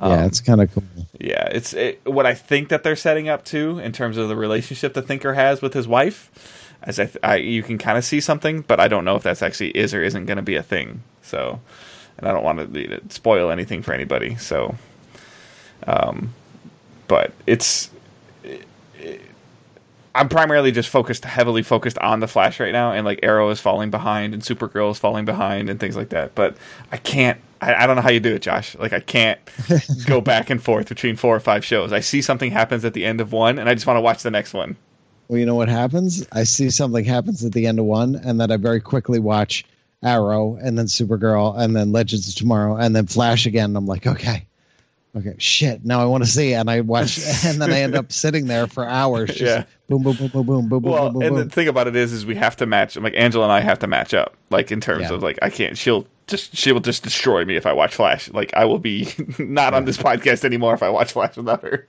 yeah, 0.00 0.06
um, 0.06 0.24
it's 0.24 0.40
kind 0.40 0.60
of 0.60 0.72
cool. 0.72 0.84
Yeah, 1.18 1.46
it's 1.46 1.72
it, 1.72 2.00
what 2.04 2.26
I 2.26 2.34
think 2.34 2.68
that 2.68 2.82
they're 2.82 2.96
setting 2.96 3.28
up 3.28 3.44
to 3.46 3.78
in 3.78 3.92
terms 3.92 4.16
of 4.18 4.28
the 4.28 4.36
relationship 4.36 4.94
the 4.94 5.02
thinker 5.02 5.34
has 5.34 5.62
with 5.62 5.74
his 5.74 5.88
wife. 5.88 6.30
As 6.82 6.98
I, 6.98 7.04
th- 7.06 7.18
I 7.22 7.36
you 7.36 7.62
can 7.62 7.76
kind 7.76 7.98
of 7.98 8.04
see 8.04 8.20
something, 8.20 8.62
but 8.62 8.78
I 8.80 8.88
don't 8.88 9.04
know 9.04 9.16
if 9.16 9.22
that's 9.22 9.42
actually 9.42 9.70
is 9.70 9.92
or 9.94 10.02
isn't 10.02 10.26
going 10.26 10.36
to 10.36 10.42
be 10.42 10.56
a 10.56 10.62
thing. 10.62 11.02
So, 11.22 11.60
and 12.16 12.26
I 12.28 12.32
don't 12.32 12.44
want 12.44 12.72
to 12.72 13.00
spoil 13.08 13.50
anything 13.50 13.82
for 13.82 13.92
anybody. 13.92 14.36
So, 14.36 14.76
um, 15.86 16.34
but 17.08 17.32
it's. 17.46 17.90
I'm 20.14 20.28
primarily 20.28 20.72
just 20.72 20.88
focused, 20.88 21.24
heavily 21.24 21.62
focused 21.62 21.98
on 21.98 22.20
the 22.20 22.26
Flash 22.26 22.58
right 22.58 22.72
now, 22.72 22.92
and 22.92 23.04
like 23.04 23.20
Arrow 23.22 23.50
is 23.50 23.60
falling 23.60 23.90
behind, 23.90 24.34
and 24.34 24.42
Supergirl 24.42 24.90
is 24.90 24.98
falling 24.98 25.24
behind, 25.24 25.70
and 25.70 25.78
things 25.78 25.96
like 25.96 26.08
that. 26.10 26.34
But 26.34 26.56
I 26.90 26.96
can't. 26.96 27.40
I, 27.60 27.74
I 27.74 27.86
don't 27.86 27.96
know 27.96 28.02
how 28.02 28.10
you 28.10 28.20
do 28.20 28.34
it, 28.34 28.42
Josh. 28.42 28.76
Like 28.76 28.92
I 28.92 29.00
can't 29.00 29.38
go 30.06 30.20
back 30.20 30.50
and 30.50 30.62
forth 30.62 30.88
between 30.88 31.16
four 31.16 31.36
or 31.36 31.40
five 31.40 31.64
shows. 31.64 31.92
I 31.92 32.00
see 32.00 32.22
something 32.22 32.50
happens 32.50 32.84
at 32.84 32.94
the 32.94 33.04
end 33.04 33.20
of 33.20 33.32
one, 33.32 33.58
and 33.58 33.68
I 33.68 33.74
just 33.74 33.86
want 33.86 33.98
to 33.98 34.02
watch 34.02 34.22
the 34.22 34.30
next 34.30 34.52
one. 34.52 34.76
Well, 35.28 35.38
you 35.38 35.46
know 35.46 35.54
what 35.54 35.68
happens? 35.68 36.26
I 36.32 36.42
see 36.42 36.70
something 36.70 37.04
happens 37.04 37.44
at 37.44 37.52
the 37.52 37.66
end 37.68 37.78
of 37.78 37.84
one, 37.84 38.16
and 38.16 38.40
then 38.40 38.50
I 38.50 38.56
very 38.56 38.80
quickly 38.80 39.20
watch 39.20 39.64
Arrow, 40.02 40.56
and 40.60 40.76
then 40.76 40.86
Supergirl, 40.86 41.56
and 41.56 41.76
then 41.76 41.92
Legends 41.92 42.28
of 42.28 42.34
Tomorrow, 42.34 42.76
and 42.78 42.96
then 42.96 43.06
Flash 43.06 43.46
again. 43.46 43.70
And 43.70 43.76
I'm 43.76 43.86
like, 43.86 44.08
okay, 44.08 44.44
okay, 45.16 45.34
shit. 45.38 45.84
Now 45.84 46.00
I 46.00 46.04
want 46.06 46.24
to 46.24 46.30
see, 46.30 46.52
and 46.54 46.70
I 46.70 46.80
watch, 46.80 47.18
and 47.44 47.60
then 47.60 47.72
I 47.72 47.80
end 47.80 47.94
up 47.94 48.12
sitting 48.12 48.46
there 48.46 48.66
for 48.66 48.86
hours. 48.86 49.30
Just 49.30 49.40
Yeah. 49.40 49.64
boom, 49.88 50.02
boom, 50.02 50.16
boom, 50.16 50.28
boom, 50.28 50.46
boom, 50.46 50.68
boom, 50.68 50.82
Well, 50.82 51.04
boom, 51.04 51.12
boom, 51.14 51.22
and 51.22 51.36
boom. 51.36 51.48
the 51.48 51.54
thing 51.54 51.68
about 51.68 51.86
it 51.88 51.96
is, 51.96 52.12
is 52.12 52.24
we 52.26 52.36
have 52.36 52.56
to 52.56 52.66
match. 52.66 52.96
Like 52.96 53.14
Angela 53.16 53.44
and 53.44 53.52
I 53.52 53.60
have 53.60 53.78
to 53.80 53.86
match 53.86 54.14
up. 54.14 54.36
Like 54.50 54.70
in 54.72 54.80
terms 54.80 55.02
Yeah. 55.10 55.14
of 55.14 55.22
like, 55.22 55.38
I 55.42 55.50
can't. 55.50 55.76
She'll 55.76 56.06
just 56.26 56.56
she 56.56 56.70
will 56.70 56.80
just 56.80 57.02
destroy 57.02 57.44
me 57.44 57.56
if 57.56 57.66
I 57.66 57.72
watch 57.72 57.94
Flash. 57.94 58.30
Like 58.32 58.52
I 58.54 58.64
will 58.64 58.78
be 58.78 59.08
not 59.38 59.74
on 59.74 59.84
this 59.84 59.96
podcast 59.96 60.44
anymore 60.44 60.74
if 60.74 60.82
I 60.82 60.88
watch 60.88 61.12
Flash 61.12 61.36
without 61.36 61.62
her. 61.62 61.86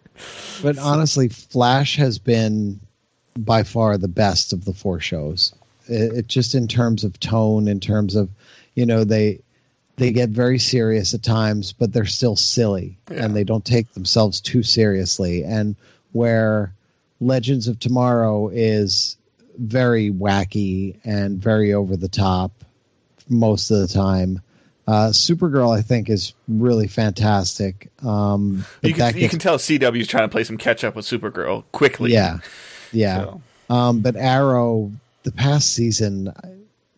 But 0.64 0.78
honestly, 0.80 1.28
Flash 1.30 1.96
has 1.98 2.18
been 2.18 2.80
by 3.38 3.64
far 3.64 3.98
the 3.98 4.08
best 4.08 4.52
of 4.52 4.66
the 4.66 4.74
four 4.74 5.00
shows. 5.00 5.54
It, 5.88 6.14
it 6.14 6.28
just 6.28 6.56
in 6.56 6.68
terms 6.68 7.04
of 7.04 7.20
tone, 7.20 7.68
in 7.68 7.80
terms 7.80 8.16
of, 8.16 8.30
you 8.76 8.86
know, 8.86 9.04
they 9.04 9.40
they 10.02 10.12
get 10.12 10.30
very 10.30 10.58
serious 10.58 11.14
at 11.14 11.22
times, 11.22 11.74
but 11.74 11.94
they're 11.94 12.06
still 12.08 12.36
silly 12.36 12.98
Yeah. 13.12 13.24
and 13.26 13.36
they 13.36 13.44
don't 13.44 13.64
take 13.64 13.94
themselves 13.94 14.42
too 14.42 14.64
seriously. 14.64 15.44
And 15.44 15.76
where 16.12 16.74
Legends 17.20 17.68
of 17.68 17.78
Tomorrow 17.80 18.50
is 18.50 19.16
very 19.60 20.10
wacky 20.12 20.96
and 21.06 21.38
very 21.38 21.72
over 21.72 21.96
the 21.96 22.08
top 22.08 22.52
most 23.30 23.70
of 23.70 23.78
the 23.80 23.88
time. 23.88 24.42
Uh, 24.88 25.10
Supergirl, 25.10 25.78
I 25.78 25.84
think, 25.84 26.10
is 26.10 26.34
really 26.48 26.88
fantastic. 26.88 27.90
Um, 28.04 28.66
You 28.82 28.96
can 28.96 29.14
you 29.14 29.22
gets 29.22 29.30
can 29.32 29.40
tell 29.40 29.58
CW's 29.60 30.08
trying 30.08 30.24
to 30.28 30.32
play 30.32 30.44
some 30.44 30.58
catch 30.58 30.84
up 30.84 30.96
with 30.96 31.06
Supergirl 31.06 31.64
quickly. 31.74 32.12
yeah, 32.12 32.40
yeah. 32.92 33.18
So, 33.26 33.42
Um, 33.70 34.00
but 34.00 34.16
Arrow, 34.16 34.92
the 35.24 35.32
past 35.32 35.72
season, 35.74 36.34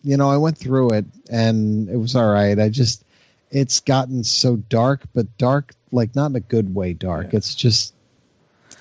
you 0.03 0.17
know, 0.17 0.29
I 0.29 0.37
went 0.37 0.57
through 0.57 0.91
it 0.91 1.05
and 1.29 1.89
it 1.89 1.97
was 1.97 2.15
all 2.15 2.31
right. 2.31 2.59
I 2.59 2.69
just, 2.69 3.03
it's 3.51 3.79
gotten 3.79 4.23
so 4.23 4.57
dark, 4.57 5.01
but 5.13 5.37
dark, 5.37 5.73
like 5.91 6.15
not 6.15 6.31
in 6.31 6.35
a 6.35 6.41
good 6.41 6.75
way 6.75 6.93
dark. 6.93 7.31
Yeah. 7.31 7.37
It's 7.37 7.55
just, 7.55 7.93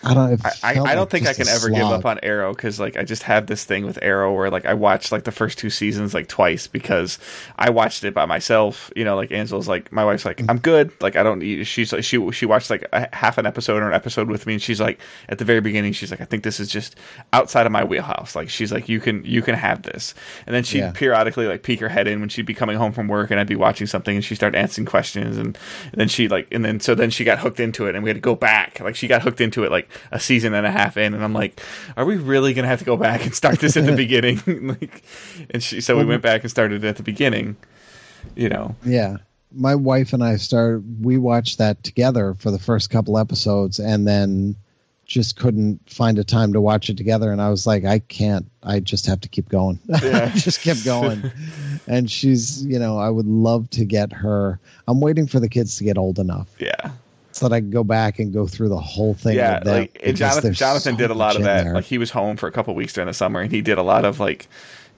I 0.04 0.14
don't. 0.14 0.44
I, 0.44 0.50
I, 0.62 0.80
I 0.80 0.94
don't 0.94 1.08
think 1.08 1.26
I 1.26 1.32
can 1.32 1.46
ever 1.48 1.68
give 1.70 1.84
up 1.86 2.04
on 2.04 2.18
Arrow 2.22 2.52
because 2.52 2.80
like 2.80 2.96
I 2.96 3.04
just 3.04 3.22
have 3.24 3.46
this 3.46 3.64
thing 3.64 3.86
with 3.86 3.98
Arrow 4.02 4.34
where 4.34 4.50
like 4.50 4.66
I 4.66 4.74
watched 4.74 5.12
like 5.12 5.24
the 5.24 5.32
first 5.32 5.58
two 5.58 5.70
seasons 5.70 6.12
like 6.14 6.26
twice 6.28 6.66
because 6.66 7.18
I 7.56 7.70
watched 7.70 8.02
it 8.04 8.12
by 8.12 8.26
myself. 8.26 8.90
You 8.96 9.04
know, 9.04 9.14
like 9.16 9.30
Angela's 9.30 9.68
like 9.68 9.92
my 9.92 10.04
wife's 10.04 10.24
like 10.24 10.42
I'm 10.48 10.58
good. 10.58 10.90
Like 11.00 11.14
I 11.16 11.22
don't 11.22 11.38
need. 11.38 11.64
She's 11.66 11.92
like 11.92 12.04
she 12.04 12.30
she 12.32 12.46
watched 12.46 12.68
like 12.70 12.84
a 12.92 13.08
half 13.14 13.38
an 13.38 13.46
episode 13.46 13.82
or 13.82 13.88
an 13.88 13.94
episode 13.94 14.28
with 14.28 14.46
me 14.46 14.54
and 14.54 14.62
she's 14.62 14.80
like 14.80 14.98
at 15.28 15.38
the 15.38 15.44
very 15.44 15.60
beginning 15.60 15.92
she's 15.92 16.10
like 16.10 16.20
I 16.20 16.24
think 16.24 16.42
this 16.42 16.58
is 16.58 16.68
just 16.68 16.96
outside 17.32 17.66
of 17.66 17.72
my 17.72 17.84
wheelhouse. 17.84 18.34
Like 18.34 18.48
she's 18.50 18.72
like 18.72 18.88
you 18.88 18.98
can 19.00 19.24
you 19.24 19.40
can 19.42 19.54
have 19.54 19.82
this 19.82 20.14
and 20.46 20.54
then 20.54 20.64
she'd 20.64 20.78
Yeah. 20.78 20.90
periodically 20.92 21.46
like 21.46 21.62
peek 21.62 21.78
her 21.80 21.88
head 21.88 22.08
in 22.08 22.18
when 22.18 22.28
she'd 22.28 22.46
be 22.46 22.54
coming 22.54 22.76
home 22.76 22.92
from 22.92 23.06
work 23.06 23.30
and 23.30 23.38
I'd 23.38 23.46
be 23.46 23.56
watching 23.56 23.86
something 23.86 24.16
and 24.16 24.24
she 24.24 24.34
started 24.34 24.58
answering 24.58 24.86
questions 24.86 25.36
and, 25.36 25.56
and 25.92 26.00
then 26.00 26.08
she 26.08 26.26
like 26.28 26.48
and 26.50 26.64
then 26.64 26.80
so 26.80 26.94
then 26.96 27.10
she 27.10 27.22
got 27.24 27.38
hooked 27.38 27.60
into 27.60 27.86
it 27.86 27.94
and 27.94 28.02
we 28.02 28.10
had 28.10 28.16
to 28.16 28.20
go 28.20 28.34
back 28.34 28.80
like 28.80 28.96
she 28.96 29.06
got 29.06 29.22
hooked 29.22 29.40
into 29.40 29.62
it 29.62 29.70
like 29.70 29.88
a 30.10 30.18
season 30.20 30.54
and 30.54 30.66
a 30.66 30.70
half 30.70 30.96
in 30.96 31.14
and 31.14 31.22
I'm 31.24 31.32
like 31.32 31.60
are 31.96 32.04
we 32.04 32.16
really 32.16 32.54
gonna 32.54 32.68
have 32.68 32.78
to 32.80 32.84
go 32.84 32.96
back 32.96 33.24
and 33.24 33.34
start 33.34 33.58
this 33.60 33.76
at 33.76 33.86
the 33.86 33.96
beginning 33.96 34.40
like 34.80 35.02
and 35.50 35.62
she 35.62 35.80
so 35.80 35.96
we 35.98 36.04
went 36.04 36.22
back 36.22 36.42
and 36.42 36.50
started 36.50 36.84
at 36.84 36.96
the 36.96 37.02
beginning 37.02 37.56
you 38.36 38.48
know 38.48 38.74
Yeah. 38.84 39.16
My 39.54 39.74
wife 39.74 40.14
and 40.14 40.24
I 40.24 40.36
started, 40.36 41.04
we 41.04 41.18
watched 41.18 41.58
that 41.58 41.82
together 41.84 42.32
for 42.38 42.50
the 42.50 42.58
first 42.58 42.88
couple 42.88 43.18
episodes 43.18 43.78
and 43.78 44.08
then 44.08 44.56
just 45.04 45.36
couldn't 45.36 45.78
find 45.90 46.18
a 46.18 46.24
time 46.24 46.54
to 46.54 46.60
watch 46.62 46.88
it 46.88 46.96
together. 46.96 47.30
And 47.30 47.42
I 47.42 47.50
was 47.50 47.66
like, 47.66 47.84
I 47.84 47.98
can't, 47.98 48.50
I 48.62 48.80
just 48.80 49.04
have 49.04 49.20
to 49.20 49.28
keep 49.28 49.50
going. 49.50 49.78
Yeah. 50.02 50.30
Just 50.34 50.62
kept 50.62 50.86
going. 50.86 51.30
and 51.86 52.10
she's, 52.10 52.64
you 52.64 52.78
know, 52.78 52.98
I 52.98 53.10
would 53.10 53.26
love 53.26 53.68
to 53.70 53.84
get 53.84 54.10
her. 54.14 54.58
I'm 54.88 55.02
waiting 55.02 55.26
for 55.26 55.38
the 55.38 55.50
kids 55.50 55.76
to 55.76 55.84
get 55.84 55.98
old 55.98 56.18
enough 56.18 56.48
yeah 56.58 56.92
so 57.32 57.48
that 57.48 57.54
I 57.54 57.60
can 57.60 57.70
go 57.70 57.84
back 57.84 58.18
and 58.18 58.32
go 58.32 58.46
through 58.46 58.68
the 58.68 58.80
whole 58.80 59.14
thing. 59.14 59.36
yeah 59.36 59.58
with 59.60 59.68
like 59.68 60.00
and 60.04 60.16
jonathan 60.16 60.52
jonathan 60.54 60.94
so 60.94 60.98
did 60.98 61.10
a 61.10 61.14
lot 61.14 61.36
of 61.36 61.42
that 61.44 61.64
there. 61.64 61.74
like 61.74 61.84
he 61.84 61.98
was 61.98 62.10
home 62.10 62.36
for 62.36 62.46
a 62.46 62.52
couple 62.52 62.74
weeks 62.74 62.92
during 62.92 63.06
the 63.08 63.14
summer 63.14 63.40
and 63.40 63.50
he 63.50 63.60
did 63.62 63.78
a 63.78 63.82
lot 63.82 64.04
of 64.04 64.20
like 64.20 64.48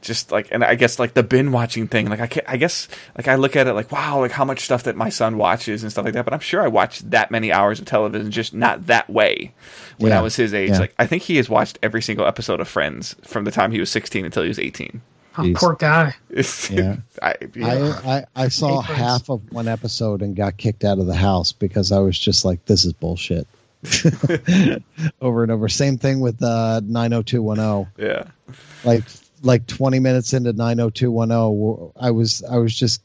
just 0.02 0.30
like 0.30 0.48
and 0.52 0.62
i 0.62 0.74
guess 0.74 0.98
like 0.98 1.14
the 1.14 1.22
bin 1.22 1.50
watching 1.50 1.88
thing 1.88 2.10
like 2.10 2.20
i 2.20 2.26
can 2.26 2.42
i 2.46 2.58
guess 2.58 2.88
like 3.16 3.26
i 3.26 3.36
look 3.36 3.56
at 3.56 3.66
it 3.66 3.72
like 3.72 3.90
wow 3.90 4.20
like 4.20 4.32
how 4.32 4.44
much 4.44 4.60
stuff 4.60 4.82
that 4.82 4.94
my 4.96 5.08
son 5.08 5.38
watches 5.38 5.82
and 5.82 5.90
stuff 5.90 6.04
like 6.04 6.12
that 6.12 6.24
but 6.26 6.34
i'm 6.34 6.40
sure 6.40 6.60
i 6.62 6.68
watched 6.68 7.10
that 7.10 7.30
many 7.30 7.50
hours 7.50 7.78
of 7.80 7.86
television 7.86 8.30
just 8.30 8.52
not 8.52 8.86
that 8.86 9.08
way 9.08 9.54
when 9.98 10.12
i 10.12 10.20
was 10.20 10.36
his 10.36 10.52
age 10.52 10.70
Yeah. 10.72 10.78
like 10.80 10.94
i 10.98 11.06
think 11.06 11.22
he 11.22 11.36
has 11.38 11.48
watched 11.48 11.78
every 11.82 12.02
single 12.02 12.26
episode 12.26 12.60
of 12.60 12.68
friends 12.68 13.16
from 13.22 13.44
the 13.44 13.50
time 13.50 13.72
he 13.72 13.80
was 13.80 13.90
16 13.90 14.26
until 14.26 14.42
he 14.42 14.48
was 14.48 14.58
18 14.58 15.00
Oh, 15.36 15.42
Jeez. 15.42 15.56
poor 15.56 15.74
guy. 15.74 16.14
Yeah. 16.70 16.96
I, 17.22 17.34
yeah. 17.54 18.00
I, 18.04 18.16
I, 18.16 18.24
I 18.36 18.48
saw 18.48 18.80
Hey, 18.80 18.94
half 18.94 19.28
of 19.28 19.52
one 19.52 19.68
episode 19.68 20.22
and 20.22 20.36
got 20.36 20.56
kicked 20.56 20.84
out 20.84 20.98
of 20.98 21.06
the 21.06 21.14
house 21.14 21.52
because 21.52 21.90
I 21.90 21.98
was 21.98 22.18
just 22.18 22.44
like, 22.44 22.64
this 22.66 22.84
is 22.84 22.92
bullshit. 22.92 23.46
over 25.20 25.42
and 25.42 25.52
over. 25.52 25.68
Same 25.68 25.98
thing 25.98 26.20
with 26.20 26.42
uh, 26.42 26.80
90210. 26.84 28.06
yeah 28.06 28.30
Like 28.84 29.02
like 29.42 29.66
20 29.66 29.98
minutes 29.98 30.32
into 30.32 30.52
90210, 30.52 31.92
I 31.96 32.10
was 32.10 32.42
I 32.44 32.56
was 32.56 32.74
just 32.74 33.02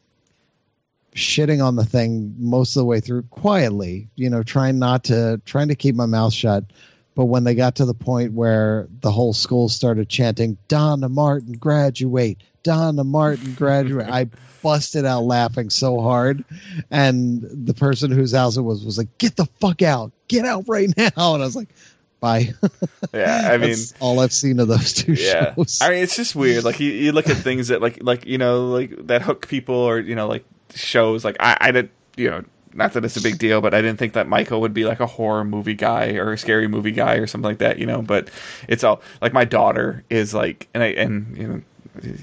shitting 1.15 1.63
on 1.63 1.75
the 1.75 1.83
thing 1.85 2.33
most 2.37 2.75
of 2.75 2.81
the 2.81 2.85
way 2.85 2.99
through 2.99 3.23
quietly, 3.23 4.07
you 4.15 4.29
know, 4.29 4.43
trying 4.43 4.79
not 4.79 5.03
to 5.05 5.41
trying 5.45 5.67
to 5.67 5.75
keep 5.75 5.95
my 5.95 6.05
mouth 6.05 6.33
shut. 6.33 6.63
But 7.19 7.25
when 7.25 7.43
they 7.43 7.53
got 7.53 7.75
to 7.75 7.85
the 7.85 7.93
point 7.93 8.31
where 8.31 8.87
the 9.01 9.11
whole 9.11 9.33
school 9.33 9.67
started 9.67 10.07
chanting, 10.07 10.57
Donna 10.69 11.09
Martin 11.09 11.51
graduate, 11.51 12.41
Donna 12.63 13.03
Martin 13.03 13.55
graduate, 13.55 14.07
I 14.07 14.29
busted 14.63 15.03
out 15.03 15.25
laughing 15.25 15.69
so 15.69 15.99
hard. 15.99 16.45
And 16.89 17.41
the 17.41 17.73
person 17.73 18.09
whose 18.09 18.31
house 18.31 18.55
it 18.55 18.61
was 18.61 18.85
was 18.85 18.97
like, 18.97 19.09
Get 19.17 19.35
the 19.35 19.47
fuck 19.59 19.81
out, 19.81 20.13
get 20.29 20.45
out 20.45 20.63
right 20.69 20.87
now. 20.95 21.33
And 21.33 21.43
I 21.43 21.45
was 21.45 21.57
like, 21.57 21.67
Bye. 22.21 22.53
Yeah, 23.13 23.49
I 23.51 23.57
mean, 23.57 23.75
all 23.99 24.21
I've 24.21 24.31
seen 24.31 24.57
of 24.61 24.69
those 24.69 24.93
two 24.93 25.11
yeah. 25.13 25.55
shows. 25.55 25.79
I 25.81 25.89
mean, 25.89 26.03
it's 26.03 26.15
just 26.15 26.37
weird. 26.37 26.63
Like 26.63 26.79
you, 26.79 26.89
you 26.89 27.11
look 27.11 27.27
at 27.27 27.35
things 27.35 27.67
that 27.67 27.81
like 27.81 28.01
like 28.01 28.27
you 28.27 28.37
know 28.37 28.67
like 28.67 29.07
that 29.07 29.23
hook 29.23 29.49
people 29.49 29.75
or 29.75 29.99
you 29.99 30.15
know 30.15 30.29
like 30.29 30.45
shows. 30.73 31.25
Like 31.25 31.35
I 31.41 31.57
I 31.59 31.71
did 31.71 31.89
you 32.15 32.29
know 32.29 32.45
not 32.73 32.93
that 32.93 33.03
it's 33.05 33.17
a 33.17 33.21
big 33.21 33.37
deal, 33.37 33.61
but 33.61 33.73
I 33.73 33.81
didn't 33.81 33.99
think 33.99 34.13
that 34.13 34.27
Michael 34.27 34.61
would 34.61 34.73
be 34.73 34.85
like 34.85 34.99
a 34.99 35.05
horror 35.07 35.43
movie 35.43 35.73
guy 35.73 36.13
or 36.13 36.33
a 36.33 36.37
scary 36.37 36.67
movie 36.67 36.91
guy 36.91 37.15
or 37.15 37.27
something 37.27 37.49
like 37.49 37.57
that. 37.59 37.79
You 37.79 37.85
know, 37.85 38.01
but 38.01 38.29
it's 38.67 38.83
all 38.83 39.01
like 39.21 39.33
my 39.33 39.45
daughter 39.45 40.03
is 40.09 40.33
like, 40.33 40.67
and 40.73 40.83
I 40.83 40.87
and 40.87 41.37
you 41.37 41.47
know. 41.47 41.61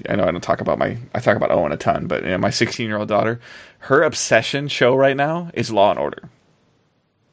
I 0.09 0.15
know 0.15 0.23
I 0.23 0.31
don't 0.31 0.41
talk 0.41 0.59
about 0.61 0.79
my 0.79 0.97
I 1.13 1.19
talk 1.19 1.35
about 1.37 1.51
Owen 1.51 1.71
a 1.71 1.77
ton, 1.77 2.07
but 2.07 2.23
you 2.23 2.29
know, 2.29 2.37
my 2.39 2.49
16 2.49 2.87
year 2.87 2.97
old 2.97 3.09
daughter, 3.09 3.39
her 3.79 4.01
obsession 4.01 4.69
show 4.69 4.95
right 4.95 5.15
now 5.15 5.51
is 5.53 5.69
Law 5.71 5.91
and 5.91 5.99
Order. 5.99 6.29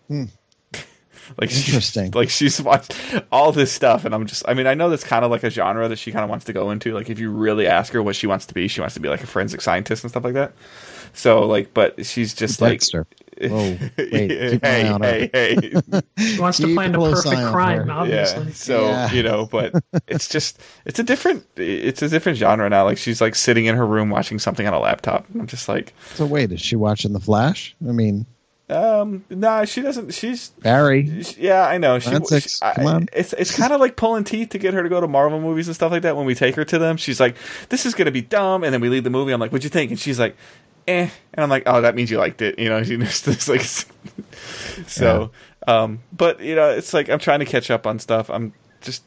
Hmm. 0.08 0.24
like 1.38 1.48
she- 1.48 1.66
Interesting. 1.70 2.10
like 2.10 2.28
she's 2.28 2.60
watched 2.60 2.92
all 3.32 3.52
this 3.52 3.72
stuff, 3.72 4.04
and 4.04 4.14
I'm 4.14 4.26
just 4.26 4.42
I 4.46 4.52
mean 4.52 4.66
I 4.66 4.74
know 4.74 4.90
that's 4.90 5.04
kind 5.04 5.24
of 5.24 5.30
like 5.30 5.44
a 5.44 5.48
genre 5.48 5.88
that 5.88 5.96
she 5.98 6.12
kind 6.12 6.24
of 6.24 6.28
wants 6.28 6.44
to 6.46 6.52
go 6.52 6.70
into. 6.70 6.92
Like 6.92 7.08
if 7.08 7.18
you 7.18 7.30
really 7.30 7.66
ask 7.66 7.92
her 7.94 8.02
what 8.02 8.16
she 8.16 8.26
wants 8.26 8.44
to 8.46 8.52
be, 8.54 8.68
she 8.68 8.80
wants 8.80 8.94
to 8.94 9.00
be 9.00 9.08
like 9.08 9.22
a 9.22 9.26
forensic 9.26 9.60
scientist 9.62 10.04
and 10.04 10.10
stuff 10.10 10.24
like 10.24 10.34
that. 10.34 10.52
So 11.14 11.46
like, 11.46 11.72
but 11.74 12.04
she's 12.06 12.34
just 12.34 12.60
like. 12.60 12.72
Dexter. 12.80 13.06
Whoa, 13.40 13.76
wait, 13.98 14.28
keep 14.52 14.64
hey, 14.64 14.86
on 14.88 15.02
hey, 15.02 15.28
hey, 15.32 15.56
He 16.16 16.38
wants 16.38 16.58
to 16.58 16.66
Keep 16.66 16.76
find 16.76 16.94
a 16.94 17.00
a 17.00 17.10
perfect 17.14 17.34
crime, 17.50 17.90
obviously. 17.90 18.44
yeah. 18.44 18.50
So 18.52 18.86
Yeah. 18.86 19.10
you 19.12 19.22
know, 19.24 19.46
but 19.46 19.72
it's 20.06 20.28
just 20.28 20.60
it's 20.84 21.00
a 21.00 21.02
different 21.02 21.44
it's 21.56 22.00
a 22.00 22.08
different 22.08 22.38
genre 22.38 22.70
now. 22.70 22.84
Like 22.84 22.96
she's 22.96 23.20
like 23.20 23.34
sitting 23.34 23.66
in 23.66 23.74
her 23.74 23.84
room 23.84 24.08
watching 24.08 24.38
something 24.38 24.68
on 24.68 24.72
a 24.72 24.78
laptop. 24.78 25.26
I'm 25.34 25.48
just 25.48 25.68
like, 25.68 25.92
So 26.14 26.26
wait, 26.26 26.52
is 26.52 26.60
she 26.60 26.76
watching 26.76 27.12
The 27.12 27.18
Flash? 27.18 27.74
I 27.86 27.90
mean, 27.90 28.24
um, 28.70 29.24
nah, 29.28 29.64
she 29.64 29.82
doesn't. 29.82 30.14
She's 30.14 30.50
Barry. 30.62 31.00
yeah, 31.36 31.66
I 31.66 31.76
know. 31.78 31.98
She, 31.98 32.10
Forensics, 32.10 32.58
she- 32.58 32.64
I- 32.64 32.84
on. 32.84 33.08
It's 33.12 33.32
it's 33.32 33.54
kind 33.56 33.72
of 33.72 33.80
like 33.80 33.96
pulling 33.96 34.22
teeth 34.22 34.50
to 34.50 34.58
get 34.58 34.74
her 34.74 34.82
to 34.84 34.88
go 34.88 35.00
to 35.00 35.08
Marvel 35.08 35.40
movies 35.40 35.66
and 35.66 35.74
stuff 35.74 35.90
like 35.90 36.02
that. 36.02 36.16
When 36.16 36.24
we 36.24 36.36
take 36.36 36.54
her 36.54 36.64
to 36.66 36.78
them, 36.78 36.96
she's 36.96 37.18
like, 37.18 37.34
"This 37.68 37.84
is 37.84 37.94
gonna 37.94 38.12
be 38.12 38.22
dumb," 38.22 38.62
and 38.62 38.72
then 38.72 38.80
we 38.80 38.88
leave 38.88 39.02
the 39.04 39.10
movie. 39.10 39.32
I'm 39.32 39.40
like, 39.40 39.50
"What'd 39.50 39.64
you 39.64 39.70
think?" 39.70 39.90
And 39.90 39.98
she's 40.00 40.18
like, 40.20 40.36
"Eh," 40.86 41.08
and 41.34 41.42
I'm 41.42 41.50
like, 41.50 41.64
"Oh, 41.66 41.80
that 41.80 41.94
means 41.94 42.10
you 42.10 42.18
liked 42.18 42.42
it," 42.42 42.58
you 42.58 42.68
know. 42.68 42.82
She 42.84 42.96
just 42.96 43.28
it's 43.28 43.48
like, 43.48 43.62
so, 44.86 45.30
um, 45.66 46.00
but 46.12 46.40
you 46.40 46.54
know, 46.54 46.70
it's 46.70 46.92
like 46.94 47.08
I'm 47.08 47.18
trying 47.18 47.40
to 47.40 47.44
catch 47.46 47.70
up 47.70 47.86
on 47.86 47.98
stuff. 47.98 48.30
I'm 48.30 48.52
just 48.80 49.02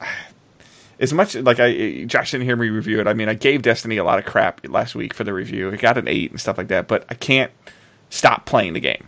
as 1.00 1.12
much 1.12 1.34
like 1.34 1.58
I 1.60 2.04
Josh 2.04 2.30
didn't 2.30 2.46
hear 2.46 2.56
me 2.56 2.68
review 2.68 3.00
it. 3.00 3.06
I 3.06 3.12
mean, 3.14 3.28
I 3.28 3.34
gave 3.34 3.62
Destiny 3.62 3.96
a 3.96 4.04
lot 4.04 4.18
of 4.18 4.24
crap 4.24 4.66
last 4.68 4.94
week 4.94 5.14
for 5.14 5.24
the 5.24 5.32
review. 5.32 5.68
It 5.70 5.80
got 5.80 5.98
an 5.98 6.08
eight 6.08 6.30
and 6.30 6.40
stuff 6.40 6.58
like 6.58 6.68
that, 6.68 6.88
but 6.88 7.04
I 7.08 7.14
can't 7.14 7.50
stop 8.10 8.46
playing 8.46 8.72
the 8.74 8.80
game. 8.80 9.06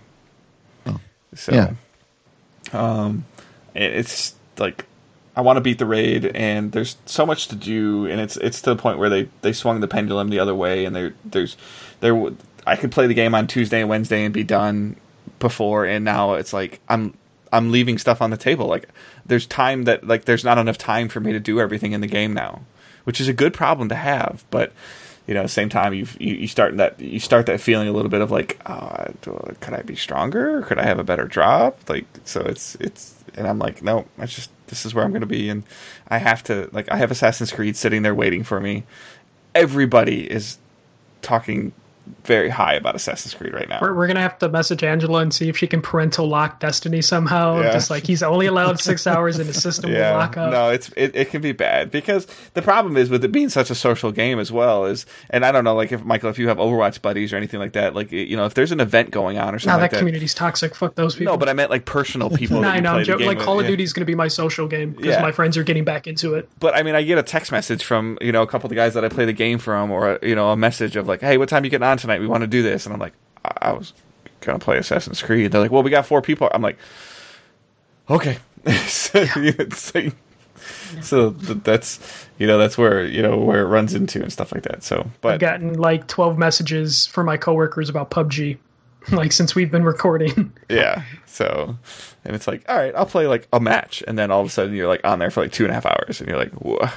So, 1.34 1.52
Yeah. 1.52 1.72
um, 2.72 3.26
it's 3.74 4.34
like 4.56 4.86
I 5.36 5.40
want 5.40 5.56
to 5.58 5.60
beat 5.60 5.78
the 5.78 5.86
raid, 5.86 6.24
and 6.34 6.72
there's 6.72 6.96
so 7.06 7.24
much 7.24 7.46
to 7.48 7.54
do, 7.54 8.06
and 8.06 8.20
it's 8.20 8.36
it's 8.38 8.60
to 8.62 8.70
the 8.70 8.76
point 8.80 8.98
where 8.98 9.08
they 9.10 9.28
they 9.42 9.52
swung 9.52 9.80
the 9.80 9.86
pendulum 9.86 10.30
the 10.30 10.38
other 10.40 10.54
way, 10.54 10.84
and 10.84 10.96
there 10.96 11.14
there's 11.24 11.56
there 12.00 12.30
I 12.66 12.76
could 12.76 12.92
play 12.92 13.06
the 13.06 13.14
game 13.14 13.34
on 13.34 13.46
Tuesday 13.46 13.80
and 13.80 13.88
Wednesday 13.88 14.24
and 14.24 14.34
be 14.34 14.44
done 14.44 14.96
before, 15.38 15.84
and 15.86 16.04
now 16.04 16.34
it's 16.34 16.52
like 16.52 16.80
I'm 16.88 17.14
I'm 17.52 17.70
leaving 17.70 17.98
stuff 17.98 18.20
on 18.20 18.30
the 18.30 18.36
table. 18.36 18.66
Like 18.66 18.88
there's 19.24 19.46
time 19.46 19.84
that 19.84 20.06
like 20.06 20.26
there's 20.26 20.44
not 20.44 20.58
enough 20.58 20.78
time 20.78 21.08
for 21.08 21.20
me 21.20 21.32
to 21.32 21.40
do 21.40 21.60
everything 21.60 21.92
in 21.92 22.00
the 22.00 22.06
game 22.06 22.34
now, 22.34 22.62
which 23.04 23.20
is 23.20 23.28
a 23.28 23.32
good 23.32 23.54
problem 23.54 23.88
to 23.88 23.94
have, 23.96 24.44
but. 24.50 24.72
You 25.26 25.34
know, 25.34 25.40
at 25.40 25.42
the 25.42 25.50
same 25.50 25.68
time 25.68 25.92
you 25.92 26.06
you 26.18 26.48
start 26.48 26.78
that 26.78 26.98
you 26.98 27.20
start 27.20 27.44
that 27.46 27.60
feeling 27.60 27.86
a 27.86 27.92
little 27.92 28.08
bit 28.08 28.22
of 28.22 28.30
like, 28.30 28.58
uh, 28.64 29.08
do- 29.20 29.56
could 29.60 29.74
I 29.74 29.82
be 29.82 29.94
stronger? 29.94 30.62
Could 30.62 30.78
I 30.78 30.84
have 30.84 30.98
a 30.98 31.04
better 31.04 31.26
drop? 31.26 31.86
Like, 31.86 32.06
so 32.24 32.40
it's 32.40 32.76
it's, 32.76 33.14
and 33.34 33.46
I'm 33.46 33.58
like, 33.58 33.82
no, 33.82 34.06
I 34.18 34.24
just 34.24 34.50
this 34.68 34.86
is 34.86 34.94
where 34.94 35.04
I'm 35.04 35.10
going 35.10 35.20
to 35.20 35.26
be, 35.26 35.50
and 35.50 35.64
I 36.08 36.16
have 36.16 36.42
to 36.44 36.70
like 36.72 36.90
I 36.90 36.96
have 36.96 37.10
Assassin's 37.10 37.52
Creed 37.52 37.76
sitting 37.76 38.00
there 38.00 38.14
waiting 38.14 38.42
for 38.42 38.58
me. 38.58 38.84
Everybody 39.54 40.30
is 40.30 40.56
talking 41.20 41.72
very 42.24 42.48
high 42.48 42.74
about 42.74 42.94
Assassin's 42.94 43.34
Creed 43.34 43.52
right 43.54 43.68
now. 43.68 43.78
We're, 43.80 43.94
we're 43.94 44.06
gonna 44.06 44.20
have 44.20 44.38
to 44.40 44.48
message 44.48 44.82
Angela 44.82 45.20
and 45.20 45.32
see 45.32 45.48
if 45.48 45.56
she 45.56 45.66
can 45.66 45.80
parental 45.82 46.26
lock 46.28 46.60
Destiny 46.60 47.02
somehow. 47.02 47.60
Yeah. 47.60 47.72
Just 47.72 47.90
like 47.90 48.06
he's 48.06 48.22
only 48.22 48.46
allowed 48.46 48.80
six 48.80 49.06
hours 49.06 49.38
in 49.38 49.46
the 49.46 49.54
system 49.54 49.90
will 49.92 50.00
lock 50.12 50.36
up. 50.36 50.50
No, 50.52 50.70
it's 50.70 50.88
it, 50.96 51.14
it 51.16 51.30
can 51.30 51.40
be 51.40 51.52
bad 51.52 51.90
because 51.90 52.26
the 52.54 52.62
problem 52.62 52.96
is 52.96 53.10
with 53.10 53.24
it 53.24 53.32
being 53.32 53.48
such 53.48 53.70
a 53.70 53.74
social 53.74 54.12
game 54.12 54.38
as 54.38 54.50
well 54.52 54.86
is, 54.86 55.06
and 55.30 55.44
I 55.44 55.52
don't 55.52 55.64
know, 55.64 55.74
like 55.74 55.92
if 55.92 56.04
Michael, 56.04 56.30
if 56.30 56.38
you 56.38 56.48
have 56.48 56.58
Overwatch 56.58 57.02
buddies 57.02 57.32
or 57.32 57.36
anything 57.36 57.60
like 57.60 57.72
that, 57.72 57.94
like 57.94 58.10
you 58.12 58.36
know, 58.36 58.44
if 58.46 58.54
there's 58.54 58.72
an 58.72 58.80
event 58.80 59.10
going 59.10 59.38
on 59.38 59.48
or 59.48 59.52
Now 59.52 59.58
something 59.58 59.68
that 59.76 59.82
like 59.82 59.90
that. 59.92 59.98
community's 59.98 60.34
toxic. 60.34 60.74
Fuck 60.74 60.94
those 60.94 61.14
people. 61.16 61.32
No, 61.34 61.38
but 61.38 61.48
I 61.48 61.52
meant 61.52 61.70
like 61.70 61.84
personal 61.84 62.30
people. 62.30 62.60
No, 62.68 62.68
I 62.68 62.80
know. 62.80 63.02
joking. 63.04 63.26
Like 63.26 63.38
with, 63.38 63.44
Call 63.46 63.58
of 63.60 63.64
yeah. 63.66 63.70
Duty 63.70 63.84
is 63.84 63.92
going 63.92 64.00
to 64.02 64.06
be 64.10 64.14
my 64.16 64.28
social 64.28 64.66
game 64.66 64.90
because 64.92 65.06
Yeah. 65.14 65.22
my 65.22 65.30
friends 65.32 65.56
are 65.56 65.62
getting 65.62 65.84
back 65.84 66.06
into 66.06 66.34
it. 66.34 66.48
But 66.58 66.74
I 66.74 66.82
mean, 66.82 66.94
I 66.94 67.02
get 67.02 67.18
a 67.18 67.22
text 67.22 67.52
message 67.52 67.84
from 67.84 68.18
you 68.20 68.32
know 68.32 68.42
a 68.42 68.46
couple 68.46 68.66
of 68.66 68.70
the 68.70 68.74
guys 68.76 68.94
that 68.94 69.04
I 69.04 69.08
play 69.08 69.24
the 69.26 69.32
game 69.32 69.58
from, 69.58 69.90
or 69.90 70.18
you 70.22 70.34
know 70.34 70.50
a 70.50 70.56
message 70.56 70.96
of 70.96 71.06
like, 71.06 71.20
"Hey, 71.20 71.36
what 71.38 71.48
time 71.48 71.64
you 71.64 71.70
getting 71.70 71.86
on 71.86 71.97
tonight? 71.98 72.20
We 72.20 72.26
want 72.26 72.42
to 72.42 72.46
do 72.46 72.62
this." 72.62 72.86
And 72.86 72.94
I'm 72.94 73.00
like, 73.00 73.14
"I, 73.44 73.70
I 73.70 73.72
was 73.72 73.92
gonna 74.40 74.58
play 74.58 74.78
Assassin's 74.78 75.22
Creed." 75.22 75.52
They're 75.52 75.60
like, 75.60 75.70
"Well, 75.70 75.82
we 75.82 75.90
got 75.90 76.06
four 76.06 76.22
people." 76.22 76.48
I'm 76.52 76.62
like, 76.62 76.78
"Okay." 78.10 78.38
so, 78.86 79.20
like- 79.36 80.14
so 81.00 81.30
that's 81.30 82.26
you 82.38 82.46
know 82.46 82.58
that's 82.58 82.76
where 82.76 83.04
you 83.04 83.22
know 83.22 83.38
where 83.38 83.60
it 83.62 83.66
runs 83.66 83.94
into 83.94 84.20
and 84.22 84.32
stuff 84.32 84.52
like 84.52 84.64
that. 84.64 84.82
So, 84.82 85.10
but 85.20 85.34
I've 85.34 85.40
gotten 85.40 85.74
like 85.74 86.06
12 86.08 86.38
messages 86.38 87.06
from 87.06 87.26
my 87.26 87.36
coworkers 87.36 87.88
about 87.88 88.10
PUBG, 88.10 88.58
like 89.12 89.32
since 89.32 89.54
we've 89.54 89.70
been 89.70 89.84
recording. 89.84 90.52
yeah, 90.68 91.02
so 91.26 91.76
and 92.24 92.34
it's 92.34 92.46
like, 92.48 92.68
all 92.68 92.76
right, 92.76 92.94
I'll 92.94 93.06
play 93.06 93.26
like 93.26 93.46
a 93.52 93.60
match, 93.60 94.02
and 94.06 94.18
then 94.18 94.30
all 94.30 94.40
of 94.40 94.46
a 94.46 94.50
sudden 94.50 94.74
you're 94.74 94.88
like 94.88 95.04
on 95.04 95.18
there 95.18 95.30
for 95.30 95.42
like 95.42 95.52
two 95.52 95.64
and 95.64 95.70
a 95.70 95.74
half 95.74 95.86
hours, 95.86 96.20
and 96.20 96.28
you're 96.28 96.38
like, 96.38 96.52
whoa. 96.52 96.88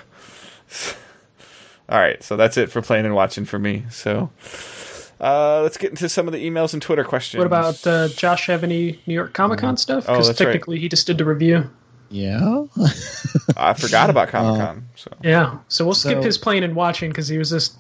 All 1.89 1.99
right, 1.99 2.23
so 2.23 2.37
that's 2.37 2.57
it 2.57 2.71
for 2.71 2.81
playing 2.81 3.05
and 3.05 3.15
watching 3.15 3.43
for 3.45 3.59
me. 3.59 3.83
So 3.89 4.29
uh, 5.22 5.61
let's 5.61 5.77
get 5.77 5.91
into 5.91 6.10
some 6.10 6.27
of 6.27 6.34
the 6.34 6.43
emails 6.49 6.73
and 6.73 6.81
Twitter 6.81 7.03
questions. 7.03 7.39
What 7.39 7.48
about 7.48 7.85
uh, 7.88 8.07
Josh 8.10 8.48
have 8.48 8.64
any 8.64 8.99
New 9.06 9.14
York 9.14 9.34
Comic 9.34 9.60
Con 9.60 9.77
stuff? 9.77 10.06
Oh, 10.07 10.14
Because 10.14 10.27
right. 10.30 10.38
technically 10.38 10.80
he 10.80 10.89
just 10.89 11.07
did 11.07 11.18
the 11.18 11.26
review. 11.26 11.69
Yeah. 12.10 12.65
I 13.57 13.73
forgot 13.73 14.10
about 14.10 14.27
Comic 14.30 14.60
Con. 14.60 14.89
so 14.95 15.11
Yeah, 15.23 15.60
so 15.69 15.85
we'll 15.85 15.93
skip 15.93 16.18
So- 16.18 16.23
his 16.23 16.38
playing 16.38 16.64
and 16.64 16.76
watching 16.76 17.10
because 17.10 17.27
he 17.30 17.38
was 17.38 17.52
just, 17.52 17.77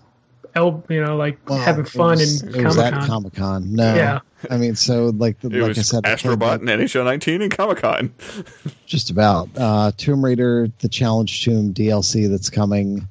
el- 0.55 0.83
you 0.87 1.03
know, 1.03 1.17
like 1.17 1.37
Well, 1.49 1.59
having 1.59 1.83
fun 1.85 2.11
was- 2.19 2.41
in 2.43 2.63
Comic 2.63 2.93
Con. 2.93 3.07
Comic 3.07 3.33
Con. 3.33 3.73
No. 3.73 3.93
Yeah. 3.95 4.19
I 4.49 4.57
mean, 4.57 4.75
so 4.75 5.07
like 5.07 5.39
the, 5.41 5.49
it 5.49 5.59
like 5.61 5.67
was 5.69 5.79
I 5.79 5.81
said, 5.81 6.05
Astro 6.05 6.35
Bot 6.37 6.61
that 6.61 6.69
and 6.69 6.81
NHL 6.81 7.03
19 7.05 7.41
and 7.41 7.51
Comic 7.51 7.79
Con. 7.79 8.13
just 8.85 9.09
about 9.09 9.49
uh, 9.57 9.91
Tomb 9.97 10.23
Raider, 10.23 10.69
the 10.79 10.89
Challenge 10.89 11.43
Tomb 11.43 11.73
DLC 11.73 12.29
that's 12.29 12.49
coming. 12.49 13.07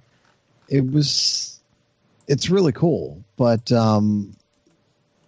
It 0.69 0.91
was, 0.91 1.50
it's 2.31 2.49
really 2.49 2.73
cool. 2.73 3.23
But 3.37 3.71
um, 3.73 4.35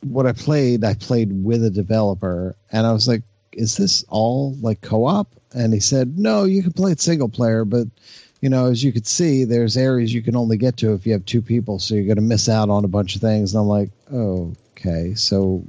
what 0.02 0.26
I 0.26 0.32
played, 0.32 0.84
I 0.84 0.94
played 0.94 1.44
with 1.44 1.64
a 1.64 1.70
developer, 1.70 2.56
and 2.70 2.86
I 2.86 2.92
was 2.92 3.08
like, 3.08 3.22
"Is 3.52 3.76
this 3.76 4.04
all 4.08 4.56
like 4.60 4.80
co-op?" 4.80 5.28
And 5.52 5.74
he 5.74 5.80
said, 5.80 6.18
"No, 6.18 6.44
you 6.44 6.62
can 6.62 6.72
play 6.72 6.92
it 6.92 7.00
single 7.00 7.28
player, 7.28 7.66
but." 7.66 7.88
You 8.40 8.48
know, 8.48 8.66
as 8.66 8.82
you 8.82 8.92
could 8.92 9.06
see, 9.06 9.44
there's 9.44 9.76
areas 9.76 10.12
you 10.12 10.20
can 10.20 10.34
only 10.34 10.56
get 10.56 10.76
to 10.78 10.94
if 10.94 11.06
you 11.06 11.12
have 11.12 11.24
two 11.24 11.40
people, 11.40 11.78
so 11.78 11.94
you're 11.94 12.06
going 12.06 12.16
to 12.16 12.22
miss 12.22 12.48
out 12.48 12.70
on 12.70 12.84
a 12.84 12.88
bunch 12.88 13.14
of 13.14 13.20
things. 13.20 13.54
And 13.54 13.60
I'm 13.60 13.68
like, 13.68 13.90
oh, 14.12 14.52
okay, 14.72 15.14
so 15.14 15.62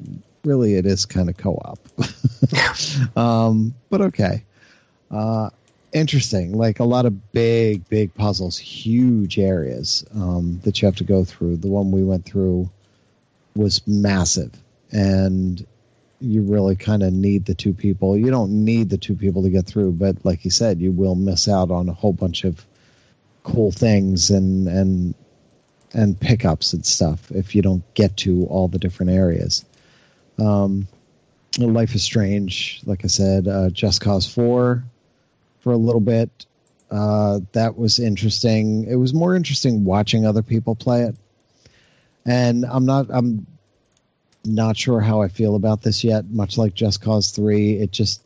really, 0.43 0.73
it 0.73 0.87
is 0.87 1.05
kind 1.05 1.29
of 1.29 1.37
co-op. 1.37 1.77
um, 3.15 3.75
but 3.91 4.01
okay. 4.01 4.43
Uh, 5.11 5.51
interesting. 5.93 6.57
Like 6.57 6.79
a 6.79 6.83
lot 6.83 7.05
of 7.05 7.31
big, 7.31 7.87
big 7.87 8.13
puzzles, 8.15 8.57
huge 8.57 9.39
areas 9.39 10.05
um, 10.13 10.59
that 10.63 10.81
you 10.81 10.85
have 10.87 10.95
to 10.97 11.03
go 11.03 11.23
through. 11.23 11.57
The 11.57 11.67
one 11.67 11.91
we 11.91 12.03
went 12.03 12.25
through 12.25 12.69
was 13.55 13.85
massive, 13.87 14.51
and 14.91 15.65
you 16.19 16.41
really 16.41 16.75
kind 16.75 17.03
of 17.03 17.13
need 17.13 17.45
the 17.45 17.53
two 17.53 17.73
people. 17.73 18.17
You 18.17 18.31
don't 18.31 18.65
need 18.65 18.89
the 18.89 18.97
two 18.97 19.15
people 19.15 19.43
to 19.43 19.49
get 19.49 19.65
through, 19.65 19.93
but 19.93 20.17
like 20.25 20.43
you 20.43 20.51
said, 20.51 20.79
you 20.79 20.91
will 20.91 21.15
miss 21.15 21.47
out 21.47 21.71
on 21.71 21.89
a 21.89 21.93
whole 21.93 22.13
bunch 22.13 22.43
of 22.43 22.65
cool 23.43 23.71
things 23.71 24.29
and 24.29 24.67
and 24.67 25.13
and 25.93 26.19
pickups 26.19 26.73
and 26.73 26.85
stuff 26.85 27.29
if 27.31 27.53
you 27.53 27.61
don't 27.61 27.83
get 27.93 28.17
to 28.17 28.45
all 28.45 28.67
the 28.67 28.79
different 28.79 29.11
areas. 29.11 29.63
Um, 30.39 30.87
Life 31.59 31.93
is 31.93 32.01
Strange, 32.01 32.81
like 32.85 33.03
I 33.03 33.07
said, 33.07 33.47
uh, 33.47 33.69
Just 33.69 34.01
Cause 34.01 34.25
4 34.25 34.83
for 35.63 35.71
a 35.71 35.77
little 35.77 36.01
bit. 36.01 36.45
Uh, 36.91 37.39
that 37.53 37.77
was 37.77 37.97
interesting. 37.97 38.85
It 38.87 38.97
was 38.97 39.13
more 39.13 39.35
interesting 39.35 39.85
watching 39.85 40.25
other 40.25 40.43
people 40.43 40.75
play 40.75 41.03
it. 41.03 41.15
And 42.25 42.65
I'm 42.65 42.85
not 42.85 43.07
I'm 43.09 43.47
not 44.45 44.77
sure 44.77 44.99
how 44.99 45.21
I 45.21 45.29
feel 45.29 45.55
about 45.55 45.81
this 45.81 46.03
yet, 46.03 46.29
much 46.29 46.57
like 46.57 46.73
Just 46.73 47.01
Cause 47.01 47.31
3. 47.31 47.77
It 47.79 47.91
just 47.91 48.21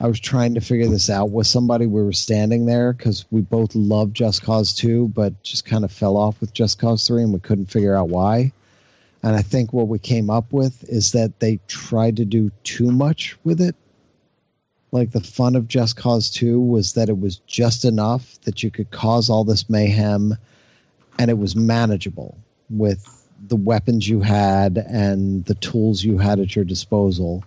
I 0.00 0.06
was 0.06 0.20
trying 0.20 0.54
to 0.54 0.60
figure 0.60 0.88
this 0.88 1.10
out 1.10 1.30
with 1.30 1.48
somebody. 1.48 1.86
We 1.86 2.02
were 2.02 2.12
standing 2.12 2.66
there 2.66 2.92
because 2.92 3.26
we 3.30 3.40
both 3.40 3.74
loved 3.74 4.14
Just 4.14 4.42
Cause 4.42 4.72
2, 4.74 5.08
but 5.08 5.42
just 5.42 5.64
kind 5.64 5.84
of 5.84 5.90
fell 5.92 6.16
off 6.16 6.40
with 6.40 6.54
Just 6.54 6.78
Cause 6.78 7.06
3 7.06 7.24
and 7.24 7.32
we 7.32 7.40
couldn't 7.40 7.66
figure 7.66 7.96
out 7.96 8.08
why. 8.08 8.52
And 9.22 9.34
I 9.34 9.42
think 9.42 9.72
what 9.72 9.88
we 9.88 9.98
came 9.98 10.30
up 10.30 10.52
with 10.52 10.84
is 10.88 11.12
that 11.12 11.40
they 11.40 11.58
tried 11.66 12.16
to 12.16 12.24
do 12.24 12.52
too 12.62 12.92
much 12.92 13.36
with 13.42 13.60
it. 13.60 13.74
Like 14.90 15.10
the 15.10 15.20
fun 15.20 15.54
of 15.54 15.68
Just 15.68 15.96
Cause 15.96 16.30
2 16.30 16.60
was 16.60 16.94
that 16.94 17.08
it 17.08 17.18
was 17.18 17.36
just 17.46 17.84
enough 17.84 18.40
that 18.42 18.62
you 18.62 18.70
could 18.70 18.90
cause 18.90 19.28
all 19.28 19.44
this 19.44 19.68
mayhem 19.68 20.36
and 21.18 21.30
it 21.30 21.38
was 21.38 21.54
manageable 21.54 22.38
with 22.70 23.14
the 23.46 23.56
weapons 23.56 24.08
you 24.08 24.20
had 24.20 24.78
and 24.78 25.44
the 25.44 25.54
tools 25.54 26.02
you 26.02 26.18
had 26.18 26.40
at 26.40 26.56
your 26.56 26.64
disposal. 26.64 27.44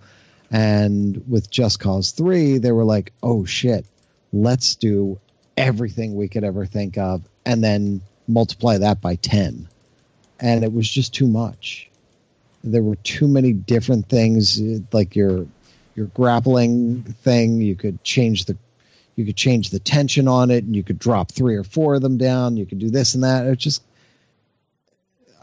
And 0.51 1.23
with 1.27 1.49
Just 1.49 1.79
Cause 1.79 2.11
3, 2.11 2.59
they 2.59 2.71
were 2.71 2.85
like, 2.85 3.11
oh 3.23 3.45
shit, 3.45 3.85
let's 4.33 4.75
do 4.75 5.19
everything 5.57 6.15
we 6.15 6.27
could 6.27 6.43
ever 6.43 6.65
think 6.65 6.97
of 6.97 7.23
and 7.45 7.63
then 7.63 8.01
multiply 8.27 8.77
that 8.77 9.01
by 9.01 9.15
10. 9.15 9.67
And 10.39 10.63
it 10.63 10.73
was 10.73 10.89
just 10.89 11.13
too 11.13 11.27
much. 11.27 11.89
There 12.63 12.83
were 12.83 12.95
too 12.97 13.27
many 13.27 13.53
different 13.53 14.07
things, 14.07 14.61
like 14.93 15.15
your 15.15 15.47
your 16.01 16.09
grappling 16.15 17.03
thing. 17.03 17.61
You 17.61 17.75
could 17.75 18.03
change 18.03 18.45
the 18.45 18.57
you 19.15 19.25
could 19.25 19.35
change 19.35 19.69
the 19.69 19.79
tension 19.79 20.27
on 20.27 20.49
it, 20.49 20.63
and 20.63 20.75
you 20.75 20.83
could 20.83 20.97
drop 20.97 21.31
three 21.31 21.55
or 21.55 21.63
four 21.63 21.95
of 21.95 22.01
them 22.01 22.17
down. 22.17 22.57
You 22.57 22.65
could 22.65 22.79
do 22.79 22.89
this 22.89 23.13
and 23.13 23.23
that. 23.23 23.45
It 23.45 23.59
just 23.59 23.83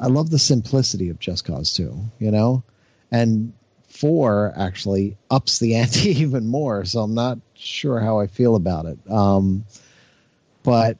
I 0.01 0.09
love 0.09 0.31
the 0.31 0.39
simplicity 0.39 1.11
of 1.11 1.19
Just 1.19 1.45
Cause 1.45 1.73
2, 1.75 1.97
you 2.19 2.31
know? 2.31 2.63
And 3.11 3.53
4 3.89 4.55
actually 4.57 5.17
ups 5.31 5.59
the 5.59 5.75
ante 5.77 6.11
even 6.11 6.47
more, 6.47 6.85
so 6.85 7.01
I'm 7.01 7.15
not 7.15 7.39
sure 7.55 8.01
how 8.01 8.19
I 8.19 8.27
feel 8.27 8.57
about 8.57 8.87
it. 8.87 8.99
Um, 9.11 9.65
but 10.63 10.99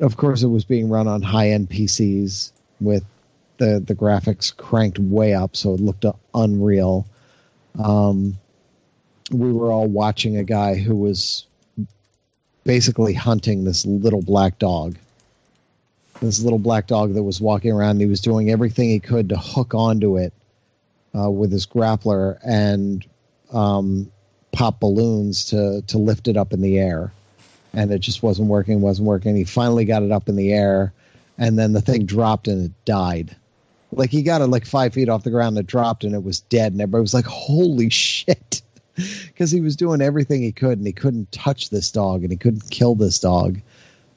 of 0.00 0.16
course, 0.16 0.42
it 0.42 0.48
was 0.48 0.64
being 0.64 0.88
run 0.88 1.08
on 1.08 1.22
high 1.22 1.50
end 1.50 1.70
PCs 1.70 2.52
with 2.80 3.04
the, 3.58 3.82
the 3.86 3.94
graphics 3.94 4.54
cranked 4.54 4.98
way 4.98 5.34
up, 5.34 5.56
so 5.56 5.74
it 5.74 5.80
looked 5.80 6.04
unreal. 6.34 7.06
Um, 7.78 8.38
we 9.30 9.52
were 9.52 9.70
all 9.70 9.86
watching 9.86 10.36
a 10.36 10.44
guy 10.44 10.74
who 10.74 10.94
was 10.94 11.46
basically 12.64 13.14
hunting 13.14 13.64
this 13.64 13.84
little 13.86 14.22
black 14.22 14.58
dog 14.58 14.96
this 16.22 16.42
little 16.42 16.58
black 16.58 16.86
dog 16.86 17.14
that 17.14 17.22
was 17.22 17.40
walking 17.40 17.72
around. 17.72 18.00
he 18.00 18.06
was 18.06 18.20
doing 18.20 18.50
everything 18.50 18.88
he 18.88 19.00
could 19.00 19.28
to 19.28 19.36
hook 19.36 19.74
onto 19.74 20.16
it 20.16 20.32
uh, 21.18 21.30
with 21.30 21.52
his 21.52 21.66
grappler 21.66 22.38
and 22.44 23.04
um, 23.52 24.10
pop 24.52 24.80
balloons 24.80 25.44
to 25.46 25.82
to 25.88 25.98
lift 25.98 26.28
it 26.28 26.36
up 26.36 26.52
in 26.52 26.62
the 26.62 26.78
air. 26.78 27.12
And 27.74 27.90
it 27.90 28.00
just 28.00 28.22
wasn't 28.22 28.48
working, 28.48 28.80
wasn't 28.80 29.08
working. 29.08 29.34
He 29.34 29.44
finally 29.44 29.84
got 29.84 30.02
it 30.02 30.12
up 30.12 30.28
in 30.28 30.36
the 30.36 30.52
air, 30.52 30.92
and 31.38 31.58
then 31.58 31.72
the 31.72 31.80
thing 31.80 32.04
dropped 32.04 32.46
and 32.46 32.66
it 32.66 32.84
died. 32.84 33.34
Like 33.90 34.10
he 34.10 34.22
got 34.22 34.42
it 34.42 34.46
like 34.46 34.66
five 34.66 34.94
feet 34.94 35.08
off 35.08 35.24
the 35.24 35.30
ground, 35.30 35.58
it 35.58 35.66
dropped 35.66 36.04
and 36.04 36.14
it 36.14 36.22
was 36.22 36.40
dead, 36.40 36.72
and 36.72 36.80
everybody 36.80 37.02
was 37.02 37.14
like, 37.14 37.24
"Holy 37.24 37.90
shit!" 37.90 38.62
Because 39.26 39.50
he 39.50 39.60
was 39.60 39.74
doing 39.74 40.00
everything 40.00 40.42
he 40.42 40.52
could, 40.52 40.78
and 40.78 40.86
he 40.86 40.92
couldn't 40.92 41.32
touch 41.32 41.70
this 41.70 41.90
dog, 41.90 42.22
and 42.22 42.30
he 42.30 42.36
couldn't 42.36 42.70
kill 42.70 42.94
this 42.94 43.18
dog 43.18 43.60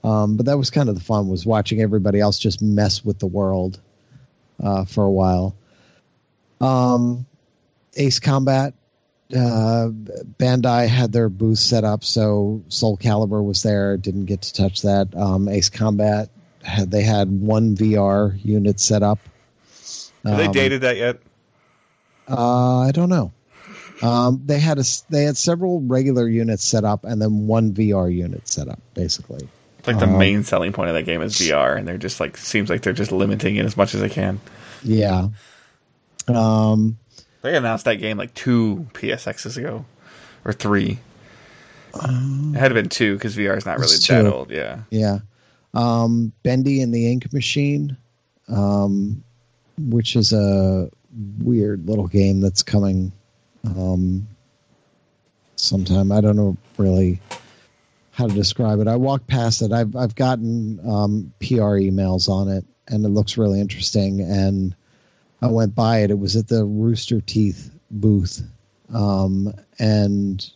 um, 0.06 0.38
but 0.38 0.46
that 0.46 0.58
was 0.58 0.70
kind 0.70 0.88
of 0.88 0.94
the 0.94 1.02
fun 1.02 1.30
was 1.30 1.48
watching 1.48 1.82
everybody 1.82 2.20
else 2.20 2.38
just 2.38 2.62
mess 2.62 3.04
with 3.04 3.18
the 3.18 3.26
world 3.26 3.82
uh, 4.64 4.86
for 4.86 5.04
a 5.04 5.10
while. 5.10 5.56
Um, 6.62 7.26
Ace 7.96 8.20
Combat, 8.20 8.76
uh, 9.36 9.90
Bandai 10.38 10.88
had 10.88 11.12
their 11.12 11.28
booth 11.28 11.58
set 11.58 11.84
up, 11.84 12.04
so 12.04 12.62
Soul 12.68 12.98
Calibur 12.98 13.44
was 13.44 13.64
there. 13.64 13.98
Didn't 13.98 14.26
get 14.26 14.44
to 14.44 14.54
touch 14.54 14.84
that. 14.84 15.08
Um, 15.16 15.50
Ace 15.50 15.70
Combat 15.70 16.30
had 16.62 16.92
they 16.92 17.02
had 17.02 17.32
one 17.32 17.76
VR 17.76 18.38
unit 18.46 18.80
set 18.80 19.02
up. 19.02 19.18
Have 20.24 20.38
they 20.38 20.46
um, 20.46 20.52
dated 20.52 20.82
that 20.82 20.98
yet? 20.98 21.20
Uh, 22.30 22.82
I 22.82 22.92
don't 22.92 23.10
know. 23.10 23.32
Um, 24.02 24.42
they 24.46 24.60
had 24.60 24.78
a 24.78 24.84
they 25.10 25.24
had 25.24 25.38
several 25.38 25.82
regular 25.82 26.28
units 26.28 26.66
set 26.66 26.84
up 26.84 27.06
and 27.06 27.22
then 27.22 27.48
one 27.48 27.74
VR 27.74 28.14
unit 28.14 28.48
set 28.48 28.68
up, 28.68 28.80
basically 28.94 29.48
It's 29.80 29.88
like 29.88 30.00
the 30.00 30.06
um, 30.06 30.18
main 30.18 30.44
selling 30.44 30.74
point 30.74 30.90
of 30.90 30.96
that 30.96 31.04
game 31.04 31.22
is 31.22 31.36
VR, 31.36 31.78
and 31.78 31.88
they're 31.88 31.98
just 31.98 32.20
like 32.20 32.38
seems 32.38 32.70
like 32.70 32.82
they're 32.82 32.94
just 32.94 33.12
limiting 33.12 33.56
it 33.56 33.66
as 33.66 33.78
much 33.78 33.96
as 33.96 34.02
they 34.02 34.10
can. 34.10 34.40
Yeah. 34.84 35.30
Um, 36.28 36.98
they 37.42 37.56
announced 37.56 37.86
that 37.86 37.96
game 37.96 38.18
like 38.18 38.34
two 38.34 38.88
PSXs 38.94 39.58
ago, 39.58 39.86
or 40.44 40.52
three. 40.52 41.00
Um, 41.94 42.54
it 42.56 42.60
had 42.60 42.74
been 42.74 42.90
two 42.90 43.16
because 43.16 43.36
VR 43.36 43.58
is 43.58 43.66
not 43.66 43.80
really 43.80 43.98
that 43.98 44.26
old. 44.26 44.52
Yeah. 44.52 44.82
Yeah. 44.90 45.20
Um, 45.74 46.32
Bendy 46.44 46.82
and 46.82 46.94
the 46.94 47.12
Ink 47.12 47.32
Machine, 47.32 47.96
um, 48.48 49.24
which 49.78 50.16
is 50.16 50.34
a 50.34 50.90
weird 51.40 51.88
little 51.88 52.08
game 52.08 52.42
that's 52.42 52.64
coming 52.64 53.12
um, 53.66 54.28
sometime. 55.56 56.12
I 56.12 56.22
don't 56.22 56.36
know 56.36 56.58
really 56.78 57.20
how 58.12 58.28
to 58.28 58.34
describe 58.34 58.80
it. 58.80 58.88
I 58.88 58.96
walked 58.96 59.28
past 59.28 59.62
it. 59.62 59.72
I've 59.72 59.96
I've 59.96 60.16
gotten 60.16 60.80
um, 60.88 61.34
PR 61.40 61.78
emails 61.80 62.30
on 62.30 62.50
it, 62.50 62.66
and 62.88 63.06
it 63.06 63.10
looks 63.10 63.38
really 63.38 63.60
interesting. 63.60 64.22
And 64.22 64.76
I 65.42 65.48
went 65.48 65.76
by 65.76 66.00
it. 66.00 66.12
It 66.12 66.20
was 66.20 66.36
at 66.36 66.48
the 66.48 66.64
Rooster 66.64 67.22
Teeth 67.22 67.72
booth, 67.92 68.42
um, 68.94 69.54
and 69.80 70.50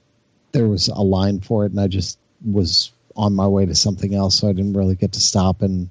there 0.52 0.68
was 0.68 0.88
a 0.88 1.02
line 1.02 1.42
for 1.42 1.66
it, 1.66 1.72
and 1.72 1.80
I 1.80 1.88
just 1.88 2.18
was 2.46 2.92
on 3.16 3.36
my 3.36 3.48
way 3.48 3.66
to 3.66 3.76
something 3.76 4.16
else, 4.16 4.36
so 4.36 4.48
I 4.48 4.54
didn't 4.54 4.74
really 4.74 4.96
get 4.96 5.14
to 5.14 5.20
stop 5.20 5.62
and 5.62 5.90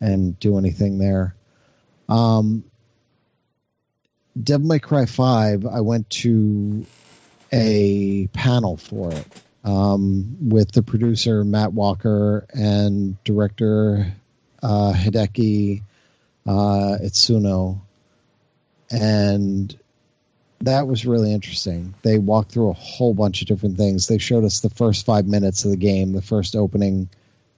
and 0.00 0.38
do 0.40 0.58
anything 0.58 0.98
there. 0.98 1.34
Um, 2.08 2.64
Devil 4.40 4.68
May 4.68 4.78
Cry 4.78 5.06
Five. 5.06 5.66
I 5.66 5.80
went 5.80 6.08
to 6.10 6.86
a 7.52 8.28
panel 8.32 8.76
for 8.76 9.12
it 9.12 9.26
um, 9.64 10.36
with 10.40 10.72
the 10.72 10.82
producer 10.82 11.44
Matt 11.44 11.72
Walker 11.72 12.46
and 12.52 13.22
director 13.24 14.12
uh, 14.62 14.92
Hideki 14.94 15.82
uh, 16.46 16.98
Itsuno, 17.02 17.80
and 18.90 19.76
that 20.60 20.86
was 20.86 21.04
really 21.04 21.32
interesting. 21.32 21.94
They 22.02 22.18
walked 22.18 22.52
through 22.52 22.70
a 22.70 22.74
whole 22.74 23.14
bunch 23.14 23.42
of 23.42 23.48
different 23.48 23.76
things. 23.76 24.06
They 24.06 24.18
showed 24.18 24.44
us 24.44 24.60
the 24.60 24.70
first 24.70 25.04
five 25.04 25.26
minutes 25.26 25.64
of 25.64 25.72
the 25.72 25.76
game, 25.76 26.12
the 26.12 26.22
first 26.22 26.54
opening 26.56 27.08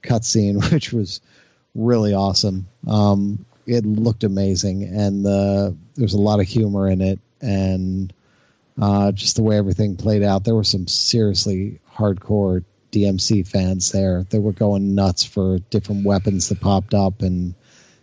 cutscene, 0.03 0.71
which 0.73 0.91
was 0.91 1.21
really 1.75 2.13
awesome. 2.13 2.67
Um, 2.87 3.45
it 3.65 3.85
looked 3.85 4.23
amazing, 4.23 4.83
and 4.83 5.25
the, 5.25 5.75
there's 5.95 6.13
a 6.13 6.19
lot 6.19 6.39
of 6.39 6.47
humor 6.47 6.89
in 6.89 7.01
it, 7.01 7.19
and 7.41 8.13
uh, 8.81 9.11
just 9.11 9.35
the 9.35 9.43
way 9.43 9.57
everything 9.57 9.95
played 9.95 10.23
out. 10.23 10.43
There 10.43 10.55
were 10.55 10.63
some 10.63 10.87
seriously 10.87 11.79
hardcore 11.93 12.63
DMC 12.91 13.47
fans 13.47 13.91
there 13.91 14.23
that 14.29 14.41
were 14.41 14.53
going 14.53 14.95
nuts 14.95 15.23
for 15.23 15.59
different 15.69 16.05
weapons 16.05 16.49
that 16.49 16.61
popped 16.61 16.93
up 16.93 17.21
and 17.21 17.53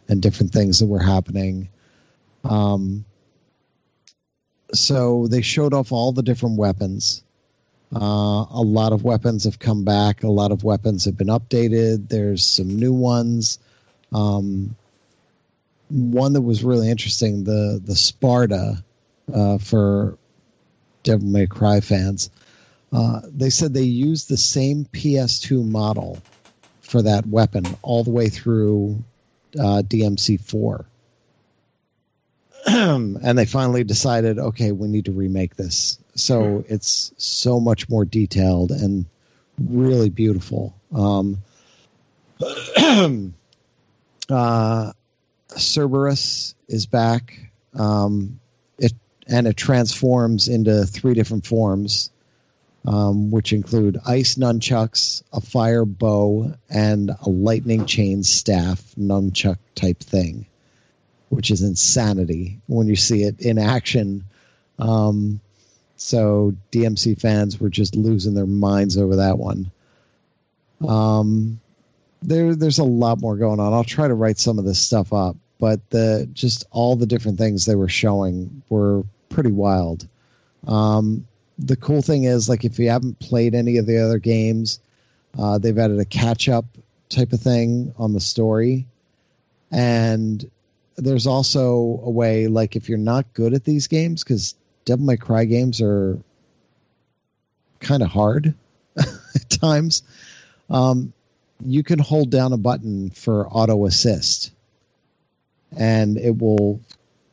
and 0.09 0.21
different 0.21 0.53
things 0.53 0.81
that 0.81 0.87
were 0.87 1.03
happening. 1.03 1.69
Um, 2.45 3.05
so 4.75 5.27
they 5.29 5.43
showed 5.43 5.73
off 5.73 5.93
all 5.93 6.13
the 6.13 6.23
different 6.23 6.59
weapons. 6.59 7.23
Uh, 7.95 8.47
a 8.51 8.63
lot 8.63 8.93
of 8.93 9.05
weapons 9.05 9.45
have 9.45 9.59
come 9.59 9.85
back. 9.85 10.23
A 10.23 10.29
lot 10.29 10.51
of 10.51 10.65
weapons 10.65 11.05
have 11.05 11.17
been 11.17 11.29
updated. 11.29 12.09
There's 12.09 12.45
some 12.45 12.77
new 12.79 12.93
ones. 12.93 13.59
Um, 14.13 14.77
one 15.93 16.33
that 16.33 16.41
was 16.41 16.65
really 16.65 16.91
interesting, 16.91 17.45
the 17.45 17.81
the 17.85 17.95
Sparda 17.95 18.83
uh, 19.33 19.59
for 19.59 20.19
Devil 21.03 21.29
May 21.29 21.47
Cry 21.47 21.81
fans. 21.81 22.31
Uh, 22.93 23.21
they 23.25 23.51
said 23.51 23.73
they 23.73 23.83
used 23.83 24.29
the 24.29 24.37
same 24.37 24.85
PS2 24.93 25.67
model 25.67 26.19
for 26.81 27.03
that 27.03 27.27
weapon 27.27 27.65
all 27.81 28.05
the 28.05 28.11
way 28.11 28.29
through 28.29 29.03
uh, 29.59 29.83
DMC4. 29.87 30.85
and 32.67 33.39
they 33.39 33.47
finally 33.47 33.83
decided, 33.83 34.39
okay, 34.39 34.73
we 34.73 34.89
need 34.89 35.07
to 35.07 35.13
remake 35.13 35.57
this. 35.57 35.99
So 36.15 36.65
it's 36.69 37.13
so 37.17 37.59
much 37.59 37.89
more 37.89 38.05
detailed 38.05 38.71
and 38.71 39.07
really 39.59 40.11
beautiful. 40.11 40.75
Um, 40.95 41.39
uh, 44.29 44.93
Cerberus 45.57 46.55
is 46.69 46.87
back. 46.87 47.39
Um, 47.75 48.41
it 48.79 48.93
and 49.27 49.47
it 49.47 49.57
transforms 49.57 50.49
into 50.49 50.85
three 50.85 51.15
different 51.15 51.47
forms 51.47 52.11
um, 52.87 53.31
which 53.31 53.53
include 53.53 53.99
ice 54.07 54.35
nunchucks, 54.35 55.23
a 55.33 55.41
fire 55.41 55.85
bow, 55.85 56.53
and 56.69 57.11
a 57.11 57.31
lightning 57.31 57.87
chain 57.87 58.23
staff 58.23 58.83
nunchuck 58.99 59.59
type 59.75 60.01
thing, 60.01 60.47
which 61.29 61.51
is 61.51 61.63
insanity 61.63 62.59
when 62.67 62.89
you 62.89 62.97
see 62.97 63.23
it 63.23 63.41
in 63.41 63.59
action. 63.59 64.25
Um, 64.79 65.41
so 65.97 66.55
DMC 66.73 67.21
fans 67.21 67.61
were 67.61 67.69
just 67.69 67.95
losing 67.95 68.35
their 68.35 68.47
minds 68.47 68.99
over 68.99 69.17
that 69.17 69.39
one. 69.39 69.71
Um, 70.87 71.61
there, 72.21 72.57
there's 72.57 72.81
a 72.81 72.85
lot 72.85 73.21
more 73.21 73.37
going 73.37 73.61
on. 73.61 73.73
I'll 73.73 73.85
try 73.85 74.09
to 74.09 74.15
write 74.15 74.39
some 74.39 74.59
of 74.59 74.65
this 74.65 74.81
stuff 74.81 75.13
up, 75.13 75.37
but 75.63 75.79
the 75.91 76.29
just 76.33 76.65
all 76.73 76.97
the 76.97 77.07
different 77.07 77.39
things 77.39 77.67
they 77.67 77.77
were 77.77 77.89
showing 77.89 78.65
were 78.69 79.05
pretty 79.29 79.53
wild. 79.53 80.09
Um, 80.67 81.25
the 81.57 81.77
cool 81.77 82.03
thing 82.03 82.25
is, 82.25 82.49
like, 82.49 82.65
if 82.65 82.81
you 82.81 82.91
haven't 82.91 83.21
played 83.21 83.55
any 83.55 83.77
of 83.77 83.87
the 83.87 83.99
other 83.99 84.19
games, 84.19 84.81
uh, 85.39 85.59
they've 85.59 85.79
added 85.79 86.01
a 86.01 86.05
catch 86.05 86.49
up 86.49 86.65
type 87.11 87.33
of 87.33 87.41
thing 87.41 87.95
on 87.97 88.13
the 88.13 88.19
story. 88.19 88.87
And 89.71 90.51
there's 90.97 91.29
also 91.29 92.01
a 92.03 92.11
way, 92.11 92.49
like, 92.49 92.75
if 92.75 92.89
you're 92.89 92.99
not 92.99 93.33
good 93.33 93.55
at 93.55 93.63
these 93.63 93.87
games, 93.87 94.25
because 94.25 94.57
Devil 94.85 95.07
May 95.07 95.17
Cry 95.17 95.45
games 95.45 95.81
are 95.81 96.19
kind 97.79 98.03
of 98.03 98.09
hard 98.09 98.53
at 98.99 99.49
times, 99.49 100.03
um, 100.71 101.13
you 101.65 101.85
can 101.85 102.01
hold 102.01 102.31
down 102.31 102.53
a 102.53 102.59
button 102.59 103.11
for 103.11 103.47
auto 103.47 103.87
assist. 103.87 104.51
And 105.77 106.19
it 106.19 106.39
will 106.39 106.81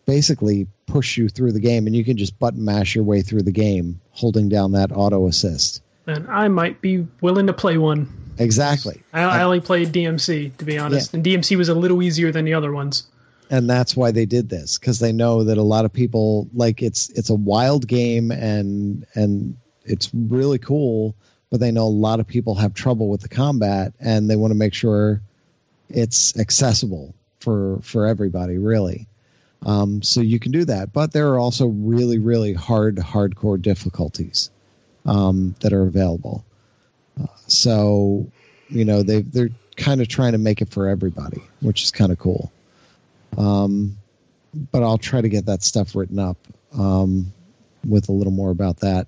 basically 0.06 0.68
push 0.88 1.18
you 1.18 1.30
through 1.30 1.52
the 1.52 1.60
game, 1.60 1.88
and 1.88 1.96
you 1.96 2.04
can 2.04 2.18
just 2.18 2.38
button 2.40 2.66
mash 2.66 2.96
your 2.96 3.04
way 3.04 3.22
through 3.22 3.44
the 3.44 3.52
game 3.52 4.02
holding 4.12 4.50
down 4.50 4.72
that 4.74 4.92
auto 4.92 5.28
assist. 5.28 5.82
And 6.08 6.28
I 6.28 6.48
might 6.48 6.82
be 6.82 7.08
willing 7.22 7.48
to 7.48 7.54
play 7.54 7.78
one. 7.78 8.12
Exactly. 8.40 9.04
I, 9.14 9.22
I 9.22 9.44
only 9.44 9.60
played 9.60 9.90
DMC 9.90 10.58
to 10.58 10.66
be 10.66 10.78
honest, 10.78 11.14
yeah. 11.14 11.18
and 11.18 11.26
DMC 11.26 11.58
was 11.58 11.70
a 11.70 11.76
little 11.76 12.02
easier 12.02 12.32
than 12.32 12.46
the 12.46 12.54
other 12.54 12.72
ones. 12.72 13.08
And 13.52 13.70
that's 13.70 13.96
why 13.96 14.12
they 14.12 14.26
did 14.26 14.50
this 14.50 14.78
because 14.78 15.00
they 15.00 15.12
know 15.12 15.44
that 15.44 15.58
a 15.58 15.64
lot 15.64 15.86
of 15.86 15.92
people 15.92 16.48
like 16.54 16.82
it's 16.82 17.10
it's 17.10 17.30
a 17.30 17.36
wild 17.36 17.88
game 17.88 18.32
and 18.32 19.06
and 19.16 19.58
it's 19.84 20.10
really 20.14 20.60
cool, 20.60 21.16
but 21.50 21.60
they 21.60 21.72
know 21.72 21.86
a 21.86 21.90
lot 21.90 22.20
of 22.20 22.28
people 22.28 22.56
have 22.56 22.74
trouble 22.74 23.10
with 23.10 23.22
the 23.22 23.30
combat 23.30 23.94
and 24.00 24.30
they 24.30 24.36
want 24.36 24.52
to 24.52 24.58
make 24.58 24.74
sure 24.74 25.22
it's 25.90 26.38
accessible 26.40 27.16
for 27.40 27.80
for 27.82 28.06
everybody 28.06 28.58
really. 28.58 29.08
Um, 29.66 30.02
so 30.02 30.22
you 30.22 30.40
can 30.40 30.52
do 30.52 30.66
that, 30.66 30.94
but 30.94 31.12
there 31.12 31.30
are 31.30 31.40
also 31.40 31.68
really, 31.68 32.18
really 32.18 32.54
hard, 32.54 32.96
hardcore 32.96 33.62
difficulties 33.62 34.52
um, 35.06 35.56
that 35.60 35.74
are 35.74 35.84
available. 35.84 36.46
Uh, 37.22 37.28
so, 37.48 38.26
you 38.70 38.86
know, 38.86 39.04
they 39.04 39.22
they're 39.22 39.50
kind 39.76 40.02
of 40.02 40.08
trying 40.08 40.32
to 40.32 40.38
make 40.38 40.62
it 40.62 40.70
for 40.70 40.88
everybody, 40.88 41.42
which 41.62 41.84
is 41.84 41.92
kind 41.92 42.12
of 42.12 42.20
cool. 42.20 42.52
Um, 43.38 43.98
but 44.72 44.82
I'll 44.82 44.98
try 44.98 45.22
to 45.22 45.30
get 45.30 45.46
that 45.48 45.62
stuff 45.62 45.96
written 45.96 46.20
up 46.20 46.38
um, 46.78 47.34
with 47.86 48.10
a 48.10 48.14
little 48.14 48.34
more 48.34 48.52
about 48.52 48.78
that. 48.78 49.08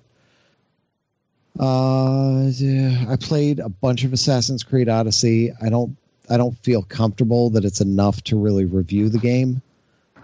Uh, 1.58 2.48
yeah, 2.54 3.06
I 3.08 3.16
played 3.16 3.58
a 3.58 3.68
bunch 3.68 4.04
of 4.04 4.12
Assassin's 4.12 4.62
Creed 4.62 4.88
Odyssey. 4.88 5.52
I 5.62 5.68
don't 5.68 5.96
I 6.30 6.36
don't 6.36 6.56
feel 6.58 6.82
comfortable 6.82 7.50
that 7.50 7.64
it's 7.64 7.80
enough 7.80 8.22
to 8.24 8.36
really 8.36 8.64
review 8.64 9.08
the 9.08 9.18
game. 9.18 9.60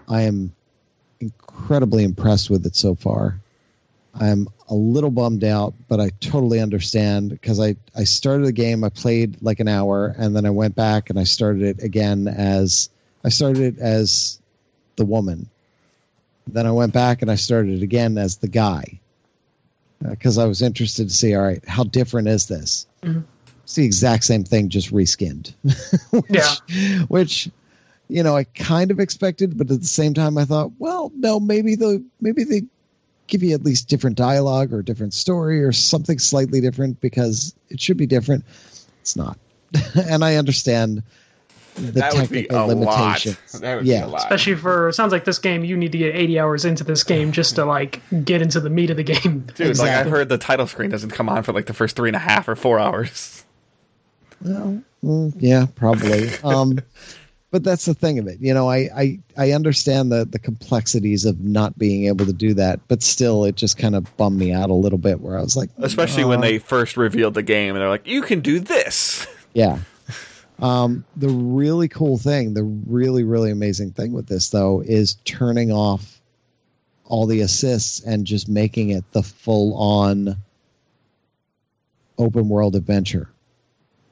I 0.07 0.21
am 0.21 0.53
incredibly 1.19 2.03
impressed 2.03 2.49
with 2.49 2.65
it 2.65 2.75
so 2.75 2.95
far. 2.95 3.39
I'm 4.19 4.47
a 4.69 4.75
little 4.75 5.11
bummed 5.11 5.43
out, 5.43 5.73
but 5.87 5.99
I 5.99 6.09
totally 6.19 6.59
understand 6.59 7.29
because 7.29 7.59
I, 7.59 7.75
I 7.95 8.03
started 8.05 8.47
the 8.47 8.51
game, 8.51 8.83
I 8.83 8.89
played 8.89 9.41
like 9.41 9.59
an 9.59 9.67
hour, 9.67 10.15
and 10.17 10.35
then 10.35 10.45
I 10.45 10.49
went 10.49 10.75
back 10.75 11.09
and 11.09 11.19
I 11.19 11.23
started 11.23 11.61
it 11.61 11.83
again 11.83 12.27
as 12.27 12.89
I 13.23 13.29
started 13.29 13.75
it 13.75 13.79
as 13.79 14.39
the 14.95 15.05
woman. 15.05 15.49
Then 16.47 16.65
I 16.65 16.71
went 16.71 16.93
back 16.93 17.21
and 17.21 17.29
I 17.29 17.35
started 17.35 17.75
it 17.75 17.83
again 17.83 18.17
as 18.17 18.37
the 18.37 18.47
guy 18.47 18.99
because 20.07 20.37
uh, 20.37 20.43
I 20.43 20.45
was 20.47 20.61
interested 20.61 21.09
to 21.09 21.13
see, 21.13 21.35
all 21.35 21.43
right, 21.43 21.63
how 21.67 21.83
different 21.83 22.27
is 22.27 22.47
this? 22.47 22.87
Mm-hmm. 23.03 23.21
It's 23.69 23.75
the 23.75 23.85
exact 23.85 24.23
same 24.23 24.43
thing, 24.43 24.69
just 24.69 24.91
reskinned. 24.91 25.53
which, 26.09 26.25
yeah. 26.27 26.55
Which 27.07 27.51
you 28.07 28.23
know, 28.23 28.35
I 28.35 28.45
kind 28.45 28.89
of 28.89 28.99
expected, 28.99 29.59
but 29.59 29.69
at 29.69 29.79
the 29.79 29.85
same 29.85 30.15
time, 30.15 30.39
I 30.39 30.45
thought, 30.45 30.71
well, 30.79 31.11
no, 31.15 31.39
maybe 31.39 31.75
the 31.75 32.03
maybe 32.19 32.45
they 32.45 32.63
give 33.27 33.43
you 33.43 33.53
at 33.53 33.63
least 33.63 33.87
different 33.87 34.17
dialogue 34.17 34.73
or 34.73 34.81
different 34.81 35.13
story 35.13 35.63
or 35.63 35.71
something 35.71 36.17
slightly 36.17 36.61
different 36.61 36.99
because 36.99 37.53
it 37.69 37.79
should 37.79 37.97
be 37.97 38.07
different. 38.07 38.43
It's 39.01 39.15
not, 39.15 39.37
and 40.09 40.25
I 40.25 40.37
understand 40.37 41.03
the 41.75 41.91
that 41.91 42.13
technical 42.13 42.65
limitations. 42.65 43.61
yeah, 43.83 44.11
especially 44.15 44.55
for 44.55 44.91
sounds 44.93 45.11
like 45.11 45.25
this 45.25 45.37
game, 45.37 45.63
you 45.63 45.77
need 45.77 45.91
to 45.91 45.99
get 45.99 46.15
80 46.15 46.39
hours 46.39 46.65
into 46.65 46.83
this 46.83 47.03
game 47.03 47.31
just 47.31 47.53
to 47.57 47.65
like 47.65 48.01
get 48.25 48.41
into 48.41 48.59
the 48.59 48.71
meat 48.71 48.89
of 48.89 48.97
the 48.97 49.03
game. 49.03 49.41
Dude, 49.55 49.67
exactly. 49.67 49.95
like 49.95 50.07
I 50.07 50.09
heard 50.09 50.29
the 50.29 50.39
title 50.39 50.65
screen 50.65 50.89
doesn't 50.89 51.11
come 51.11 51.29
on 51.29 51.43
for 51.43 51.53
like 51.53 51.67
the 51.67 51.75
first 51.75 51.95
three 51.95 52.09
and 52.09 52.15
a 52.15 52.19
half 52.19 52.47
or 52.47 52.55
four 52.55 52.79
hours. 52.79 53.45
Well, 54.41 54.81
mm, 55.03 55.33
yeah, 55.37 55.65
probably. 55.75 56.29
Um, 56.43 56.79
but 57.51 57.63
that's 57.63 57.85
the 57.85 57.95
thing 57.95 58.19
of 58.19 58.27
it. 58.27 58.39
You 58.39 58.53
know, 58.53 58.69
I, 58.69 58.89
I, 58.95 59.19
I 59.35 59.51
understand 59.53 60.11
the, 60.11 60.23
the 60.23 60.37
complexities 60.37 61.25
of 61.25 61.39
not 61.41 61.77
being 61.79 62.05
able 62.05 62.27
to 62.27 62.33
do 62.33 62.53
that, 62.53 62.79
but 62.87 63.01
still, 63.01 63.43
it 63.43 63.55
just 63.55 63.77
kind 63.77 63.95
of 63.95 64.15
bummed 64.17 64.37
me 64.37 64.53
out 64.53 64.69
a 64.69 64.73
little 64.73 64.99
bit 64.99 65.19
where 65.19 65.37
I 65.37 65.41
was 65.41 65.57
like, 65.57 65.71
especially 65.79 66.25
when 66.25 66.41
they 66.41 66.59
first 66.59 66.95
revealed 66.95 67.33
the 67.33 67.41
game 67.41 67.75
and 67.75 67.81
they're 67.81 67.89
like, 67.89 68.05
you 68.05 68.21
can 68.21 68.41
do 68.41 68.59
this. 68.59 69.25
Yeah. 69.53 69.79
Um, 70.61 71.05
the 71.15 71.29
really 71.29 71.87
cool 71.87 72.17
thing, 72.17 72.53
the 72.53 72.63
really, 72.63 73.23
really 73.23 73.49
amazing 73.49 73.91
thing 73.91 74.11
with 74.11 74.27
this, 74.27 74.49
though, 74.49 74.81
is 74.81 75.15
turning 75.23 75.71
off 75.71 76.19
all 77.05 77.25
the 77.25 77.39
assists 77.39 78.01
and 78.01 78.27
just 78.27 78.49
making 78.49 78.89
it 78.89 79.09
the 79.13 79.23
full 79.23 79.73
on 79.75 80.35
open 82.17 82.49
world 82.49 82.75
adventure. 82.75 83.29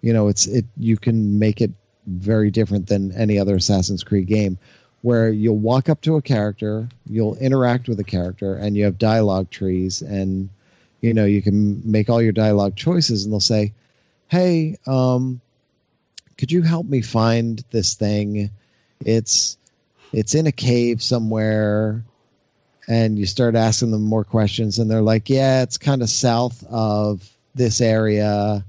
You 0.02 0.14
know, 0.14 0.28
it's 0.28 0.48
it. 0.48 0.66
You 0.78 0.98
can 0.98 1.40
make 1.40 1.62
it 1.62 1.72
very 2.06 2.52
different 2.52 2.88
than 2.88 3.12
any 3.12 3.38
other 3.40 3.56
Assassin's 3.56 4.04
Creed 4.04 4.28
game, 4.28 4.58
where 5.02 5.30
you'll 5.30 5.58
walk 5.58 5.90
up 5.90 6.02
to 6.02 6.16
a 6.16 6.22
character, 6.22 6.88
you'll 7.06 7.36
interact 7.36 7.88
with 7.88 8.00
a 8.00 8.04
character, 8.04 8.56
and 8.56 8.76
you 8.76 8.86
have 8.86 8.98
dialogue 8.98 9.50
trees, 9.50 10.02
and 10.02 10.50
you 11.02 11.14
know 11.14 11.26
you 11.26 11.42
can 11.42 11.82
make 11.90 12.10
all 12.10 12.22
your 12.22 12.32
dialogue 12.32 12.76
choices, 12.76 13.24
and 13.24 13.34
they'll 13.34 13.40
say, 13.40 13.74
"Hey, 14.28 14.78
um, 14.86 15.42
could 16.38 16.52
you 16.52 16.62
help 16.62 16.86
me 16.86 17.02
find 17.02 17.64
this 17.72 17.96
thing? 17.96 18.52
It's 19.02 19.58
it's 20.14 20.36
in 20.36 20.48
a 20.48 20.52
cave 20.52 21.02
somewhere." 21.02 22.04
And 22.90 23.20
you 23.20 23.26
start 23.26 23.56
asking 23.56 23.92
them 23.92 24.04
more 24.04 24.24
questions, 24.24 24.80
and 24.80 24.90
they're 24.90 25.02
like, 25.02 25.30
"Yeah, 25.30 25.64
it's 25.64 25.78
kind 25.78 26.02
of 26.02 26.10
south 26.10 26.64
of 26.70 27.30
this 27.54 27.82
area, 27.82 28.64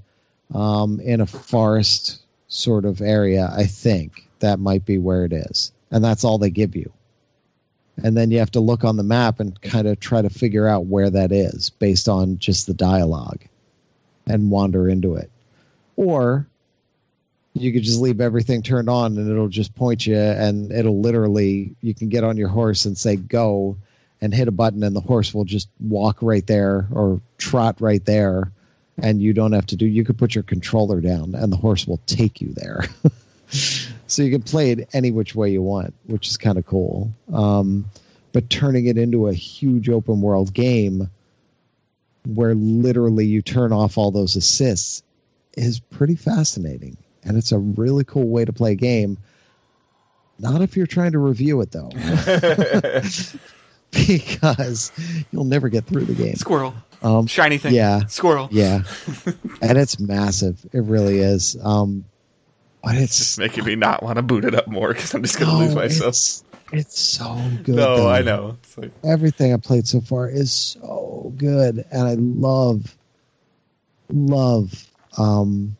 um, 0.53 0.99
in 0.99 1.21
a 1.21 1.25
forest 1.25 2.21
sort 2.47 2.85
of 2.85 3.01
area, 3.01 3.51
I 3.55 3.65
think 3.65 4.27
that 4.39 4.59
might 4.59 4.85
be 4.85 4.97
where 4.97 5.25
it 5.25 5.33
is. 5.33 5.71
And 5.91 6.03
that's 6.03 6.23
all 6.23 6.37
they 6.37 6.49
give 6.49 6.75
you. 6.75 6.91
And 8.03 8.15
then 8.15 8.31
you 8.31 8.39
have 8.39 8.51
to 8.51 8.59
look 8.59 8.83
on 8.83 8.97
the 8.97 9.03
map 9.03 9.39
and 9.39 9.59
kind 9.61 9.87
of 9.87 9.99
try 9.99 10.21
to 10.21 10.29
figure 10.29 10.67
out 10.67 10.85
where 10.85 11.09
that 11.09 11.31
is 11.31 11.69
based 11.69 12.07
on 12.07 12.37
just 12.37 12.67
the 12.67 12.73
dialogue 12.73 13.41
and 14.27 14.51
wander 14.51 14.87
into 14.87 15.15
it. 15.15 15.29
Or 15.97 16.47
you 17.53 17.73
could 17.73 17.83
just 17.83 17.99
leave 17.99 18.21
everything 18.21 18.61
turned 18.61 18.89
on 18.89 19.17
and 19.17 19.29
it'll 19.29 19.49
just 19.49 19.75
point 19.75 20.05
you 20.07 20.15
and 20.15 20.71
it'll 20.71 21.01
literally 21.01 21.75
you 21.81 21.93
can 21.93 22.07
get 22.07 22.23
on 22.23 22.37
your 22.37 22.47
horse 22.47 22.85
and 22.85 22.97
say 22.97 23.15
go 23.15 23.75
and 24.21 24.33
hit 24.33 24.47
a 24.47 24.51
button 24.51 24.83
and 24.83 24.95
the 24.95 25.01
horse 25.01 25.33
will 25.33 25.45
just 25.45 25.67
walk 25.79 26.21
right 26.21 26.45
there 26.47 26.87
or 26.91 27.19
trot 27.37 27.81
right 27.81 28.05
there 28.05 28.51
and 29.03 29.21
you 29.21 29.33
don't 29.33 29.51
have 29.51 29.65
to 29.67 29.75
do 29.75 29.85
you 29.85 30.03
could 30.03 30.17
put 30.17 30.35
your 30.35 30.43
controller 30.43 31.01
down 31.01 31.35
and 31.35 31.51
the 31.51 31.57
horse 31.57 31.87
will 31.87 32.01
take 32.05 32.41
you 32.41 32.53
there. 32.53 32.85
So 34.05 34.21
you 34.21 34.31
can 34.31 34.43
play 34.43 34.71
it 34.71 34.89
any 34.93 35.09
which 35.11 35.33
way 35.33 35.49
you 35.49 35.61
want 35.63 35.95
which 36.05 36.27
is 36.27 36.37
kind 36.37 36.57
of 36.57 36.65
cool. 36.65 37.11
Um, 37.33 37.85
but 38.31 38.49
turning 38.49 38.85
it 38.85 38.97
into 38.97 39.27
a 39.27 39.33
huge 39.33 39.89
open 39.89 40.21
world 40.21 40.53
game 40.53 41.09
where 42.27 42.53
literally 42.53 43.25
you 43.25 43.41
turn 43.41 43.73
off 43.73 43.97
all 43.97 44.11
those 44.11 44.35
assists 44.35 45.03
is 45.57 45.79
pretty 45.79 46.15
fascinating. 46.15 46.97
And 47.23 47.37
it's 47.37 47.51
a 47.51 47.59
really 47.59 48.03
cool 48.03 48.27
way 48.27 48.45
to 48.45 48.53
play 48.53 48.73
a 48.73 48.75
game. 48.75 49.17
Not 50.37 50.61
if 50.61 50.77
you're 50.77 50.87
trying 50.87 51.13
to 51.13 51.19
review 51.19 51.61
it 51.61 51.71
though. 51.71 51.89
Because 53.91 54.91
you'll 55.31 55.45
never 55.45 55.67
get 55.67 55.85
through 55.85 56.05
the 56.05 56.13
game. 56.13 56.35
Squirrel 56.35 56.75
um, 57.01 57.27
Shiny 57.27 57.57
thing. 57.57 57.73
Yeah. 57.73 58.05
Squirrel. 58.07 58.49
Yeah. 58.51 58.83
and 59.61 59.77
it's 59.77 59.99
massive. 59.99 60.65
It 60.73 60.83
really 60.83 61.19
is. 61.19 61.57
Um, 61.63 62.05
but 62.83 62.95
it's, 62.95 63.03
it's 63.03 63.17
just 63.17 63.39
making 63.39 63.65
me 63.65 63.75
not 63.75 64.03
want 64.03 64.17
to 64.17 64.21
boot 64.21 64.45
it 64.45 64.55
up 64.55 64.67
more 64.67 64.93
because 64.93 65.13
I'm 65.13 65.21
just 65.23 65.37
going 65.39 65.49
to 65.49 65.57
no, 65.57 65.65
lose 65.65 65.75
myself. 65.75 66.09
It's, 66.09 66.43
it's 66.71 66.99
so 66.99 67.35
good. 67.63 67.75
No, 67.75 67.97
though. 67.97 68.09
I 68.09 68.21
know. 68.21 68.57
Like... 68.77 68.91
Everything 69.03 69.53
I 69.53 69.57
played 69.57 69.87
so 69.87 70.01
far 70.01 70.29
is 70.29 70.51
so 70.51 71.33
good. 71.37 71.85
And 71.91 72.07
I 72.07 72.15
love, 72.15 72.95
love, 74.09 74.87
um, 75.17 75.75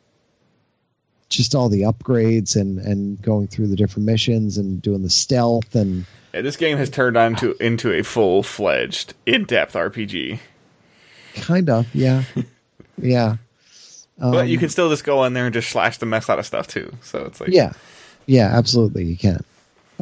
just 1.30 1.54
all 1.54 1.70
the 1.70 1.84
upgrades 1.84 2.60
and, 2.60 2.80
and 2.80 3.22
going 3.22 3.48
through 3.48 3.68
the 3.68 3.76
different 3.76 4.06
missions 4.06 4.58
and 4.58 4.82
doing 4.82 5.04
the 5.04 5.10
stealth 5.10 5.76
and 5.76 6.06
yeah, 6.34 6.41
this 6.41 6.58
game 6.58 6.78
has 6.78 6.90
turned 6.91 7.18
on 7.18 7.36
to 7.38 7.56
into 7.60 7.91
a 7.91 8.04
full 8.04 8.44
fledged 8.44 9.16
in 9.26 9.46
depth 9.46 9.74
RPG. 9.74 10.40
Kind 11.35 11.69
of, 11.69 11.93
yeah, 11.93 12.23
yeah. 12.97 13.38
Um, 14.22 14.31
but 14.31 14.47
you 14.49 14.57
um, 14.57 14.61
can 14.61 14.69
still 14.69 14.89
just 14.89 15.03
go 15.03 15.23
in 15.23 15.34
there 15.34 15.45
and 15.45 15.53
just 15.53 15.69
slash 15.69 15.97
the 15.97 16.06
mess 16.06 16.30
out 16.30 16.39
of 16.39 16.45
stuff 16.45 16.68
too. 16.68 16.91
So 17.01 17.26
it's 17.26 17.39
like, 17.39 17.51
yeah, 17.51 17.73
yeah, 18.26 18.49
absolutely, 18.53 19.06
you 19.06 19.18
can. 19.18 19.43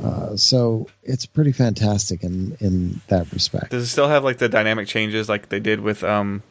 Uh, 0.01 0.35
so 0.35 0.87
it's 1.03 1.25
pretty 1.25 1.51
fantastic 1.51 2.23
in 2.23 2.55
in 2.59 3.01
that 3.07 3.31
respect. 3.31 3.71
Does 3.71 3.83
it 3.83 3.87
still 3.87 4.07
have 4.07 4.23
like 4.23 4.37
the 4.37 4.49
dynamic 4.49 4.87
changes 4.87 5.27
like 5.27 5.49
they 5.49 5.59
did 5.59 5.81
with 5.81 6.03
um 6.03 6.43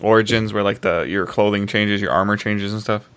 Origins, 0.00 0.52
where 0.52 0.62
like 0.62 0.80
the 0.80 1.02
your 1.02 1.26
clothing 1.26 1.66
changes, 1.66 2.00
your 2.00 2.10
armor 2.12 2.36
changes 2.36 2.72
and 2.72 2.80
stuff? 2.82 3.08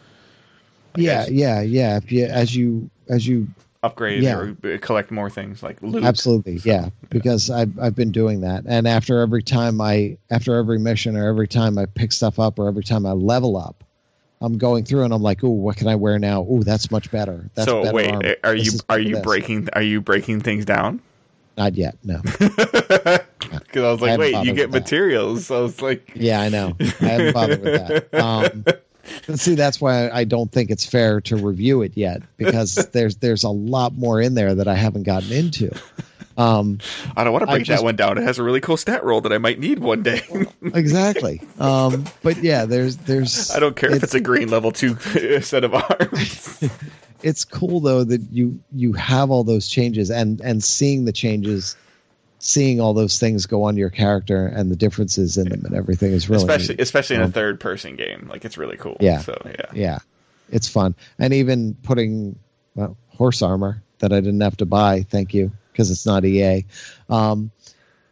Like 0.96 1.04
yeah, 1.04 1.22
as- 1.22 1.32
yeah, 1.32 1.62
yeah. 1.62 1.98
If 1.98 2.12
you 2.12 2.26
as 2.26 2.56
you 2.56 2.90
as 3.10 3.28
you 3.28 3.48
upgrade 3.86 4.24
Yeah. 4.24 4.54
or 4.64 4.78
collect 4.80 5.12
more 5.12 5.30
things 5.30 5.62
like 5.64 5.82
loot. 5.82 6.04
Absolutely, 6.04 6.60
yeah. 6.64 6.90
Because 7.10 7.50
I've 7.50 7.78
I've 7.80 7.96
been 7.96 8.12
doing 8.12 8.42
that, 8.42 8.64
and 8.68 8.88
after 8.88 9.20
every 9.22 9.44
time 9.44 9.80
I 9.82 10.18
after 10.32 10.56
every 10.56 10.80
mission 10.80 11.16
or 11.16 11.28
every 11.28 11.48
time 11.48 11.78
I 11.78 11.86
pick 11.86 12.12
stuff 12.12 12.40
up 12.40 12.60
or 12.60 12.68
every 12.68 12.84
time 12.84 13.06
I 13.06 13.12
level 13.12 13.56
up, 13.58 13.84
I'm 14.42 14.58
going 14.58 14.84
through 14.86 15.04
and 15.04 15.14
I'm 15.14 15.22
like, 15.22 15.44
oh, 15.44 15.50
what 15.50 15.78
can 15.78 15.88
I 15.88 15.96
wear 15.96 16.20
now? 16.20 16.46
Oh, 16.50 16.64
that's 16.64 16.92
much 16.92 17.10
better. 17.12 17.50
That's 17.56 17.68
so 17.70 17.84
better 17.84 17.96
wait, 17.96 18.12
armor. 18.12 18.36
are 18.44 18.56
you 18.56 18.72
are 18.90 19.00
you 19.00 19.16
this." 19.16 19.24
breaking 19.24 19.70
are 19.74 19.82
you 19.82 20.02
breaking 20.02 20.42
things 20.42 20.66
down? 20.66 21.02
Not 21.58 21.76
yet. 21.76 21.96
No. 22.04 22.22
Because 23.46 23.84
I 23.84 23.92
was 23.92 24.02
like, 24.02 24.10
haven't 24.12 24.34
wait, 24.34 24.46
you 24.46 24.54
get 24.54 24.68
with 24.70 24.72
that. 24.74 24.80
materials. 24.82 25.46
So 25.46 25.66
it's 25.66 25.82
like, 25.82 26.12
Yeah, 26.16 26.42
I 26.42 26.50
know. 26.50 26.76
I 26.80 26.84
haven't 27.06 27.34
bothered 27.34 27.62
with 27.62 27.88
that. 28.12 28.14
Um, 28.14 28.66
see, 29.36 29.56
that's 29.56 29.80
why 29.80 30.10
I 30.10 30.24
don't 30.24 30.52
think 30.52 30.72
it's 30.72 30.86
fair 30.86 31.22
to 31.22 31.36
review 31.36 31.82
it 31.82 31.94
yet 31.96 32.22
because 32.38 32.76
there's 32.92 33.18
there's 33.18 33.44
a 33.44 33.50
lot 33.50 33.94
more 33.94 34.22
in 34.22 34.36
there 34.36 34.56
that 34.56 34.68
I 34.68 34.76
haven't 34.76 35.04
gotten 35.04 35.32
into. 35.32 35.72
Um, 36.38 36.80
I 37.16 37.24
don't 37.24 37.32
want 37.32 37.44
to 37.44 37.48
break 37.48 37.64
just- 37.64 37.82
that 37.82 37.86
one 37.86 37.96
down. 37.96 38.18
It 38.18 38.24
has 38.24 38.40
a 38.40 38.44
really 38.44 38.62
cool 38.62 38.78
stat 38.78 39.04
roll 39.04 39.22
that 39.22 39.32
I 39.32 39.38
might 39.38 39.60
need 39.60 39.80
one 39.80 40.04
day. 40.04 40.22
exactly. 40.62 41.42
Um, 41.60 42.06
but 42.24 42.38
yeah, 42.44 42.66
there's 42.66 42.98
there's. 42.98 43.52
I 43.56 43.60
don't 43.60 43.76
care 43.76 43.92
if 43.92 44.04
it's 44.04 44.14
a 44.14 44.20
green 44.20 44.50
level 44.50 44.72
two 44.72 44.98
set 45.42 45.64
of 45.64 45.74
arms. 45.74 46.64
it's 47.24 47.46
cool 47.46 47.80
though 47.80 48.04
that 48.04 48.22
you 48.32 48.60
you 48.74 48.94
have 48.94 49.32
all 49.32 49.44
those 49.44 49.68
changes 49.68 50.12
and 50.12 50.42
and 50.42 50.64
seeing 50.64 51.06
the 51.06 51.14
changes 51.14 51.76
seeing 52.46 52.80
all 52.80 52.94
those 52.94 53.18
things 53.18 53.48
go 53.48 53.64
on 53.64 53.76
your 53.76 53.90
character 53.90 54.46
and 54.46 54.70
the 54.70 54.76
differences 54.76 55.36
in 55.36 55.50
them 55.50 55.66
and 55.66 55.74
everything 55.74 56.12
is 56.12 56.30
really 56.30 56.44
especially 56.44 56.76
neat. 56.76 56.82
especially 56.82 57.16
in 57.16 57.24
a 57.24 57.26
Um, 57.26 57.32
third 57.32 57.60
person 57.60 57.96
game. 57.96 58.28
Like 58.30 58.46
it's 58.46 58.56
really 58.58 58.78
cool. 58.78 58.98
Yeah. 59.00 59.20
So 59.22 59.36
yeah. 59.46 59.66
yeah 59.74 60.00
it's 60.52 60.68
fun 60.68 60.94
and 61.18 61.34
even 61.34 61.74
putting 61.82 62.38
well, 62.76 62.96
horse 63.10 63.42
armor 63.42 63.82
that 63.98 64.14
i 64.14 64.20
didn't 64.20 64.42
have 64.42 64.56
to 64.58 64.66
buy 64.68 65.02
thank 65.10 65.34
you 65.34 65.52
because 65.72 65.90
it's 65.90 66.06
not 66.06 66.24
ea 66.24 66.64
um 67.10 67.50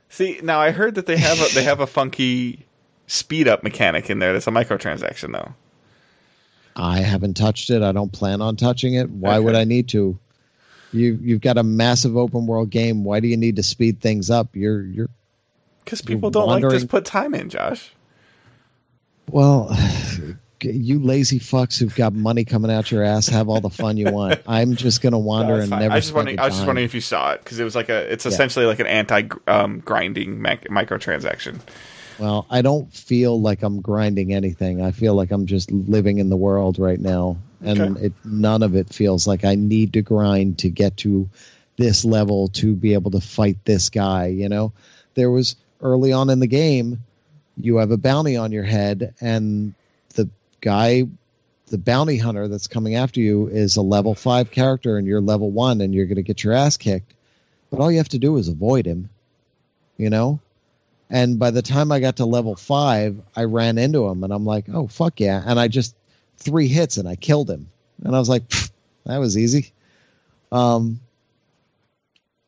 See, 0.10 0.40
now 0.44 0.60
I 0.60 0.72
heard 0.72 0.96
that 0.96 1.06
they 1.08 1.18
have 1.18 1.40
a, 1.42 1.54
they 1.56 1.64
have 1.64 1.80
a 1.80 1.88
funky 1.88 2.66
speed 3.08 3.48
up 3.48 3.64
mechanic 3.64 4.10
in 4.12 4.20
there. 4.20 4.32
That's 4.34 4.46
a 4.48 4.52
microtransaction 4.52 5.32
though. 5.32 5.54
i 6.76 7.00
haven't 7.02 7.36
touched 7.36 7.70
it 7.70 7.84
i 7.84 7.92
don't 7.92 8.12
plan 8.12 8.42
on 8.42 8.56
touching 8.56 8.96
it 8.96 9.10
why 9.12 9.38
would 9.38 9.56
i 9.56 9.64
need 9.64 9.88
to 9.90 10.18
you 10.94 11.18
you've 11.22 11.42
got 11.42 11.58
a 11.58 11.64
massive 11.64 12.16
open 12.18 12.46
world 12.46 12.70
game 12.70 13.04
why 13.04 13.20
do 13.20 13.28
you 13.28 13.38
need 13.38 13.56
to 13.56 13.64
speed 13.64 14.00
things 14.02 14.30
up 14.30 14.56
you're 14.56 14.82
you're 14.84 15.10
Because 15.84 16.02
people 16.02 16.30
don't 16.30 16.48
like 16.48 16.62
to 16.68 16.88
put 16.88 17.06
time 17.06 17.34
in, 17.34 17.50
Josh. 17.50 17.92
Well, 19.30 19.76
you 20.62 21.00
lazy 21.00 21.40
fucks 21.40 21.78
who've 21.80 21.96
got 21.96 22.14
money 22.14 22.46
coming 22.46 22.72
out 22.72 22.92
your 22.92 23.04
ass, 23.04 23.28
have 23.28 23.50
all 23.50 23.60
the 23.62 23.70
fun 23.70 23.98
you 23.98 24.12
want. 24.12 24.40
I'm 24.48 24.76
just 24.76 25.02
gonna 25.02 25.20
wander 25.20 25.56
No, 25.56 25.60
and 25.62 25.70
fine. 25.70 25.80
never. 25.80 25.94
I 25.94 25.96
was 25.98 26.06
just 26.06 26.16
wondering. 26.16 26.40
I 26.40 26.46
was 26.46 26.54
just 26.56 26.66
wondering 26.66 26.86
if 26.86 26.94
you 26.94 27.02
saw 27.02 27.34
it 27.34 27.44
because 27.44 27.60
it 27.60 27.64
was 27.64 27.76
like 27.76 27.90
a. 27.90 28.12
It's 28.12 28.26
Yeah. 28.26 28.32
essentially 28.32 28.66
like 28.66 28.80
an 28.80 28.88
anti 28.88 29.24
um, 29.48 29.80
grinding 29.80 30.42
mac- 30.42 30.68
microtransaction. 30.70 31.60
Well, 32.20 32.46
I 32.50 32.62
don't 32.62 32.94
feel 32.94 33.42
like 33.42 33.64
I'm 33.64 33.82
grinding 33.82 34.34
anything. 34.34 34.82
I 34.82 34.92
feel 34.92 35.16
like 35.16 35.32
I'm 35.32 35.46
just 35.48 35.72
living 35.72 36.20
in 36.20 36.30
the 36.30 36.38
world 36.38 36.78
right 36.80 37.00
now, 37.00 37.38
and 37.64 37.98
Okay. 37.98 38.06
it 38.08 38.14
none 38.26 38.64
of 38.64 38.76
it 38.76 38.94
feels 38.94 39.26
like 39.28 39.44
I 39.46 39.56
need 39.56 39.94
to 39.94 40.02
grind 40.02 40.60
to 40.60 40.70
get 40.70 40.98
to 40.98 41.30
this 41.78 42.06
level 42.06 42.50
to 42.50 42.76
be 42.76 42.94
able 42.94 43.12
to 43.12 43.20
fight 43.22 43.58
this 43.66 43.90
guy. 43.90 44.28
You 44.28 44.50
know, 44.50 44.74
there 45.16 45.32
was 45.32 45.56
early 45.82 46.12
on 46.12 46.30
in 46.30 46.40
the 46.40 46.48
game, 46.48 47.04
you 47.58 47.78
have 47.78 47.92
a 47.92 47.98
bounty 47.98 48.38
on 48.38 48.52
your 48.52 48.64
head, 48.64 49.14
and 49.22 49.74
the 50.16 50.30
guy, 50.62 51.04
the 51.68 51.78
bounty 51.78 52.18
hunter 52.18 52.48
that's 52.48 52.68
coming 52.68 52.96
after 52.96 53.20
you, 53.20 53.48
is 53.48 53.76
a 53.76 53.82
level 53.82 54.16
five 54.16 54.52
character, 54.52 54.98
and 54.98 55.08
you're 55.08 55.22
level 55.22 55.52
one, 55.52 55.82
and 55.82 55.94
you're 55.94 56.06
going 56.06 56.16
to 56.16 56.24
get 56.24 56.44
your 56.44 56.54
ass 56.54 56.78
kicked. 56.78 57.14
But 57.70 57.80
all 57.80 57.92
you 57.92 57.98
have 57.98 58.10
to 58.10 58.20
do 58.20 58.38
is 58.38 58.48
avoid 58.48 58.86
him. 58.86 59.10
You 59.98 60.10
know, 60.10 60.40
and 61.10 61.38
by 61.38 61.52
the 61.52 61.62
time 61.62 61.92
I 61.92 62.00
got 62.00 62.16
to 62.18 62.26
level 62.26 62.56
five, 62.56 63.16
I 63.36 63.44
ran 63.44 63.78
into 63.78 64.08
him 64.08 64.24
and 64.24 64.34
I'm 64.34 64.44
like, 64.46 64.66
oh, 64.74 64.88
fuck 64.88 65.20
yeah. 65.20 65.44
And 65.46 65.60
I 65.60 65.68
just 65.68 65.96
three 66.44 66.68
hits 66.68 66.98
and 66.98 67.08
I 67.08 67.16
killed 67.16 67.50
him. 67.50 67.70
And 68.04 68.16
I 68.16 68.20
was 68.20 68.30
like, 68.30 68.44
that 69.06 69.18
was 69.18 69.38
easy. 69.38 69.72
Um, 70.52 71.00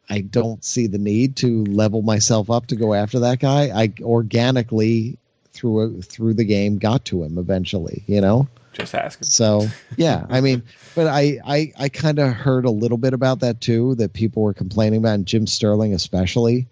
I 0.09 0.21
don't 0.21 0.63
see 0.63 0.87
the 0.87 0.97
need 0.97 1.35
to 1.37 1.63
level 1.65 2.01
myself 2.01 2.49
up 2.51 2.67
to 2.67 2.75
go 2.75 2.93
after 2.93 3.19
that 3.19 3.39
guy. 3.39 3.71
I 3.73 3.93
organically 4.01 5.17
through 5.51 6.01
through 6.01 6.33
the 6.35 6.43
game 6.43 6.77
got 6.77 7.05
to 7.05 7.23
him 7.23 7.37
eventually, 7.37 8.03
you 8.05 8.21
know? 8.21 8.47
Just 8.73 8.93
asking. 8.93 9.25
So 9.25 9.67
yeah, 9.95 10.25
I 10.29 10.41
mean, 10.41 10.61
but 10.95 11.07
I 11.07 11.39
I, 11.45 11.73
I 11.79 11.89
kind 11.89 12.19
of 12.19 12.33
heard 12.33 12.65
a 12.65 12.69
little 12.69 12.97
bit 12.97 13.13
about 13.13 13.39
that 13.39 13.61
too. 13.61 13.95
That 13.95 14.11
people 14.13 14.43
were 14.43 14.53
complaining 14.53 14.99
about, 14.99 15.13
and 15.13 15.25
Jim 15.25 15.47
Sterling 15.47 15.93
especially 15.93 16.67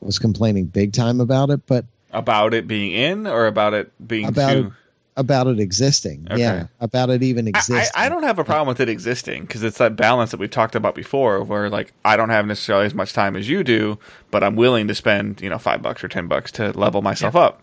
was 0.00 0.18
complaining 0.18 0.66
big 0.66 0.92
time 0.92 1.20
about 1.20 1.50
it. 1.50 1.64
But 1.66 1.86
About 2.12 2.54
it 2.54 2.66
being 2.66 2.92
in 2.92 3.26
or 3.28 3.46
about 3.46 3.72
it 3.72 3.92
being 4.06 4.26
About 4.26 4.52
too. 4.52 4.72
About 5.16 5.46
it 5.46 5.60
existing, 5.60 6.26
Okay. 6.30 6.40
yeah, 6.40 6.66
about 6.80 7.08
it 7.10 7.22
even 7.22 7.46
I, 7.46 7.50
existing. 7.50 7.76
I 7.94 8.06
I 8.06 8.08
don't 8.08 8.24
have 8.24 8.38
a 8.38 8.44
problem 8.44 8.66
with 8.68 8.80
it 8.80 8.88
existing 8.88 9.42
because 9.42 9.62
it's 9.62 9.78
that 9.78 9.94
balance 9.96 10.30
that 10.32 10.40
we've 10.40 10.50
talked 10.50 10.74
about 10.74 10.94
before, 10.94 11.42
where 11.44 11.70
like 11.70 11.92
I 12.04 12.16
don't 12.16 12.30
have 12.30 12.46
necessarily 12.46 12.86
as 12.86 12.94
much 12.94 13.12
time 13.12 13.36
as 13.36 13.48
you 13.48 13.62
do, 13.64 13.98
but 14.30 14.42
I'm 14.42 14.56
willing 14.56 14.88
to 14.88 14.94
spend 14.94 15.40
you 15.40 15.48
know 15.50 15.58
five 15.58 15.82
bucks 15.82 16.02
or 16.02 16.08
ten 16.08 16.26
bucks 16.26 16.50
to 16.52 16.72
level 16.72 17.00
myself 17.02 17.36
up. 17.36 17.60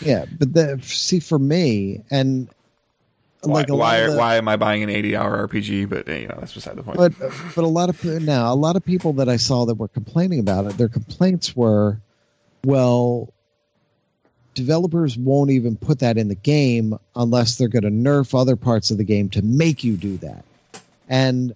Yeah, 0.00 0.26
but 0.38 0.52
the 0.52 0.78
see 0.82 1.20
for 1.20 1.38
me 1.38 2.02
and 2.10 2.48
Why, 3.42 3.52
like 3.60 3.68
a 3.70 3.74
why, 3.76 4.06
the- 4.06 4.16
why 4.16 4.36
am 4.36 4.46
I 4.46 4.56
buying 4.56 4.82
an 4.82 4.90
80 4.90 5.16
hour 5.16 5.48
RPG? 5.48 5.88
But 5.88 6.06
you 6.06 6.28
know 6.28 6.36
that's 6.38 6.52
beside 6.52 6.76
the 6.76 6.82
point. 6.82 6.98
but 6.98 7.12
but 7.18 7.64
a 7.64 7.66
lot 7.66 7.88
of 7.88 8.04
now 8.22 8.52
a 8.52 8.54
lot 8.54 8.76
of 8.76 8.84
people 8.84 9.12
that 9.14 9.28
I 9.28 9.36
saw 9.38 9.64
that 9.64 9.74
were 9.74 9.88
complaining 9.88 10.38
about 10.38 10.66
it, 10.66 10.76
their 10.76 10.88
complaints 10.88 11.56
were, 11.56 11.98
well, 12.64 13.32
developers 14.56 15.16
won't 15.16 15.50
even 15.50 15.76
put 15.76 16.00
that 16.00 16.18
in 16.18 16.26
the 16.26 16.34
game 16.34 16.98
unless 17.14 17.56
they're 17.56 17.68
going 17.68 17.84
to 17.84 17.90
nerf 17.90 18.36
other 18.36 18.56
parts 18.56 18.90
of 18.90 18.98
the 18.98 19.04
game 19.04 19.28
to 19.30 19.42
make 19.42 19.84
you 19.84 19.96
do 19.96 20.16
that, 20.16 20.44
and 21.08 21.54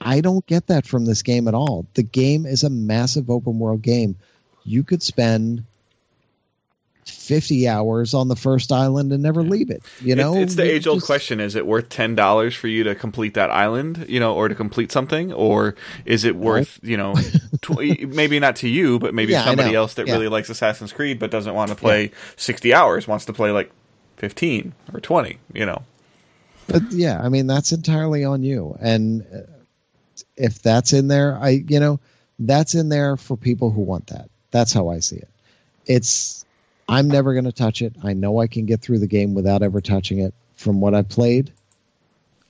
I 0.00 0.20
don't 0.20 0.44
get 0.46 0.66
that 0.66 0.86
from 0.86 1.04
this 1.04 1.22
game 1.22 1.46
at 1.46 1.54
all. 1.54 1.86
The 1.94 2.02
game 2.02 2.44
is 2.46 2.64
a 2.64 2.70
massive 2.70 3.30
open 3.30 3.60
world 3.60 3.82
game. 3.82 4.16
You 4.64 4.82
could 4.82 5.02
spend. 5.02 5.64
50 7.06 7.68
hours 7.68 8.14
on 8.14 8.28
the 8.28 8.36
first 8.36 8.72
island 8.72 9.12
and 9.12 9.22
never 9.22 9.42
leave 9.42 9.70
it 9.70 9.82
you 10.00 10.14
know 10.14 10.36
it's 10.36 10.54
the 10.54 10.64
age 10.64 10.86
old 10.86 11.02
question: 11.02 11.40
Is 11.40 11.54
it 11.54 11.66
worth 11.66 11.88
ten 11.88 12.14
dollars 12.14 12.54
for 12.54 12.68
you 12.68 12.84
to 12.84 12.94
complete 12.94 13.34
that 13.34 13.50
island, 13.50 14.06
you 14.08 14.20
know, 14.20 14.34
or 14.34 14.48
to 14.48 14.54
complete 14.54 14.92
something, 14.92 15.32
or 15.32 15.74
is 16.04 16.24
it 16.24 16.36
worth, 16.36 16.78
you 16.82 16.96
know, 16.96 17.14
tw- 17.60 17.80
maybe 18.08 18.38
not 18.38 18.56
to 18.56 18.68
you, 18.68 18.98
but 18.98 19.14
maybe 19.14 19.32
Yeah, 19.32 19.44
somebody 19.44 19.74
else 19.74 19.94
that 19.94 20.06
Yeah. 20.06 20.14
really 20.14 20.28
likes 20.28 20.48
Assassin's 20.48 20.92
Creed 20.92 21.18
but 21.18 21.30
doesn't 21.30 21.54
want 21.54 21.70
to 21.70 21.74
play 21.76 22.10
sixty 22.36 22.72
hours, 22.74 23.08
wants 23.08 23.24
to 23.26 23.32
play 23.32 23.50
like 23.50 23.70
fifteen 24.16 24.74
or 24.92 25.00
twenty, 25.00 25.38
you 25.52 25.66
know? 25.66 25.82
But 26.68 26.82
yeah, 26.90 27.20
I 27.22 27.28
mean 27.28 27.46
that's 27.46 27.72
entirely 27.72 28.24
on 28.24 28.42
you. 28.42 28.76
And 28.80 29.22
uh, 29.34 29.40
if 30.36 30.62
that's 30.62 30.92
in 30.92 31.08
there, 31.08 31.36
I 31.36 31.62
you 31.66 31.80
know 31.80 32.00
that's 32.38 32.74
in 32.74 32.88
there 32.88 33.16
for 33.16 33.36
people 33.36 33.70
who 33.70 33.82
want 33.82 34.08
that. 34.08 34.28
That's 34.50 34.72
how 34.72 34.88
I 34.88 35.00
see 35.00 35.16
it. 35.16 35.28
It's 35.86 36.44
I'm 36.88 37.08
never 37.08 37.32
going 37.32 37.44
to 37.44 37.52
touch 37.52 37.82
it. 37.82 37.94
I 38.02 38.12
know 38.12 38.40
I 38.40 38.46
can 38.46 38.66
get 38.66 38.80
through 38.80 38.98
the 38.98 39.06
game 39.06 39.34
without 39.34 39.62
ever 39.62 39.80
touching 39.80 40.18
it. 40.18 40.34
From 40.56 40.80
what 40.80 40.94
I've 40.94 41.08
played, 41.08 41.50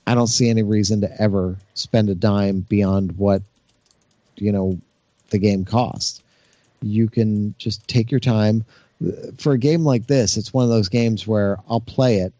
I 0.05 0.13
don't 0.13 0.27
see 0.27 0.49
any 0.49 0.61
reason 0.61 1.01
to 1.01 1.21
ever 1.21 1.57
spend 1.73 2.09
a 2.09 2.15
dime 2.15 2.59
beyond 2.61 3.17
what 3.17 3.41
you 4.35 4.51
know 4.51 4.79
the 5.29 5.39
game 5.39 5.65
costs. 5.65 6.21
You 6.81 7.09
can 7.09 7.55
just 7.57 7.87
take 7.87 8.11
your 8.11 8.19
time. 8.19 8.65
For 9.37 9.53
a 9.53 9.57
game 9.57 9.83
like 9.83 10.07
this, 10.07 10.37
it's 10.37 10.53
one 10.53 10.63
of 10.63 10.69
those 10.69 10.89
games 10.89 11.25
where 11.25 11.57
I'll 11.69 11.79
play 11.79 12.17
it 12.17 12.33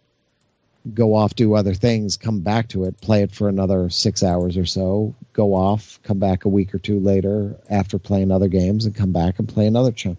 go 0.93 1.15
off, 1.15 1.35
do 1.35 1.53
other 1.53 1.73
things, 1.73 2.17
come 2.17 2.41
back 2.41 2.67
to 2.69 2.83
it, 2.83 2.99
play 3.01 3.21
it 3.23 3.31
for 3.31 3.47
another 3.47 3.89
six 3.89 4.21
hours 4.21 4.57
or 4.57 4.65
so, 4.65 5.15
go 5.31 5.53
off, 5.53 5.99
come 6.03 6.19
back 6.19 6.45
a 6.45 6.49
week 6.49 6.75
or 6.75 6.79
two 6.79 6.99
later 6.99 7.55
after 7.69 7.97
playing 7.97 8.31
other 8.31 8.49
games, 8.49 8.85
and 8.85 8.95
come 8.95 9.13
back 9.13 9.39
and 9.39 9.47
play 9.47 9.65
another 9.65 9.91
chunk. 9.91 10.17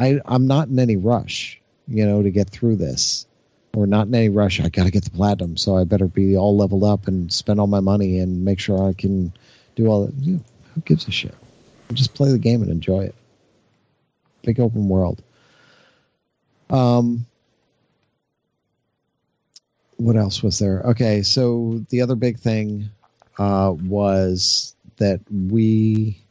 I, 0.00 0.18
I'm 0.24 0.46
not 0.46 0.68
in 0.68 0.78
any 0.78 0.96
rush, 0.96 1.60
you 1.86 2.06
know, 2.06 2.22
to 2.22 2.30
get 2.30 2.48
through 2.48 2.76
this, 2.76 3.26
or 3.74 3.86
not 3.86 4.06
in 4.06 4.14
any 4.14 4.30
rush. 4.30 4.58
I 4.58 4.70
got 4.70 4.84
to 4.84 4.90
get 4.90 5.04
the 5.04 5.10
platinum, 5.10 5.58
so 5.58 5.76
I 5.76 5.84
better 5.84 6.06
be 6.06 6.36
all 6.36 6.56
leveled 6.56 6.84
up 6.84 7.06
and 7.06 7.30
spend 7.30 7.60
all 7.60 7.66
my 7.66 7.80
money 7.80 8.18
and 8.18 8.42
make 8.44 8.58
sure 8.58 8.88
I 8.88 8.94
can 8.94 9.32
do 9.76 9.88
all 9.88 10.06
that. 10.06 10.14
You 10.14 10.34
know, 10.34 10.44
who 10.74 10.80
gives 10.80 11.06
a 11.06 11.10
shit? 11.10 11.34
Just 11.92 12.14
play 12.14 12.32
the 12.32 12.38
game 12.38 12.62
and 12.62 12.70
enjoy 12.70 13.04
it. 13.04 13.14
Big 14.42 14.58
open 14.58 14.88
world. 14.88 15.22
Um, 16.70 17.26
what 19.96 20.16
else 20.16 20.42
was 20.42 20.58
there? 20.58 20.80
Okay, 20.80 21.22
so 21.22 21.84
the 21.90 22.00
other 22.00 22.14
big 22.14 22.38
thing 22.38 22.88
uh, 23.38 23.74
was 23.82 24.74
that 24.96 25.20
we, 25.30 26.22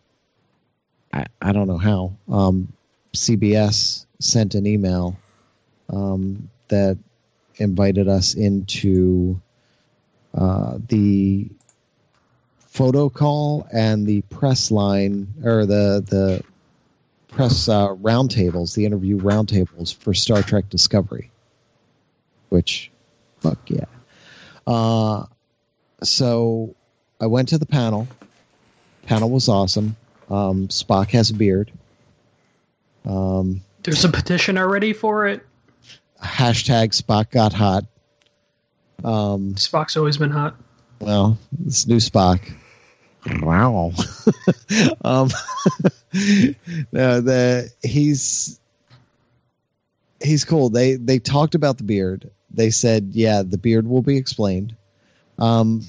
I, 1.14 1.26
I 1.41 1.52
don't 1.52 1.68
know 1.68 1.78
how, 1.78 2.14
um, 2.30 2.74
CBS 3.14 4.06
sent 4.19 4.56
an 4.56 4.68
email 4.68 5.18
um, 5.90 6.49
that 6.68 6.98
invited 7.56 8.07
us 8.07 8.36
into 8.36 9.41
uh, 10.34 10.77
the 10.88 11.48
photo 12.60 13.10
call 13.10 13.68
and 13.73 14.06
the 14.06 14.22
press 14.23 14.72
line 14.72 15.27
or 15.44 15.65
the 15.65 16.03
the 16.07 16.44
press 17.30 17.69
uh, 17.69 17.90
roundtables, 17.90 18.76
the 18.76 18.86
interview 18.86 19.18
roundtables 19.19 19.95
for 19.95 20.14
Star 20.14 20.41
Trek 20.41 20.69
Discovery. 20.69 21.31
Which, 22.49 22.91
fuck 23.40 23.60
yeah. 23.68 23.86
Uh, 24.65 25.26
so 26.03 26.76
I 27.22 27.27
went 27.27 27.49
to 27.49 27.57
the 27.57 27.65
panel. 27.65 28.07
Panel 29.06 29.30
was 29.30 29.48
awesome. 29.49 29.95
Um, 30.30 30.68
Spock 30.68 31.10
has 31.11 31.30
a 31.30 31.34
beard. 31.34 31.72
Um, 33.06 33.62
There's 33.84 34.04
a 34.06 34.10
petition 34.10 34.58
already 34.58 34.94
for 34.94 35.28
it. 35.28 35.46
hashtag 36.24 36.90
Spock 36.90 37.32
got 37.32 37.54
hot. 37.54 37.86
Um, 39.04 39.56
Spock's 39.56 39.96
always 39.98 40.18
been 40.18 40.32
hot. 40.32 40.56
well, 41.00 41.38
this 41.52 41.88
new 41.88 41.98
Spock. 41.98 42.42
Wow. 43.42 43.92
um, 45.06 45.30
no, 46.92 47.22
the 47.22 47.70
he's 47.84 48.60
he's 50.22 50.46
cool. 50.46 50.70
They 50.70 50.96
they 50.96 51.20
talked 51.20 51.56
about 51.56 51.78
the 51.78 51.84
beard. 51.84 52.30
They 52.52 52.72
said, 52.72 53.12
yeah, 53.14 53.44
the 53.44 53.58
beard 53.58 53.88
will 53.88 54.02
be 54.02 54.18
explained. 54.18 54.76
Um, 55.38 55.84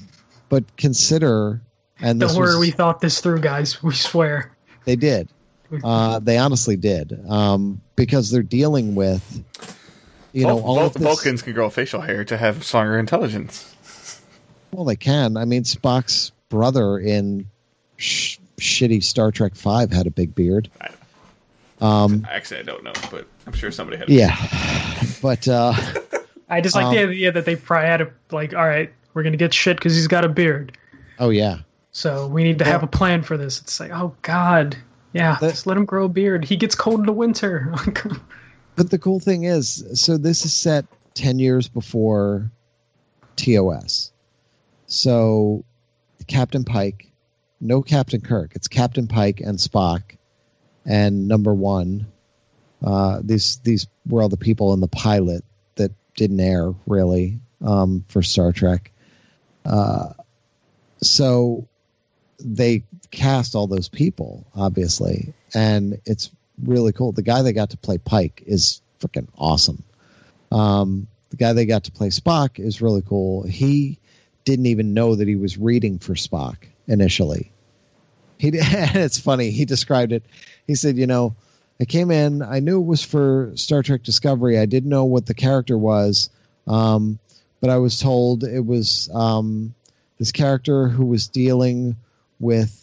but 0.49 0.77
consider, 0.77 1.61
and 1.99 2.19
Don't 2.19 2.35
worry, 2.35 2.51
was- 2.51 2.59
we 2.59 2.71
thought 2.71 3.01
this 3.01 3.19
through, 3.19 3.39
guys. 3.39 3.81
We 3.81 3.93
swear. 3.93 4.55
they 4.85 4.95
did. 4.95 5.27
Uh, 5.83 6.19
they 6.19 6.37
honestly 6.37 6.75
did 6.75 7.19
um, 7.29 7.81
because 7.95 8.29
they're 8.31 8.43
dealing 8.43 8.95
with, 8.95 9.43
you 10.33 10.45
know, 10.45 10.57
Vul- 10.57 10.65
all 10.67 10.75
Vul- 10.75 10.85
of 10.87 10.93
this. 10.93 11.03
Vulcans 11.03 11.41
can 11.41 11.53
grow 11.53 11.69
facial 11.69 12.01
hair 12.01 12.23
to 12.25 12.37
have 12.37 12.63
stronger 12.63 12.97
intelligence. 12.99 13.73
Well, 14.71 14.85
they 14.85 14.95
can. 14.95 15.37
I 15.37 15.45
mean, 15.45 15.63
Spock's 15.63 16.31
brother 16.49 16.97
in 16.99 17.47
sh- 17.97 18.37
shitty 18.57 19.03
Star 19.03 19.31
Trek 19.31 19.55
Five 19.55 19.91
had 19.91 20.07
a 20.07 20.11
big 20.11 20.33
beard. 20.35 20.69
Um, 21.79 22.27
Actually, 22.29 22.59
I 22.59 22.63
don't 22.63 22.83
know, 22.83 22.93
but 23.09 23.25
I'm 23.47 23.53
sure 23.53 23.71
somebody 23.71 23.97
had. 23.97 24.09
A 24.09 24.13
yeah, 24.13 24.35
but 25.21 25.47
uh, 25.47 25.73
I 26.49 26.61
just 26.61 26.75
like 26.75 26.93
the 26.95 27.03
Um, 27.03 27.09
idea 27.09 27.31
that 27.31 27.45
they 27.45 27.55
probably 27.55 27.87
had 27.87 28.01
a 28.01 28.11
like, 28.31 28.53
all 28.53 28.65
right, 28.67 28.91
we're 29.13 29.23
gonna 29.23 29.37
get 29.37 29.53
shit 29.53 29.77
because 29.77 29.95
he's 29.95 30.07
got 30.07 30.23
a 30.23 30.29
beard, 30.29 30.77
oh 31.19 31.29
yeah, 31.31 31.57
so 31.91 32.27
we 32.27 32.43
need 32.43 32.59
to 32.59 32.65
have 32.65 32.83
a 32.83 32.87
plan 32.87 33.23
for 33.23 33.35
this. 33.35 33.59
It's 33.61 33.79
like, 33.79 33.91
oh 33.91 34.15
god, 34.21 34.77
yeah, 35.13 35.37
That- 35.39 35.51
just 35.51 35.67
let 35.67 35.77
him 35.77 35.85
grow 35.85 36.05
a 36.05 36.09
beard. 36.09 36.45
He 36.45 36.55
gets 36.55 36.75
cold 36.75 36.99
in 37.01 37.05
the 37.05 37.13
winter. 37.13 37.73
but 38.75 38.89
the 38.89 38.99
cool 38.99 39.19
thing 39.19 39.43
is, 39.43 39.83
so 39.93 40.17
this 40.17 40.45
is 40.45 40.53
set 40.53 40.85
ten 41.13 41.39
years 41.39 41.67
before 41.67 42.51
TOS. 43.35 44.11
So 44.87 45.63
Captain 46.27 46.63
Pike, 46.63 47.11
no 47.59 47.81
Captain 47.81 48.21
Kirk. 48.21 48.51
It's 48.55 48.67
Captain 48.67 49.07
Pike 49.07 49.41
and 49.41 49.57
Spock, 49.57 50.17
and 50.85 51.27
Number 51.27 51.53
One. 51.53 52.07
Uh, 52.83 53.21
these 53.23 53.57
these 53.57 53.87
were 54.07 54.21
all 54.21 54.29
the 54.29 54.37
people 54.37 54.73
in 54.73 54.79
the 54.79 54.87
pilot 54.87 55.43
that 55.75 55.91
didn't 56.15 56.39
air 56.39 56.73
really 56.87 57.39
um, 57.63 58.03
for 58.07 58.21
Star 58.21 58.51
Trek. 58.51 58.91
Uh, 59.65 60.13
so 61.01 61.67
they 62.43 62.83
cast 63.11 63.55
all 63.55 63.67
those 63.67 63.89
people, 63.89 64.45
obviously, 64.55 65.33
and 65.53 65.99
it's 66.05 66.31
really 66.63 66.93
cool. 66.93 67.11
The 67.11 67.21
guy 67.21 67.41
they 67.41 67.53
got 67.53 67.71
to 67.71 67.77
play 67.77 67.97
Pike 67.97 68.43
is 68.45 68.81
freaking 68.99 69.27
awesome. 69.37 69.83
Um, 70.51 71.07
the 71.29 71.37
guy 71.37 71.53
they 71.53 71.65
got 71.65 71.85
to 71.85 71.91
play 71.91 72.09
Spock 72.09 72.59
is 72.59 72.81
really 72.81 73.01
cool. 73.01 73.43
He 73.43 73.97
didn't 74.43 74.65
even 74.67 74.93
know 74.93 75.15
that 75.15 75.27
he 75.27 75.35
was 75.35 75.57
reading 75.57 75.99
for 75.99 76.13
Spock 76.13 76.57
initially. 76.87 77.51
He 78.37 78.51
it's 78.53 79.19
funny. 79.19 79.51
He 79.51 79.65
described 79.65 80.11
it. 80.11 80.23
He 80.67 80.75
said, 80.75 80.97
"You 80.97 81.07
know, 81.07 81.35
I 81.79 81.85
came 81.85 82.11
in. 82.11 82.41
I 82.41 82.59
knew 82.59 82.79
it 82.81 82.85
was 82.85 83.03
for 83.03 83.51
Star 83.55 83.81
Trek 83.81 84.03
Discovery. 84.03 84.59
I 84.59 84.65
didn't 84.65 84.89
know 84.89 85.05
what 85.05 85.25
the 85.25 85.33
character 85.33 85.77
was, 85.77 86.29
um, 86.67 87.19
but 87.59 87.69
I 87.69 87.77
was 87.77 87.99
told 87.99 88.43
it 88.43 88.65
was 88.65 89.09
um, 89.13 89.73
this 90.19 90.31
character 90.31 90.87
who 90.87 91.05
was 91.05 91.27
dealing 91.27 91.95
with 92.41 92.77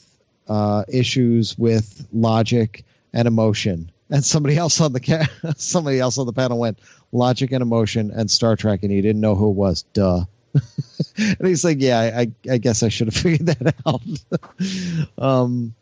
uh, 0.48 0.84
issues 0.88 1.58
with 1.58 2.06
logic 2.12 2.84
and 3.12 3.28
emotion." 3.28 3.90
And 4.10 4.24
somebody 4.24 4.56
else 4.56 4.80
on 4.80 4.92
the 4.92 5.00
ca- 5.00 5.26
somebody 5.56 6.00
else 6.00 6.16
on 6.16 6.26
the 6.26 6.32
panel 6.32 6.58
went 6.58 6.78
logic 7.12 7.52
and 7.52 7.62
emotion 7.62 8.10
and 8.10 8.30
Star 8.30 8.56
Trek, 8.56 8.82
and 8.82 8.90
he 8.90 9.00
didn't 9.00 9.20
know 9.20 9.34
who 9.34 9.50
it 9.50 9.54
was. 9.54 9.82
Duh. 9.92 10.24
and 11.16 11.46
he's 11.46 11.64
like, 11.64 11.78
"Yeah, 11.80 11.98
I, 12.00 12.30
I 12.50 12.58
guess 12.58 12.82
I 12.82 12.88
should 12.88 13.08
have 13.08 13.16
figured 13.22 13.46
that 13.46 13.74
out." 13.86 15.22
um, 15.22 15.74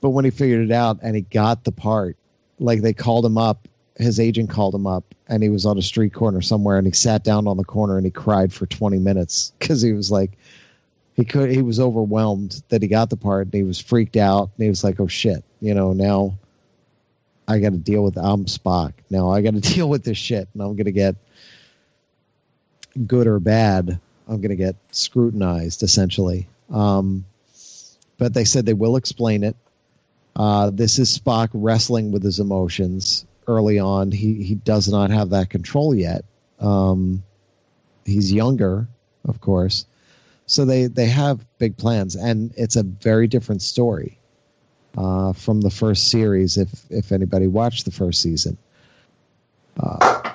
but 0.00 0.10
when 0.10 0.24
he 0.24 0.30
figured 0.30 0.64
it 0.64 0.72
out 0.72 0.98
and 1.02 1.14
he 1.14 1.22
got 1.22 1.64
the 1.64 1.72
part, 1.72 2.16
like 2.58 2.82
they 2.82 2.92
called 2.92 3.24
him 3.24 3.38
up, 3.38 3.68
his 3.96 4.18
agent 4.18 4.50
called 4.50 4.74
him 4.74 4.86
up, 4.86 5.04
and 5.28 5.42
he 5.42 5.48
was 5.48 5.66
on 5.66 5.78
a 5.78 5.82
street 5.82 6.14
corner 6.14 6.40
somewhere, 6.40 6.78
and 6.78 6.86
he 6.86 6.92
sat 6.92 7.24
down 7.24 7.46
on 7.46 7.56
the 7.56 7.64
corner 7.64 7.96
and 7.96 8.06
he 8.06 8.10
cried 8.10 8.52
for 8.52 8.66
twenty 8.66 8.98
minutes 8.98 9.52
because 9.58 9.82
he 9.82 9.92
was 9.92 10.10
like, 10.10 10.32
he 11.14 11.24
could, 11.24 11.50
he 11.50 11.62
was 11.62 11.78
overwhelmed 11.78 12.62
that 12.68 12.82
he 12.82 12.88
got 12.88 13.10
the 13.10 13.16
part, 13.16 13.46
and 13.46 13.54
he 13.54 13.62
was 13.62 13.78
freaked 13.78 14.16
out, 14.16 14.50
and 14.56 14.64
he 14.64 14.68
was 14.68 14.84
like, 14.84 15.00
"Oh 15.00 15.08
shit, 15.08 15.44
you 15.60 15.74
know 15.74 15.92
now." 15.92 16.38
I 17.48 17.58
got 17.58 17.72
to 17.72 17.78
deal 17.78 18.04
with 18.04 18.16
I'm 18.16 18.44
Spock. 18.44 18.92
Now 19.10 19.30
I 19.30 19.42
got 19.42 19.54
to 19.54 19.60
deal 19.74 19.88
with 19.88 20.04
this 20.04 20.16
shit, 20.16 20.48
and 20.54 20.62
I'm 20.62 20.76
gonna 20.76 20.92
get 20.92 21.16
good 23.06 23.26
or 23.26 23.40
bad. 23.40 24.00
I'm 24.28 24.40
gonna 24.40 24.56
get 24.56 24.76
scrutinized 24.90 25.82
essentially. 25.82 26.48
Um, 26.70 27.24
but 28.18 28.34
they 28.34 28.44
said 28.44 28.64
they 28.64 28.72
will 28.72 28.96
explain 28.96 29.42
it. 29.42 29.56
Uh, 30.34 30.70
this 30.70 30.98
is 30.98 31.18
Spock 31.18 31.48
wrestling 31.52 32.12
with 32.12 32.22
his 32.22 32.38
emotions 32.38 33.26
early 33.46 33.78
on. 33.78 34.12
He 34.12 34.42
he 34.42 34.54
does 34.54 34.88
not 34.88 35.10
have 35.10 35.30
that 35.30 35.50
control 35.50 35.94
yet. 35.94 36.24
Um, 36.60 37.22
he's 38.04 38.32
younger, 38.32 38.86
of 39.24 39.40
course, 39.40 39.86
so 40.46 40.64
they 40.64 40.86
they 40.86 41.06
have 41.06 41.44
big 41.58 41.76
plans, 41.76 42.16
and 42.16 42.52
it's 42.56 42.76
a 42.76 42.82
very 42.82 43.26
different 43.26 43.62
story 43.62 44.18
uh, 44.96 45.32
from 45.32 45.60
the 45.60 45.70
first 45.70 46.08
series. 46.08 46.56
If 46.58 46.84
if 46.90 47.12
anybody 47.12 47.46
watched 47.46 47.84
the 47.84 47.90
first 47.90 48.20
season, 48.20 48.58
uh, 49.78 50.32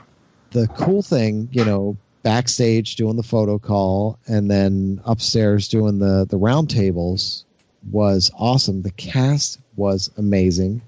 the 0.52 0.68
cool 0.70 1.02
thing, 1.02 1.50
you 1.52 1.66
know, 1.66 1.98
backstage 2.24 2.96
doing 2.96 3.16
the 3.16 3.24
photo 3.24 3.60
call, 3.60 4.20
and 4.28 4.50
then 4.50 5.02
upstairs 5.06 5.68
doing 5.68 6.00
the 6.00 6.26
the 6.30 6.38
round 6.38 6.70
tables 6.70 7.46
was 7.92 8.32
awesome. 8.38 8.82
The 8.82 8.92
cast 8.92 9.60
was 9.76 10.10
amazing, 10.18 10.82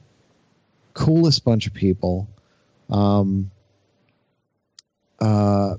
coolest 0.94 1.44
bunch 1.44 1.68
of 1.68 1.74
people. 1.74 2.28
Um, 2.90 3.52
uh, 5.20 5.76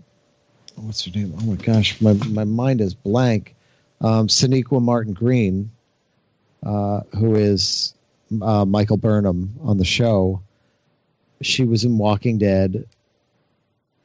what's 0.82 1.05
her 1.05 1.11
name? 1.11 1.35
Oh 1.39 1.44
my 1.44 1.57
gosh, 1.57 2.01
my 2.01 2.12
my 2.28 2.44
mind 2.44 2.81
is 2.81 2.94
blank. 2.94 3.55
Um, 4.01 4.28
Martin 4.70 5.12
Green 5.12 5.70
uh, 6.65 7.01
who 7.16 7.35
is 7.36 7.94
uh, 8.43 8.65
Michael 8.65 8.97
Burnham 8.97 9.55
on 9.62 9.78
the 9.78 9.85
show. 9.85 10.43
She 11.43 11.65
was 11.65 11.85
in 11.85 11.98
Walking 11.98 12.39
Dead. 12.39 12.86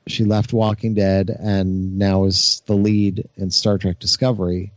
She 0.08 0.24
left 0.24 0.54
Walking 0.54 0.94
Dead 0.94 1.30
and 1.30 1.98
now 1.98 2.26
is 2.26 2.62
the 2.66 2.76
lead 2.76 3.28
in 3.36 3.52
Star 3.52 3.78
Trek 3.78 4.00
Discovery. 4.00 4.72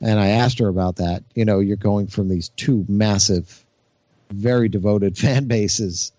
And 0.00 0.18
I 0.18 0.28
asked 0.28 0.58
her 0.58 0.68
about 0.68 0.96
that. 0.96 1.22
You 1.34 1.44
know, 1.44 1.60
you're 1.60 1.76
going 1.76 2.06
from 2.06 2.28
these 2.28 2.48
two 2.50 2.84
massive, 2.88 3.64
very 4.30 4.68
devoted 4.68 5.18
fan 5.18 5.46
bases, 5.46 6.12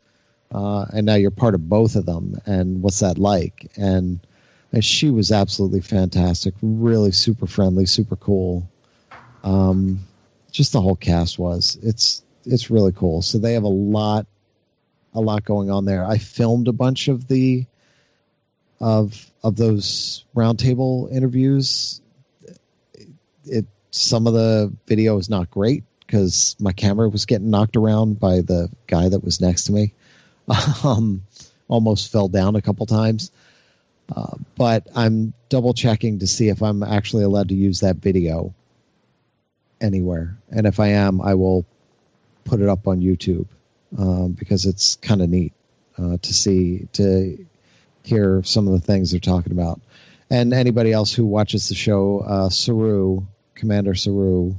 uh, 0.52 0.85
and 0.94 1.06
now 1.06 1.15
you're 1.15 1.31
part 1.31 1.56
of 1.56 1.68
both 1.68 1.95
of 1.95 2.06
them. 2.06 2.40
And 2.45 2.81
what's 2.81 2.99
that 2.99 3.18
like? 3.18 3.72
And, 3.76 4.19
and 4.74 4.84
she 4.84 5.12
was 5.12 5.32
absolutely 5.32 5.82
fantastic. 5.82 6.56
Really 6.62 7.12
super 7.12 7.45
friendly, 7.45 7.86
super 7.86 8.16
cool. 8.16 8.68
Um, 9.44 10.00
just 10.52 10.74
the 10.74 10.82
whole 10.82 10.95
cast 10.95 11.38
was. 11.38 11.78
It's 11.84 12.24
it's 12.45 12.70
really 12.70 12.91
cool. 12.91 13.22
So 13.22 13.38
they 13.38 13.54
have 13.54 13.64
a 13.64 13.68
lot 13.68 14.26
a 15.14 15.22
lot 15.22 15.45
going 15.45 15.70
on 15.70 15.86
there. 15.86 16.04
I 16.04 16.18
filmed 16.18 16.68
a 16.68 16.74
bunch 16.74 17.08
of 17.08 17.28
the 17.28 17.66
of 18.82 19.32
of 19.44 19.56
those 19.56 20.26
roundtable 20.36 21.12
interviews. 21.12 22.02
It 23.45 23.68
some 23.91 24.26
of 24.26 24.34
the 24.34 24.74
video 24.88 25.20
is 25.20 25.30
not 25.30 25.52
great 25.52 25.84
because 26.00 26.56
my 26.60 26.72
camera 26.72 27.10
was 27.10 27.26
getting 27.26 27.52
knocked 27.52 27.76
around 27.78 28.20
by 28.20 28.41
the 28.41 28.70
guy 28.88 29.08
that 29.08 29.24
was 29.24 29.40
next 29.40 29.66
to 29.66 29.72
me. 29.72 29.94
Um, 30.84 31.24
almost 31.70 32.12
fell 32.12 32.28
down 32.28 32.58
a 32.58 32.62
couple 32.62 32.86
times. 32.86 33.32
Uh, 34.16 34.36
but 34.56 34.88
I'm 34.96 35.34
double 35.50 35.74
checking 35.74 36.20
to 36.20 36.28
see 36.28 36.50
if 36.50 36.62
I'm 36.62 36.84
actually 36.84 37.24
allowed 37.24 37.50
to 37.50 37.56
use 37.56 37.80
that 37.82 37.98
video 37.98 38.54
anywhere. 39.82 40.38
And 40.50 40.66
if 40.66 40.80
I 40.80 40.90
am, 40.90 41.22
I 41.22 41.36
will 41.36 41.66
put 42.44 42.62
it 42.62 42.70
up 42.70 42.88
on 42.88 43.02
YouTube 43.02 43.48
um, 43.98 44.34
because 44.34 44.66
it's 44.66 44.96
kind 44.98 45.22
of 45.22 45.30
neat 45.30 45.54
uh, 45.98 46.18
to 46.22 46.34
see 46.34 46.88
to 46.94 47.46
hear 48.04 48.44
some 48.44 48.68
of 48.68 48.74
the 48.74 48.86
things 48.86 49.12
they're 49.12 49.20
talking 49.20 49.52
about. 49.52 49.80
And 50.30 50.54
anybody 50.54 50.92
else 50.92 51.14
who 51.14 51.26
watches 51.26 51.70
the 51.70 51.76
show, 51.76 52.20
uh, 52.20 52.50
Saru, 52.50 53.22
Commander 53.56 53.96
Saru, 53.96 54.56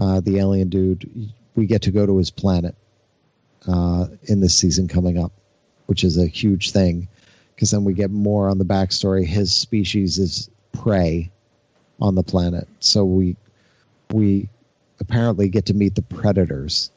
uh, 0.00 0.20
the 0.20 0.38
alien 0.38 0.68
dude, 0.68 1.32
we 1.54 1.66
get 1.66 1.82
to 1.82 1.90
go 1.90 2.06
to 2.06 2.16
his 2.16 2.30
planet 2.30 2.74
uh, 3.66 4.06
in 4.24 4.40
this 4.40 4.54
season 4.54 4.88
coming 4.88 5.18
up, 5.18 5.32
which 5.86 6.04
is 6.04 6.16
a 6.16 6.26
huge 6.26 6.70
thing 6.70 7.08
because 7.60 7.72
then 7.72 7.84
we 7.84 7.92
get 7.92 8.10
more 8.10 8.48
on 8.48 8.56
the 8.56 8.64
backstory. 8.64 9.26
His 9.26 9.54
species 9.54 10.16
is 10.16 10.48
prey 10.72 11.30
on 12.00 12.14
the 12.14 12.22
planet, 12.22 12.66
so 12.78 13.04
we 13.04 13.36
we 14.14 14.48
apparently 14.98 15.50
get 15.50 15.66
to 15.66 15.74
meet 15.74 15.94
the 15.94 16.00
predators 16.00 16.90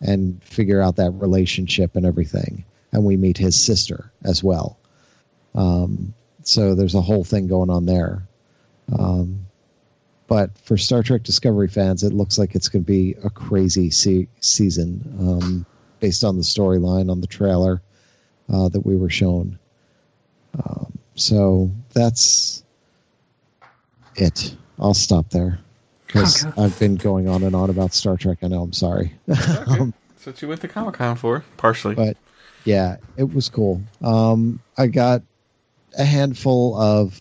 and 0.00 0.40
figure 0.44 0.80
out 0.80 0.94
that 0.96 1.10
relationship 1.10 1.96
and 1.96 2.06
everything. 2.06 2.64
And 2.92 3.04
we 3.04 3.16
meet 3.16 3.36
his 3.36 3.58
sister 3.58 4.12
as 4.22 4.44
well. 4.44 4.78
Um, 5.56 6.14
so 6.44 6.76
there's 6.76 6.94
a 6.94 7.00
whole 7.00 7.24
thing 7.24 7.48
going 7.48 7.70
on 7.70 7.84
there. 7.84 8.22
Um, 8.96 9.46
but 10.28 10.56
for 10.58 10.76
Star 10.76 11.02
Trek 11.02 11.24
Discovery 11.24 11.66
fans, 11.66 12.04
it 12.04 12.12
looks 12.12 12.38
like 12.38 12.54
it's 12.54 12.68
going 12.68 12.84
to 12.84 12.86
be 12.90 13.16
a 13.24 13.30
crazy 13.30 13.90
se- 13.90 14.28
season 14.40 15.02
um, 15.18 15.66
based 15.98 16.22
on 16.22 16.36
the 16.36 16.44
storyline 16.44 17.10
on 17.10 17.20
the 17.20 17.26
trailer 17.26 17.82
uh, 18.52 18.68
that 18.68 18.86
we 18.86 18.96
were 18.96 19.10
shown. 19.10 19.58
Um, 20.54 20.98
so 21.14 21.70
that's 21.92 22.62
it. 24.16 24.56
I'll 24.78 24.94
stop 24.94 25.30
there 25.30 25.58
because 26.06 26.44
okay. 26.44 26.62
I've 26.62 26.78
been 26.78 26.96
going 26.96 27.28
on 27.28 27.42
and 27.42 27.54
on 27.54 27.70
about 27.70 27.92
Star 27.94 28.16
Trek. 28.16 28.38
I 28.42 28.48
know. 28.48 28.62
I'm 28.62 28.72
sorry. 28.72 29.14
Okay. 29.28 29.92
That's 30.24 30.36
what 30.38 30.42
you 30.42 30.48
went 30.48 30.62
to 30.62 30.68
Comic 30.68 30.94
Con 30.94 31.16
for, 31.16 31.44
partially. 31.58 31.94
But 31.94 32.16
yeah, 32.64 32.96
it 33.18 33.34
was 33.34 33.50
cool. 33.50 33.82
Um, 34.02 34.58
I 34.78 34.86
got 34.86 35.20
a 35.98 36.04
handful 36.04 36.80
of 36.80 37.18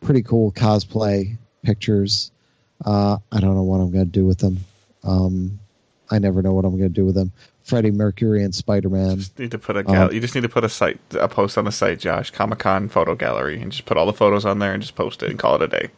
pretty 0.00 0.22
cool 0.22 0.52
cosplay 0.52 1.36
pictures. 1.62 2.32
Uh, 2.82 3.18
I 3.30 3.40
don't 3.40 3.54
know 3.54 3.62
what 3.62 3.80
I'm 3.80 3.92
going 3.92 4.06
to 4.06 4.10
do 4.10 4.24
with 4.24 4.38
them. 4.38 4.60
Um, 5.04 5.60
I 6.10 6.18
never 6.18 6.40
know 6.40 6.54
what 6.54 6.64
I'm 6.64 6.78
going 6.78 6.88
to 6.88 6.94
do 6.94 7.04
with 7.04 7.14
them. 7.14 7.32
Freddie 7.64 7.90
Mercury 7.90 8.42
and 8.42 8.54
Spider 8.54 8.88
Man. 8.88 9.18
Just 9.18 9.38
need 9.38 9.50
to 9.50 9.58
put 9.58 9.76
a 9.76 9.82
gal- 9.82 10.08
um, 10.08 10.12
you 10.12 10.20
just 10.20 10.34
need 10.34 10.42
to 10.42 10.48
put 10.48 10.64
a 10.64 10.68
site 10.68 11.00
a 11.12 11.28
post 11.28 11.56
on 11.56 11.64
the 11.64 11.72
site, 11.72 12.00
Josh 12.00 12.30
Comic 12.30 12.58
Con 12.58 12.88
photo 12.88 13.14
gallery, 13.14 13.60
and 13.60 13.70
just 13.70 13.84
put 13.84 13.96
all 13.96 14.06
the 14.06 14.12
photos 14.12 14.44
on 14.44 14.58
there 14.58 14.72
and 14.72 14.82
just 14.82 14.94
post 14.94 15.22
it 15.22 15.30
and 15.30 15.38
call 15.38 15.56
it 15.56 15.62
a 15.62 15.68
day. 15.68 15.88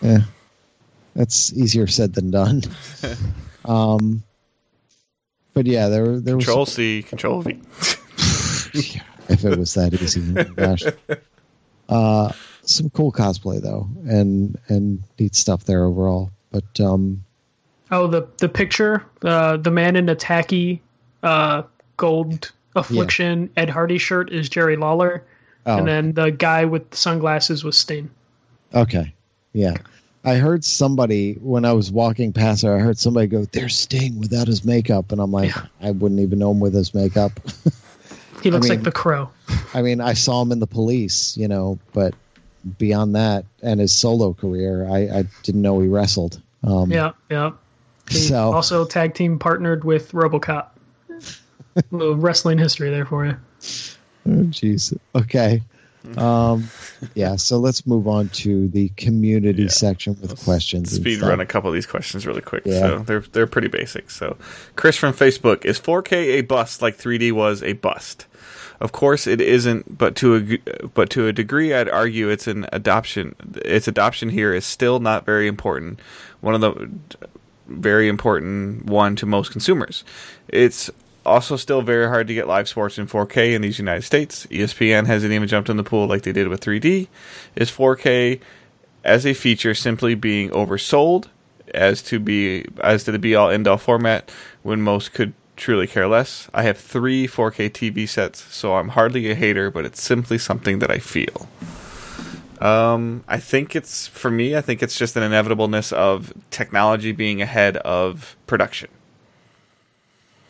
Yeah, 0.00 0.18
that's 1.14 1.52
easier 1.52 1.86
said 1.86 2.14
than 2.14 2.30
done. 2.30 2.62
um, 3.64 4.22
but 5.52 5.66
yeah, 5.66 5.88
there 5.88 6.20
there 6.20 6.36
Control 6.36 6.60
was 6.60 6.72
C, 6.72 7.02
Control 7.02 7.42
V. 7.42 7.60
if 9.28 9.44
it 9.44 9.58
was 9.58 9.74
that 9.74 9.94
easy, 10.00 10.32
gosh. 10.54 10.84
Uh, 11.88 12.32
some 12.62 12.90
cool 12.90 13.12
cosplay 13.12 13.60
though, 13.60 13.88
and 14.06 14.58
and 14.68 15.02
neat 15.18 15.34
stuff 15.34 15.64
there 15.64 15.84
overall. 15.84 16.30
But 16.50 16.80
um, 16.80 17.23
oh, 17.94 18.06
the 18.06 18.26
the 18.38 18.48
picture, 18.48 19.04
uh, 19.22 19.56
the 19.56 19.70
man 19.70 19.96
in 19.96 20.08
a 20.08 20.14
tacky 20.14 20.82
uh, 21.22 21.62
gold 21.96 22.52
affliction 22.76 23.50
yeah. 23.56 23.62
Ed 23.62 23.70
Hardy 23.70 23.98
shirt 23.98 24.30
is 24.32 24.48
Jerry 24.48 24.76
Lawler, 24.76 25.24
oh. 25.66 25.78
and 25.78 25.88
then 25.88 26.12
the 26.12 26.30
guy 26.30 26.64
with 26.64 26.90
the 26.90 26.96
sunglasses 26.96 27.64
was 27.64 27.76
Sting. 27.76 28.10
Okay, 28.74 29.14
yeah. 29.52 29.74
I 30.26 30.36
heard 30.36 30.64
somebody 30.64 31.34
when 31.34 31.66
I 31.66 31.72
was 31.72 31.92
walking 31.92 32.32
past 32.32 32.62
her. 32.62 32.74
I 32.74 32.80
heard 32.80 32.98
somebody 32.98 33.26
go, 33.26 33.44
"There's 33.44 33.76
Sting 33.76 34.18
without 34.18 34.46
his 34.46 34.64
makeup," 34.64 35.12
and 35.12 35.20
I'm 35.20 35.30
like, 35.30 35.54
yeah. 35.54 35.66
I 35.80 35.90
wouldn't 35.90 36.20
even 36.20 36.38
know 36.38 36.50
him 36.50 36.60
with 36.60 36.74
his 36.74 36.94
makeup. 36.94 37.32
he 38.42 38.50
looks 38.50 38.66
I 38.66 38.70
mean, 38.70 38.78
like 38.78 38.82
the 38.84 38.92
Crow. 38.92 39.30
I 39.74 39.82
mean, 39.82 40.00
I 40.00 40.14
saw 40.14 40.42
him 40.42 40.50
in 40.50 40.60
the 40.60 40.66
Police, 40.66 41.36
you 41.36 41.46
know, 41.46 41.78
but 41.92 42.14
beyond 42.78 43.14
that 43.14 43.44
and 43.62 43.80
his 43.80 43.92
solo 43.92 44.32
career, 44.32 44.88
I, 44.88 45.18
I 45.18 45.24
didn't 45.42 45.60
know 45.60 45.78
he 45.80 45.88
wrestled. 45.88 46.40
Um, 46.62 46.90
yeah, 46.90 47.12
yeah. 47.30 47.52
He 48.08 48.18
so 48.18 48.52
also 48.52 48.84
tag 48.84 49.14
team 49.14 49.38
partnered 49.38 49.84
with 49.84 50.12
RoboCop. 50.12 50.68
little 51.90 52.16
wrestling 52.16 52.58
history 52.58 52.90
there 52.90 53.06
for 53.06 53.26
you. 53.26 53.36
Oh, 54.26 54.44
jeez. 54.50 54.96
Okay. 55.14 55.62
Um, 56.18 56.68
yeah, 57.14 57.36
so 57.36 57.58
let's 57.58 57.86
move 57.86 58.06
on 58.06 58.28
to 58.30 58.68
the 58.68 58.90
community 58.90 59.62
yeah. 59.62 59.68
section 59.68 60.18
with 60.20 60.30
let's 60.30 60.44
questions. 60.44 60.92
Speed 60.92 61.22
run 61.22 61.40
a 61.40 61.46
couple 61.46 61.70
of 61.70 61.74
these 61.74 61.86
questions 61.86 62.26
really 62.26 62.42
quick. 62.42 62.64
Yeah. 62.66 62.80
So 62.80 62.98
they're 63.00 63.20
they're 63.20 63.46
pretty 63.46 63.68
basic. 63.68 64.10
So 64.10 64.36
Chris 64.76 64.96
from 64.96 65.14
Facebook 65.14 65.64
is 65.64 65.80
4K 65.80 66.12
a 66.12 66.40
bust 66.42 66.82
like 66.82 66.98
3D 66.98 67.32
was 67.32 67.62
a 67.62 67.72
bust. 67.72 68.26
Of 68.80 68.92
course, 68.92 69.26
it 69.26 69.40
isn't, 69.40 69.96
but 69.96 70.14
to 70.16 70.36
a 70.36 70.88
but 70.88 71.08
to 71.10 71.26
a 71.26 71.32
degree, 71.32 71.72
I'd 71.72 71.88
argue 71.88 72.28
it's 72.28 72.46
an 72.46 72.66
adoption. 72.70 73.34
Its 73.64 73.88
adoption 73.88 74.28
here 74.28 74.52
is 74.52 74.66
still 74.66 75.00
not 75.00 75.24
very 75.24 75.46
important. 75.46 76.00
One 76.42 76.54
of 76.54 76.60
the 76.60 76.90
very 77.66 78.08
important 78.08 78.86
one 78.86 79.16
to 79.16 79.26
most 79.26 79.52
consumers. 79.52 80.04
It's 80.48 80.90
also, 81.26 81.56
still 81.56 81.80
very 81.80 82.06
hard 82.06 82.26
to 82.28 82.34
get 82.34 82.46
live 82.46 82.68
sports 82.68 82.98
in 82.98 83.06
4K 83.06 83.54
in 83.54 83.62
these 83.62 83.78
United 83.78 84.02
States. 84.02 84.46
ESPN 84.46 85.06
hasn't 85.06 85.32
even 85.32 85.48
jumped 85.48 85.70
in 85.70 85.76
the 85.76 85.82
pool 85.82 86.06
like 86.06 86.22
they 86.22 86.32
did 86.32 86.48
with 86.48 86.60
3D. 86.60 87.08
Is 87.56 87.70
4K 87.70 88.40
as 89.04 89.24
a 89.24 89.34
feature 89.34 89.74
simply 89.74 90.14
being 90.14 90.50
oversold 90.50 91.28
as 91.72 92.02
to 92.02 92.18
be 92.18 92.66
as 92.82 93.04
to 93.04 93.12
the 93.12 93.18
be 93.18 93.34
all 93.34 93.50
end 93.50 93.66
all 93.66 93.78
format 93.78 94.30
when 94.62 94.82
most 94.82 95.14
could 95.14 95.32
truly 95.56 95.86
care 95.86 96.06
less? 96.06 96.48
I 96.52 96.64
have 96.64 96.78
three 96.78 97.26
4K 97.26 97.70
TV 97.70 98.08
sets, 98.08 98.42
so 98.54 98.76
I'm 98.76 98.90
hardly 98.90 99.30
a 99.30 99.34
hater, 99.34 99.70
but 99.70 99.84
it's 99.84 100.02
simply 100.02 100.38
something 100.38 100.80
that 100.80 100.90
I 100.90 100.98
feel. 100.98 101.48
Um, 102.64 103.24
I 103.28 103.38
think 103.38 103.76
it's 103.76 104.06
for 104.06 104.30
me. 104.30 104.56
I 104.56 104.62
think 104.62 104.82
it's 104.82 104.96
just 104.96 105.16
an 105.16 105.22
inevitableness 105.22 105.92
of 105.92 106.32
technology 106.50 107.12
being 107.12 107.42
ahead 107.42 107.76
of 107.76 108.36
production. 108.46 108.88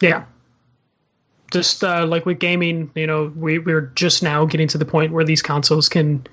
Yeah, 0.01 0.25
just 1.51 1.83
uh, 1.83 2.07
like 2.07 2.25
with 2.25 2.39
gaming, 2.39 2.91
you 2.95 3.09
know, 3.09 3.33
we, 3.37 3.59
we're 3.59 3.93
just 3.97 4.23
now 4.23 4.45
getting 4.45 4.69
to 4.69 4.79
the 4.79 4.85
point 4.85 5.13
where 5.13 5.25
these 5.25 5.43
consoles 5.43 5.89
can 5.89 6.25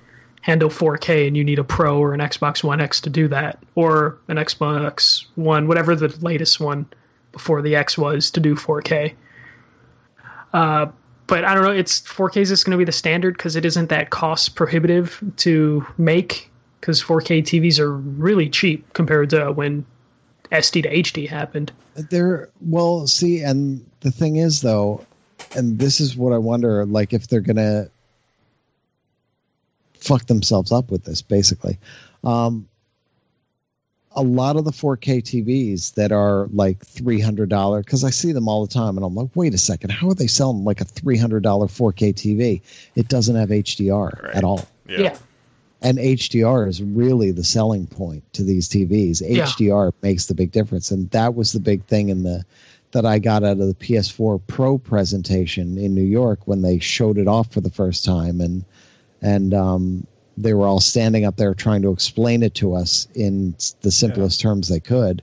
handle 0.42 0.70
4K 0.70 1.28
and 1.28 1.36
you 1.36 1.44
need 1.44 1.58
a 1.58 1.64
Pro 1.64 1.98
or 1.98 2.14
an 2.14 2.20
Xbox 2.20 2.64
One 2.64 2.80
X 2.80 3.02
to 3.02 3.10
do 3.10 3.28
that, 3.30 3.58
or 3.74 4.20
an 4.28 4.38
Xbox 4.38 5.26
One, 5.34 5.68
whatever 5.68 5.96
the 5.96 6.10
latest 6.22 6.60
one 6.60 6.86
before 7.32 7.64
the 7.64 7.76
X 7.76 7.98
was 7.98 8.30
to 8.32 8.40
do 8.40 8.54
4K. 8.54 9.14
Uh, 10.54 10.88
but 11.32 11.46
I 11.46 11.56
don't 11.56 11.64
know, 11.64 11.72
it's 11.72 12.02
4K 12.02 12.42
is 12.42 12.62
going 12.66 12.74
to 12.74 12.78
be 12.78 12.84
the 12.84 12.92
standard 12.92 13.38
because 13.38 13.56
it 13.56 13.64
isn't 13.64 13.88
that 13.88 14.10
cost 14.10 14.56
prohibitive 14.56 15.24
to 15.38 15.88
make 15.98 16.52
because 16.82 17.02
4K 17.02 17.42
TVs 17.42 17.80
are 17.80 17.96
really 17.96 18.50
cheap 18.50 18.92
compared 18.92 19.30
to 19.30 19.54
when 19.54 19.86
SD 20.52 20.84
to 20.84 20.90
HD 20.90 21.30
happened. 21.30 21.72
There, 21.96 22.50
well, 22.60 23.08
see, 23.08 23.42
and 23.42 23.90
the 24.02 24.12
thing 24.12 24.36
is, 24.36 24.60
though, 24.60 25.06
and 25.56 25.80
this 25.80 26.02
is 26.02 26.18
what 26.18 26.34
I 26.34 26.38
wonder, 26.38 26.86
like 26.86 27.14
if 27.14 27.30
they're 27.30 27.40
gonna 27.40 27.90
fuck 30.02 30.26
themselves 30.26 30.74
up 30.74 30.92
with 30.92 31.06
this, 31.06 31.22
basically. 31.22 31.80
Um, 32.26 32.68
a 34.16 34.22
lot 34.22 34.58
of 34.58 34.66
the 34.66 34.72
4K 34.72 35.22
TVs 35.22 35.94
that 35.94 36.12
are 36.12 36.48
like 36.52 36.86
$300 36.86 37.86
because 37.86 38.04
I 38.04 38.10
see 38.10 38.32
them 38.32 38.48
all 38.48 38.66
the 38.66 38.74
time 38.74 38.98
and 38.98 39.06
I'm 39.06 39.16
like, 39.16 39.30
wait 39.36 39.54
a 39.54 39.58
second, 39.58 39.92
how 39.92 40.10
are 40.10 40.14
they 40.14 40.28
selling 40.28 40.64
like 40.64 40.82
a 40.82 40.86
$300 40.86 41.42
4K 41.42 42.14
TV? 42.14 42.62
It 42.96 43.08
doesn't 43.08 43.36
have 43.36 43.50
HDR 43.50 44.24
right. 44.24 44.36
at 44.36 44.44
all. 44.44 44.68
Yeah. 44.88 45.00
yeah. 45.00 45.18
And 45.82 45.98
HDR 45.98 46.68
is 46.68 46.84
really 46.84 47.32
the 47.32 47.44
selling 47.44 47.88
point 47.88 48.24
to 48.34 48.44
these 48.44 48.68
TVs. 48.68 49.22
Yeah. 49.26 49.46
HDR 49.46 49.94
makes 50.02 50.26
the 50.26 50.36
big 50.36 50.52
difference. 50.52 50.92
And 50.92 51.10
that 51.12 51.34
was 51.36 51.54
the 51.54 51.60
big 51.60 51.84
thing 51.86 52.10
in 52.10 52.24
the 52.24 52.46
that 52.92 53.06
I 53.06 53.20
got 53.20 53.44
out 53.44 53.60
of 53.60 53.68
the 53.68 53.76
PS4 53.76 54.42
Pro 54.48 54.78
presentation 54.78 55.78
in 55.78 55.96
New 55.96 56.04
York 56.04 56.40
when 56.46 56.62
they 56.62 56.80
showed 56.80 57.18
it 57.18 57.28
off 57.28 57.52
for 57.52 57.62
the 57.62 57.70
first 57.70 58.04
time, 58.04 58.42
and 58.42 58.66
and 59.22 59.54
um, 59.54 60.08
they 60.42 60.54
were 60.54 60.68
all 60.68 60.80
standing 60.80 61.26
up 61.26 61.38
there 61.38 61.54
trying 61.54 61.82
to 61.84 61.92
explain 61.92 62.44
it 62.44 62.56
to 62.56 62.74
us 62.74 63.08
in 63.16 63.56
the 63.82 63.92
simplest 63.92 64.42
yeah. 64.42 64.50
terms 64.50 64.68
they 64.68 64.80
could. 64.80 65.22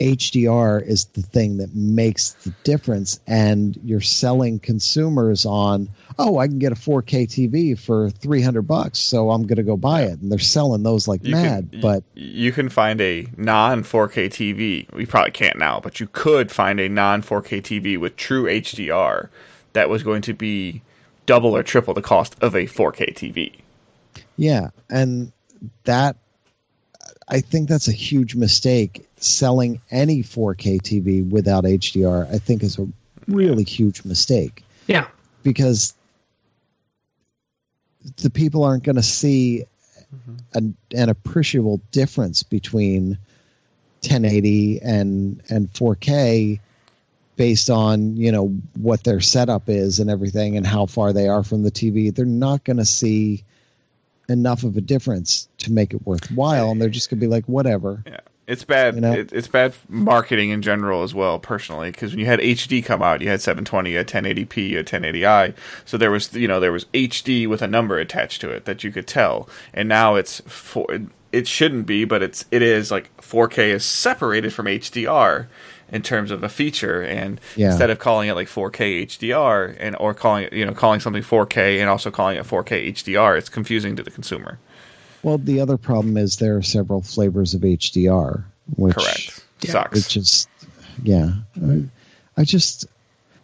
HDR 0.00 0.84
is 0.84 1.06
the 1.06 1.22
thing 1.22 1.58
that 1.58 1.74
makes 1.74 2.32
the 2.32 2.52
difference, 2.64 3.20
and 3.26 3.78
you're 3.84 4.00
selling 4.00 4.58
consumers 4.58 5.46
on, 5.46 5.88
oh, 6.18 6.38
I 6.38 6.48
can 6.48 6.58
get 6.58 6.72
a 6.72 6.74
4K 6.74 7.26
TV 7.26 7.78
for 7.78 8.10
300 8.10 8.62
bucks, 8.62 8.98
so 8.98 9.30
I'm 9.30 9.42
going 9.42 9.56
to 9.56 9.62
go 9.62 9.76
buy 9.76 10.02
it. 10.02 10.20
And 10.20 10.32
they're 10.32 10.38
selling 10.40 10.82
those 10.82 11.06
like 11.06 11.24
you 11.24 11.32
mad. 11.32 11.68
Can, 11.70 11.80
but 11.80 12.02
you 12.14 12.50
can 12.50 12.68
find 12.68 13.00
a 13.00 13.28
non 13.36 13.84
4K 13.84 14.26
TV. 14.26 14.92
We 14.92 15.06
probably 15.06 15.30
can't 15.30 15.58
now, 15.58 15.80
but 15.80 16.00
you 16.00 16.08
could 16.08 16.50
find 16.50 16.80
a 16.80 16.88
non 16.88 17.22
4K 17.22 17.62
TV 17.62 17.98
with 17.98 18.16
true 18.16 18.44
HDR 18.44 19.28
that 19.74 19.88
was 19.88 20.02
going 20.02 20.22
to 20.22 20.34
be 20.34 20.82
double 21.24 21.56
or 21.56 21.62
triple 21.62 21.94
the 21.94 22.02
cost 22.02 22.36
of 22.40 22.54
a 22.54 22.64
4K 22.64 23.14
TV. 23.14 23.63
Yeah, 24.36 24.70
and 24.90 25.32
that 25.84 26.16
I 27.28 27.40
think 27.40 27.68
that's 27.68 27.88
a 27.88 27.92
huge 27.92 28.34
mistake. 28.34 29.06
Selling 29.16 29.80
any 29.90 30.22
4K 30.22 30.82
TV 30.82 31.28
without 31.28 31.64
HDR, 31.64 32.32
I 32.32 32.38
think, 32.38 32.62
is 32.62 32.78
a 32.78 32.86
really 33.26 33.64
huge 33.64 34.04
mistake 34.04 34.62
Yeah. 34.86 35.08
because 35.42 35.94
the 38.16 38.28
people 38.28 38.64
aren't 38.64 38.82
going 38.82 38.96
to 38.96 39.02
see 39.02 39.64
mm-hmm. 40.14 40.34
an, 40.52 40.76
an 40.94 41.08
appreciable 41.08 41.80
difference 41.90 42.42
between 42.42 43.18
1080 44.02 44.82
and 44.82 45.42
and 45.48 45.72
4K 45.72 46.60
based 47.36 47.70
on 47.70 48.16
you 48.16 48.30
know 48.30 48.48
what 48.76 49.04
their 49.04 49.20
setup 49.20 49.70
is 49.70 49.98
and 49.98 50.10
everything 50.10 50.58
and 50.58 50.66
how 50.66 50.84
far 50.84 51.14
they 51.14 51.28
are 51.28 51.42
from 51.42 51.62
the 51.62 51.70
TV. 51.70 52.14
They're 52.14 52.26
not 52.26 52.64
going 52.64 52.76
to 52.76 52.84
see 52.84 53.44
enough 54.28 54.64
of 54.64 54.76
a 54.76 54.80
difference 54.80 55.48
to 55.58 55.72
make 55.72 55.92
it 55.92 56.06
worthwhile, 56.06 56.70
and 56.70 56.80
they're 56.80 56.88
just 56.88 57.10
going 57.10 57.20
to 57.20 57.26
be 57.26 57.30
like, 57.30 57.44
whatever. 57.46 58.02
Yeah, 58.06 58.20
it's 58.46 58.64
bad. 58.64 58.94
You 58.94 59.00
know? 59.00 59.12
it, 59.12 59.32
it's 59.32 59.48
bad 59.48 59.74
marketing 59.88 60.50
in 60.50 60.62
general 60.62 61.02
as 61.02 61.14
well. 61.14 61.38
Personally, 61.38 61.90
because 61.90 62.12
when 62.12 62.20
you 62.20 62.26
had 62.26 62.40
HD 62.40 62.84
come 62.84 63.02
out, 63.02 63.20
you 63.20 63.28
had 63.28 63.40
720, 63.40 63.90
you 63.90 63.98
had 63.98 64.08
1080p, 64.08 64.68
you 64.70 64.76
had 64.78 64.86
1080i. 64.86 65.54
So 65.84 65.96
there 65.96 66.10
was, 66.10 66.32
you 66.34 66.48
know, 66.48 66.60
there 66.60 66.72
was 66.72 66.86
HD 66.86 67.46
with 67.46 67.62
a 67.62 67.68
number 67.68 67.98
attached 67.98 68.40
to 68.42 68.50
it 68.50 68.64
that 68.64 68.84
you 68.84 68.90
could 68.90 69.06
tell. 69.06 69.48
And 69.72 69.88
now 69.88 70.14
it's 70.14 70.40
for 70.46 70.86
it 71.32 71.48
shouldn't 71.48 71.86
be, 71.86 72.04
but 72.04 72.22
it's 72.22 72.44
it 72.50 72.62
is 72.62 72.90
like 72.90 73.14
4K 73.16 73.70
is 73.70 73.84
separated 73.84 74.52
from 74.52 74.66
HDR 74.66 75.46
in 75.92 76.02
terms 76.02 76.30
of 76.30 76.42
a 76.42 76.48
feature 76.48 77.02
and 77.02 77.40
Yeah. 77.56 77.68
instead 77.70 77.90
of 77.90 77.98
calling 77.98 78.28
it 78.28 78.34
like 78.34 78.48
4K 78.48 79.02
HDR 79.06 79.76
and 79.78 79.96
or 80.00 80.14
calling 80.14 80.44
it 80.44 80.52
you 80.52 80.64
know 80.64 80.72
calling 80.72 81.00
something 81.00 81.22
4K 81.22 81.80
and 81.80 81.88
also 81.90 82.10
calling 82.10 82.36
it 82.36 82.44
4K 82.44 82.88
HDR 82.92 83.36
it's 83.38 83.48
confusing 83.48 83.96
to 83.96 84.02
the 84.02 84.10
consumer 84.10 84.58
Well, 85.22 85.38
the 85.38 85.60
other 85.60 85.76
problem 85.78 86.16
is 86.16 86.36
there 86.36 86.56
are 86.56 86.62
several 86.62 87.00
flavors 87.00 87.54
of 87.54 87.62
HDR, 87.62 88.44
which 88.76 88.94
correct 88.94 89.40
Yeah. 89.62 89.70
sucks 89.72 89.98
it 89.98 90.08
just 90.08 90.48
yeah 91.02 91.30
I, 91.64 91.84
I 92.36 92.44
just 92.44 92.86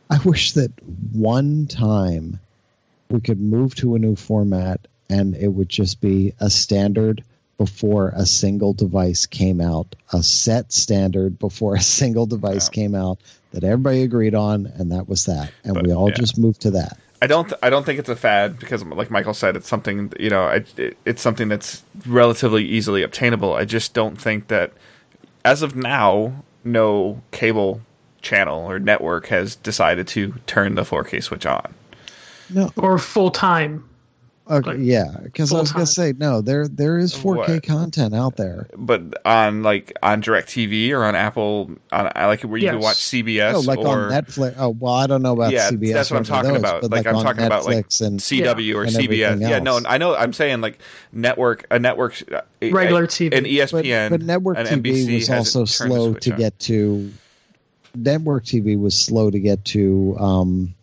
i 0.09 0.19
wish 0.25 0.53
that 0.53 0.71
one 1.13 1.67
time 1.67 2.39
we 3.11 3.21
could 3.21 3.41
move 3.41 3.75
to 3.77 3.95
a 3.97 3.99
new 3.99 4.15
format 4.17 4.81
and 5.09 5.35
it 5.37 5.49
would 5.49 5.69
just 5.69 6.01
be 6.01 6.33
a 6.41 6.49
standard 6.49 7.25
before 7.65 8.09
a 8.17 8.25
single 8.25 8.73
device 8.73 9.27
came 9.27 9.61
out 9.61 9.95
a 10.15 10.23
set 10.23 10.73
standard 10.73 11.39
before 11.39 11.75
a 11.75 11.81
single 11.83 12.25
device 12.25 12.69
Yeah. 12.69 12.75
came 12.83 12.95
out 12.95 13.19
that 13.53 13.65
everybody 13.65 14.03
agreed 14.03 14.35
on 14.35 14.65
and 14.77 14.91
that 14.93 15.11
was 15.11 15.27
that 15.27 15.53
and 15.63 15.75
But, 15.75 15.85
we 15.87 15.93
all 15.93 16.09
yeah. 16.09 16.15
just 16.15 16.39
moved 16.39 16.63
to 16.63 16.71
that 16.71 16.97
I 17.23 17.27
don't. 17.27 17.45
Th- 17.51 17.59
I 17.63 17.69
don't 17.69 17.85
think 17.85 17.99
it's 17.99 18.09
a 18.09 18.17
fad 18.17 18.59
because, 18.59 18.83
like 18.83 19.11
Michael 19.11 19.35
said, 19.35 19.55
it's 19.55 19.69
something. 19.69 20.11
You 20.19 20.31
know, 20.31 20.45
I, 20.45 20.65
it, 20.79 20.97
it's 21.05 21.21
something 21.21 21.49
that's 21.49 21.83
relatively 22.07 22.65
easily 22.65 23.03
obtainable. 23.03 23.53
I 23.53 23.67
just 23.67 23.93
don't 23.93 24.19
think 24.19 24.49
that, 24.49 24.73
as 25.45 25.61
of 25.61 25.77
now, 25.77 26.33
no 26.65 27.21
cable 27.31 27.83
channel 28.23 28.61
or 28.71 28.79
network 28.79 29.27
has 29.27 29.55
decided 29.55 30.09
to 30.09 30.33
turn 30.47 30.77
the 30.77 30.83
4K 30.83 31.23
switch 31.23 31.45
on. 31.45 31.75
no 32.49 32.71
Or 32.79 32.97
full 32.97 33.31
time. 33.31 33.85
Okay, 34.51 34.71
Like, 34.71 34.79
yeah 34.81 35.17
because 35.23 35.53
i 35.55 35.61
was 35.61 35.73
gonna 35.73 35.87
say 35.87 36.13
no 36.19 36.41
there 36.41 36.67
there 36.69 36.99
is 36.99 37.15
4k 37.15 37.37
What? 37.37 37.63
content 37.63 38.15
out 38.15 38.37
there 38.37 38.69
But 38.77 39.25
on 39.25 39.63
like 39.63 39.93
on 40.03 40.21
DirecTV 40.23 40.91
or 40.91 41.05
on 41.05 41.15
Apple, 41.15 41.71
on 41.93 42.11
I 42.17 42.27
like 42.27 42.43
where 42.43 42.59
you 42.59 42.69
can 42.69 42.81
watch 42.81 42.97
CBS 42.97 43.55
Oh, 43.55 43.61
like 43.61 43.79
or 43.79 43.87
on 43.89 44.11
Netflix. 44.11 44.55
Oh, 44.59 44.71
well, 44.71 44.95
I 44.95 45.07
don't 45.07 45.23
know 45.23 45.33
about 45.33 45.53
Yeah, 45.53 45.71
CBS. 45.71 45.93
that's 45.93 46.11
what 46.11 46.17
I'm 46.19 46.25
talking 46.25 46.51
those, 46.53 46.59
about. 46.61 46.83
but 46.83 46.91
Like, 46.91 47.07
I'm 47.07 47.17
on 47.17 47.25
talking 47.25 47.45
about, 47.45 47.65
like, 47.65 47.87
and 48.01 48.19
CW 48.21 48.75
or 48.75 48.83
and 48.83 48.93
CBS. 48.93 49.41
Yeah, 49.41 49.59
no. 49.61 49.81
I 49.87 49.99
know. 49.99 50.15
I'm 50.17 50.33
saying 50.33 50.61
like 50.61 50.79
network, 51.13 51.67
a 51.71 51.79
network, 51.79 52.21
uh, 52.33 52.41
Regular 52.63 53.05
a- 53.05 53.09
TV. 53.09 53.37
an 53.37 53.45
ESPN, 53.45 54.11
but 54.11 54.23
network 54.23 54.59
an 54.59 54.67
TV 54.67 54.83
NBC 55.07 55.15
was 55.15 55.31
also 55.31 55.65
slow 55.65 56.15
to 56.15 56.33
on. 56.33 56.39
get 56.39 56.59
to. 56.61 57.11
Network 57.95 58.45
TV 58.45 58.79
was 58.79 58.97
slow 58.97 59.31
to 59.31 59.39
get 59.41 59.65
to 59.67 60.17
um, 60.19 60.75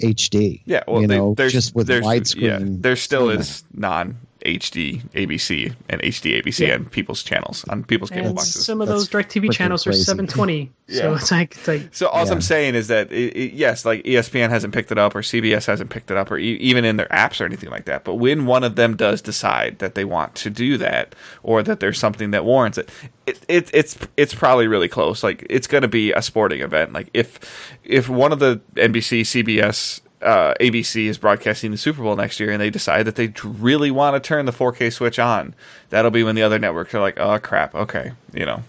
HD. 0.00 0.62
Yeah, 0.64 0.82
well, 0.88 1.00
you 1.02 1.06
they- 1.08 1.16
know, 1.16 1.34
there's 1.34 1.52
just 1.52 1.74
with 1.74 1.88
widescreen. 1.88 2.40
Yeah, 2.42 2.58
there 2.62 2.96
still 2.96 3.30
is 3.30 3.64
non 3.74 4.16
HD 4.44 5.02
ABC 5.14 5.74
and 5.88 6.00
HD 6.02 6.40
ABC 6.42 6.66
Yeah. 6.68 6.74
on 6.74 6.84
people's 6.86 7.22
channels 7.22 7.64
on 7.68 7.82
people's 7.84 8.10
cable 8.10 8.26
And 8.28 8.36
boxes. 8.36 8.64
some 8.64 8.80
of 8.80 8.88
That's 8.88 9.08
those 9.08 9.08
DirecTV 9.08 9.46
freaking 9.48 9.52
channels 9.52 9.86
are 9.86 9.90
crazy. 9.90 10.04
720. 10.04 10.70
So 10.86 11.14
it's 11.14 11.30
like, 11.30 11.52
it's 11.56 11.66
like 11.66 11.88
So 11.94 12.08
all 12.08 12.26
Yeah. 12.26 12.32
I'm 12.32 12.40
saying 12.42 12.74
is 12.74 12.88
that 12.88 13.10
it, 13.10 13.34
it- 13.34 13.52
yes, 13.54 13.86
like 13.86 14.04
ESPN 14.04 14.50
hasn't 14.50 14.74
picked 14.74 14.92
it 14.92 14.98
up, 14.98 15.14
or 15.16 15.22
CBS 15.22 15.64
hasn't 15.66 15.88
picked 15.88 16.10
it 16.10 16.18
up, 16.18 16.30
or 16.30 16.36
e- 16.36 16.56
even 16.56 16.84
in 16.84 16.98
their 16.98 17.06
apps 17.06 17.40
or 17.40 17.46
anything 17.46 17.70
like 17.70 17.86
that. 17.86 18.04
But 18.04 18.16
when 18.16 18.44
one 18.44 18.64
of 18.64 18.76
them 18.76 18.94
does 18.94 19.22
decide 19.22 19.78
that 19.78 19.94
they 19.94 20.04
want 20.04 20.34
to 20.36 20.50
do 20.50 20.76
that, 20.76 21.14
or 21.42 21.62
that 21.62 21.80
there's 21.80 21.98
something 21.98 22.32
that 22.32 22.44
warrants 22.44 22.76
it, 22.76 22.90
it, 23.26 23.40
it 23.48 23.70
it's 23.72 23.96
it's 24.18 24.34
probably 24.34 24.66
really 24.66 24.88
close. 24.88 25.22
Like 25.24 25.46
it's 25.48 25.66
going 25.66 25.80
to 25.82 25.88
be 25.88 26.12
a 26.12 26.20
sporting 26.20 26.60
event. 26.60 26.92
Like 26.92 27.08
if 27.14 27.40
if 27.82 28.10
one 28.10 28.30
of 28.32 28.38
the 28.40 28.60
NBC, 28.74 29.22
CBS. 29.22 30.02
Uh, 30.24 30.54
ABC 30.60 31.06
is 31.06 31.18
broadcasting 31.18 31.70
the 31.70 31.76
Super 31.76 32.02
Bowl 32.02 32.16
next 32.16 32.40
year, 32.40 32.50
and 32.50 32.60
they 32.60 32.70
decide 32.70 33.04
that 33.04 33.16
they 33.16 33.32
really 33.44 33.90
want 33.90 34.14
to 34.16 34.26
turn 34.26 34.46
the 34.46 34.52
4K 34.52 34.92
switch 34.92 35.18
on. 35.18 35.54
That'll 35.90 36.10
be 36.10 36.22
when 36.22 36.34
the 36.34 36.42
other 36.42 36.58
networks 36.58 36.94
are 36.94 37.00
like, 37.00 37.18
"Oh 37.20 37.38
crap, 37.38 37.74
okay," 37.74 38.12
you 38.32 38.46
know. 38.46 38.62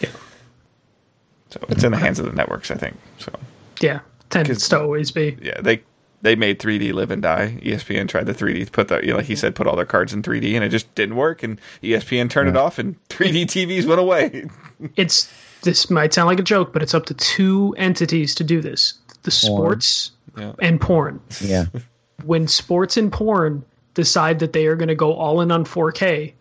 Yeah. 0.00 0.10
So 1.50 1.60
it's 1.68 1.84
in 1.84 1.92
the 1.92 1.98
hands 1.98 2.18
of 2.18 2.26
the 2.26 2.32
networks, 2.32 2.70
I 2.70 2.76
think. 2.76 2.96
So 3.18 3.32
yeah, 3.80 4.00
tends 4.30 4.68
to 4.68 4.80
always 4.80 5.10
be. 5.10 5.36
yeah, 5.42 5.60
they 5.60 5.82
they 6.22 6.34
made 6.34 6.58
3D 6.58 6.92
live 6.94 7.10
and 7.10 7.22
die. 7.22 7.58
ESPN 7.62 8.08
tried 8.08 8.24
the 8.24 8.32
3D 8.32 8.72
put 8.72 8.88
the 8.88 9.00
you 9.02 9.10
know, 9.10 9.18
like 9.18 9.26
he 9.26 9.36
said 9.36 9.54
put 9.54 9.66
all 9.66 9.76
their 9.76 9.84
cards 9.84 10.14
in 10.14 10.22
3D 10.22 10.54
and 10.54 10.64
it 10.64 10.70
just 10.70 10.92
didn't 10.94 11.16
work 11.16 11.42
and 11.42 11.60
ESPN 11.82 12.30
turned 12.30 12.48
it 12.48 12.56
off 12.56 12.78
and 12.78 12.96
3D 13.08 13.44
TVs 13.44 13.86
went 13.86 14.00
away. 14.00 14.46
It's 14.96 15.32
this 15.62 15.88
might 15.88 16.12
sound 16.12 16.28
like 16.28 16.40
a 16.40 16.42
joke, 16.42 16.72
but 16.72 16.82
it's 16.82 16.94
up 16.94 17.06
to 17.06 17.14
two 17.14 17.74
entities 17.78 18.34
to 18.34 18.44
do 18.44 18.60
this: 18.60 18.94
the 19.22 19.30
sports 19.30 20.10
Yeah. 20.36 20.52
and 20.60 20.80
porn. 20.80 21.20
yeah, 21.40 21.66
When 22.24 22.46
sports 22.48 22.96
and 22.96 23.12
porn 23.12 23.64
decide 23.94 24.38
that 24.40 24.52
they 24.52 24.66
are 24.66 24.76
going 24.76 24.88
to 24.88 24.94
go 24.94 25.12
all 25.14 25.40
in 25.40 25.50
on 25.52 25.64
4K, 25.64 26.32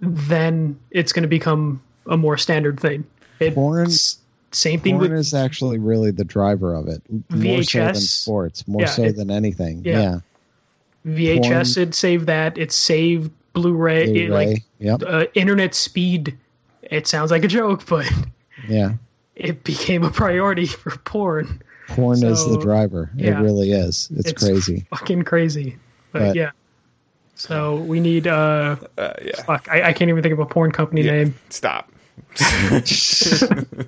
then 0.00 0.78
it's 0.90 1.12
going 1.12 1.22
to 1.22 1.28
become 1.28 1.82
a 2.06 2.16
more 2.16 2.36
standard 2.38 2.78
thing. 2.80 3.04
It's 3.38 3.54
Porn- 3.54 3.88
same 4.52 4.80
thing 4.80 4.98
porn 4.98 5.10
with 5.10 5.18
is 5.18 5.34
actually 5.34 5.78
really 5.78 6.10
the 6.10 6.24
driver 6.24 6.74
of 6.74 6.88
it, 6.88 7.02
more 7.30 7.62
so 7.62 7.78
than 7.78 7.94
VHS. 7.94 7.96
sports, 7.96 8.66
more 8.68 8.82
Yeah, 8.82 8.88
so 8.88 9.02
it- 9.04 9.16
than 9.16 9.30
anything. 9.30 9.82
yeah. 9.84 10.18
Yeah, 11.04 11.40
VHS. 11.40 11.76
It 11.78 11.94
saved 11.94 12.26
that. 12.26 12.58
It 12.58 12.72
saved 12.72 13.30
Blu-ray. 13.52 14.12
Blu-ray. 14.12 14.28
like 14.28 14.62
yep, 14.78 15.02
uh, 15.06 15.24
internet 15.34 15.74
speed. 15.74 16.36
It 16.82 17.06
sounds 17.06 17.30
like 17.30 17.44
a 17.44 17.48
joke, 17.48 17.84
but 17.86 18.10
yeah. 18.68 18.92
it 19.36 19.64
became 19.64 20.04
a 20.04 20.10
priority 20.10 20.66
for 20.66 20.90
porn. 20.98 21.62
Porn 21.90 22.22
is 22.24 22.44
the 22.46 22.58
driver. 22.58 23.10
yeah. 23.16 23.38
It 23.38 23.42
really 23.42 23.72
is. 23.72 24.08
It's, 24.16 24.32
crazy. 24.32 24.86
fucking 24.90 25.22
crazy. 25.24 25.76
But, 26.12 26.18
But- 26.20 26.36
yeah. 26.36 26.50
So 27.34 27.76
we 27.76 28.00
need. 28.00 28.26
uh 28.26 28.76
Uh, 28.98 29.12
yeah. 29.22 29.42
Fuck, 29.44 29.68
I, 29.70 29.88
I 29.88 29.92
can't 29.94 30.10
even 30.10 30.22
think 30.22 30.34
of 30.34 30.40
a 30.40 30.46
porn 30.46 30.72
company 30.72 31.00
Yeah. 31.02 31.12
name. 31.12 31.34
Stop. 31.48 31.90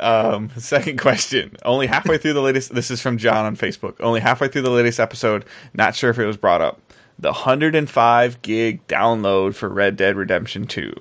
um, 0.00 0.50
second 0.58 0.98
question. 0.98 1.56
Only 1.64 1.86
halfway 1.86 2.18
through 2.18 2.34
the 2.34 2.42
latest. 2.42 2.74
This 2.74 2.90
is 2.90 3.00
from 3.00 3.16
John 3.18 3.44
on 3.46 3.56
Facebook. 3.56 3.94
Only 4.00 4.20
halfway 4.20 4.48
through 4.48 4.62
the 4.62 4.70
latest 4.70 5.00
episode. 5.00 5.44
Not 5.72 5.94
sure 5.94 6.10
if 6.10 6.18
it 6.18 6.26
was 6.26 6.36
brought 6.36 6.60
up. 6.60 6.80
The 7.18 7.32
105 7.32 8.42
gig 8.42 8.86
download 8.88 9.54
for 9.54 9.68
Red 9.68 9.96
Dead 9.96 10.16
Redemption 10.16 10.66
2. 10.66 10.92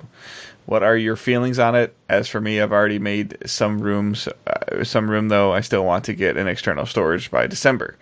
What 0.66 0.82
are 0.84 0.96
your 0.96 1.16
feelings 1.16 1.60
on 1.60 1.76
it? 1.76 1.94
As 2.10 2.28
for 2.30 2.40
me, 2.40 2.62
I've 2.62 2.72
already 2.72 3.00
made 3.00 3.38
some 3.46 3.80
rooms. 3.82 4.28
Uh, 4.48 4.84
some 4.84 5.10
room 5.10 5.28
though. 5.30 5.52
I 5.54 5.62
still 5.62 5.86
want 5.86 6.06
to 6.06 6.14
get 6.14 6.38
an 6.38 6.48
external 6.48 6.86
storage 6.86 7.30
by 7.30 7.48
December. 7.48 7.98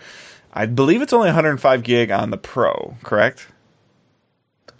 I 0.53 0.65
believe 0.65 1.01
it's 1.01 1.13
only 1.13 1.27
105 1.27 1.83
gig 1.83 2.11
on 2.11 2.29
the 2.29 2.37
Pro. 2.37 2.97
Correct? 3.03 3.47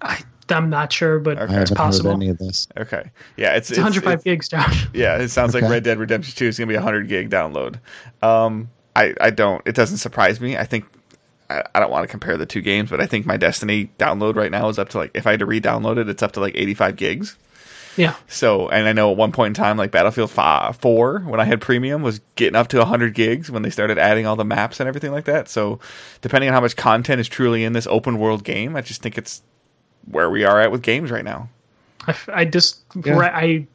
I, 0.02 0.22
I'm 0.50 0.70
not 0.70 0.92
sure, 0.92 1.18
but 1.20 1.38
Okay. 1.38 1.44
It's 1.46 1.70
haven't 1.70 1.78
possible. 1.78 2.12
heard 2.12 2.18
any 2.18 2.30
of 2.30 2.38
this. 2.38 2.68
Okay. 2.78 3.10
Yeah, 3.38 3.56
it's 3.56 3.70
It's 3.72 3.78
105 3.80 4.24
gigs, 4.24 4.50
Josh. 4.50 4.88
Yeah, 4.94 5.18
it 5.18 5.30
sounds 5.30 5.54
like 5.54 5.64
Red 5.64 5.84
Dead 5.84 5.98
Redemption 5.98 6.36
2 6.36 6.46
is 6.46 6.58
going 6.58 6.68
to 6.68 6.72
be 6.72 6.76
a 6.76 6.80
100 6.80 7.08
gig 7.08 7.30
download. 7.30 7.80
Um, 8.22 8.70
I, 8.96 9.14
I 9.22 9.30
don't, 9.30 9.62
it 9.66 9.74
doesn't 9.76 9.98
surprise 9.98 10.42
me. 10.42 10.58
I 10.58 10.66
think, 10.66 10.86
I, 11.50 11.64
I 11.74 11.80
don't 11.80 11.90
want 11.92 12.04
to 12.04 12.08
compare 12.12 12.36
the 12.36 12.46
two 12.46 12.62
games, 12.62 12.90
but 12.90 13.00
I 13.00 13.06
think 13.06 13.26
my 13.26 13.38
Destiny 13.38 13.90
download 13.98 14.36
right 14.36 14.52
now 14.52 14.68
is 14.68 14.78
up 14.78 14.90
to 14.90 14.98
like, 14.98 15.12
if 15.14 15.26
I 15.26 15.32
had 15.32 15.40
to 15.40 15.46
re 15.46 15.62
download 15.62 15.98
it, 15.98 16.10
it's 16.10 16.22
up 16.22 16.34
to 16.34 16.42
like 16.42 16.56
85 16.56 16.96
gigs. 16.98 17.38
Yeah. 17.98 18.16
So, 18.28 18.70
and 18.70 18.88
I 18.88 18.94
know 18.94 19.12
at 19.12 19.18
one 19.18 19.32
point 19.32 19.58
in 19.58 19.64
time, 19.64 19.78
like 19.78 19.92
Battlefield 19.92 20.32
5, 20.32 20.78
4, 20.78 21.20
when 21.20 21.40
I 21.40 21.46
had 21.46 21.62
premium, 21.62 22.02
was 22.02 22.22
getting 22.36 22.56
up 22.56 22.70
to 22.70 22.78
100 22.78 23.14
gigs 23.14 23.52
when 23.52 23.64
they 23.64 23.70
started 23.70 23.98
adding 23.98 24.26
all 24.26 24.36
the 24.36 24.46
maps 24.46 24.80
and 24.80 24.88
everything 24.88 25.12
like 25.12 25.26
that. 25.26 25.50
So, 25.50 25.80
depending 26.22 26.50
on 26.50 26.54
how 26.54 26.62
much 26.62 26.76
content 26.76 27.20
is 27.20 27.28
truly 27.28 27.64
in 27.64 27.74
this 27.74 27.88
open 27.88 28.18
world 28.18 28.44
game, 28.44 28.76
I 28.76 28.82
just 28.82 29.02
think 29.02 29.18
it's 29.18 29.42
where 30.06 30.30
we 30.30 30.44
are 30.44 30.60
at 30.60 30.72
with 30.72 30.82
games 30.82 31.12
right 31.12 31.26
now. 31.26 31.50
I 32.34 32.46
just 32.46 32.82
Yeah. 32.96 33.20
I 33.20 33.68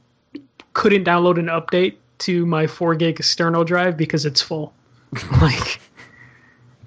couldn't 0.73 1.05
download 1.05 1.39
an 1.39 1.47
update 1.47 1.95
to 2.19 2.47
my 2.47 2.67
four 2.67 2.95
gig 2.95 3.19
external 3.19 3.65
drive 3.65 3.97
because 3.97 4.27
it's 4.27 4.41
full. 4.41 4.73
like, 5.41 5.81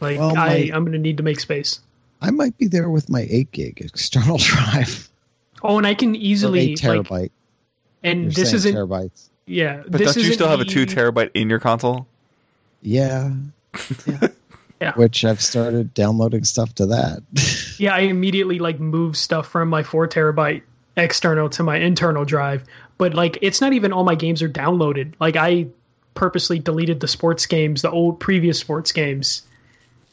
like 0.01 0.19
Well, 0.19 0.37
I 0.37 0.71
I'm 0.73 0.85
gonna 0.85 0.97
need 0.97 1.17
to 1.17 1.23
make 1.23 1.39
space. 1.39 1.79
I 2.21 2.31
might 2.31 2.57
be 2.57 2.67
there 2.67 2.89
with 2.89 3.09
my 3.09 3.25
eight 3.29 3.51
gig 3.51 3.81
external 3.81 4.37
drive. 4.39 5.08
Oh, 5.63 5.77
and 5.77 5.85
I 5.87 5.93
can 5.93 6.15
easily 6.15 6.71
eight 6.71 6.77
terabyte. 6.79 7.09
like, 7.09 7.31
and 8.03 8.23
You're 8.23 8.31
this 8.31 8.53
isn't 8.53 8.75
terabytes. 8.75 9.29
yeah. 9.45 9.83
But 9.87 9.99
this 9.99 10.15
don't 10.15 10.23
you 10.23 10.33
still 10.33 10.47
have 10.47 10.61
a 10.61 10.65
two 10.65 10.85
terabyte 10.85 11.31
in 11.33 11.49
your 11.49 11.59
console? 11.59 12.07
Yeah. 12.81 13.31
Yeah. 14.79 14.93
Which 14.95 15.25
I've 15.25 15.41
started 15.41 15.93
downloading 15.93 16.45
stuff 16.45 16.73
to 16.75 16.85
that. 16.87 17.21
Yeah, 17.79 17.93
I 17.95 17.99
immediately 18.01 18.59
like 18.59 18.77
move 18.81 19.15
stuff 19.15 19.47
from 19.47 19.69
my 19.69 19.83
four 19.83 20.05
terabyte 20.05 20.63
external 20.97 21.49
to 21.51 21.63
my 21.63 21.77
internal 21.77 22.25
drive. 22.25 22.65
But 22.97 23.13
like, 23.13 23.37
it's 23.41 23.61
not 23.61 23.71
even 23.71 23.93
all 23.93 24.03
my 24.03 24.15
games 24.15 24.41
are 24.41 24.49
downloaded. 24.49 25.13
Like, 25.21 25.37
I 25.37 25.67
purposely 26.13 26.59
deleted 26.59 26.99
the 26.99 27.07
sports 27.07 27.45
games, 27.45 27.81
the 27.83 27.89
old 27.91 28.19
previous 28.19 28.59
sports 28.59 28.91
games, 28.91 29.43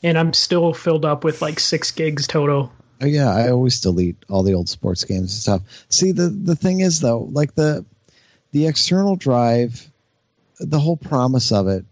and 0.04 0.16
I'm 0.16 0.32
still 0.32 0.72
filled 0.74 1.04
up 1.04 1.24
with 1.24 1.42
like 1.42 1.58
six 1.58 1.90
gigs 1.90 2.28
total. 2.28 2.72
Oh 3.00 3.06
yeah, 3.06 3.30
I 3.30 3.50
always 3.50 3.80
delete 3.80 4.16
all 4.28 4.42
the 4.42 4.54
old 4.54 4.68
sports 4.68 5.04
games 5.04 5.20
and 5.22 5.30
stuff. 5.30 5.84
See 5.90 6.12
the 6.12 6.28
the 6.28 6.56
thing 6.56 6.80
is 6.80 7.00
though, 7.00 7.28
like 7.32 7.54
the 7.54 7.84
the 8.52 8.66
external 8.66 9.16
drive, 9.16 9.90
the 10.58 10.80
whole 10.80 10.96
promise 10.96 11.52
of 11.52 11.68
it, 11.68 11.84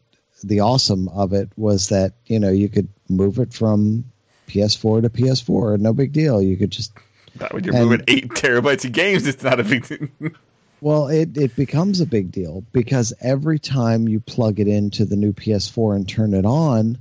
the 0.43 0.61
awesome 0.61 1.09
of 1.09 1.33
it 1.35 1.51
was 1.57 1.89
that, 1.91 2.13
you 2.27 2.39
know, 2.39 2.51
you 2.51 2.69
could 2.71 2.89
move 3.09 3.39
it 3.39 3.53
from 3.53 4.05
PS4 4.49 5.03
to 5.03 5.11
PS4, 5.11 5.79
no 5.79 5.93
big 5.93 6.13
deal. 6.13 6.41
You 6.41 6.57
could 6.57 6.71
just 6.71 6.93
Not 7.39 7.53
when 7.53 7.65
you're 7.65 7.75
And- 7.75 7.85
moving 7.85 8.05
eight 8.09 8.29
terabytes 8.31 8.85
of 8.87 8.93
games, 8.93 9.27
it's 9.27 9.43
not 9.43 9.61
a 9.61 9.65
big 9.65 9.85
thing. 9.85 10.11
well, 10.81 11.09
it 11.09 11.37
it 11.37 11.55
becomes 11.55 12.01
a 12.01 12.07
big 12.07 12.33
deal 12.33 12.65
because 12.73 13.13
every 13.21 13.59
time 13.59 14.09
you 14.09 14.21
plug 14.21 14.59
it 14.59 14.69
into 14.69 15.05
the 15.05 15.17
new 15.17 15.35
PS4 15.35 15.97
and 15.97 16.09
turn 16.09 16.33
it 16.33 16.47
on, 16.47 16.97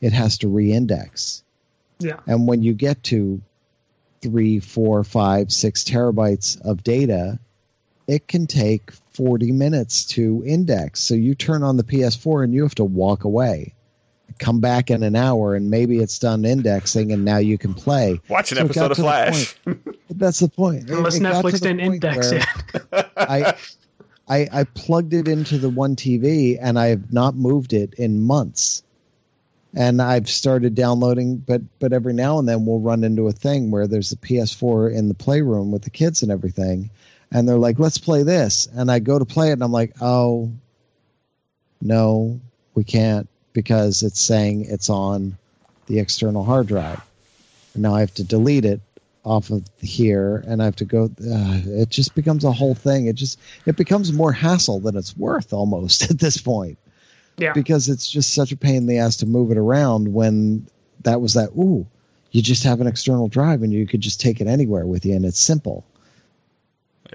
it 0.00 0.12
has 0.12 0.38
to 0.38 0.48
re-index. 0.48 1.43
Yeah. 2.04 2.20
And 2.26 2.46
when 2.46 2.62
you 2.62 2.74
get 2.74 3.02
to 3.04 3.40
three, 4.22 4.60
four, 4.60 5.04
five, 5.04 5.52
six 5.52 5.84
terabytes 5.84 6.60
of 6.62 6.82
data, 6.82 7.38
it 8.06 8.28
can 8.28 8.46
take 8.46 8.92
40 9.12 9.52
minutes 9.52 10.04
to 10.06 10.42
index. 10.46 11.00
So 11.00 11.14
you 11.14 11.34
turn 11.34 11.62
on 11.62 11.76
the 11.76 11.84
PS4 11.84 12.44
and 12.44 12.54
you 12.54 12.62
have 12.62 12.74
to 12.76 12.84
walk 12.84 13.24
away. 13.24 13.74
Come 14.38 14.60
back 14.60 14.90
in 14.90 15.02
an 15.04 15.14
hour 15.14 15.54
and 15.54 15.70
maybe 15.70 15.98
it's 15.98 16.18
done 16.18 16.44
indexing 16.44 17.12
and 17.12 17.24
now 17.24 17.36
you 17.36 17.56
can 17.56 17.72
play. 17.72 18.20
Watch 18.28 18.50
an 18.50 18.58
So 18.58 18.64
episode 18.64 18.90
of 18.90 18.96
to 18.96 19.02
the 19.02 19.06
Flash. 19.06 19.56
But 19.64 19.78
that's 20.10 20.40
the 20.40 20.48
point. 20.48 20.90
Unless 20.90 21.16
it 21.16 21.22
got 21.22 21.42
to 21.42 21.48
Netflix 21.48 21.60
didn't 21.60 21.80
index 21.80 22.32
it. 22.32 22.44
I, 23.16 23.54
I 24.28 24.48
I 24.50 24.64
plugged 24.74 25.14
it 25.14 25.28
into 25.28 25.58
the 25.58 25.68
one 25.68 25.94
TV 25.94 26.58
and 26.60 26.78
I 26.78 26.86
have 26.86 27.12
not 27.12 27.36
moved 27.36 27.72
it 27.72 27.94
in 27.94 28.22
months. 28.22 28.82
And 29.76 30.00
I've 30.00 30.28
started 30.28 30.74
downloading, 30.74 31.38
but 31.38 31.60
but 31.80 31.92
every 31.92 32.12
now 32.12 32.38
and 32.38 32.48
then 32.48 32.64
we'll 32.64 32.80
run 32.80 33.02
into 33.02 33.26
a 33.26 33.32
thing 33.32 33.70
where 33.70 33.88
there's 33.88 34.12
a 34.12 34.16
PS4 34.16 34.94
in 34.94 35.08
the 35.08 35.14
playroom 35.14 35.72
with 35.72 35.82
the 35.82 35.90
kids 35.90 36.22
and 36.22 36.30
everything, 36.30 36.90
and 37.32 37.48
they're 37.48 37.58
like, 37.58 37.80
"Let's 37.80 37.98
play 37.98 38.22
this," 38.22 38.68
and 38.72 38.90
I 38.90 39.00
go 39.00 39.18
to 39.18 39.24
play 39.24 39.50
it, 39.50 39.54
and 39.54 39.64
I'm 39.64 39.72
like, 39.72 39.94
"Oh, 40.00 40.52
no, 41.80 42.40
we 42.74 42.84
can't 42.84 43.28
because 43.52 44.04
it's 44.04 44.20
saying 44.20 44.66
it's 44.68 44.88
on 44.88 45.36
the 45.86 45.98
external 45.98 46.44
hard 46.44 46.68
drive." 46.68 47.00
And 47.74 47.82
now 47.82 47.94
I 47.94 48.00
have 48.00 48.14
to 48.14 48.24
delete 48.24 48.64
it 48.64 48.80
off 49.24 49.50
of 49.50 49.64
here 49.80 50.44
and 50.46 50.60
I 50.60 50.66
have 50.66 50.76
to 50.76 50.84
go 50.84 51.04
uh, 51.04 51.60
it 51.64 51.88
just 51.88 52.14
becomes 52.14 52.44
a 52.44 52.52
whole 52.52 52.74
thing. 52.74 53.06
It 53.06 53.16
just 53.16 53.40
it 53.66 53.76
becomes 53.76 54.12
more 54.12 54.32
hassle 54.32 54.80
than 54.80 54.96
it's 54.96 55.16
worth 55.16 55.52
almost 55.52 56.02
at 56.10 56.18
this 56.18 56.36
point 56.36 56.78
Yeah. 57.36 57.52
because 57.52 57.88
it's 57.88 58.08
just 58.10 58.32
such 58.34 58.52
a 58.52 58.56
pain 58.56 58.76
in 58.76 58.86
the 58.86 58.98
ass 58.98 59.16
to 59.18 59.26
move 59.26 59.50
it 59.50 59.58
around 59.58 60.12
when 60.12 60.66
that 61.02 61.20
was 61.20 61.34
that 61.34 61.50
ooh 61.58 61.86
you 62.30 62.42
just 62.42 62.62
have 62.64 62.80
an 62.80 62.86
external 62.86 63.28
drive 63.28 63.62
and 63.62 63.72
you 63.72 63.86
could 63.86 64.00
just 64.00 64.20
take 64.20 64.40
it 64.40 64.46
anywhere 64.46 64.86
with 64.86 65.04
you 65.04 65.14
and 65.14 65.24
it's 65.24 65.38
simple 65.40 65.84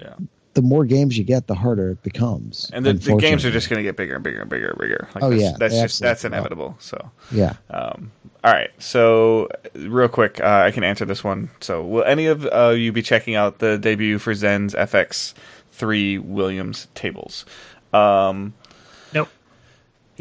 Yeah. 0.00 0.14
the 0.54 0.62
more 0.62 0.84
games 0.84 1.16
you 1.18 1.24
get 1.24 1.46
the 1.46 1.54
harder 1.54 1.90
it 1.92 2.02
becomes 2.02 2.70
And 2.72 2.84
the, 2.84 2.92
the 2.92 3.16
games 3.16 3.44
are 3.44 3.50
just 3.50 3.68
going 3.68 3.78
to 3.78 3.82
get 3.82 3.96
bigger 3.96 4.14
and 4.14 4.22
bigger 4.24 4.40
and 4.40 4.50
bigger 4.50 4.68
and 4.68 4.78
bigger. 4.78 5.08
Like 5.14 5.24
Oh, 5.24 5.30
that's, 5.30 5.42
yeah, 5.42 5.52
that's 5.58 5.74
they 5.74 5.82
just 5.82 6.00
that's 6.00 6.24
absolutely 6.24 6.30
will. 6.30 6.38
inevitable. 6.40 6.76
So, 6.80 7.10
yeah 7.32 7.54
um, 7.70 8.12
all 8.42 8.52
right. 8.52 8.70
So, 8.78 9.48
real 9.74 10.08
quick, 10.08 10.40
uh, 10.40 10.62
I 10.66 10.70
can 10.70 10.82
answer 10.82 11.04
this 11.04 11.22
one. 11.22 11.50
So, 11.60 11.84
will 11.84 12.04
any 12.04 12.24
of 12.24 12.46
uh, 12.46 12.70
you 12.70 12.90
be 12.90 13.02
checking 13.02 13.34
out 13.34 13.58
the 13.58 13.76
debut 13.76 14.18
for 14.18 14.32
Zen's 14.32 14.74
FX3 14.74 16.20
Williams 16.24 16.88
tables? 16.94 17.44
Um, 17.92 18.44
Nope. 18.44 18.59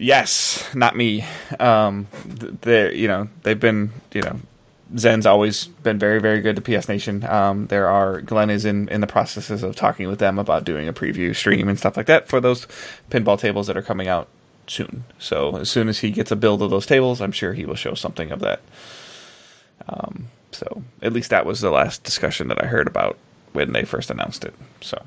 Yes, 0.01 0.73
not 0.73 0.95
me. 0.95 1.25
Um, 1.59 2.07
th- 2.39 2.53
they 2.61 2.95
you 2.95 3.07
know 3.07 3.27
they've 3.43 3.59
been 3.59 3.91
you 4.13 4.21
know 4.21 4.39
Zen's 4.97 5.25
always 5.25 5.65
been 5.65 5.99
very 5.99 6.21
very 6.21 6.39
good 6.39 6.55
to 6.55 6.61
PS 6.61 6.87
Nation. 6.87 7.25
Um, 7.25 7.67
there 7.67 7.87
are 7.89 8.21
Glenn 8.21 8.49
is 8.49 8.63
in 8.63 8.87
in 8.87 9.01
the 9.01 9.07
processes 9.07 9.61
of 9.61 9.75
talking 9.75 10.07
with 10.07 10.19
them 10.19 10.39
about 10.39 10.63
doing 10.63 10.87
a 10.87 10.93
preview 10.93 11.35
stream 11.35 11.67
and 11.67 11.77
stuff 11.77 11.97
like 11.97 12.05
that 12.05 12.29
for 12.29 12.39
those 12.39 12.65
pinball 13.11 13.37
tables 13.37 13.67
that 13.67 13.75
are 13.75 13.81
coming 13.81 14.07
out 14.07 14.29
soon. 14.67 15.03
So 15.17 15.57
as 15.57 15.69
soon 15.69 15.89
as 15.89 15.99
he 15.99 16.11
gets 16.11 16.31
a 16.31 16.37
build 16.37 16.61
of 16.61 16.69
those 16.69 16.85
tables, 16.85 17.19
I'm 17.19 17.33
sure 17.33 17.53
he 17.53 17.65
will 17.65 17.75
show 17.75 17.93
something 17.93 18.31
of 18.31 18.39
that. 18.39 18.61
Um, 19.89 20.27
so 20.51 20.83
at 21.01 21.11
least 21.11 21.29
that 21.31 21.45
was 21.45 21.59
the 21.59 21.71
last 21.71 22.03
discussion 22.03 22.47
that 22.47 22.63
I 22.63 22.67
heard 22.67 22.87
about 22.87 23.17
when 23.51 23.73
they 23.73 23.83
first 23.83 24.09
announced 24.09 24.45
it. 24.45 24.53
So. 24.79 25.01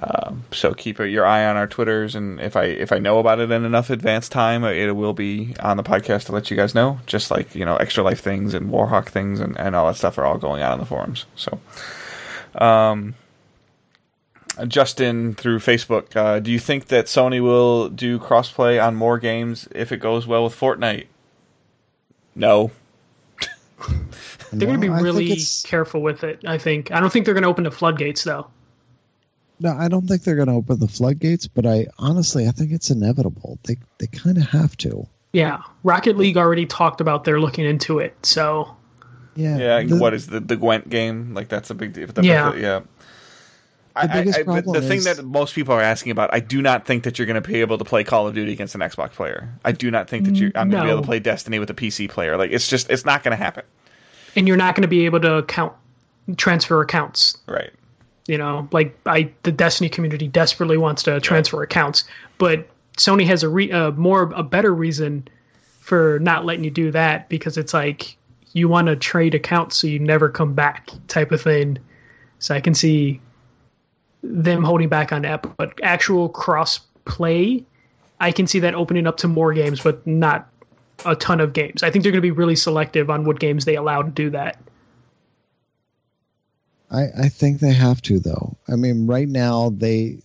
Um, 0.00 0.44
so 0.50 0.74
keep 0.74 0.98
your 0.98 1.24
eye 1.24 1.44
on 1.46 1.56
our 1.56 1.68
twitters, 1.68 2.16
and 2.16 2.40
if 2.40 2.56
I 2.56 2.64
if 2.64 2.90
I 2.90 2.98
know 2.98 3.20
about 3.20 3.38
it 3.38 3.50
in 3.50 3.64
enough 3.64 3.90
advance 3.90 4.28
time, 4.28 4.64
it 4.64 4.96
will 4.96 5.12
be 5.12 5.54
on 5.60 5.76
the 5.76 5.84
podcast 5.84 6.26
to 6.26 6.32
let 6.32 6.50
you 6.50 6.56
guys 6.56 6.74
know. 6.74 6.98
Just 7.06 7.30
like 7.30 7.54
you 7.54 7.64
know, 7.64 7.76
extra 7.76 8.02
life 8.02 8.20
things 8.20 8.54
and 8.54 8.70
Warhawk 8.70 9.08
things 9.08 9.38
and, 9.38 9.58
and 9.58 9.76
all 9.76 9.86
that 9.86 9.96
stuff 9.96 10.18
are 10.18 10.24
all 10.24 10.38
going 10.38 10.62
on 10.62 10.72
in 10.72 10.78
the 10.80 10.86
forums. 10.86 11.26
So, 11.36 11.60
um, 12.56 13.14
Justin 14.66 15.34
through 15.34 15.60
Facebook, 15.60 16.16
uh, 16.16 16.40
do 16.40 16.50
you 16.50 16.58
think 16.58 16.86
that 16.86 17.06
Sony 17.06 17.40
will 17.40 17.88
do 17.88 18.18
crossplay 18.18 18.84
on 18.84 18.96
more 18.96 19.20
games 19.20 19.68
if 19.72 19.92
it 19.92 19.98
goes 19.98 20.26
well 20.26 20.42
with 20.42 20.58
Fortnite? 20.58 21.06
No. 22.34 22.72
They're 24.52 24.66
going 24.66 24.74
to 24.74 24.78
be 24.78 24.88
No, 24.88 24.94
I 24.94 24.96
think 24.98 25.04
really 25.04 25.36
careful 25.64 26.02
with 26.02 26.24
it. 26.24 26.40
I 26.46 26.58
think. 26.58 26.90
I 26.90 26.98
don't 26.98 27.12
think 27.12 27.26
they're 27.26 27.34
going 27.34 27.42
to 27.42 27.48
open 27.48 27.64
the 27.64 27.70
floodgates 27.70 28.24
though. 28.24 28.48
No 29.60 29.70
i 29.78 29.88
don't 29.88 30.06
think 30.08 30.22
they're 30.22 30.36
going 30.36 30.48
to 30.48 30.54
open 30.54 30.78
the 30.80 30.88
floodgates 30.88 31.46
but 31.46 31.64
i 31.66 31.86
honestly 31.98 32.46
i 32.48 32.50
think 32.50 32.72
it's 32.72 32.90
inevitable 32.90 33.58
they 33.64 33.76
they 33.98 34.06
kind 34.08 34.36
of 34.38 34.44
have 34.44 34.76
to 34.76 35.06
Yeah, 35.32 35.62
Rocket 35.82 36.16
League 36.16 36.36
already 36.36 36.64
talked 36.66 37.00
about 37.00 37.24
they're 37.24 37.40
looking 37.40 37.64
into 37.64 37.98
it. 37.98 38.14
So 38.24 38.76
yeah 39.34 39.56
Yeah, 39.58 39.82
the- 39.82 39.96
what 39.96 40.14
is 40.14 40.28
the 40.28 40.38
the 40.40 40.54
Gwent 40.56 40.88
game? 40.88 41.34
Like 41.34 41.48
that's 41.48 41.70
a 41.70 41.74
big 41.74 41.92
deal. 41.92 42.06
The, 42.06 42.22
Yeah. 42.22 42.54
yeah. 42.54 42.80
I, 43.96 44.06
biggest 44.08 44.38
I, 44.38 44.40
I, 44.40 44.44
problem 44.44 44.80
the 44.80 44.88
thing 44.88 44.98
is- 44.98 45.04
that 45.16 45.24
most 45.24 45.54
people 45.54 45.74
are 45.74 45.80
asking 45.80 46.10
about, 46.12 46.30
I 46.32 46.40
do 46.40 46.60
not 46.62 46.84
think 46.86 47.04
that 47.04 47.18
you're 47.18 47.26
going 47.26 47.40
to 47.42 47.48
be 47.48 47.60
able 47.60 47.78
to 47.78 47.84
play 47.84 48.02
Call 48.04 48.26
of 48.28 48.34
Duty 48.34 48.52
against 48.52 48.74
an 48.74 48.80
Xbox 48.80 49.12
player. 49.12 49.48
I 49.64 49.70
do 49.72 49.90
not 49.90 50.08
think 50.08 50.24
that 50.26 50.34
you 50.36 50.50
I'm 50.56 50.68
going 50.70 50.82
to 50.82 50.86
be 50.86 50.90
able 50.92 51.02
to 51.02 51.06
play 51.06 51.20
Destiny 51.20 51.58
with 51.60 51.70
a 51.70 51.74
PC 51.74 52.08
player. 52.08 52.36
Like 52.36 52.50
it's 52.52 52.68
just 52.68 52.88
it's 52.90 53.04
not 53.04 53.22
going 53.24 53.36
to 53.36 53.42
happen. 53.42 53.64
and 54.36 54.46
you're 54.48 54.56
not 54.56 54.74
going 54.76 54.82
to 54.82 54.88
be 54.88 55.04
able 55.04 55.20
to 55.20 55.42
count 55.48 55.72
transfer 56.36 56.80
accounts. 56.80 57.38
Right. 57.48 57.72
You 58.26 58.38
know, 58.38 58.68
like 58.72 58.98
I 59.06 59.30
the 59.42 59.52
Destiny 59.52 59.90
community 59.90 60.28
desperately 60.28 60.78
wants 60.78 61.02
to 61.04 61.20
transfer 61.20 61.62
accounts, 61.62 62.04
but 62.38 62.68
Sony 62.96 63.26
has 63.26 63.42
a 63.42 63.48
re, 63.48 63.70
uh, 63.70 63.90
more 63.92 64.32
a 64.34 64.42
better 64.42 64.74
reason 64.74 65.28
for 65.80 66.18
not 66.20 66.44
letting 66.44 66.64
you 66.64 66.70
do 66.70 66.90
that 66.92 67.28
because 67.28 67.58
it's 67.58 67.74
like 67.74 68.16
you 68.54 68.68
want 68.68 68.86
to 68.86 68.96
trade 68.96 69.34
accounts 69.34 69.76
so 69.76 69.86
you 69.86 69.98
never 69.98 70.30
come 70.30 70.54
back 70.54 70.90
type 71.08 71.32
of 71.32 71.42
thing. 71.42 71.78
So 72.38 72.54
I 72.54 72.60
can 72.60 72.74
see 72.74 73.20
them 74.22 74.64
holding 74.64 74.88
back 74.88 75.12
on 75.12 75.22
that, 75.22 75.44
but 75.56 75.78
actual 75.82 76.28
cross 76.28 76.80
play, 77.04 77.64
I 78.20 78.32
can 78.32 78.46
see 78.46 78.60
that 78.60 78.74
opening 78.74 79.06
up 79.06 79.18
to 79.18 79.28
more 79.28 79.52
games, 79.52 79.82
but 79.82 80.06
not 80.06 80.48
a 81.04 81.14
ton 81.16 81.40
of 81.40 81.52
games. 81.52 81.82
I 81.82 81.90
think 81.90 82.02
they're 82.02 82.12
going 82.12 82.22
to 82.22 82.26
be 82.26 82.30
really 82.30 82.56
selective 82.56 83.10
on 83.10 83.24
what 83.24 83.40
games 83.40 83.64
they 83.64 83.76
allow 83.76 84.02
to 84.02 84.10
do 84.10 84.30
that. 84.30 84.58
I, 86.90 87.04
I 87.24 87.28
think 87.28 87.60
they 87.60 87.72
have 87.72 88.00
to 88.02 88.18
though. 88.18 88.56
I 88.68 88.76
mean, 88.76 89.06
right 89.06 89.28
now 89.28 89.70
they 89.70 90.18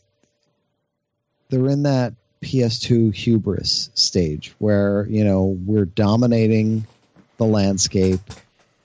they're 1.49 1.67
in 1.67 1.83
that 1.83 2.13
PS2 2.41 3.13
hubris 3.13 3.89
stage 3.93 4.53
where 4.59 5.05
you 5.09 5.23
know 5.23 5.57
we're 5.65 5.85
dominating 5.85 6.85
the 7.37 7.45
landscape, 7.45 8.21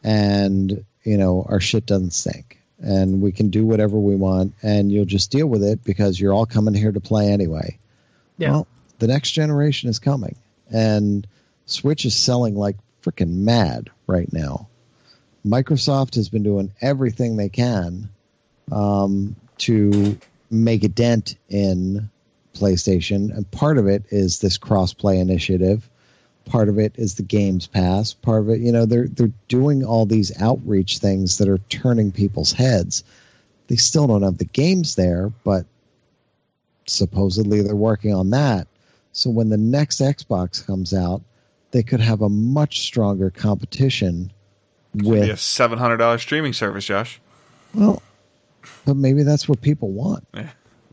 and 0.02 0.84
you 1.02 1.16
know 1.16 1.46
our 1.48 1.60
shit 1.60 1.86
doesn't 1.86 2.12
stink, 2.12 2.58
and 2.80 3.20
we 3.20 3.32
can 3.32 3.50
do 3.50 3.64
whatever 3.64 3.98
we 3.98 4.16
want, 4.16 4.54
and 4.62 4.90
you'll 4.90 5.04
just 5.04 5.30
deal 5.30 5.46
with 5.46 5.62
it 5.62 5.84
because 5.84 6.18
you're 6.18 6.32
all 6.32 6.46
coming 6.46 6.74
here 6.74 6.92
to 6.92 7.00
play 7.00 7.28
anyway. 7.30 7.78
Yeah. 8.38 8.50
Well, 8.50 8.66
the 8.98 9.08
next 9.08 9.32
generation 9.32 9.88
is 9.90 9.98
coming, 9.98 10.36
and 10.72 11.26
Switch 11.66 12.04
is 12.04 12.16
selling 12.16 12.56
like 12.56 12.76
freaking 13.02 13.38
mad 13.38 13.90
right 14.06 14.32
now. 14.32 14.68
Microsoft 15.46 16.14
has 16.14 16.28
been 16.28 16.42
doing 16.42 16.72
everything 16.80 17.36
they 17.36 17.48
can 17.48 18.08
um, 18.72 19.36
to 19.58 20.18
make 20.50 20.84
a 20.84 20.88
dent 20.88 21.36
in 21.48 22.08
PlayStation, 22.54 23.34
and 23.36 23.50
part 23.50 23.78
of 23.78 23.86
it 23.86 24.04
is 24.10 24.40
this 24.40 24.56
cross-play 24.56 25.18
initiative. 25.18 25.88
Part 26.46 26.68
of 26.68 26.78
it 26.78 26.92
is 26.96 27.14
the 27.14 27.22
Games 27.22 27.66
Pass. 27.66 28.14
Part 28.14 28.42
of 28.42 28.48
it, 28.50 28.60
you 28.60 28.70
know, 28.70 28.86
they're 28.86 29.08
they're 29.08 29.32
doing 29.48 29.84
all 29.84 30.06
these 30.06 30.30
outreach 30.40 30.98
things 30.98 31.38
that 31.38 31.48
are 31.48 31.58
turning 31.68 32.12
people's 32.12 32.52
heads. 32.52 33.02
They 33.68 33.76
still 33.76 34.06
don't 34.06 34.22
have 34.22 34.38
the 34.38 34.44
games 34.44 34.94
there, 34.94 35.32
but 35.42 35.64
supposedly 36.86 37.62
they're 37.62 37.74
working 37.74 38.14
on 38.14 38.30
that. 38.30 38.68
So 39.12 39.30
when 39.30 39.48
the 39.48 39.56
next 39.56 40.00
Xbox 40.00 40.64
comes 40.64 40.92
out, 40.92 41.22
they 41.70 41.82
could 41.82 42.00
have 42.00 42.20
a 42.20 42.28
much 42.28 42.80
stronger 42.80 43.30
competition 43.30 44.30
Be 44.96 45.30
a 45.30 45.36
seven 45.36 45.78
hundred 45.78 45.96
dollars 45.98 46.22
streaming 46.22 46.52
service, 46.52 46.84
Josh. 46.84 47.20
well, 47.74 48.02
but 48.86 48.96
maybe 48.96 49.22
that's 49.22 49.48
what 49.48 49.60
people 49.60 49.90
want. 49.90 50.26
Yeah. 50.34 50.40
A 50.40 50.44
Yeah, 50.44 50.48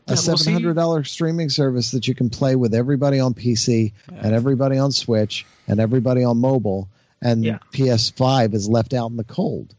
we'll 0.06 0.16
seven 0.16 0.52
hundred 0.52 0.74
dollar 0.74 1.04
streaming 1.04 1.48
service 1.48 1.92
that 1.92 2.08
you 2.08 2.14
can 2.14 2.28
play 2.28 2.56
with 2.56 2.74
everybody 2.74 3.20
on 3.20 3.34
PC 3.34 3.92
and 4.08 4.34
everybody 4.34 4.76
on 4.78 4.90
Switch 4.92 5.46
and 5.68 5.78
everybody 5.78 6.24
on 6.24 6.38
mobile, 6.38 6.88
and 7.22 7.44
Yeah. 7.44 7.58
PS5 7.72 8.54
is 8.54 8.68
left 8.68 8.92
out 8.94 9.10
in 9.10 9.16
the 9.16 9.24
cold. 9.24 9.74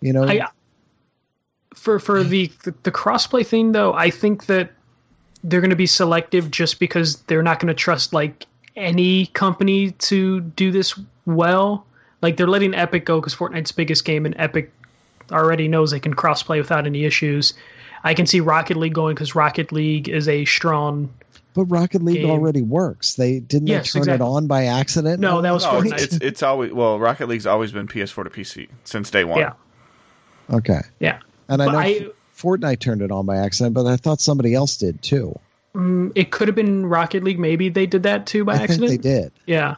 You 0.00 0.12
know, 0.12 0.24
I, 0.24 0.48
for 1.74 2.00
for 2.00 2.24
the, 2.24 2.50
the 2.64 2.74
the 2.82 2.90
crossplay 2.90 3.46
thing 3.46 3.70
though, 3.72 3.92
I 3.92 4.10
think 4.10 4.46
that 4.46 4.72
they're 5.44 5.60
going 5.60 5.70
to 5.70 5.76
be 5.76 5.86
selective 5.86 6.50
just 6.50 6.78
because 6.80 7.16
they're 7.22 7.42
not 7.42 7.60
going 7.60 7.68
to 7.68 7.74
trust 7.74 8.12
like 8.12 8.46
any 8.74 9.26
company 9.26 9.90
to 9.92 10.40
do 10.40 10.70
this 10.72 10.98
well. 11.26 11.86
Like 12.22 12.36
they're 12.36 12.46
letting 12.48 12.74
Epic 12.74 13.04
go 13.04 13.20
because 13.20 13.34
Fortnite's 13.34 13.72
biggest 13.72 14.04
game, 14.04 14.24
and 14.26 14.34
Epic 14.38 14.70
already 15.30 15.68
knows 15.68 15.90
they 15.90 16.00
can 16.00 16.14
crossplay 16.14 16.58
without 16.58 16.86
any 16.86 17.04
issues. 17.04 17.54
I 18.04 18.14
can 18.14 18.26
see 18.26 18.40
Rocket 18.40 18.76
League 18.76 18.94
going 18.94 19.14
because 19.14 19.34
Rocket 19.34 19.70
League 19.72 20.08
is 20.08 20.28
a 20.28 20.44
strong. 20.44 21.12
but 21.54 21.64
Rocket 21.66 22.02
League 22.02 22.22
game. 22.22 22.30
already 22.30 22.62
works. 22.62 23.14
They 23.14 23.40
didn't 23.40 23.68
Yes, 23.68 23.92
they 23.92 23.98
turn 24.00 24.02
exactly. 24.08 24.26
it 24.26 24.28
on 24.28 24.46
by 24.46 24.64
accident. 24.66 25.20
No, 25.20 25.40
that 25.42 25.52
was 25.52 25.64
No, 25.64 25.70
Fortnite. 25.72 25.92
it's, 25.94 26.02
it's 26.02 26.16
it's 26.16 26.42
always 26.42 26.72
well, 26.72 26.98
Rocket 26.98 27.28
League's 27.28 27.46
always 27.46 27.72
been 27.72 27.86
PS4 27.88 28.24
to 28.24 28.30
PC 28.30 28.68
since 28.84 29.10
day 29.10 29.24
one. 29.24 29.38
Yeah, 29.38 29.52
okay. 30.50 30.80
yeah. 31.00 31.18
And 31.48 31.62
I 31.62 31.66
But 31.66 31.72
know 31.72 31.78
I- 31.78 32.06
Fortnite 32.36 32.80
turned 32.80 33.02
it 33.02 33.12
on 33.12 33.24
by 33.26 33.36
accident, 33.36 33.74
but 33.74 33.86
I 33.86 33.96
thought 33.96 34.20
somebody 34.20 34.54
else 34.54 34.76
did 34.76 35.00
too. 35.02 35.38
It 36.14 36.30
could 36.32 36.48
have 36.48 36.54
been 36.54 36.84
Rocket 36.86 37.22
League. 37.24 37.38
Maybe 37.38 37.68
they 37.68 37.86
did 37.86 38.02
that 38.02 38.26
too 38.26 38.44
by 38.44 38.54
I 38.54 38.62
accident. 38.64 38.90
think 38.90 39.02
they 39.02 39.08
did. 39.20 39.32
Yeah. 39.46 39.76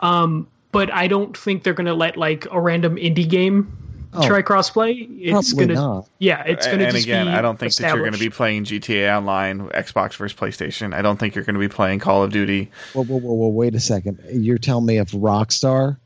Um, 0.00 0.46
but 0.72 0.92
I 0.92 1.08
don't 1.08 1.36
think 1.36 1.62
they're 1.62 1.74
going 1.74 1.86
to 1.86 1.94
let 1.94 2.16
like 2.16 2.46
a 2.50 2.60
random 2.60 2.96
indie 2.96 3.28
game 3.28 3.76
Oh, 4.14 4.26
try 4.26 4.40
crossplay. 4.40 5.06
It's 5.20 5.52
going 5.52 5.68
to 5.68 6.02
yeah, 6.18 6.42
it's 6.44 6.66
going 6.66 6.78
to 6.78 6.86
and 6.86 6.94
just 6.94 7.04
again, 7.04 7.26
be 7.26 7.32
I 7.32 7.42
don't 7.42 7.58
think 7.58 7.74
that 7.74 7.88
you're 7.94 7.98
going 8.00 8.14
to 8.14 8.18
be 8.18 8.30
playing 8.30 8.64
GTA 8.64 9.14
Online, 9.18 9.68
Xbox 9.68 10.16
versus 10.16 10.38
PlayStation. 10.38 10.94
I 10.94 11.02
don't 11.02 11.18
think 11.18 11.34
you're 11.34 11.44
going 11.44 11.54
to 11.54 11.60
be 11.60 11.68
playing 11.68 11.98
Call 11.98 12.24
of 12.24 12.32
Duty. 12.32 12.70
Whoa, 12.94 13.04
whoa, 13.04 13.18
whoa, 13.18 13.34
whoa, 13.34 13.48
wait 13.48 13.74
a 13.74 13.80
second. 13.80 14.18
You're 14.32 14.56
telling 14.56 14.86
me 14.86 14.98
if 14.98 15.12
Rockstar 15.12 15.98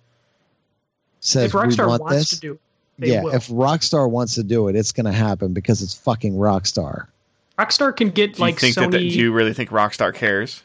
says 1.21 1.45
If 1.45 1.53
Rockstar 1.53 1.85
we 1.85 1.87
want 1.87 2.03
wants 2.03 2.17
this, 2.17 2.31
to 2.31 2.41
do, 2.41 2.53
it, 2.55 2.61
they 2.99 3.13
yeah, 3.13 3.23
will. 3.23 3.35
if 3.35 3.47
Rockstar 3.47 4.11
wants 4.11 4.35
to 4.35 4.43
do 4.43 4.67
it, 4.67 4.75
it's 4.75 4.91
going 4.91 5.07
to 5.07 5.13
happen 5.13 5.53
because 5.53 5.81
it's 5.81 5.95
fucking 5.95 6.35
Rockstar. 6.35 7.07
Rockstar 7.57 7.97
can 7.97 8.11
get 8.11 8.35
Do 8.35 8.39
you 8.39 8.47
like 8.47 8.59
think 8.59 8.75
Sony 8.75 8.91
that, 8.91 8.99
do 8.99 9.07
you 9.07 9.33
really 9.33 9.55
think 9.55 9.71
Rockstar 9.71 10.13
cares? 10.13 10.65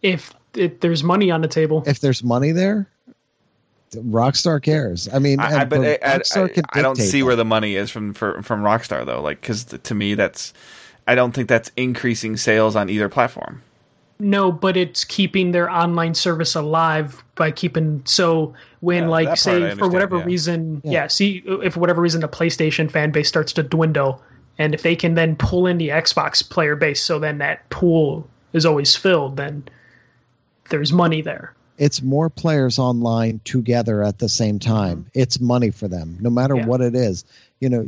if 0.00 0.32
if 0.54 0.80
there's 0.80 1.02
money 1.02 1.30
on 1.30 1.40
the 1.40 1.48
table. 1.48 1.82
If 1.86 2.00
there's 2.00 2.22
money 2.22 2.52
there, 2.52 2.88
Rockstar 3.92 4.62
cares. 4.62 5.08
I 5.12 5.18
mean, 5.18 5.40
I, 5.40 5.44
I, 5.58 5.60
and- 5.62 5.70
but 5.70 5.80
I, 5.80 5.98
I, 6.02 6.18
Rockstar 6.18 6.52
can 6.52 6.64
I, 6.72 6.78
I 6.78 6.82
don't 6.82 6.96
see 6.96 7.20
that. 7.20 7.26
where 7.26 7.36
the 7.36 7.44
money 7.44 7.76
is 7.76 7.90
from 7.90 8.14
for, 8.14 8.42
from 8.42 8.62
Rockstar 8.62 9.04
though. 9.04 9.20
Like, 9.20 9.40
because 9.40 9.64
to 9.64 9.94
me, 9.94 10.14
that's 10.14 10.52
I 11.06 11.14
don't 11.14 11.32
think 11.32 11.48
that's 11.48 11.70
increasing 11.76 12.36
sales 12.36 12.76
on 12.76 12.88
either 12.88 13.08
platform. 13.08 13.62
No, 14.18 14.52
but 14.52 14.76
it's 14.76 15.04
keeping 15.04 15.50
their 15.50 15.68
online 15.68 16.14
service 16.14 16.54
alive 16.54 17.24
by 17.34 17.50
keeping 17.50 18.02
so 18.04 18.54
when 18.80 19.04
Yeah, 19.04 19.08
like 19.08 19.28
that 19.28 19.42
part 19.42 19.62
I 19.62 19.70
say 19.70 19.74
for 19.76 19.88
whatever 19.88 20.18
yeah. 20.18 20.24
reason 20.24 20.80
Yeah. 20.84 20.92
yeah. 20.92 21.06
see 21.08 21.42
if 21.44 21.74
for 21.74 21.80
whatever 21.80 22.00
reason 22.00 22.20
the 22.20 22.28
PlayStation 22.28 22.88
fan 22.90 23.10
base 23.10 23.26
starts 23.26 23.52
to 23.54 23.64
dwindle 23.64 24.22
and 24.58 24.74
if 24.74 24.82
they 24.82 24.94
can 24.94 25.14
then 25.14 25.34
pull 25.34 25.66
in 25.66 25.78
the 25.78 25.88
Xbox 25.88 26.48
player 26.48 26.76
base 26.76 27.00
so 27.02 27.18
then 27.18 27.38
that 27.38 27.68
pool 27.70 28.28
is 28.52 28.64
always 28.64 28.94
filled 28.94 29.36
then 29.38 29.64
there's 30.70 30.92
money 30.92 31.20
there. 31.22 31.54
it's 31.78 32.02
more 32.02 32.28
players 32.30 32.78
online 32.78 33.40
together 33.44 34.02
at 34.04 34.18
the 34.18 34.28
same 34.28 34.58
time. 34.58 35.06
It's 35.14 35.40
money 35.40 35.70
for 35.70 35.88
them, 35.88 36.16
no 36.20 36.30
matter 36.30 36.54
Mm-hmm. 36.54 36.60
Yeah. 36.64 36.68
what 36.68 36.80
it 36.80 36.94
is. 36.94 37.24
You 37.60 37.68
know, 37.70 37.86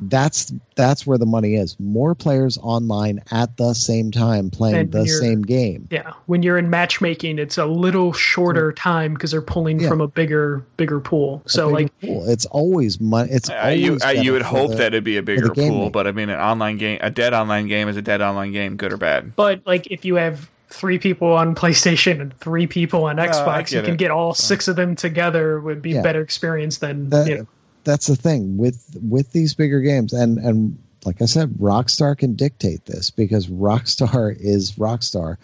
that's 0.00 0.52
that's 0.76 1.04
where 1.06 1.18
the 1.18 1.26
money 1.26 1.56
is. 1.56 1.78
More 1.80 2.14
players 2.14 2.56
online 2.62 3.20
at 3.32 3.56
the 3.56 3.74
same 3.74 4.12
time 4.12 4.48
playing 4.50 4.76
And 4.76 4.92
the 4.92 5.06
same 5.08 5.42
game. 5.42 5.88
Yeah, 5.90 6.12
when 6.26 6.44
you're 6.44 6.56
in 6.58 6.70
matchmaking 6.70 7.40
it's 7.40 7.58
a 7.58 7.66
little 7.66 8.12
shorter 8.12 8.70
time 8.70 9.14
because 9.14 9.32
they're 9.32 9.42
pulling 9.42 9.80
Yeah. 9.80 9.88
from 9.88 10.00
a 10.00 10.06
bigger 10.06 10.64
bigger 10.76 11.00
pool. 11.00 11.42
A 11.46 11.48
So 11.48 11.66
bigger 11.66 11.74
like 11.82 12.00
pool. 12.00 12.28
it's 12.28 12.46
always 12.46 13.00
money. 13.00 13.30
It's 13.32 13.50
Uh, 13.50 13.74
you 13.76 13.88
always 13.88 14.04
uh, 14.04 14.08
you 14.10 14.32
would 14.32 14.42
hope 14.42 14.70
the- 14.70 14.76
that 14.76 14.86
it'd 14.88 15.02
be 15.04 15.16
a 15.16 15.22
bigger 15.22 15.48
pool, 15.50 15.78
maker. 15.86 15.90
but 15.90 16.06
I 16.06 16.12
mean, 16.12 16.28
an 16.30 16.38
online 16.38 16.76
game, 16.78 16.98
a 17.02 17.10
dead 17.10 17.32
online 17.34 17.66
game 17.66 17.88
is 17.88 17.96
a 17.96 18.02
dead 18.02 18.20
online 18.22 18.52
game, 18.52 18.76
good 18.76 18.92
or 18.92 18.98
bad. 18.98 19.34
But 19.34 19.62
like, 19.66 19.88
if 19.88 20.04
you 20.04 20.14
have 20.14 20.48
three 20.68 20.98
people 20.98 21.32
on 21.32 21.54
PlayStation 21.54 22.20
and 22.20 22.36
three 22.38 22.66
people 22.66 23.04
on 23.04 23.18
I 23.18 23.28
Xbox, 23.28 23.72
you 23.72 23.82
can 23.82 23.94
it. 23.94 23.98
get 23.98 24.10
all 24.10 24.34
six 24.34 24.66
uh-huh. 24.68 24.72
of 24.72 24.76
them 24.76 24.96
together. 24.96 25.60
Would 25.60 25.82
be 25.82 25.90
Yeah. 25.92 26.02
better 26.02 26.20
experience 26.20 26.78
than 26.78 27.08
That- 27.10 27.26
you 27.28 27.38
know. 27.38 27.46
that's 27.84 28.06
the 28.06 28.16
thing 28.16 28.56
with 28.58 28.84
with 29.08 29.32
these 29.32 29.54
bigger 29.54 29.80
games 29.80 30.12
and 30.12 30.38
and 30.38 30.78
like 31.06 31.22
I 31.22 31.26
said, 31.26 31.50
Rockstar 31.54 32.18
can 32.18 32.34
dictate 32.34 32.84
this 32.84 33.08
because 33.10 33.46
Rockstar 33.46 34.36
is 34.40 34.72
Rockstar. 34.72 35.36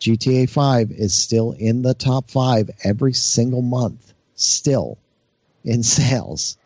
GTA 0.00 0.48
5 0.50 0.90
is 0.90 1.14
still 1.14 1.52
in 1.52 1.82
the 1.82 1.94
top 1.94 2.28
5 2.28 2.70
every 2.82 3.12
single 3.12 3.62
month 3.62 4.12
still 4.34 4.98
in 5.64 5.82
sales. 5.84 6.56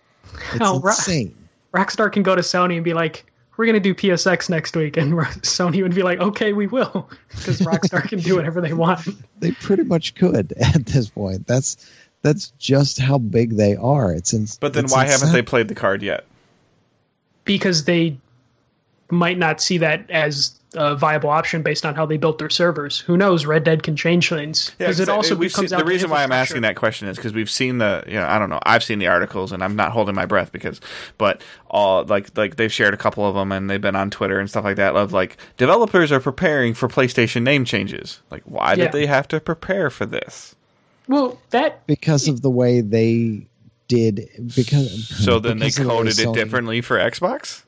It's 0.55 0.59
Oh, 0.60 0.80
Ro- 0.80 0.90
insane. 0.93 1.34
Rockstar 1.74 2.10
can 2.10 2.22
go 2.22 2.34
to 2.34 2.40
Sony 2.40 2.76
and 2.76 2.84
be 2.84 2.94
like, 2.94 3.26
"We're 3.56 3.66
gonna 3.66 3.80
do 3.80 3.94
PSX 3.94 4.48
next 4.50 4.76
week," 4.76 4.96
and 4.96 5.12
Sony 5.42 5.82
would 5.82 5.94
be 5.94 6.02
like, 6.02 6.20
"Okay, 6.20 6.52
we 6.52 6.66
will," 6.66 7.08
because 7.30 7.60
Rockstar 7.60 8.06
can 8.08 8.18
do 8.20 8.36
whatever 8.36 8.60
they 8.60 8.72
want. 8.72 9.06
They 9.40 9.50
pretty 9.52 9.84
much 9.84 10.14
could 10.14 10.52
at 10.74 10.86
this 10.86 11.08
point. 11.10 11.46
That's 11.46 11.76
that's 12.22 12.50
just 12.58 12.98
how 12.98 13.18
big 13.18 13.56
they 13.56 13.76
are. 13.76 14.12
It's 14.12 14.32
in, 14.32 14.46
But 14.60 14.72
then 14.72 14.84
it's 14.84 14.92
why 14.94 15.06
haven't 15.06 15.32
they 15.32 15.42
played 15.42 15.68
the 15.68 15.74
card 15.74 16.02
yet? 16.02 16.24
because 17.44 17.84
they 17.84 18.16
might 19.10 19.38
not 19.38 19.60
see 19.60 19.78
that 19.78 20.10
as 20.10 20.52
a 20.74 20.94
viable 20.94 21.30
option 21.30 21.62
based 21.62 21.86
on 21.86 21.94
how 21.94 22.04
they 22.04 22.18
built 22.18 22.38
their 22.38 22.50
servers. 22.50 22.98
Who 23.00 23.16
knows? 23.16 23.46
Red 23.46 23.64
Dead 23.64 23.82
can 23.82 23.96
change 23.96 24.28
things 24.28 24.70
because 24.76 25.00
it 25.00 25.08
also 25.08 25.34
we've 25.34 25.52
comes 25.52 25.70
seen, 25.70 25.78
out 25.78 25.84
the 25.84 25.90
reason 25.90 26.10
why 26.10 26.22
I'm 26.22 26.32
asking 26.32 26.62
that 26.62 26.76
question 26.76 27.08
is 27.08 27.16
because 27.16 27.32
we've 27.32 27.48
seen 27.48 27.78
the 27.78 28.04
you 28.06 28.14
know 28.14 28.26
I 28.26 28.38
don't 28.38 28.50
know 28.50 28.58
I've 28.64 28.84
seen 28.84 28.98
the 28.98 29.06
articles 29.06 29.52
and 29.52 29.64
I'm 29.64 29.74
not 29.74 29.92
holding 29.92 30.14
my 30.14 30.26
breath 30.26 30.52
because 30.52 30.80
but 31.16 31.40
all 31.70 32.04
like 32.04 32.36
like 32.36 32.56
they've 32.56 32.72
shared 32.72 32.92
a 32.92 32.96
couple 32.98 33.26
of 33.26 33.34
them 33.34 33.52
and 33.52 33.70
they've 33.70 33.80
been 33.80 33.96
on 33.96 34.10
Twitter 34.10 34.38
and 34.38 34.50
stuff 34.50 34.64
like 34.64 34.76
that 34.76 34.94
of 34.96 35.12
like 35.14 35.38
developers 35.56 36.12
are 36.12 36.20
preparing 36.20 36.74
for 36.74 36.88
PlayStation 36.88 37.42
name 37.42 37.64
changes 37.64 38.20
like 38.30 38.42
why 38.44 38.70
Yeah. 38.74 38.84
did 38.84 38.92
they 38.92 39.06
have 39.06 39.28
to 39.28 39.40
prepare 39.40 39.88
for 39.88 40.04
this 40.04 40.54
Well, 41.08 41.40
that 41.50 41.86
because 41.86 42.28
of 42.28 42.42
the 42.42 42.50
way 42.50 42.82
they 42.82 43.46
did 43.88 44.28
because 44.54 45.08
so 45.08 45.38
then 45.38 45.58
they 45.60 45.66
because 45.66 45.76
the 45.76 45.84
coded 45.84 46.18
it 46.18 46.34
differently 46.34 46.80
for 46.82 46.98
Xbox 46.98 47.62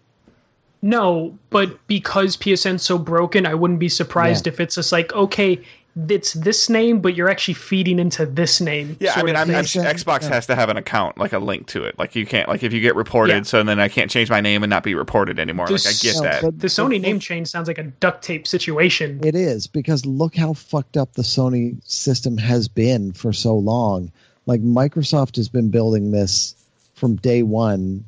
No, 0.80 1.36
but 1.50 1.76
because 1.88 2.36
PSN's 2.36 2.82
so 2.82 2.98
broken, 2.98 3.46
I 3.46 3.54
wouldn't 3.54 3.80
be 3.80 3.88
surprised 3.88 4.46
Yeah. 4.46 4.52
if 4.52 4.60
it's 4.60 4.76
just 4.76 4.92
like, 4.92 5.12
okay, 5.12 5.60
it's 6.08 6.34
this 6.34 6.70
name, 6.70 7.00
but 7.00 7.16
you're 7.16 7.28
actually 7.28 7.54
feeding 7.54 7.98
into 7.98 8.24
this 8.24 8.60
name. 8.60 8.96
yeah 9.00 9.14
I 9.16 9.24
mean 9.24 9.34
I'm, 9.34 9.48
thing. 9.48 9.56
I'm. 9.56 9.64
Xbox 9.64 10.22
Yeah. 10.22 10.28
has 10.28 10.46
to 10.46 10.54
have 10.54 10.68
an 10.68 10.76
account 10.76 11.18
like 11.18 11.32
a 11.32 11.40
link 11.40 11.66
to 11.68 11.82
it 11.82 11.98
like 11.98 12.14
you 12.14 12.24
can't 12.24 12.48
like 12.48 12.62
if 12.62 12.72
you 12.72 12.80
get 12.80 12.94
reported 12.94 13.32
Yeah. 13.32 13.42
so 13.42 13.64
then 13.64 13.80
I 13.80 13.88
can't 13.88 14.08
change 14.08 14.30
my 14.30 14.40
name 14.40 14.62
and 14.62 14.70
not 14.70 14.84
be 14.84 14.94
reported 14.94 15.40
anymore 15.40 15.66
like 15.66 15.72
I 15.80 15.88
This- 15.90 16.00
get 16.02 16.14
No, 16.16 16.22
that 16.22 16.42
but- 16.42 16.58
the 16.60 16.68
Sony 16.68 16.90
but- 16.90 17.00
name 17.00 17.18
change 17.18 17.48
sounds 17.48 17.66
like 17.66 17.78
a 17.78 17.82
duct 17.84 18.22
tape 18.22 18.46
situation. 18.46 19.18
It 19.24 19.34
is 19.34 19.66
because 19.66 20.06
look 20.06 20.36
how 20.36 20.52
fucked 20.52 20.96
up 20.96 21.14
the 21.14 21.22
Sony 21.22 21.74
system 21.84 22.38
has 22.38 22.68
been 22.68 23.10
for 23.12 23.32
so 23.32 23.56
long. 23.56 24.12
Like 24.46 24.62
Microsoft 24.62 25.34
has 25.34 25.48
been 25.48 25.68
building 25.70 26.12
this 26.12 26.54
from 26.94 27.16
day 27.16 27.42
one 27.42 28.04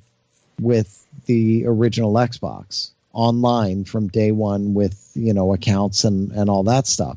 with 0.61 1.00
the 1.31 1.65
original 1.66 2.12
Xbox 2.15 2.90
online 3.12 3.85
from 3.85 4.09
day 4.09 4.32
one 4.32 4.74
with 4.74 5.12
you 5.15 5.32
know 5.32 5.52
accounts 5.55 6.02
and 6.02 6.32
and 6.32 6.51
all 6.51 6.65
that 6.65 6.89
stuff. 6.89 7.16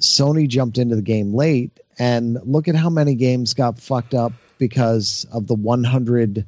Sony 0.00 0.48
jumped 0.48 0.78
into 0.78 0.96
the 0.96 1.02
game 1.02 1.32
late, 1.32 1.70
and 1.96 2.38
look 2.44 2.66
at 2.66 2.74
how 2.74 2.90
many 2.90 3.14
games 3.14 3.54
got 3.54 3.78
fucked 3.78 4.14
up 4.14 4.32
because 4.58 5.26
of 5.32 5.46
the 5.46 5.54
100 5.54 6.44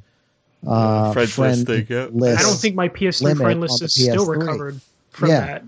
uh, 0.67 1.13
Friends 1.13 1.35
friend 1.35 1.69
list 1.69 2.13
list. 2.13 2.41
I 2.41 2.43
don't 2.43 2.59
think 2.59 2.75
my 2.75 2.89
PS3 2.89 3.23
limit 3.23 3.39
friend 3.45 3.61
list 3.61 3.83
is 3.83 3.95
still 3.95 4.27
PS3. 4.27 4.41
recovered 4.41 4.81
from 5.11 5.29
Yeah. 5.29 5.41
that. 5.47 5.65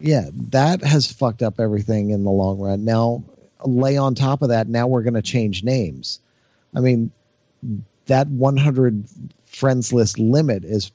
yeah, 0.00 0.28
that 0.50 0.82
has 0.84 1.10
fucked 1.10 1.42
up 1.42 1.60
everything 1.60 2.10
in 2.10 2.24
the 2.24 2.30
long 2.30 2.58
run. 2.58 2.84
Now, 2.84 3.22
lay 3.64 3.96
on 3.96 4.14
top 4.14 4.42
of 4.42 4.50
that, 4.50 4.68
now 4.68 4.86
we're 4.86 5.02
going 5.02 5.14
to 5.14 5.22
change 5.22 5.64
names. 5.64 6.20
I 6.74 6.80
mean, 6.80 7.10
that 8.06 8.26
100 8.28 9.04
friends 9.50 9.92
list 9.92 10.18
limit 10.18 10.64
is 10.64 10.90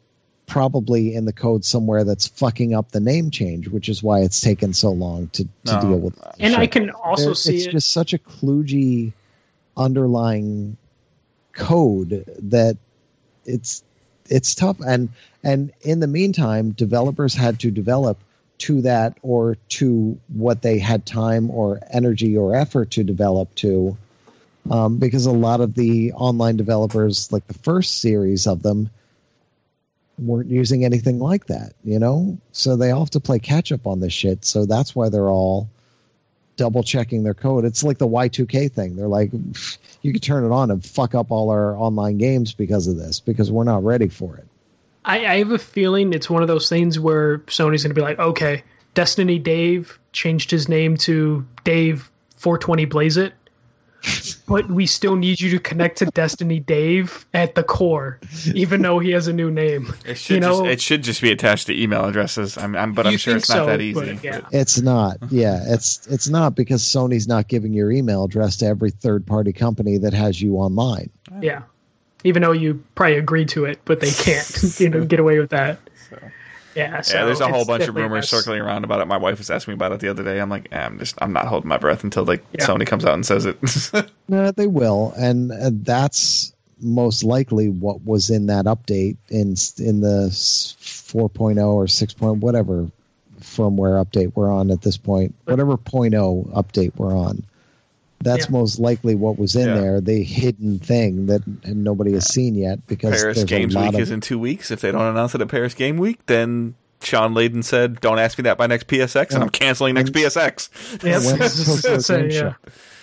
probably 0.47 1.13
in 1.15 1.25
the 1.25 1.33
code 1.33 1.65
somewhere 1.65 2.03
that's 2.03 2.27
fucking 2.27 2.73
up 2.75 2.91
the 2.91 2.99
name 2.99 3.31
change, 3.31 3.67
which 3.67 3.89
is 3.89 4.03
why 4.03 4.19
it's 4.21 4.39
taken 4.41 4.73
so 4.73 4.91
long 4.91 5.27
to, 5.29 5.43
to 5.65 5.73
No. 5.73 5.81
deal 5.81 5.99
with. 5.99 6.19
And 6.39 6.55
I 6.55 6.67
can 6.67 6.91
also 6.91 7.25
There- 7.25 7.35
see 7.35 7.57
it's 7.57 7.65
it. 7.67 7.71
just 7.71 7.91
such 7.91 8.13
a 8.13 8.17
kludgy 8.19 9.11
underlying 9.75 10.77
code 11.53 12.25
that 12.41 12.77
it's 13.45 13.83
it's 14.29 14.55
tough 14.55 14.77
and 14.85 15.09
and 15.43 15.71
in 15.81 15.99
the 15.99 16.07
meantime 16.07 16.71
developers 16.71 17.33
had 17.33 17.59
to 17.59 17.69
develop 17.71 18.17
to 18.57 18.81
that 18.81 19.17
or 19.21 19.55
to 19.69 20.17
what 20.33 20.61
they 20.61 20.79
had 20.79 21.05
time 21.05 21.49
or 21.51 21.79
energy 21.91 22.35
or 22.35 22.55
effort 22.55 22.91
to 22.91 23.03
develop 23.03 23.53
to 23.55 23.95
um, 24.69 24.97
because 24.97 25.25
a 25.25 25.31
lot 25.31 25.61
of 25.61 25.75
the 25.75 26.11
online 26.13 26.57
developers 26.57 27.31
like 27.31 27.45
the 27.47 27.53
first 27.53 28.01
series 28.01 28.47
of 28.47 28.63
them 28.63 28.89
weren't 30.17 30.49
using 30.49 30.85
anything 30.85 31.19
like 31.19 31.47
that 31.47 31.73
you 31.83 31.99
know 31.99 32.37
so 32.51 32.77
they 32.77 32.91
all 32.91 33.01
have 33.01 33.09
to 33.09 33.19
play 33.19 33.37
catch 33.37 33.71
up 33.71 33.85
on 33.85 33.99
this 33.99 34.13
shit 34.13 34.45
so 34.45 34.65
that's 34.65 34.95
why 34.95 35.09
they're 35.09 35.29
all 35.29 35.69
double 36.55 36.83
checking 36.83 37.23
their 37.23 37.33
code. 37.33 37.65
It's 37.65 37.83
like 37.83 37.97
the 37.97 38.07
Y2K 38.07 38.71
thing. 38.71 38.95
They're 38.95 39.07
like, 39.07 39.31
you 40.01 40.13
could 40.13 40.23
turn 40.23 40.45
it 40.45 40.51
on 40.51 40.71
and 40.71 40.83
fuck 40.83 41.15
up 41.15 41.31
all 41.31 41.49
our 41.49 41.75
online 41.75 42.17
games 42.17 42.53
because 42.53 42.87
of 42.87 42.97
this, 42.97 43.19
because 43.19 43.51
we're 43.51 43.63
not 43.63 43.83
ready 43.83 44.07
for 44.07 44.37
it. 44.37 44.47
I, 45.03 45.25
I 45.25 45.37
have 45.37 45.51
a 45.51 45.59
feeling 45.59 46.13
it's 46.13 46.29
one 46.29 46.41
of 46.41 46.47
those 46.47 46.67
things 46.69 46.99
where 46.99 47.39
Sony's 47.39 47.83
going 47.83 47.93
to 47.93 47.93
be 47.93 48.01
like, 48.01 48.19
okay, 48.19 48.63
Destiny 48.93 49.37
Dave 49.37 49.99
changed 50.13 50.49
his 50.49 50.67
name 50.67 50.97
to 50.97 51.45
Dave 51.63 52.09
420 52.37 52.85
Blaze 52.85 53.17
It, 53.17 53.33
but 54.47 54.69
we 54.69 54.85
still 54.85 55.15
need 55.15 55.41
you 55.41 55.49
to 55.51 55.59
connect 55.59 55.97
to 55.99 56.05
Destiny 56.07 56.59
Dave 56.59 57.25
at 57.33 57.55
the 57.55 57.63
core, 57.63 58.19
even 58.53 58.81
though 58.81 58.99
he 58.99 59.11
has 59.11 59.27
a 59.27 59.33
new 59.33 59.49
name. 59.49 59.93
It 60.05 60.17
should 60.17 60.35
You 60.35 60.39
know- 60.41 60.61
just 60.63 60.71
it 60.71 60.81
should 60.81 61.03
just 61.03 61.21
be 61.21 61.31
attached 61.31 61.67
to 61.67 61.81
email 61.81 62.05
addresses. 62.05 62.57
I'm, 62.57 62.75
I'm 62.75 62.93
but 62.93 63.07
I'm 63.07 63.17
sure 63.17 63.35
it's 63.35 63.49
not 63.49 63.55
so, 63.55 63.65
that 63.65 63.81
easy. 63.81 64.13
but, 64.13 64.23
yeah. 64.23 64.41
It's 64.51 64.79
not. 64.81 65.17
Yeah, 65.29 65.61
it's 65.67 66.05
it's 66.07 66.29
not 66.29 66.55
because 66.55 66.83
Sony's 66.83 67.27
not 67.27 67.47
giving 67.47 67.73
your 67.73 67.91
email 67.91 68.23
address 68.25 68.57
to 68.57 68.65
every 68.65 68.91
third 68.91 69.25
party 69.25 69.53
company 69.53 69.97
that 69.97 70.13
has 70.13 70.41
you 70.41 70.55
online. 70.55 71.09
Yeah. 71.41 71.63
Even 72.23 72.41
though 72.41 72.51
you 72.53 72.83
probably 72.95 73.17
agreed 73.17 73.49
to 73.49 73.65
it, 73.65 73.79
but 73.85 73.99
they 73.99 74.11
can't, 74.11 74.75
you 74.79 74.89
know, 74.89 75.05
get 75.05 75.19
away 75.19 75.37
with 75.39 75.51
that. 75.51 75.79
Yeah, 76.75 77.01
so 77.01 77.17
yeah, 77.17 77.25
there's 77.25 77.39
a 77.39 77.47
whole 77.47 77.65
bunch 77.65 77.87
of 77.87 77.95
rumors 77.95 78.23
mess. 78.23 78.29
circling 78.29 78.61
around 78.61 78.83
about 78.83 78.99
it. 79.01 79.05
My 79.05 79.17
wife 79.17 79.37
was 79.37 79.49
asking 79.49 79.71
me 79.71 79.75
about 79.75 79.93
it 79.93 80.01
the 80.01 80.09
other 80.09 80.23
day. 80.23 80.39
I'm 80.41 80.49
like, 80.49 80.67
eh, 80.71 80.85
I'm 80.85 80.99
just 80.99 81.15
I'm 81.21 81.31
not 81.33 81.47
holding 81.47 81.69
my 81.69 81.77
breath 81.77 82.03
until 82.03 82.25
like 82.25 82.43
Yeah. 82.53 82.65
Sony 82.65 82.85
comes 82.85 83.05
out 83.05 83.13
and 83.13 83.25
says 83.25 83.45
it. 83.45 83.57
No, 84.27 84.51
they 84.51 84.67
will, 84.67 85.13
and 85.17 85.51
uh, 85.51 85.69
that's 85.71 86.51
most 86.81 87.23
likely 87.23 87.69
what 87.69 88.03
was 88.03 88.29
in 88.29 88.47
that 88.47 88.65
update 88.65 89.15
in 89.29 89.55
in 89.77 90.01
the 90.01 90.27
4.0 90.31 91.65
or 91.67 91.87
6. 91.87 92.13
Point, 92.15 92.41
whatever 92.41 92.89
firmware 93.39 94.03
update 94.03 94.31
we're 94.35 94.51
on 94.51 94.71
at 94.71 94.81
this 94.81 94.97
point, 94.97 95.33
whatever 95.45 95.77
.0 95.77 96.47
update 96.53 96.91
we're 96.97 97.15
on. 97.15 97.43
That's 98.25 98.47
Yeah. 98.47 98.51
most 98.51 98.79
likely 98.79 99.15
what 99.15 99.39
was 99.39 99.55
in 99.55 99.67
Yeah. 99.69 99.75
there, 99.79 100.01
the 100.01 100.21
hidden 100.23 100.79
thing 100.79 101.27
that 101.27 101.41
nobody 101.65 102.11
has 102.13 102.27
seen 102.27 102.55
yet. 102.55 102.85
Because 102.87 103.21
Paris 103.21 103.43
Games 103.45 103.73
a 103.73 103.79
lot 103.79 103.85
Week 103.85 103.93
of, 103.95 103.99
is 104.01 104.11
in 104.11 104.19
two 104.19 104.37
weeks. 104.37 104.69
If 104.71 104.81
they 104.81 104.91
don't 104.91 105.01
announce 105.05 105.33
it 105.35 105.41
at 105.41 105.47
Paris 105.47 105.73
Game 105.73 105.95
Week, 105.97 106.19
then 106.25 106.73
Shawn 107.01 107.33
Layden 107.35 107.63
said, 107.63 108.01
"Don't 108.01 108.17
ask 108.19 108.37
me 108.37 108.43
that 108.43 108.57
by 108.57 108.65
next 108.67 108.87
PSX," 108.87 109.33
and 109.35 109.43
I'm 109.43 109.49
canceling 109.49 109.93
next 109.93 110.11
PSX. 110.11 110.69
Yep. 111.03 111.21
When's 111.23 111.65
the 111.65 111.81
Tokyo 111.81 111.99
So, 111.99 112.17
yeah. 112.17 112.53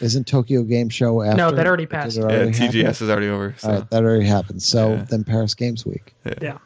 Isn't 0.01 0.27
Tokyo 0.27 0.63
Game 0.65 0.89
Show 0.89 1.23
after? 1.23 1.37
No, 1.37 1.53
that 1.53 1.65
already 1.67 1.87
passed. 1.87 2.17
it 2.17 2.21
Yeah, 2.21 2.27
already 2.27 2.51
TGS 2.53 2.83
happen? 2.83 3.05
is 3.07 3.11
already 3.11 3.29
over. 3.29 3.55
So. 3.59 3.69
All 3.69 3.75
right, 3.77 3.91
that 3.91 4.03
already 4.03 4.27
happened. 4.27 4.61
So 4.63 4.95
Yeah. 4.95 5.05
then 5.09 5.23
Paris 5.25 5.55
Games 5.55 5.87
Week. 5.87 6.13
Yeah. 6.43 6.59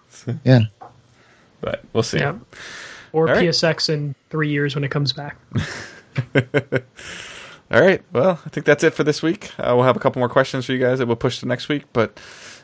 Yeah. 0.45 0.61
But 1.61 1.83
we'll 1.93 2.03
see. 2.03 2.19
Yeah. 2.19 2.35
Or 3.13 3.29
All 3.29 3.35
right. 3.35 3.45
PSX 3.49 3.89
in 3.89 4.15
three 4.31 4.49
years 4.51 4.75
when 4.75 4.85
it 4.85 4.91
comes 4.91 5.13
back. 5.13 5.37
All 7.71 7.81
right. 7.81 8.03
Well, 8.13 8.41
I 8.47 8.49
think 8.51 8.65
that's 8.65 8.85
it 8.85 8.95
for 8.95 9.03
this 9.03 9.23
week. 9.23 9.51
Uh, 9.59 9.73
we'll 9.75 9.85
have 9.85 9.97
a 9.97 10.01
couple 10.01 10.21
more 10.21 10.29
questions 10.29 10.67
for 10.67 10.73
you 10.73 10.79
guys 10.79 10.99
that 10.99 11.07
we'll 11.07 11.17
push 11.17 11.41
to 11.41 11.47
next 11.47 11.69
week, 11.69 11.85
but 11.93 12.21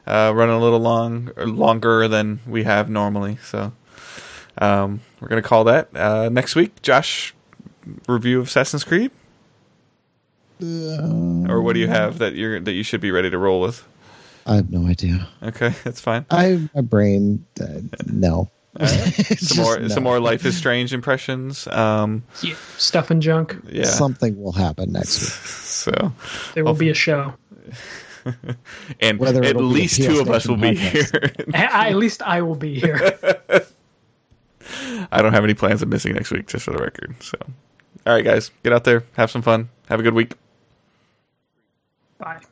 uh, 0.07 0.33
running 0.35 0.55
a 0.55 0.61
little 0.61 0.79
long, 0.79 1.31
or 1.37 1.47
longer 1.47 2.07
than 2.09 2.41
we 2.47 2.62
have 2.65 2.89
normally. 2.89 3.39
So 3.43 3.73
um, 4.59 5.01
we're 5.20 5.29
gonna 5.29 5.43
call 5.43 5.65
that 5.65 5.95
uh, 5.97 6.29
next 6.29 6.55
week. 6.55 6.83
Josh, 6.83 7.35
review 8.07 8.41
of 8.41 8.47
Assassin's 8.47 8.85
Creed, 8.85 9.11
or 10.61 11.62
what 11.62 11.73
do 11.73 11.81
you 11.81 11.89
have 11.89 12.19
that 12.19 12.35
you're 12.35 12.61
that 12.61 12.73
you 12.73 12.83
should 12.85 13.01
be 13.01 13.11
ready 13.11 13.31
to 13.31 13.39
roll 13.39 13.61
with? 13.61 13.87
I 14.47 14.57
have 14.57 14.70
no 14.70 14.87
idea. 14.87 15.29
Okay, 15.43 15.70
that's 15.85 16.01
fine. 16.01 16.27
I 16.31 16.69
my 16.74 16.81
brain 16.81 17.45
uh, 17.61 17.81
no. 18.07 18.51
It's 18.81 19.49
Some 19.49 19.65
more, 19.65 19.78
just 19.78 19.94
some 19.94 20.03
more 20.05 20.19
Life 20.20 20.44
is 20.47 20.57
Strange 20.57 20.94
impressions. 20.94 21.66
Um, 21.69 22.23
Yeah. 22.43 22.55
Stuff 22.78 23.11
and 23.11 23.20
junk. 23.20 23.57
yeah. 23.70 23.85
Something 23.85 24.40
will 24.43 24.53
happen 24.53 24.93
next 24.93 25.20
week. 25.20 25.31
so, 25.32 26.12
There 26.55 26.65
will 26.65 26.74
be 26.74 26.89
a 26.89 26.94
show. 26.94 27.35
and 29.01 29.19
Whether 29.19 29.40
at 29.43 29.51
it'll 29.51 29.62
be 29.62 29.66
a 29.66 29.81
least 29.82 30.03
two 30.03 30.20
of 30.20 30.31
us 30.31 30.47
will 30.49 30.57
be 30.57 30.70
podcast. 30.77 31.36
here. 31.47 31.47
I, 31.55 31.89
at 31.90 31.97
least 31.97 32.23
I 32.23 32.40
will 32.43 32.55
be 32.55 32.78
here. 32.81 33.19
I 35.11 35.20
don't 35.20 35.32
have 35.32 35.44
any 35.44 35.55
plans 35.55 35.82
of 35.82 35.89
missing 35.89 36.15
next 36.15 36.31
week, 36.31 36.47
just 36.47 36.65
for 36.65 36.70
the 36.70 36.78
record. 36.78 37.15
So, 37.23 37.36
all 38.07 38.15
right, 38.15 38.24
guys, 38.24 38.51
get 38.62 38.73
out 38.73 38.85
there, 38.85 39.05
have 39.16 39.31
some 39.31 39.43
fun, 39.43 39.69
have 39.89 40.01
a 40.01 40.03
good 40.03 40.15
week. 40.15 40.35
Bye. 42.19 42.39
Bye. 42.40 42.47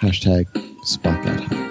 Hashtag 0.00 0.46
spot 0.84 1.22
that 1.24 1.40
hot. 1.40 1.66